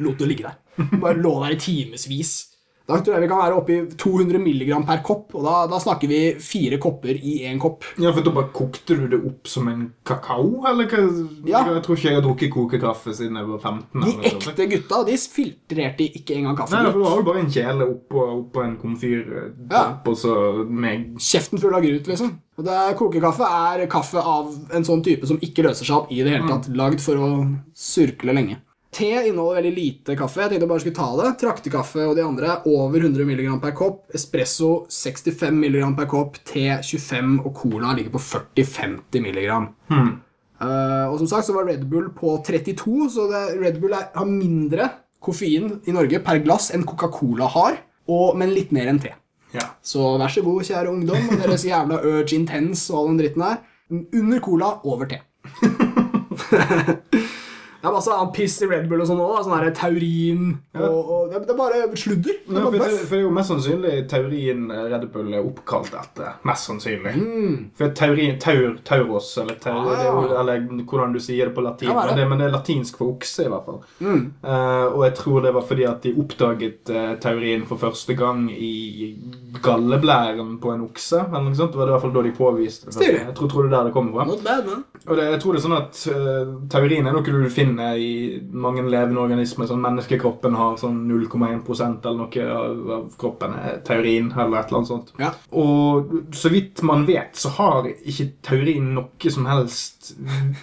lot 0.00 0.22
det 0.22 0.30
ligge 0.30 0.48
der. 0.48 0.56
Bare 1.02 1.20
lå 1.20 1.34
der 1.42 1.54
i 1.54 1.60
timevis. 1.60 2.32
Da 2.88 2.96
tror 3.04 3.18
jeg 3.18 3.26
vi 3.26 3.28
kan 3.28 3.40
være 3.42 3.56
oppe 3.58 3.74
i 3.74 3.80
200 4.00 4.38
milligram 4.40 4.84
per 4.88 5.02
kopp, 5.04 5.34
og 5.36 5.42
da, 5.44 5.56
da 5.68 5.76
snakker 5.82 6.08
vi 6.08 6.20
fire 6.40 6.78
kopper 6.80 7.18
i 7.20 7.34
én 7.44 7.58
kopp. 7.60 7.84
Ja, 8.00 8.14
for 8.16 8.24
da 8.24 8.32
bare 8.32 8.48
kokte 8.56 8.96
du 8.96 9.02
det 9.12 9.18
opp 9.28 9.50
som 9.52 9.68
en 9.68 9.82
kakao, 10.08 10.62
eller 10.70 10.88
hva? 10.88 11.02
Ja. 11.50 11.60
Jeg 11.68 11.82
tror 11.84 11.98
ikke 11.98 12.08
jeg 12.08 12.16
har 12.16 12.24
drukket 12.24 12.52
kokekaffe 12.54 13.12
siden 13.18 13.36
jeg 13.36 13.50
var 13.50 13.60
15. 13.60 14.06
De 14.06 14.14
eller 14.14 14.30
ekte 14.32 14.68
gutta 14.72 15.02
de 15.04 15.16
filtrerte 15.20 16.06
ikke 16.16 16.38
engang 16.38 16.56
Nei, 16.58 16.64
for 16.64 17.02
da 17.02 17.02
var 17.04 17.20
jo 17.20 17.26
bare 17.28 17.42
en 17.44 17.52
kjele 17.52 17.88
oppå, 17.92 18.24
opp 18.38 18.56
en 18.64 18.76
komfyr, 18.80 19.20
Ja. 19.68 19.82
og 20.08 20.16
så 20.16 20.32
med 20.64 21.18
Kjeften 21.20 21.60
full 21.60 21.76
av 21.76 21.84
grut, 21.84 22.08
liksom. 22.08 22.38
Og 22.58 22.64
det 22.64 22.72
er, 22.74 22.96
kokekaffe 22.98 23.46
er 23.46 23.84
kaffe 23.92 24.18
av 24.24 24.48
en 24.74 24.86
sånn 24.88 25.04
type 25.04 25.28
som 25.28 25.36
ikke 25.44 25.62
løser 25.68 25.84
seg 25.84 25.94
opp 26.00 26.08
i 26.10 26.22
det 26.24 26.32
hele 26.32 26.48
tatt. 26.48 26.72
Lagd 26.74 27.04
for 27.04 27.20
å 27.20 27.28
surkle 27.76 28.32
lenge. 28.34 28.56
Te 28.90 29.08
inneholder 29.28 29.60
veldig 29.60 29.72
lite 29.76 30.14
kaffe. 30.16 30.40
Jeg 30.40 30.54
tenkte 30.54 30.64
jeg 30.64 30.70
bare 30.70 30.82
skulle 30.84 30.96
ta 30.96 31.08
det. 31.18 31.32
Traktekaffe 31.42 32.06
og 32.08 32.14
de 32.16 32.24
andre 32.24 32.54
er 32.54 32.70
over 32.70 33.02
100 33.04 33.26
mg 33.28 33.58
per 33.62 33.74
kopp. 33.76 33.98
Espresso 34.16 34.70
65 34.88 35.58
mg 35.60 35.82
per 35.98 36.08
kopp. 36.08 36.40
Te 36.48 36.70
25 36.80 37.36
og 37.42 37.52
cola 37.58 37.92
ligger 37.98 38.16
på 38.16 38.22
40-50 38.24 39.28
mg. 39.28 39.52
Eh, 40.58 41.04
og 41.06 41.18
som 41.20 41.28
sagt 41.30 41.46
så 41.46 41.54
var 41.54 41.68
Red 41.68 41.84
Bull 41.90 42.08
på 42.16 42.38
32, 42.46 43.10
så 43.14 43.28
det, 43.30 43.44
Red 43.60 43.78
Bull 43.82 43.94
er, 43.94 44.08
har 44.16 44.26
mindre 44.26 44.88
koffein 45.22 45.76
i 45.86 45.94
Norge 45.94 46.18
per 46.24 46.40
glass 46.42 46.72
enn 46.74 46.86
Coca-Cola 46.88 47.46
har, 47.54 47.78
og, 48.10 48.34
men 48.40 48.54
litt 48.54 48.72
mer 48.74 48.90
enn 48.90 49.00
te. 49.02 49.12
Ja. 49.54 49.68
Så 49.84 50.16
vær 50.20 50.32
så 50.32 50.42
god, 50.44 50.64
kjære 50.66 50.90
ungdom, 50.90 51.30
og 51.30 51.42
deres 51.44 51.64
jævla 51.68 52.00
Urge 52.02 52.36
Intense 52.36 52.90
og 52.92 53.00
all 53.00 53.12
den 53.12 53.22
dritten 53.22 53.46
her. 53.46 53.60
Under 53.92 54.42
cola, 54.44 54.74
over 54.84 55.08
te. 55.08 55.22
Det 57.78 57.90
altså, 57.90 58.16
han 58.18 58.32
pisser 58.34 58.66
piss 58.66 58.76
Red 58.76 58.88
Bull 58.90 59.02
og 59.04 59.10
sånn 59.10 59.22
òg. 59.22 59.38
Sånn 59.46 59.56
her 59.56 59.74
taurin 59.76 60.46
og, 60.78 60.98
og 60.98 61.32
det, 61.32 61.42
er 61.42 61.58
bare 61.58 61.82
sludder. 61.98 62.40
Det 62.44 62.56
er 62.56 62.64
for, 62.64 62.78
bare 62.78 62.90
det, 62.92 63.02
for 63.04 63.16
det 63.16 63.20
er 63.20 63.26
jo 63.26 63.34
mest 63.34 63.52
sannsynlig 63.52 63.94
taurin 64.10 64.66
Red 64.92 65.06
Bull 65.14 65.32
er 65.34 65.46
oppkalt 65.46 65.94
etter. 65.98 66.38
Mest 66.48 66.70
sannsynlig. 66.70 67.14
Mm. 67.18 67.56
For 67.78 67.94
taurin 67.98 68.38
taur, 68.42 68.78
tauros, 68.86 69.30
eller, 69.42 69.58
taur, 69.62 69.78
Ah. 69.78 69.84
det 69.94 70.06
er 70.06 70.08
jo, 70.10 70.22
eller 70.40 70.84
hvordan 70.88 71.12
du 71.14 71.20
sier 71.22 71.48
det 71.48 71.54
på 71.54 71.62
latin. 71.62 71.88
Ja, 71.88 71.94
det? 72.02 72.06
men, 72.08 72.18
det, 72.18 72.26
men 72.30 72.40
det 72.40 72.46
er 72.48 72.54
latinsk 72.54 72.98
for 73.00 73.14
okse, 73.14 73.46
i 73.46 73.52
hvert 73.52 73.66
fall. 73.66 73.80
Mm. 74.02 74.22
Uh, 74.42 74.86
og 74.96 75.04
jeg 75.06 75.14
tror 75.20 75.44
det 75.44 75.54
var 75.54 75.66
fordi 75.68 75.86
at 75.88 76.02
de 76.04 76.14
oppdaget 76.22 76.92
uh, 76.94 77.12
taurin 77.22 77.66
for 77.68 77.80
første 77.80 78.16
gang 78.18 78.48
i 78.52 79.14
galleblæren 79.64 80.56
på 80.62 80.72
en 80.74 80.84
okse. 80.88 81.22
eller 81.28 81.46
noe 81.48 81.58
sånt. 81.58 81.74
Det 81.74 81.82
var 81.82 81.92
i 81.92 81.96
hvert 81.96 82.06
fall 82.06 82.16
da 82.16 82.24
de 82.26 82.34
påviste 82.36 82.92
det. 82.92 83.10
Jeg 83.12 83.36
tror, 83.38 83.52
tror 83.52 83.66
det 83.66 83.72
er 83.72 83.76
der 83.76 83.90
det 83.90 83.96
kommer 83.96 84.18
fra. 84.18 84.38
Bad. 84.48 84.70
Og 85.06 85.16
det, 85.16 85.28
jeg 85.32 85.40
tror 85.42 85.54
det 85.54 85.60
er 85.60 85.66
sånn 85.66 85.78
at 85.78 86.02
uh, 86.12 86.54
Taurin 86.72 87.06
er 87.08 87.14
noe 87.14 87.24
du 87.28 87.50
finner 87.52 87.67
i 88.00 88.38
mange 88.52 88.84
levende 88.88 89.20
organismer. 89.20 89.68
Sånn 89.68 89.82
Menneskekroppen 89.84 90.56
har 90.56 90.78
sånn 90.80 91.02
0,1 91.10 92.06
eller 92.06 92.16
noe 92.22 92.46
av, 92.54 92.80
av 92.96 93.10
kroppen 93.20 93.56
er 93.58 93.82
taurin. 93.86 94.30
eller 94.32 94.58
et 94.60 94.70
eller 94.70 94.80
annet 94.80 94.92
sånt. 94.92 95.12
Ja. 95.20 95.32
Og 95.52 96.14
så 96.36 96.52
vidt 96.52 96.82
man 96.86 97.04
vet, 97.08 97.36
så 97.36 97.52
har 97.58 97.90
ikke 97.90 98.30
taurin 98.48 98.94
noe 98.96 99.34
som 99.34 99.48
helst 99.50 100.14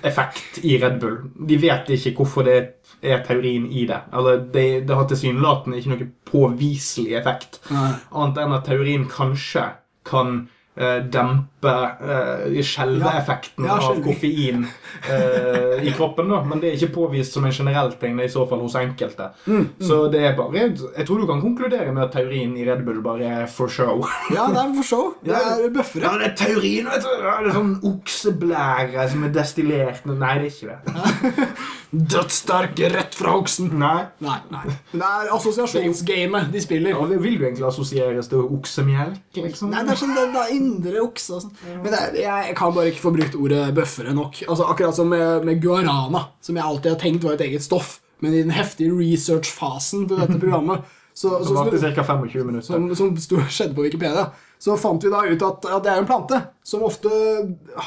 effekt 0.03 0.59
i 0.63 0.77
Red 0.81 0.99
Bull. 1.03 1.19
De 1.35 1.59
vet 1.61 1.93
ikke 1.95 2.15
hvorfor 2.17 2.47
det 2.47 2.57
er 3.05 3.23
taurin 3.27 3.69
i 3.69 3.85
det. 3.89 4.01
Eller 4.15 4.43
det, 4.53 4.67
det 4.87 4.97
har 4.97 5.07
tilsynelatende 5.09 5.79
ikke 5.79 5.93
noe 5.93 6.11
påviselig 6.31 7.17
effekt. 7.21 7.61
Nei. 7.73 7.91
Annet 8.11 8.43
enn 8.43 8.57
at 8.57 8.67
taurin 8.69 9.07
kanskje 9.11 9.69
kan 10.05 10.37
eh, 10.37 10.54
dempe 10.75 11.71
uh, 11.71 12.43
skjelveeffekten 12.61 13.63
Ja, 13.65 13.77
av 13.79 14.01
koffein 14.03 14.65
uh, 15.07 15.79
i 15.81 15.93
kroppen. 15.95 16.27
da 16.29 16.41
Men 16.43 16.59
det 16.61 16.69
er 16.69 16.75
ikke 16.77 16.93
påvist 16.97 17.33
som 17.37 17.45
en 17.47 17.55
generell 17.55 17.93
ting. 18.01 18.17
Det 18.17 18.25
er 18.25 18.29
i 18.29 18.33
så 18.33 18.43
fall 18.49 18.59
hos 18.65 18.75
enkelte. 18.75 19.29
Mm, 19.47 19.69
Så 19.79 20.01
det 20.11 20.21
er 20.27 20.35
bare 20.35 20.65
Jeg 20.97 21.07
tror 21.07 21.21
du 21.23 21.27
kan 21.29 21.41
konkludere 21.41 21.91
med 21.95 22.03
at 22.03 22.11
teorien 22.17 22.57
i 22.57 22.65
Red 22.67 22.83
Bull 22.85 23.01
bare 23.05 23.23
er 23.43 23.45
for 23.47 23.67
show. 23.71 24.03
Ja, 24.35 24.49
det 24.51 24.61
er 24.65 24.75
for 24.75 24.83
show. 24.91 25.13
Det 25.25 25.33
er 25.35 25.69
bøffere. 25.73 26.03
Ja, 26.05 26.17
det 26.19 26.31
er 26.31 26.35
teorien, 26.45 26.85
vet 26.91 27.05
du! 27.05 27.09
Det 27.23 27.33
er 27.49 27.55
sånn 27.55 27.73
okseblære 27.93 29.07
som 29.11 29.23
er 29.25 29.33
destillert 29.35 30.05
Nei, 30.05 30.35
det 30.43 30.51
er 30.51 30.51
ikke 30.51 30.75
det. 30.75 31.47
Dødssterk 31.91 32.79
rett 32.93 33.15
fra 33.17 33.35
oksen. 33.39 33.69
Nei. 33.79 34.05
Nei, 34.23 34.37
nei. 34.51 34.63
Det 34.91 35.03
er 35.05 35.31
assosiasjonsgamet 35.35 36.49
de 36.53 36.63
spiller. 36.63 36.95
Ja, 36.95 37.05
vil 37.05 37.37
du 37.39 37.45
egentlig 37.45 37.67
assosieres 37.67 38.29
til 38.31 38.43
oksemjelk? 38.45 39.21
liksom? 39.37 39.71
Nei, 39.73 39.83
det 39.85 39.95
er 39.95 40.01
sånn 40.01 40.15
det, 40.17 40.25
det 40.33 40.41
er 40.43 40.55
indre 40.55 41.03
okse 41.05 41.37
og 41.37 41.45
sånn. 41.45 41.55
Men 41.83 41.93
det 41.93 42.23
jeg 42.23 42.57
kan 42.57 42.75
bare 42.75 42.91
ikke 42.91 43.05
få 43.05 43.13
brukt 43.15 43.37
ordet 43.39 43.63
bøffere 43.77 44.15
nok. 44.17 44.41
Altså 44.47 44.67
Akkurat 44.71 44.97
som 44.97 45.09
med, 45.11 45.45
med 45.47 45.61
guarana, 45.63 46.27
som 46.43 46.57
jeg 46.57 46.65
alltid 46.65 46.95
har 46.95 47.01
tenkt 47.01 47.27
var 47.27 47.37
et 47.37 47.45
eget 47.47 47.65
stoff. 47.65 47.99
Men 48.23 48.33
i 48.33 48.43
den 48.43 48.53
heftige 48.55 48.95
research-fasen 48.95 50.07
til 50.09 50.21
dette 50.21 50.39
programmet 50.39 50.85
så, 51.15 51.29
så, 51.45 51.53
varte 51.55 51.79
som, 51.79 51.93
ca. 51.95 52.03
25 52.03 52.43
minutter. 52.43 52.95
som, 52.95 53.15
som 53.15 53.43
skjedde 53.47 53.75
på 53.75 53.85
Wikipedia, 53.85 54.25
så 54.61 54.77
fant 54.79 55.03
vi 55.03 55.11
da 55.11 55.23
ut 55.25 55.43
at, 55.45 55.65
at 55.67 55.83
det 55.85 55.91
er 55.91 56.01
en 56.01 56.07
plante 56.09 56.39
som 56.65 56.85
ofte 56.87 57.09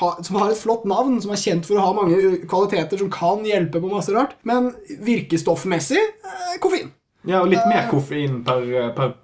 ha, 0.00 0.10
som 0.22 0.38
har 0.40 0.52
et 0.52 0.60
flott 0.60 0.84
navn, 0.88 1.18
som 1.22 1.32
er 1.34 1.40
kjent 1.40 1.66
for 1.68 1.78
å 1.78 1.86
ha 1.86 1.94
mange 1.96 2.18
kvaliteter 2.48 3.00
som 3.00 3.10
kan 3.12 3.46
hjelpe 3.46 3.82
på 3.82 3.92
masse 3.92 4.14
rart, 4.14 4.36
men 4.48 4.72
virkestoffmessig 5.04 6.00
eh, 6.00 6.58
koffein. 6.62 6.92
Ja, 7.28 7.42
og 7.42 7.50
litt 7.52 7.64
mer 7.68 7.88
koffein 7.90 8.42
per, 8.46 8.68
per 8.96 9.16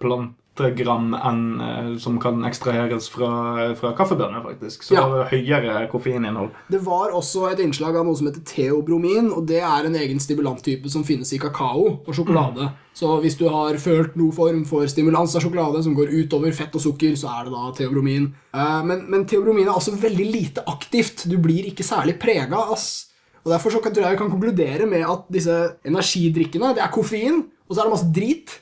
plantegram 0.55 1.15
enn 1.19 1.41
eh, 1.61 1.89
som 1.99 2.19
kan 2.23 2.45
ekstraheres 2.47 3.09
fra, 3.11 3.75
fra 3.79 3.93
kaffebønner, 3.99 4.43
faktisk. 4.45 4.85
Så 4.87 4.95
Ja. 4.95 5.25
høyere 5.31 5.89
koffeininnhold. 5.91 6.51
Det 6.71 6.81
var 6.87 7.11
også 7.13 7.49
et 7.53 7.59
innslag 7.65 7.97
av 7.97 8.07
noe 8.07 8.15
som 8.17 8.29
heter 8.29 8.45
teobromin, 8.47 9.33
og 9.35 9.47
det 9.47 9.61
er 9.63 9.87
en 9.89 9.95
egen 9.99 10.21
stimulanttype 10.23 10.89
som 10.91 11.05
finnes 11.05 11.33
i 11.35 11.39
kakao 11.39 12.01
og 12.07 12.13
sjokolade. 12.15 12.71
Så 12.95 13.09
hvis 13.21 13.37
du 13.37 13.49
har 13.51 13.75
følt 13.83 14.15
noen 14.17 14.33
form 14.33 14.65
for 14.65 14.87
stimulans 14.87 15.35
av 15.35 15.43
sjokolade 15.43 15.83
som 15.83 15.97
går 15.97 16.13
utover 16.15 16.53
fett 16.55 16.75
og 16.79 16.81
sukker, 16.85 17.17
så 17.19 17.27
er 17.35 17.45
det 17.49 17.53
da 17.57 17.73
teobromin. 17.75 18.29
Eh, 18.55 18.83
men, 18.87 19.07
men 19.11 19.25
teobromin 19.27 19.67
er 19.67 19.75
også 19.75 19.97
veldig 19.99 20.29
lite 20.33 20.63
aktivt. 20.71 21.27
Du 21.29 21.37
blir 21.39 21.67
ikke 21.73 21.83
særlig 21.83 22.19
prega, 22.23 22.63
ass. 22.71 23.11
Og 23.45 23.51
Derfor 23.53 23.71
så 23.75 23.83
kan, 23.83 23.93
tror 23.93 24.07
jeg 24.07 24.15
vi 24.15 24.23
kan 24.23 24.31
konkludere 24.31 24.87
med 24.89 25.03
at 25.05 25.27
disse 25.29 25.53
energidrikkene 25.85 26.71
det 26.75 26.81
er 26.85 26.93
koffein, 26.95 27.43
og 27.69 27.75
så 27.77 27.83
er 27.83 27.89
det 27.89 27.93
masse 27.93 28.13
drit 28.15 28.55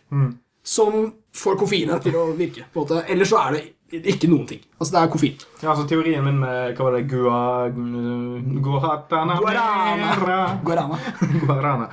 som 0.63 1.13
får 1.35 1.59
koffeinet 1.61 2.05
til 2.05 2.17
å 2.19 2.27
virke. 2.39 2.67
på 2.73 2.83
en 2.83 2.85
måte. 2.87 3.05
Ellers 3.11 3.33
så 3.33 3.41
er 3.47 3.57
det 3.57 3.63
ikke 4.15 4.31
noen 4.31 4.47
ting. 4.49 4.61
Altså, 4.79 4.93
det 4.95 5.01
er 5.01 5.13
koffein. 5.13 5.47
Ja, 5.61 5.73
altså 5.73 5.87
Teorien 5.89 6.25
min 6.25 6.39
med 6.41 6.77
hva 6.77 6.89
var 6.89 6.97
det 6.97 7.07
Gua... 7.11 7.41
Guatana 8.65 9.41
Guarana. 9.41 10.13
Guarana. 10.65 11.01
Guarana. 11.47 11.89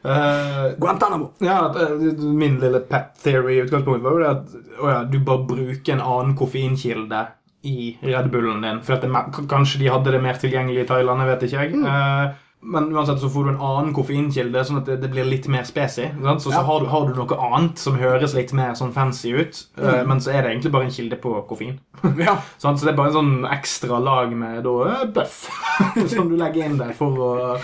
Uh, 0.00 0.78
Guantánamo. 0.80 1.34
ja, 1.44 1.74
min 2.16 2.56
lille 2.60 2.80
pet 2.88 3.18
theory 3.20 3.58
i 3.58 3.60
utgangspunktet 3.66 4.04
var 4.06 4.14
jo 4.14 4.22
det 4.22 4.30
at 4.30 4.54
å 4.80 4.88
ja, 4.88 5.00
du 5.04 5.18
bare 5.20 5.44
bruker 5.44 5.92
en 5.92 6.00
annen 6.00 6.32
koffeinkilde 6.38 7.20
i 7.68 7.90
Red 8.00 8.30
Bullen 8.32 8.64
din. 8.64 8.80
For 8.86 8.96
at 8.96 9.04
det, 9.04 9.44
kanskje 9.50 9.82
de 9.82 9.90
hadde 9.92 10.14
det 10.14 10.22
mer 10.24 10.40
tilgjengelig 10.40 10.86
i 10.86 10.88
Thailand, 10.88 11.20
jeg 11.20 11.30
vet 11.30 11.44
ikke 11.44 11.66
jeg. 11.66 11.82
Eh, 11.84 12.38
men 12.62 12.90
uansett 12.92 13.20
så 13.22 13.28
får 13.32 13.44
du 13.46 13.50
en 13.54 13.62
annen 13.64 13.94
koffeinkilde, 13.96 14.62
sånn 14.68 14.82
at 14.82 14.86
det, 14.90 14.98
det 15.00 15.08
blir 15.10 15.24
litt 15.24 15.46
mer 15.48 15.64
spesi. 15.64 16.10
sant? 16.22 16.42
Så, 16.44 16.50
Ja. 16.52 16.58
så 16.60 16.62
har, 16.68 16.80
du, 16.80 16.86
har 16.92 17.06
du 17.08 17.14
noe 17.16 17.38
annet 17.48 17.78
som 17.80 17.96
høres 17.96 18.34
litt 18.36 18.52
mer 18.52 18.74
sånn 18.76 18.92
fancy 18.92 19.32
ut, 19.32 19.62
eh, 19.80 20.02
men 20.04 20.20
så 20.20 20.34
er 20.34 20.42
det 20.42 20.50
egentlig 20.52 20.72
bare 20.74 20.84
en 20.90 20.96
kilde 20.96 21.16
på 21.20 21.34
koffein. 21.48 21.78
Ja. 22.20 22.36
sånn, 22.60 22.76
Så 22.78 22.84
det 22.84 22.92
er 22.92 22.96
bare 23.00 23.12
en 23.14 23.18
sånn 23.20 23.46
ekstra 23.50 23.98
lag 24.02 24.32
med 24.36 24.62
da, 24.64 24.74
eh, 24.92 25.06
bøff 25.06 25.48
som 26.14 26.28
du 26.28 26.36
legger 26.36 26.66
inn 26.68 26.76
der 26.80 26.92
for 26.92 27.16
å, 27.16 27.58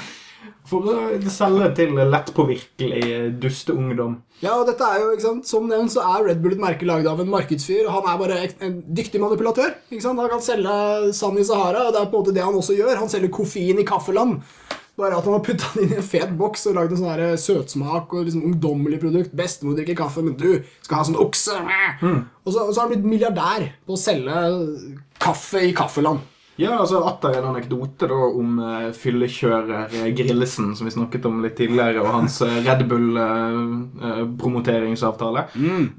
for 0.66 0.88
å 0.92 0.97
selge 1.30 1.68
til 1.76 1.92
lettpåvirkelig 2.51 3.38
dusteungdom. 3.40 4.16
Ja, 4.42 4.55
og 4.61 4.66
dette 4.68 4.84
er 4.84 5.01
jo, 5.01 5.12
ikke 5.14 5.24
sant, 5.24 5.47
Som 5.49 5.68
nevnt 5.70 5.92
så 5.94 6.03
er 6.05 6.26
Red 6.26 6.40
Bull 6.44 6.53
et 6.57 6.61
merke 6.61 6.84
lagd 6.88 7.07
av 7.09 7.20
en 7.22 7.30
markedsfyr. 7.32 7.86
Han 7.88 8.05
er 8.11 8.18
bare 8.20 8.40
en 8.61 8.80
dyktig 8.97 9.20
manipulatør. 9.22 9.74
ikke 9.90 10.03
sant? 10.05 10.20
Han 10.20 10.28
kan 10.32 10.42
selge 10.44 11.12
sand 11.16 11.40
i 11.40 11.44
Sahara, 11.47 11.86
og 11.88 11.92
det 11.94 12.03
er 12.03 12.11
på 12.11 12.18
en 12.18 12.24
måte 12.24 12.34
det 12.36 12.44
han 12.44 12.55
også 12.59 12.76
gjør. 12.76 12.97
Han 13.01 13.09
selger 13.12 13.32
koffein 13.32 13.80
i 13.80 13.86
kaffeland. 13.88 14.42
Bare 14.97 15.18
at 15.18 15.26
han 15.28 15.34
har 15.36 15.42
putta 15.44 15.68
den 15.74 15.84
inn 15.84 15.90
i 15.92 15.99
en 16.01 16.07
fet 16.07 16.30
boks 16.38 16.62
og 16.70 16.78
lagd 16.78 16.94
en 16.94 17.03
sånn 17.03 17.40
søtsmak 17.40 18.14
og 18.16 18.28
liksom 18.28 18.47
ungdommelig 18.49 19.01
produkt. 19.03 19.34
Bestemor 19.36 19.76
drikker 19.76 19.99
kaffe, 19.99 20.24
men 20.24 20.38
du 20.40 20.62
skal 20.80 21.03
ha 21.03 21.09
sånn 21.09 21.18
okse. 21.20 21.59
Mm. 22.01 22.22
Og, 22.44 22.49
så, 22.49 22.62
og 22.62 22.70
så 22.70 22.80
har 22.80 22.86
han 22.86 22.94
blitt 22.94 23.11
milliardær 23.11 23.68
på 23.84 23.97
å 23.97 24.01
selge 24.01 24.40
kaffe 25.20 25.66
i 25.68 25.74
kaffeland. 25.76 26.24
Ja, 26.57 26.78
altså 26.80 27.02
Atter 27.04 27.34
en 27.36 27.44
anekdote 27.50 28.07
da 28.09 28.16
om 28.16 28.54
uh, 28.62 28.88
fyllekjører 28.96 29.90
eh, 29.90 30.07
Grillesen, 30.16 30.70
som 30.76 30.86
vi 30.88 30.92
snakket 30.94 31.26
om 31.28 31.42
litt 31.44 31.57
tidligere, 31.59 32.00
og 32.00 32.09
hans 32.14 32.40
eh, 32.44 32.62
Red 32.64 32.86
Bull-promoteringsavtale. 32.88 35.42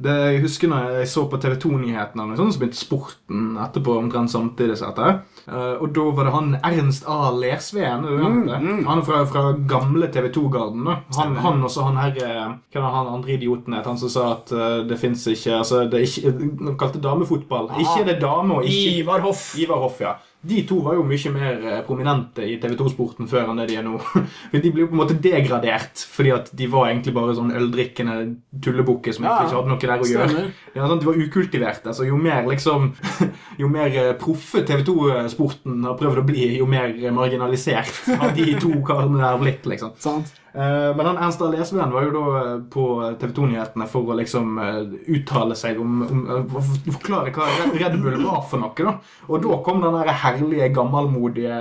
Det 0.01 0.16
Jeg 0.18 0.41
husker 0.41 0.68
når 0.72 0.82
jeg 0.97 1.08
så 1.12 1.22
på 1.30 1.38
TV 1.41 1.53
2-nyhetene, 1.62 2.36
sånn, 2.39 2.51
så 2.53 2.60
begynte 2.62 2.80
Sporten 2.80 3.41
etterpå 3.62 3.91
omtrent 3.99 4.32
samtidig. 4.34 4.78
dette. 4.82 5.08
Eh, 5.45 5.76
og 5.78 5.88
da 5.93 6.03
var 6.18 6.24
det 6.26 6.34
han 6.34 6.58
Ernst 6.72 7.03
A. 7.05 7.30
Lersveen. 7.38 8.01
Mm, 8.01 8.49
det? 8.49 8.58
Han 8.88 8.97
er 8.97 9.05
fra, 9.05 9.26
fra 9.30 9.53
gamle 9.70 10.08
TV 10.14 10.26
2-garden. 10.34 10.82
Han, 11.20 11.30
han 11.43 11.64
også 11.70 11.82
han 11.86 11.97
her 12.01 12.14
Hva 12.18 12.82
er 12.82 12.95
han 12.97 13.14
andre 13.14 13.32
idioten 13.38 13.74
het? 13.78 13.86
Han 13.86 13.99
som 14.01 14.10
sa 14.12 14.24
at 14.34 14.49
det 14.89 14.97
fins 14.99 15.28
ikke 15.30 15.53
altså, 15.60 15.76
det 15.86 15.95
er 15.99 16.03
ikke, 16.08 16.32
Han 16.66 16.78
kalte 16.80 16.99
damefotball. 17.03 17.66
Ikke 17.78 18.05
det 18.10 18.18
dame 18.24 18.53
og 18.58 18.64
ikke 18.66 18.97
Ivar 19.03 19.20
Hoff. 19.28 19.43
Ivar 19.62 19.80
Hoff, 19.86 19.97
ja. 20.01 20.14
De 20.46 20.60
to 20.70 20.78
var 20.86 20.94
jo 20.94 21.04
mye 21.08 21.32
mer 21.34 21.64
eh, 21.66 21.80
prominente 21.86 22.46
i 22.46 22.60
TV 22.62 22.76
2-sporten 22.78 23.26
før 23.30 23.50
enn 23.50 23.58
det 23.62 23.72
de 23.72 23.80
er 23.80 23.86
nå. 23.86 23.98
Men 24.52 24.64
de 24.64 24.72
ble 24.74 24.84
jo 24.84 24.90
på 24.92 24.96
en 24.96 25.02
måte 25.02 25.18
degradert, 25.22 26.04
fordi 26.14 26.34
at 26.36 26.52
de 26.60 26.68
var 26.70 26.92
egentlig 26.92 27.16
bare 27.16 27.34
sånn 27.38 27.56
øldrikkende 27.58 28.18
tullebukker 28.64 29.16
som 29.18 29.26
egentlig 29.26 29.50
ikke 29.50 29.58
hadde 29.58 29.74
noe 29.74 29.82
der 29.82 30.06
å 30.06 30.10
gjøre. 30.14 30.46
Ja, 30.78 30.86
de 30.92 31.08
var 31.08 31.18
ukultiverte. 31.18 31.94
Så 31.98 32.06
jo 32.06 32.20
mer 32.22 32.46
liksom 32.46 32.92
Jo 33.62 33.70
mer 33.72 33.90
eh, 33.98 34.14
proffe 34.22 34.62
TV 34.68 34.84
2-sporten 34.86 35.82
har 35.88 35.98
prøvd 35.98 36.22
å 36.22 36.28
bli, 36.28 36.52
jo 36.60 36.70
mer 36.70 36.94
eh, 36.94 37.14
marginalisert 37.14 38.14
har 38.22 38.36
de 38.38 38.52
to 38.62 38.76
karene 38.86 39.24
der 39.24 39.42
blitt, 39.42 39.66
liksom. 39.66 39.96
Sant? 40.02 40.36
Eh, 40.58 40.89
Men 40.97 41.05
han 41.05 41.18
Ernst 41.22 41.38
Dahl 41.39 41.51
Lesven 41.53 41.91
var 41.93 42.01
jo 42.08 42.14
da 42.16 42.22
eh, 42.39 42.53
på 42.74 42.84
TV 43.22 43.30
2-nyhetene 43.38 43.86
for 43.91 44.10
å 44.10 44.16
liksom 44.18 44.55
eh, 44.64 44.80
uttale 45.14 45.53
seg 45.60 45.78
om, 45.84 45.99
om 46.01 46.47
Forklare 46.95 47.30
hva 47.36 47.45
Red- 47.78 47.99
Bull 48.01 48.18
var 48.24 48.41
for 48.49 48.58
noe. 48.64 48.74
da 48.74 48.95
Og 49.30 49.43
da 49.45 49.60
kom 49.66 49.84
den 49.86 49.93
der 49.99 50.10
herlige, 50.24 50.72
gammelmodige, 50.74 51.60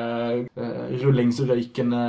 rullingsrøykende 1.02 2.00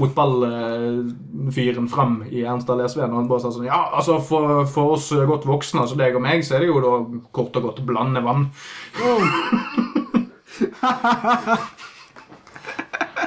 fotballfyren 0.00 1.86
fram 1.92 2.18
i 2.26 2.42
Ernst 2.42 2.66
Dahl 2.70 2.82
Lesven. 2.82 3.06
Og 3.12 3.20
han 3.22 3.30
bare 3.30 3.44
sa 3.46 3.54
sånn 3.54 3.70
Ja, 3.70 3.78
altså 3.94 4.18
for, 4.26 4.64
for 4.66 4.96
oss 4.96 5.12
godt 5.14 5.46
voksne, 5.46 5.84
altså 5.86 5.94
deg 6.00 6.18
og 6.18 6.26
meg, 6.26 6.42
så 6.46 6.58
er 6.58 6.66
det 6.66 6.72
jo 6.72 6.82
da 6.82 6.96
kort 7.38 7.54
og 7.62 7.70
godt 7.70 7.86
blande 7.86 8.18
vann. 8.26 8.48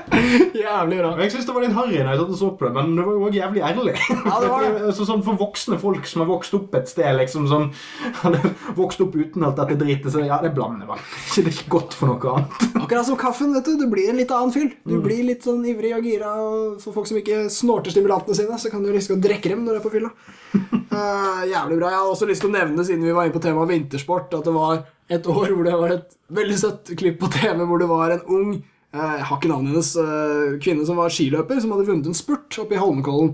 Jævlig 0.65 0.97
bra. 0.99 1.11
Jeg 1.21 1.31
synes 1.33 1.47
det 1.47 1.55
var 1.55 1.63
litt 1.65 1.75
harry 1.75 1.97
når 1.97 2.11
jeg 2.11 2.19
satt 2.21 2.33
og 2.35 2.39
så 2.39 2.49
på 2.57 2.67
det, 2.67 2.71
men 2.75 2.93
det 2.97 3.05
var 3.05 3.15
jo 3.15 3.23
også 3.25 3.39
jævlig 3.39 3.63
ærlig. 3.69 3.93
Ja, 4.09 4.35
det 4.41 4.49
var 4.51 4.65
det. 4.65 4.91
Så, 4.97 5.07
sånn 5.07 5.23
For 5.25 5.39
voksne 5.39 5.79
folk 5.81 6.09
som 6.09 6.23
har 6.23 6.29
vokst 6.29 6.55
opp 6.57 6.75
et 6.77 6.91
sted, 6.91 7.09
liksom 7.19 7.47
sånn 7.51 7.67
Hadde 8.21 8.53
vokst 8.77 9.03
opp 9.03 9.17
uten 9.17 9.45
alt 9.47 9.59
dette 9.59 9.77
dritet, 9.81 10.11
så 10.13 10.23
ja, 10.23 10.39
det 10.43 10.51
er 10.51 10.55
blandevann. 10.55 11.01
Ikke 11.25 11.45
det 11.45 11.51
er 11.51 11.59
ikke 11.59 11.73
godt 11.75 11.97
for 11.97 12.11
noe 12.11 12.33
annet. 12.35 12.65
Akkurat 12.83 13.09
som 13.09 13.19
kaffen, 13.19 13.53
vet 13.55 13.67
du. 13.67 13.75
Du 13.81 13.87
blir 13.91 14.11
en 14.11 14.19
litt 14.19 14.33
annen 14.33 14.53
fyll. 14.55 14.71
Du 14.87 14.97
blir 15.03 15.23
litt 15.27 15.45
sånn 15.45 15.63
ivrig 15.67 15.95
og 15.97 16.07
gira. 16.07 16.33
Og 16.41 16.81
for 16.83 16.95
folk 16.95 17.09
som 17.09 17.19
ikke 17.19 17.45
snorter 17.53 17.93
stimulantene 17.93 18.37
sine, 18.37 18.59
så 18.61 18.71
kan 18.73 18.83
du 18.85 18.91
liksom 18.93 19.21
drikke 19.23 19.51
dem 19.51 19.65
når 19.65 19.77
du 19.77 19.81
er 19.81 19.85
på 19.85 19.93
fylla. 19.97 20.11
Uh, 20.55 21.43
jævlig 21.49 21.79
bra. 21.79 21.91
Jeg 21.91 21.99
har 21.99 22.11
også 22.11 22.29
lyst 22.29 22.45
til 22.45 22.51
å 22.51 22.55
nevne, 22.55 22.85
siden 22.87 23.05
vi 23.05 23.15
var 23.15 23.27
inne 23.27 23.35
på 23.35 23.43
temaet 23.43 23.73
vintersport, 23.73 24.33
at 24.37 24.47
det 24.47 24.55
var 24.55 24.85
et 25.11 25.27
år 25.29 25.51
hvor 25.53 25.65
det 25.67 25.75
var 25.77 25.93
et 25.93 26.15
veldig 26.33 26.55
søtt 26.57 26.95
klipp 26.97 27.19
på 27.21 27.29
TV 27.33 27.59
hvor 27.61 27.81
det 27.81 27.89
var 27.89 28.15
en 28.15 28.23
ung 28.33 28.55
jeg 28.95 29.25
har 29.27 29.37
ikke 29.37 29.49
navnet 29.51 29.73
hennes, 29.73 29.89
eh, 29.99 30.55
kvinne 30.63 30.85
som 30.87 30.99
var 30.99 31.11
skiløper, 31.11 31.59
som 31.61 31.73
hadde 31.73 31.87
vunnet 31.89 32.07
en 32.07 32.17
spurt 32.17 32.57
oppe 32.61 32.77
i 32.77 32.79
Holmenkollen. 32.79 33.33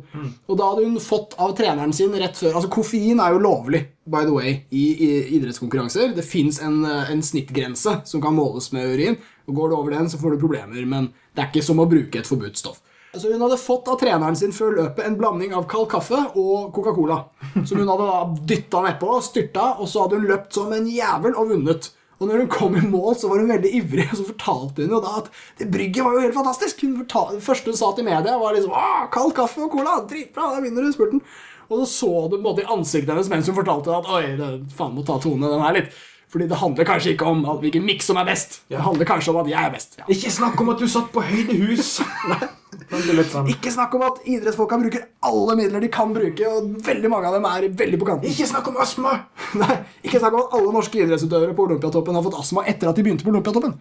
Og 0.49 0.57
da 0.57 0.69
hadde 0.71 0.85
hun 0.87 0.99
fått 1.03 1.35
av 1.37 1.53
treneren 1.57 1.93
sin 1.93 2.13
rett 2.17 2.37
før 2.37 2.55
Altså, 2.57 2.69
koffein 2.73 3.21
er 3.21 3.35
jo 3.35 3.43
lovlig, 3.45 3.83
by 4.05 4.23
the 4.25 4.33
way, 4.33 4.53
i, 4.71 4.85
i 4.97 5.09
idrettskonkurranser. 5.37 6.15
Det 6.17 6.25
fins 6.25 6.59
en, 6.61 6.83
eh, 6.85 7.11
en 7.13 7.21
snittgrense 7.21 8.01
som 8.09 8.21
kan 8.21 8.35
måles 8.35 8.71
med 8.73 8.89
urin. 8.95 9.17
Og 9.47 9.55
Går 9.55 9.69
du 9.69 9.75
over 9.75 9.91
den, 9.91 10.09
så 10.09 10.17
får 10.17 10.35
du 10.35 10.47
problemer, 10.47 10.85
men 10.85 11.13
det 11.35 11.43
er 11.43 11.51
ikke 11.51 11.63
som 11.63 11.79
å 11.79 11.89
bruke 11.89 12.19
et 12.19 12.27
forbudt 12.27 12.57
stoff. 12.57 12.81
Så 13.13 13.31
Hun 13.31 13.41
hadde 13.41 13.59
fått 13.59 13.87
av 13.91 13.99
treneren 13.99 14.35
sin 14.39 14.53
før 14.55 14.75
løpet 14.77 15.05
en 15.05 15.17
blanding 15.19 15.53
av 15.53 15.67
kald 15.67 15.89
kaffe 15.91 16.19
og 16.39 16.71
Coca-Cola. 16.73 17.25
Som 17.65 17.81
hun 17.81 17.89
hadde 17.91 18.07
da 18.07 18.21
dytta 18.47 18.83
nedpå, 18.85 19.17
styrta, 19.21 19.79
og 19.79 19.89
så 19.91 20.05
hadde 20.05 20.21
hun 20.21 20.29
løpt 20.29 20.55
som 20.55 20.71
en 20.71 20.87
jævel 20.87 21.35
og 21.35 21.49
vunnet. 21.51 21.91
Og 22.21 22.29
når 22.29 22.43
hun 22.43 22.49
kom 22.53 22.75
i 22.77 22.83
mål, 22.85 23.15
så 23.17 23.29
var 23.31 23.41
hun 23.41 23.49
veldig 23.49 23.69
ivrig, 23.79 24.05
og 24.11 24.19
så 24.19 24.25
fortalte 24.27 24.85
hun 24.85 24.93
jo 24.93 24.99
da 25.01 25.15
at 25.23 25.31
det 25.57 25.71
brygget 25.73 26.05
var 26.05 26.13
jo 26.13 26.25
helt 26.27 26.37
fantastisk. 26.37 26.83
Hun 26.85 26.99
fortalte, 26.99 27.39
det 27.39 27.45
første 27.47 27.73
hun 27.73 27.79
sa 27.79 27.89
til 27.97 28.05
media, 28.05 28.35
var 28.37 28.53
liksom 28.53 28.75
Åh, 28.77 29.07
kald 29.13 29.33
kaffe 29.37 29.63
og 29.65 29.73
cola, 29.73 29.97
dritbra, 30.05 30.51
da 30.53 30.61
vinner 30.61 30.85
du 30.85 30.93
spurten. 30.93 31.23
Og 31.71 31.81
så 31.81 31.87
så 31.95 32.11
du 32.29 32.37
måte 32.43 32.61
i 32.61 32.69
ansiktet 32.69 33.13
hennes 33.13 33.29
mens 33.31 33.49
hun 33.49 33.57
fortalte 33.57 33.95
at 33.95 34.09
oi, 34.11 34.23
det, 34.37 34.49
faen 34.75 34.93
må 34.93 35.05
ta 35.07 35.17
tone 35.23 35.49
den 35.49 35.63
her 35.65 35.77
litt. 35.79 35.97
Fordi 36.31 36.47
det 36.47 36.57
handler 36.61 36.87
kanskje 36.87 37.11
ikke 37.15 37.27
om 37.27 37.43
hvilken 37.59 37.83
miks 37.83 38.07
som 38.07 38.19
er 38.21 38.27
best. 38.29 38.61
Det 38.71 38.79
handler 38.79 39.07
kanskje 39.07 39.33
om 39.33 39.41
at 39.41 39.49
jeg 39.51 39.59
er 39.67 39.73
best. 39.73 39.97
Ja. 39.99 40.07
Ikke 40.15 40.31
snakk 40.31 40.61
om 40.63 40.71
at 40.71 40.79
du 40.79 40.87
satt 40.87 41.09
på 41.11 41.23
høydehus! 41.27 41.97
hus. 41.99 42.51
sånn 43.31 43.49
Ikke 43.51 43.71
snakk 43.73 43.95
om 43.97 44.05
at 44.07 44.21
idrettsfolka 44.23 44.79
bruker 44.79 45.03
alle 45.27 45.57
midler 45.59 45.83
de 45.83 45.89
kan 45.91 46.13
bruke, 46.15 46.47
og 46.47 46.71
veldig 46.85 47.11
mange 47.11 47.27
av 47.27 47.35
dem 47.35 47.47
er 47.49 47.67
veldig 47.83 47.99
på 47.99 48.07
kanten. 48.07 48.31
Ikke 48.31 48.47
snakk 48.47 48.69
om 48.71 48.79
astma! 48.83 49.17
Nei, 49.61 49.75
ikke 50.07 50.21
snakk 50.23 50.37
om 50.37 50.45
at 50.45 50.55
alle 50.59 50.75
norske 50.77 51.03
idrettsutøvere 51.03 51.57
på 51.57 51.67
Olympiatoppen 51.67 52.15
har 52.15 52.25
fått 52.29 52.39
astma 52.39 52.63
etter 52.71 52.91
at 52.91 52.95
de 52.95 53.05
begynte 53.05 53.27
på 53.27 53.33
Olympiatoppen. 53.33 53.75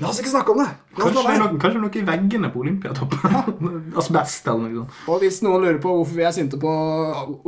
La 0.00 0.08
oss 0.08 0.20
ikke 0.22 0.32
snakke 0.32 0.54
om 0.54 0.62
det. 0.62 0.68
Kanskje 0.96 1.22
det 1.26 1.32
er 1.34 1.56
kanskje 1.60 1.80
noe 1.82 1.98
i 2.00 2.04
veggene 2.06 2.50
på 2.52 2.62
Olympiatoppen? 2.62 3.34
Asbest 4.00 4.48
eller 4.48 4.62
noe 4.62 4.78
sånt. 4.78 5.02
Og 5.12 5.20
hvis 5.24 5.40
noen 5.44 5.66
lurer 5.66 5.80
på 5.82 5.92
hvorfor 5.98 6.16
vi 6.16 6.24
er 6.24 6.32
sinte 6.36 6.60
på 6.60 6.72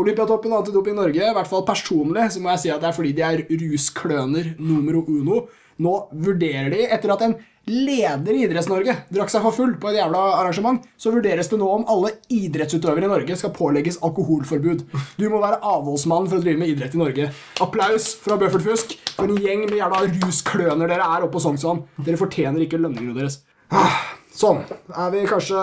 Olympiatoppen 0.03 0.53
og 0.53 0.61
Antidoping 0.61 0.99
Norge, 0.99 1.23
i 1.25 1.37
hvert 1.39 1.49
fall 1.49 1.65
personlig, 1.69 2.27
så 2.35 2.43
må 2.45 2.53
jeg 2.53 2.65
si 2.65 2.73
at 2.75 2.83
det 2.83 2.91
er 2.91 2.99
fordi 2.99 3.15
de 3.17 3.25
er 3.29 3.45
ruskløner 3.63 4.53
numero 4.61 5.05
uno. 5.09 5.47
Nå 5.83 5.95
vurderer 6.13 6.69
de, 6.75 6.85
etter 6.93 7.15
at 7.15 7.25
en 7.25 7.39
leder 7.71 8.35
i 8.35 8.45
Idretts-Norge 8.47 8.95
drakk 9.13 9.31
seg 9.31 9.45
for 9.45 9.55
full 9.57 9.75
på 9.81 9.91
et 9.93 9.99
jævla 10.01 10.23
arrangement, 10.41 10.83
så 10.99 11.13
vurderes 11.15 11.51
det 11.53 11.59
nå 11.61 11.69
om 11.71 11.85
alle 11.91 12.15
idrettsutøvere 12.33 13.07
i 13.07 13.13
Norge 13.13 13.37
skal 13.39 13.55
pålegges 13.57 14.01
alkoholforbud. 14.03 14.83
Du 15.19 15.27
må 15.31 15.43
være 15.43 15.61
avholdsmann 15.63 16.27
for 16.31 16.41
å 16.41 16.45
drive 16.45 16.59
med 16.63 16.73
idrett 16.75 16.97
i 16.97 17.03
Norge. 17.03 17.29
Applaus 17.63 18.13
fra 18.25 18.39
Bøffert 18.41 18.67
Fusk 18.67 18.97
for 19.15 19.31
en 19.31 19.39
gjeng 19.43 19.69
med 19.69 19.79
jævla 19.79 20.03
ruskløner 20.09 20.91
dere 20.91 21.07
er 21.07 21.27
oppe 21.29 21.37
på 21.37 21.45
Sognsvann. 21.47 21.85
Dere 22.03 22.21
fortjener 22.21 22.67
ikke 22.67 22.81
lønningene 22.83 23.19
deres. 23.21 23.41
Ah, 23.73 24.01
Sånn. 24.33 24.63
Er 24.97 25.11
vi 25.13 25.27
kanskje 25.29 25.61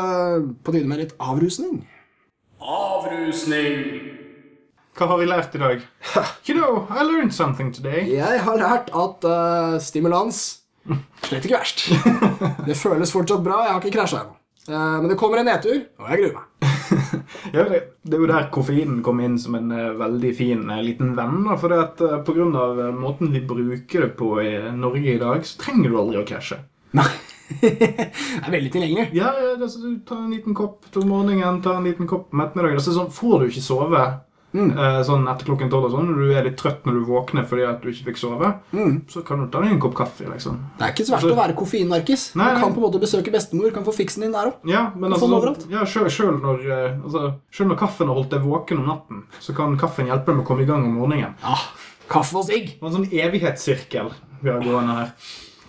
på 0.61 0.73
tide 0.75 0.85
med 0.89 1.01
litt 1.01 1.15
avrusning? 1.17 1.81
Avrusning! 2.61 4.17
Hva 4.99 5.07
har 5.09 5.19
vi 5.21 5.27
lært 5.29 5.55
i 5.55 5.61
dag? 5.61 5.81
You 6.49 6.55
know, 6.57 6.83
I 6.91 7.03
learned 7.07 7.33
something 7.33 7.71
today. 7.73 8.03
Jeg 8.11 8.41
har 8.45 8.59
lært 8.59 8.89
at 8.93 9.25
uh, 9.25 9.77
stimulans 9.81 10.59
slett 11.27 11.45
ikke 11.45 11.59
verst. 11.59 11.87
Det 12.67 12.77
føles 12.77 13.13
fortsatt 13.13 13.43
bra. 13.45 13.63
Jeg 13.65 13.75
har 13.75 13.81
ikke 13.83 13.97
krasja 13.99 14.23
ennå. 14.23 14.39
Eh, 14.69 15.01
men 15.01 15.07
det 15.09 15.17
kommer 15.17 15.41
en 15.41 15.49
nedtur, 15.49 15.81
og 15.99 16.11
jeg 16.11 16.23
gruer 16.23 16.37
meg. 16.39 16.45
Ja, 17.53 17.63
det, 17.65 17.79
er 18.11 18.21
jo 18.21 18.27
der 18.29 18.49
koffeinen 18.53 18.99
kom 19.05 19.21
inn 19.23 19.37
som 19.41 19.55
en 19.57 19.71
eh, 19.73 19.93
veldig 19.97 20.31
fin 20.37 20.61
eh, 20.69 20.83
liten 20.85 21.15
venn. 21.17 21.47
For 21.61 21.71
det 21.71 21.79
at, 21.81 22.01
pga. 22.01 22.19
på 22.25 22.35
grunn 22.37 22.57
av 22.57 22.81
måten 22.97 23.31
vi 23.33 23.41
bruker 23.45 24.05
det 24.05 24.11
på 24.19 24.35
i 24.43 24.51
Norge 24.75 25.15
i 25.15 25.21
dag, 25.21 25.45
så 25.47 25.61
trenger 25.63 25.89
du 25.89 25.99
aldri 26.01 26.21
å 26.21 26.27
krasje. 26.27 26.59
Nei. 26.99 27.09
det 27.61 28.09
er 28.11 28.51
veldig 28.53 28.71
tilgjengelig. 28.75 29.07
Ja, 29.17 29.31
ja 29.41 29.55
det, 29.57 29.71
du 29.81 30.01
tar 30.05 30.21
en 30.21 30.33
liten 30.33 30.57
kopp 30.57 30.89
til 30.93 31.07
morgenen, 31.09 31.61
tar 31.65 31.79
en 31.79 31.87
liten 31.89 32.09
kopp 32.09 32.33
om 32.33 32.43
ettermiddagen. 32.45 32.83
Så 32.85 32.97
sånn, 32.97 33.13
får 33.13 33.39
du 33.39 33.49
ikke 33.49 33.65
sove 33.65 34.03
eh, 34.55 34.99
sånn 35.05 35.27
etter 35.29 35.45
klokken 35.47 35.69
tolv 35.71 35.89
og 35.89 35.93
sånn, 35.93 36.07
når 36.09 36.21
du 36.23 36.33
er 36.33 36.47
litt 36.47 36.57
trøtt 36.59 36.85
når 36.87 36.99
du 36.99 37.03
våkner 37.09 37.45
fordi 37.49 37.65
at 37.69 37.81
du 37.83 37.89
ikke 37.91 38.07
fikk 38.09 38.21
sove, 38.21 38.51
så 39.11 39.23
kan 39.25 39.43
du 39.43 39.49
ta 39.51 39.61
deg 39.63 39.75
en 39.75 39.81
kopp 39.83 39.97
kaffe, 39.99 40.25
liksom. 40.29 40.57
Det 40.79 40.87
er 40.87 40.93
ikke 40.95 41.05
så 41.07 41.15
verst 41.15 41.29
å 41.31 41.37
være 41.37 41.57
koffeinmarkis. 41.59 42.23
Du 42.33 42.39
kan 42.41 42.73
på 42.73 42.79
en 42.81 42.85
måte 42.87 43.01
besøke 43.03 43.33
bestemor, 43.33 43.73
kan 43.75 43.85
få 43.85 43.93
fiksen 43.95 44.25
din 44.25 44.33
der 44.35 44.51
òg. 44.51 44.63
Ja, 44.69 44.87
men 44.95 45.13
altså, 45.13 45.29
sånn, 45.29 45.69
ja, 45.73 45.85
selv, 45.89 46.09
selv, 46.15 46.39
når, 46.45 46.65
eh, 46.65 46.97
altså, 47.03 47.25
selv 47.53 47.73
når 47.73 47.81
kaffen 47.83 48.09
har 48.09 48.19
holdt 48.21 48.33
deg 48.33 48.47
våken 48.47 48.81
om 48.81 48.89
natten, 48.89 49.21
så 49.43 49.55
kan 49.57 49.77
kaffen 49.79 50.09
hjelpe 50.09 50.31
deg 50.31 50.39
med 50.39 50.45
å 50.45 50.49
komme 50.49 50.65
i 50.65 50.69
gang 50.69 50.87
om 50.87 50.97
morgenen. 51.01 51.37
Ja, 51.43 51.59
kaffe 52.09 52.41
og 52.41 52.49
sigg. 52.49 52.73
En 52.81 52.95
sånn 52.95 53.07
evighetssirkel. 53.11 54.11
vi 54.41 54.49
har 54.49 54.63
gående 54.63 54.95
her. 54.95 55.13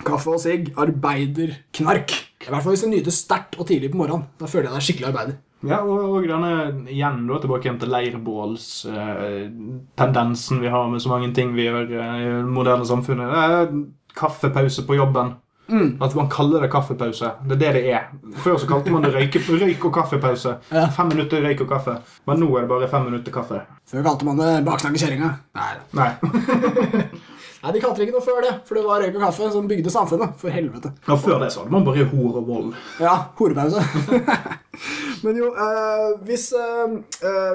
Kaffe 0.07 0.33
og 0.33 0.41
sigg, 0.41 0.71
arbeiderknark. 0.79 2.13
I 2.41 2.49
hvert 2.49 2.63
fall 2.63 2.73
hvis 2.73 2.83
du 2.85 2.89
nyter 2.89 3.13
sterkt 3.13 3.59
og 3.59 3.67
tidlig 3.69 3.91
på 3.93 3.99
morgenen. 4.01 4.25
Da 4.39 4.49
føler 4.49 4.69
jeg 4.71 4.77
deg 4.77 4.85
skikkelig 4.87 5.09
arbeider. 5.11 5.39
Ja, 5.67 5.77
og, 5.85 5.99
og 6.17 6.23
denne 6.25 6.51
igjen 6.89 7.27
da, 7.29 7.37
tilbake 7.43 7.65
igjen 7.67 7.77
til 7.81 7.91
leirbålstendensen 7.93 10.57
vi 10.63 10.69
har 10.73 10.85
med 10.89 11.01
så 11.03 11.09
mange 11.13 11.29
ting 11.37 11.47
vi 11.57 11.65
gjør 11.67 11.85
eh, 11.85 12.17
i 12.17 12.19
det 12.31 12.49
moderne 12.49 12.85
samfunnet. 12.89 13.29
Det 13.29 13.39
er 13.45 13.53
kaffepause 14.17 14.81
på 14.87 14.97
jobben. 14.97 15.29
At 15.71 16.11
man 16.17 16.27
kaller 16.29 16.59
det 16.65 16.71
kaffepause. 16.73 17.29
Det 17.47 17.55
er 17.55 17.59
det 17.61 17.71
det 17.77 17.83
er. 17.95 18.03
Før 18.43 18.55
så 18.59 18.67
kalte 18.67 18.91
man 18.91 19.03
det 19.05 19.13
røyke, 19.15 19.39
røyk 19.47 19.81
og 19.87 19.93
kaffepause. 20.01 20.51
Ja. 20.75 20.83
Fem 20.91 21.07
minutter 21.13 21.39
røyk 21.45 21.61
og 21.63 21.69
kaffe. 21.69 21.93
Men 22.27 22.35
nå 22.43 22.49
er 22.57 22.61
det 22.65 22.71
bare 22.73 22.89
fem 22.91 23.03
minutter 23.07 23.31
kaffe. 23.31 23.61
Før 23.87 24.03
kalte 24.09 24.25
man 24.27 24.35
det 24.41 24.49
baksnakke 24.67 24.99
kjerringa. 24.99 25.29
Nei, 25.55 25.73
Nei. 25.95 26.11
Nei, 27.61 27.71
de 27.75 27.81
kalte 27.83 28.01
ikke 28.01 28.15
noe 28.15 28.25
før 28.25 28.39
det, 28.41 28.51
for 28.65 28.77
det 28.77 28.83
var 28.87 29.03
røyk 29.03 29.17
og 29.19 29.25
kaffe 29.27 29.49
som 29.53 29.67
bygde 29.69 29.91
samfunnet. 29.93 30.33
For 30.41 30.53
helvete. 30.53 30.93
Ja, 31.05 31.17
før 31.21 31.37
det 31.43 31.51
så 31.53 31.61
hadde 31.61 31.75
man 31.75 31.85
bare 31.85 32.07
hor 32.09 32.39
og 32.39 32.47
vold. 32.47 32.71
Ja, 32.99 33.13
horepause. 33.37 33.83
Men 35.25 35.37
jo, 35.37 35.51
øh, 35.53 36.25
hvis, 36.25 36.47
øh, 36.57 36.95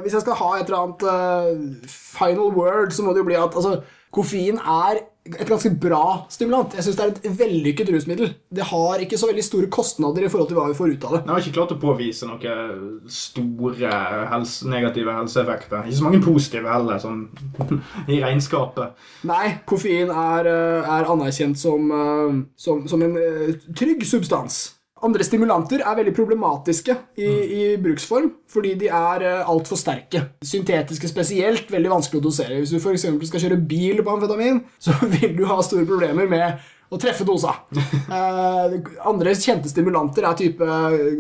hvis 0.03 0.15
jeg 0.15 0.23
skal 0.23 0.39
ha 0.39 0.53
et 0.61 0.71
eller 0.71 0.85
annet 0.85 1.03
øh, 1.11 1.91
final 1.91 2.55
word, 2.55 2.95
så 2.95 3.03
må 3.03 3.17
det 3.17 3.25
jo 3.25 3.29
bli 3.33 3.39
at 3.41 3.59
altså, 3.59 3.81
koffein 4.15 4.63
er 4.63 5.03
et 5.35 5.49
ganske 5.49 5.71
bra 5.81 6.03
stimulant. 6.33 6.75
Jeg 6.77 6.87
synes 6.87 6.99
det 6.99 7.05
er 7.05 7.15
et 7.15 7.39
vellykket 7.41 7.91
rusmiddel. 7.95 8.33
Det 8.55 8.67
har 8.71 9.03
ikke 9.03 9.19
så 9.21 9.31
veldig 9.31 9.45
store 9.45 9.71
kostnader 9.73 10.27
i 10.27 10.31
forhold 10.33 10.51
til 10.51 10.59
hva 10.59 10.69
vi 10.71 10.79
får 10.79 10.95
ut 10.95 11.07
av 11.09 11.17
det. 11.17 11.23
Jeg 11.25 11.33
har 11.33 11.45
ikke 11.45 11.57
klart 11.59 11.75
å 11.75 11.81
påvise 11.83 12.29
noen 12.29 13.11
store 13.11 13.91
helse, 14.33 14.69
negative 14.71 15.17
helseeffekter. 15.17 15.87
Ikke 15.87 16.01
så 16.01 16.09
mange 16.09 16.23
positive 16.25 16.71
heller, 16.71 17.03
sånn 17.03 17.27
i 18.13 18.21
regnskapet. 18.23 18.97
Nei, 19.29 19.57
koffein 19.69 20.13
er, 20.13 20.51
eh, 20.53 20.95
er 20.97 21.13
anerkjent 21.13 21.61
som, 21.61 21.91
eh, 21.91 22.41
som, 22.61 22.87
som 22.91 23.03
en 23.07 23.19
eh, 23.21 23.55
trygg 23.77 24.07
substans. 24.07 24.76
Andre 25.05 25.25
stimulanter 25.27 25.83
er 25.85 25.97
veldig 25.99 26.13
problematiske 26.17 26.95
i, 27.21 27.27
i 27.29 27.65
bruksform 27.81 28.31
fordi 28.49 28.73
de 28.81 28.87
er 28.89 29.25
uh, 29.27 29.51
altfor 29.53 29.77
sterke. 29.77 30.23
Syntetiske 30.41 31.11
spesielt, 31.11 31.69
veldig 31.73 31.93
vanskelig 31.93 32.23
å 32.23 32.25
dosere. 32.25 32.63
Hvis 32.63 32.73
du 32.73 32.81
for 32.81 32.97
eksempel 32.97 33.29
skal 33.29 33.45
kjøre 33.45 33.61
bil 33.61 34.01
på 34.01 34.15
amfetamin, 34.15 34.63
så 34.87 34.97
vil 35.03 35.37
du 35.37 35.45
ha 35.51 35.59
store 35.61 35.85
problemer 35.89 36.31
med 36.33 36.65
å 36.89 37.01
treffe 37.03 37.27
dosa. 37.29 37.59
Eh, 38.17 38.75
andre 39.11 39.33
kjente 39.35 39.69
stimulanter 39.69 40.25
er 40.25 40.37
type 40.39 40.67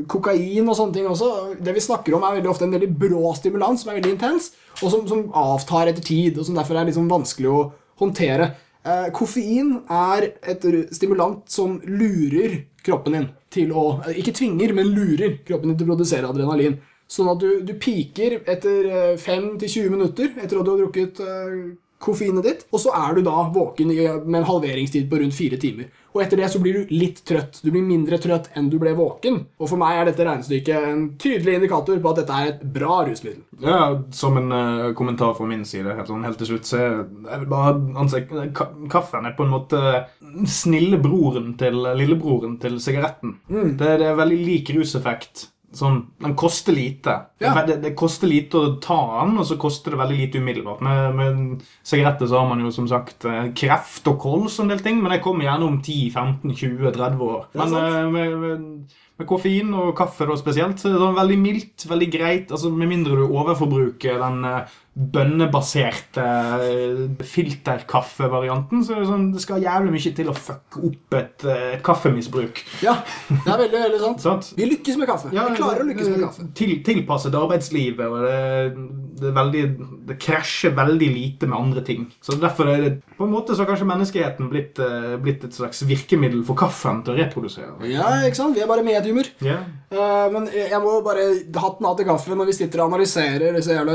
kokain 0.08 0.68
og 0.70 0.76
sånne 0.78 0.94
ting 0.94 1.08
også. 1.10 1.30
Det 1.60 1.74
vi 1.74 1.82
snakker 1.82 2.14
om, 2.14 2.22
er 2.24 2.38
veldig 2.38 2.52
ofte 2.52 2.64
en 2.64 2.76
veldig 2.76 2.88
brå 2.96 3.32
stimulans 3.36 3.82
som 3.82 3.90
er 3.90 3.98
veldig 3.98 4.12
intens, 4.14 4.52
og 4.78 4.92
som, 4.92 5.02
som 5.10 5.24
avtar 5.36 5.90
etter 5.90 6.06
tid, 6.06 6.38
og 6.38 6.46
som 6.46 6.56
derfor 6.56 6.78
er 6.78 6.88
liksom 6.88 7.10
vanskelig 7.10 7.50
å 7.50 7.64
håndtere. 8.00 8.52
Eh, 8.86 9.08
koffein 9.12 9.80
er 9.90 10.30
et 10.46 10.64
stimulant 10.94 11.42
som 11.50 11.76
lurer 11.82 12.62
kroppen 12.86 13.18
din 13.18 13.28
til 13.52 13.72
å 13.72 13.86
eh, 14.06 14.20
Ikke 14.20 14.34
tvinger, 14.36 14.74
men 14.76 14.92
lurer 14.94 15.40
kroppen 15.46 15.72
din 15.72 15.80
til 15.80 15.88
å 15.88 15.94
produsere 15.94 16.30
adrenalin. 16.30 16.78
Sånn 17.06 17.30
at 17.30 17.42
du, 17.42 17.50
du 17.62 17.74
piker 17.78 18.40
etter 18.42 18.88
eh, 18.90 19.12
5-20 19.22 19.92
minutter 19.92 20.32
etter 20.34 20.58
at 20.58 20.66
du 20.66 20.72
har 20.72 20.80
drukket 20.82 21.22
eh, 21.22 21.60
koffeinet 22.06 22.46
ditt, 22.46 22.66
og 22.70 22.82
så 22.82 22.94
er 22.96 23.16
du 23.16 23.24
da 23.26 23.46
våken 23.52 23.90
med 23.90 24.40
en 24.40 24.48
halveringstid 24.48 25.08
på 25.10 25.20
rundt 25.22 25.36
fire 25.36 25.58
timer. 25.60 25.90
Og 26.16 26.22
etter 26.24 26.40
det 26.40 26.48
så 26.48 26.60
blir 26.64 26.78
du 26.78 26.92
litt 26.96 27.18
trøtt. 27.28 27.58
Du 27.60 27.68
blir 27.68 27.84
mindre 27.84 28.16
trøtt 28.22 28.48
enn 28.56 28.70
du 28.72 28.78
ble 28.80 28.94
våken. 28.96 29.42
Og 29.60 29.68
for 29.68 29.80
meg 29.80 29.98
er 29.98 30.08
dette 30.08 30.24
regnestykket 30.24 30.86
en 30.88 31.02
tydelig 31.20 31.58
indikator 31.58 31.98
på 32.00 32.12
at 32.12 32.20
dette 32.22 32.38
er 32.38 32.52
et 32.54 32.62
bra 32.72 33.02
rusmiddel. 33.04 33.42
Ja, 33.60 33.80
Som 34.16 34.38
en 34.40 34.48
uh, 34.54 34.94
kommentar 34.96 35.34
fra 35.36 35.48
min 35.50 35.66
side 35.68 35.92
helt, 35.92 36.08
sånn, 36.08 36.24
helt 36.24 36.40
til 36.40 36.54
slutt, 36.54 36.70
så 36.70 36.80
jeg 36.80 37.42
vil 37.42 37.50
bare 37.50 37.74
anse 38.00 38.22
ka 38.56 38.70
Kaffen 38.92 39.28
er 39.28 39.34
på 39.36 39.44
en 39.44 39.52
måte 39.52 39.82
snillebroren 40.48 41.52
til 41.60 41.82
lillebroren 41.98 42.56
til 42.62 42.80
sigaretten. 42.82 43.36
Det, 43.50 43.92
det 44.00 44.08
er 44.08 44.16
veldig 44.16 44.40
lik 44.46 44.72
ruseffekt. 44.76 45.50
Sånn, 45.76 45.98
Den 46.22 46.34
koster 46.38 46.72
lite. 46.72 47.14
Ja. 47.42 47.52
Det, 47.66 47.78
det 47.82 47.92
koster 47.98 48.30
lite 48.30 48.60
å 48.60 48.74
ta 48.82 48.98
den, 49.20 49.34
og 49.40 49.46
så 49.48 49.58
koster 49.60 49.92
det 49.92 50.00
veldig 50.00 50.18
lite 50.18 50.40
umiddelbart. 50.40 50.80
Med, 50.84 51.16
med 51.18 51.66
sigaretter 51.86 52.30
så 52.30 52.40
har 52.40 52.48
man 52.48 52.62
jo 52.64 52.72
som 52.74 52.88
sagt 52.90 53.26
eh, 53.28 53.50
kreft 53.56 54.08
og 54.08 54.16
kols 54.22 54.56
og 54.56 54.66
en 54.66 54.72
del 54.72 54.84
ting, 54.84 55.02
men 55.02 55.12
det 55.12 55.22
kommer 55.24 55.48
gjerne 55.48 55.68
om 55.68 55.80
10-15-20-30 55.82 57.26
år. 57.28 57.42
Men 57.60 57.76
eh, 57.82 57.98
med, 58.14 58.38
med, 58.44 58.96
med 59.20 59.28
koffein 59.28 59.74
og 59.76 59.92
kaffe 59.98 60.28
da 60.28 60.38
spesielt, 60.40 60.80
så 60.80 60.88
er 60.88 60.96
det 60.96 61.04
sånn 61.04 61.20
veldig 61.20 61.38
mildt, 61.44 61.86
veldig 61.92 62.10
greit. 62.12 62.50
altså 62.50 62.72
Med 62.72 62.92
mindre 62.92 63.20
du 63.20 63.26
overforbruker 63.26 64.20
den 64.22 64.48
eh, 64.48 64.76
bønnebaserte 64.96 66.22
eh, 66.64 67.00
filterkaffevarianten, 67.28 68.80
så 68.80 68.96
det 68.96 69.08
sånn 69.10 69.26
det 69.34 69.42
skal 69.44 69.60
jævlig 69.60 69.92
mye 69.92 70.12
til 70.16 70.30
å 70.32 70.34
fucke 70.36 70.80
opp 70.88 71.16
et, 71.18 71.44
eh, 71.44 71.64
et 71.74 71.82
kaffemisbruk. 71.84 72.62
Ja, 72.84 72.94
det 73.28 73.44
er 73.44 73.60
veldig, 73.60 73.82
veldig 73.82 74.00
sant. 74.00 74.24
Sant? 74.24 74.48
Vi 74.56 74.68
lykkes 74.70 74.96
med 74.96 75.10
kaffe. 75.10 75.32
vi 75.34 75.58
klarer 75.58 75.84
å 75.84 75.88
lykkes 75.90 76.08
med 76.14 76.24
kaffe. 76.24 76.46
Til, 76.56 76.72
tilpasset 76.86 77.36
arbeidslivet, 77.36 78.06
og 78.08 78.24
det, 78.24 78.86
det, 79.20 79.34
veldig, 79.36 79.64
det 80.08 80.16
krasjer 80.22 80.72
veldig 80.78 81.10
lite 81.12 81.50
med 81.50 81.58
andre 81.58 81.84
ting. 81.84 82.08
Så 82.24 82.40
Derfor 82.40 82.72
er 82.72 82.86
det 82.86 82.94
på 83.18 83.28
en 83.28 83.32
måte 83.32 83.52
så 83.52 83.64
har 83.64 83.70
kanskje 83.70 83.88
menneskeheten 83.88 84.48
blitt, 84.52 84.80
eh, 84.80 85.18
blitt 85.20 85.44
et 85.44 85.56
slags 85.56 85.84
virkemiddel 85.88 86.40
for 86.48 86.56
kaffen 86.56 87.02
til 87.04 87.12
å 87.14 87.20
reprodusere. 87.20 87.76
Ja, 87.92 88.08
ikke 88.24 88.40
sant? 88.40 88.56
Vi 88.56 88.64
er 88.64 88.72
bare 88.72 88.86
mediumer. 88.86 89.28
Yeah. 89.44 89.68
Uh, 89.86 90.26
men 90.32 90.48
jeg 90.50 90.80
må 90.82 90.96
bare 91.04 91.28
hatten 91.54 91.86
av 91.86 91.94
til 91.98 92.08
kaffen 92.08 92.34
når 92.40 92.48
vi 92.48 92.56
sitter 92.56 92.82
og 92.82 92.90
analyserer 92.90 93.54
disse 93.54 93.76
jævla 93.76 93.94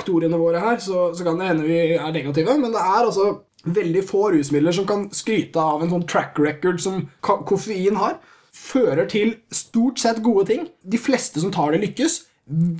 rusfaktorene 0.00 0.38
våre 0.38 0.60
her, 0.60 0.78
så, 0.78 1.12
så 1.14 1.24
kan 1.24 1.38
det 1.38 1.48
hende 1.48 1.66
vi 1.66 1.96
er 1.96 2.12
negative, 2.12 2.58
men 2.58 2.72
det 2.72 2.80
er 2.80 3.04
altså 3.04 3.40
veldig 3.64 4.04
få 4.08 4.30
rusmidler 4.32 4.72
som 4.72 4.86
kan 4.86 5.10
skryte 5.12 5.60
av 5.60 5.82
en 5.82 5.90
sånn 5.90 6.06
track 6.08 6.38
record 6.38 6.80
som 6.80 7.08
koffein 7.20 7.96
har. 7.96 8.18
Fører 8.52 9.06
til 9.06 9.36
stort 9.52 10.00
sett 10.00 10.22
gode 10.22 10.46
ting. 10.48 10.68
De 10.82 10.98
fleste 10.98 11.40
som 11.40 11.52
tar 11.52 11.72
det, 11.72 11.82
lykkes, 11.84 12.24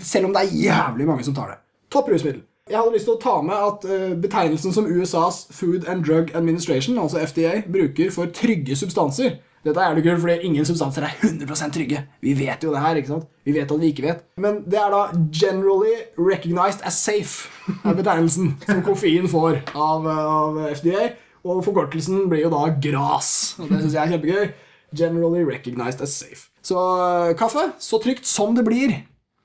selv 0.02 0.26
om 0.26 0.32
det 0.34 0.46
er 0.46 0.56
jævlig 0.56 1.06
mange 1.06 1.24
som 1.24 1.34
tar 1.34 1.52
det. 1.52 1.60
Topp 1.90 2.08
rusmiddel. 2.10 2.42
Jeg 2.70 2.78
hadde 2.78 2.94
lyst 2.94 3.08
til 3.08 3.16
å 3.16 3.20
ta 3.20 3.36
med 3.42 3.56
at 3.66 3.84
eh, 3.90 4.10
betegnelsen 4.22 4.72
som 4.72 4.86
USAs 4.86 5.48
Food 5.50 5.88
and 5.90 6.04
Drug 6.06 6.30
Administration, 6.38 7.00
altså 7.02 7.22
FDA, 7.26 7.64
bruker 7.66 8.12
for 8.14 8.30
trygge 8.30 8.76
substanser. 8.78 9.40
Dette 9.60 9.76
er 9.76 9.90
jævlig 9.90 10.04
kult, 10.06 10.20
fordi 10.22 10.48
ingen 10.48 10.64
substanser 10.64 11.04
er 11.04 11.16
100% 11.20 11.74
trygge. 11.74 11.98
Vi 12.24 12.32
vet 12.38 12.62
jo 12.64 12.70
det 12.72 12.80
her, 12.80 12.96
ikke 12.96 13.12
sant? 13.12 13.26
Vi 13.44 13.52
vet 13.52 13.72
at 13.74 13.80
vi 13.82 13.90
ikke 13.92 14.06
vet. 14.06 14.22
Men 14.40 14.62
det 14.64 14.78
er 14.80 14.94
da 14.94 15.02
generally 15.36 15.98
recognized 16.16 16.80
as 16.88 16.96
safe, 16.96 17.50
er 17.84 17.98
betegnelsen 17.98 18.54
som 18.64 18.80
koffein 18.86 19.28
får 19.28 19.60
av, 19.74 20.08
av 20.08 20.62
FDA. 20.80 21.10
Og 21.44 21.60
forkortelsen 21.64 22.24
blir 22.32 22.46
jo 22.46 22.52
da 22.52 22.70
GRAS. 22.72 23.58
Og 23.60 23.68
det 23.68 23.82
syns 23.82 23.98
jeg 23.98 24.02
er 24.02 24.14
kjempegøy. 24.14 24.50
Generally 24.96 25.44
recognized 25.44 26.00
as 26.04 26.16
safe. 26.16 26.48
Så 26.64 26.80
eh, 26.80 27.36
kaffe, 27.36 27.70
så 27.80 28.00
trygt 28.00 28.28
som 28.28 28.56
det 28.56 28.64
blir. 28.66 28.96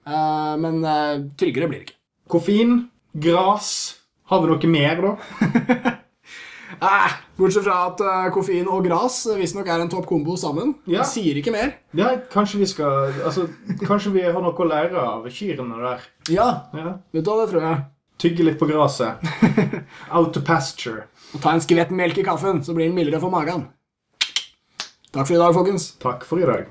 Uh, 0.06 0.56
men 0.62 0.80
uh, 0.86 1.28
tryggere 1.40 1.68
blir 1.68 1.82
det 1.82 1.88
ikke. 1.90 2.00
Koffein, 2.30 2.76
gras 3.14 3.70
Har 4.30 4.42
vi 4.42 4.50
noe 4.52 4.70
mer, 4.70 5.02
da? 5.02 5.94
Eh, 6.82 7.14
bortsett 7.38 7.64
fra 7.66 7.76
at 7.90 8.02
uh, 8.04 8.28
koffein 8.36 8.68
og 8.68 8.84
gras 8.88 9.22
eh, 9.32 9.38
visstnok 9.40 9.68
er 9.72 9.84
en 9.84 9.92
topp 9.92 10.08
kombo 10.10 10.36
sammen. 10.40 10.74
Ja. 10.86 11.00
Jeg 11.02 11.10
sier 11.14 11.40
ikke 11.40 11.54
mer. 11.56 11.74
Ja, 11.98 12.12
kanskje 12.32 12.60
vi 12.62 12.68
skal 12.70 13.14
Altså, 13.26 13.48
kanskje 13.86 14.14
vi 14.16 14.26
har 14.28 14.40
noe 14.44 14.52
å 14.56 14.68
lære 14.70 15.00
av 15.00 15.28
kyrne 15.32 15.80
der. 15.84 16.08
Ja, 16.30 16.50
Ja. 16.76 16.98
vet 17.14 17.24
du 17.26 17.32
hva, 17.32 17.46
det 17.46 17.52
tror 17.54 17.66
jeg. 17.68 17.84
Tygge 18.26 18.46
litt 18.48 18.60
på 18.60 18.68
gresset. 18.70 19.20
Out 20.16 20.34
to 20.34 20.42
pasture. 20.46 21.08
Og 21.36 21.42
ta 21.44 21.52
en 21.56 21.64
skvett 21.64 21.92
melk 21.92 22.18
i 22.22 22.24
kaffen, 22.24 22.62
så 22.64 22.76
blir 22.76 22.88
den 22.88 22.96
mildere 22.96 23.20
for 23.20 23.34
magen. 23.34 23.68
Takk 25.12 25.28
for 25.28 25.36
i 25.36 25.40
dag, 25.42 25.54
folkens. 25.56 25.90
Takk 26.00 26.24
for 26.28 26.40
i 26.40 26.48
dag. 26.48 26.68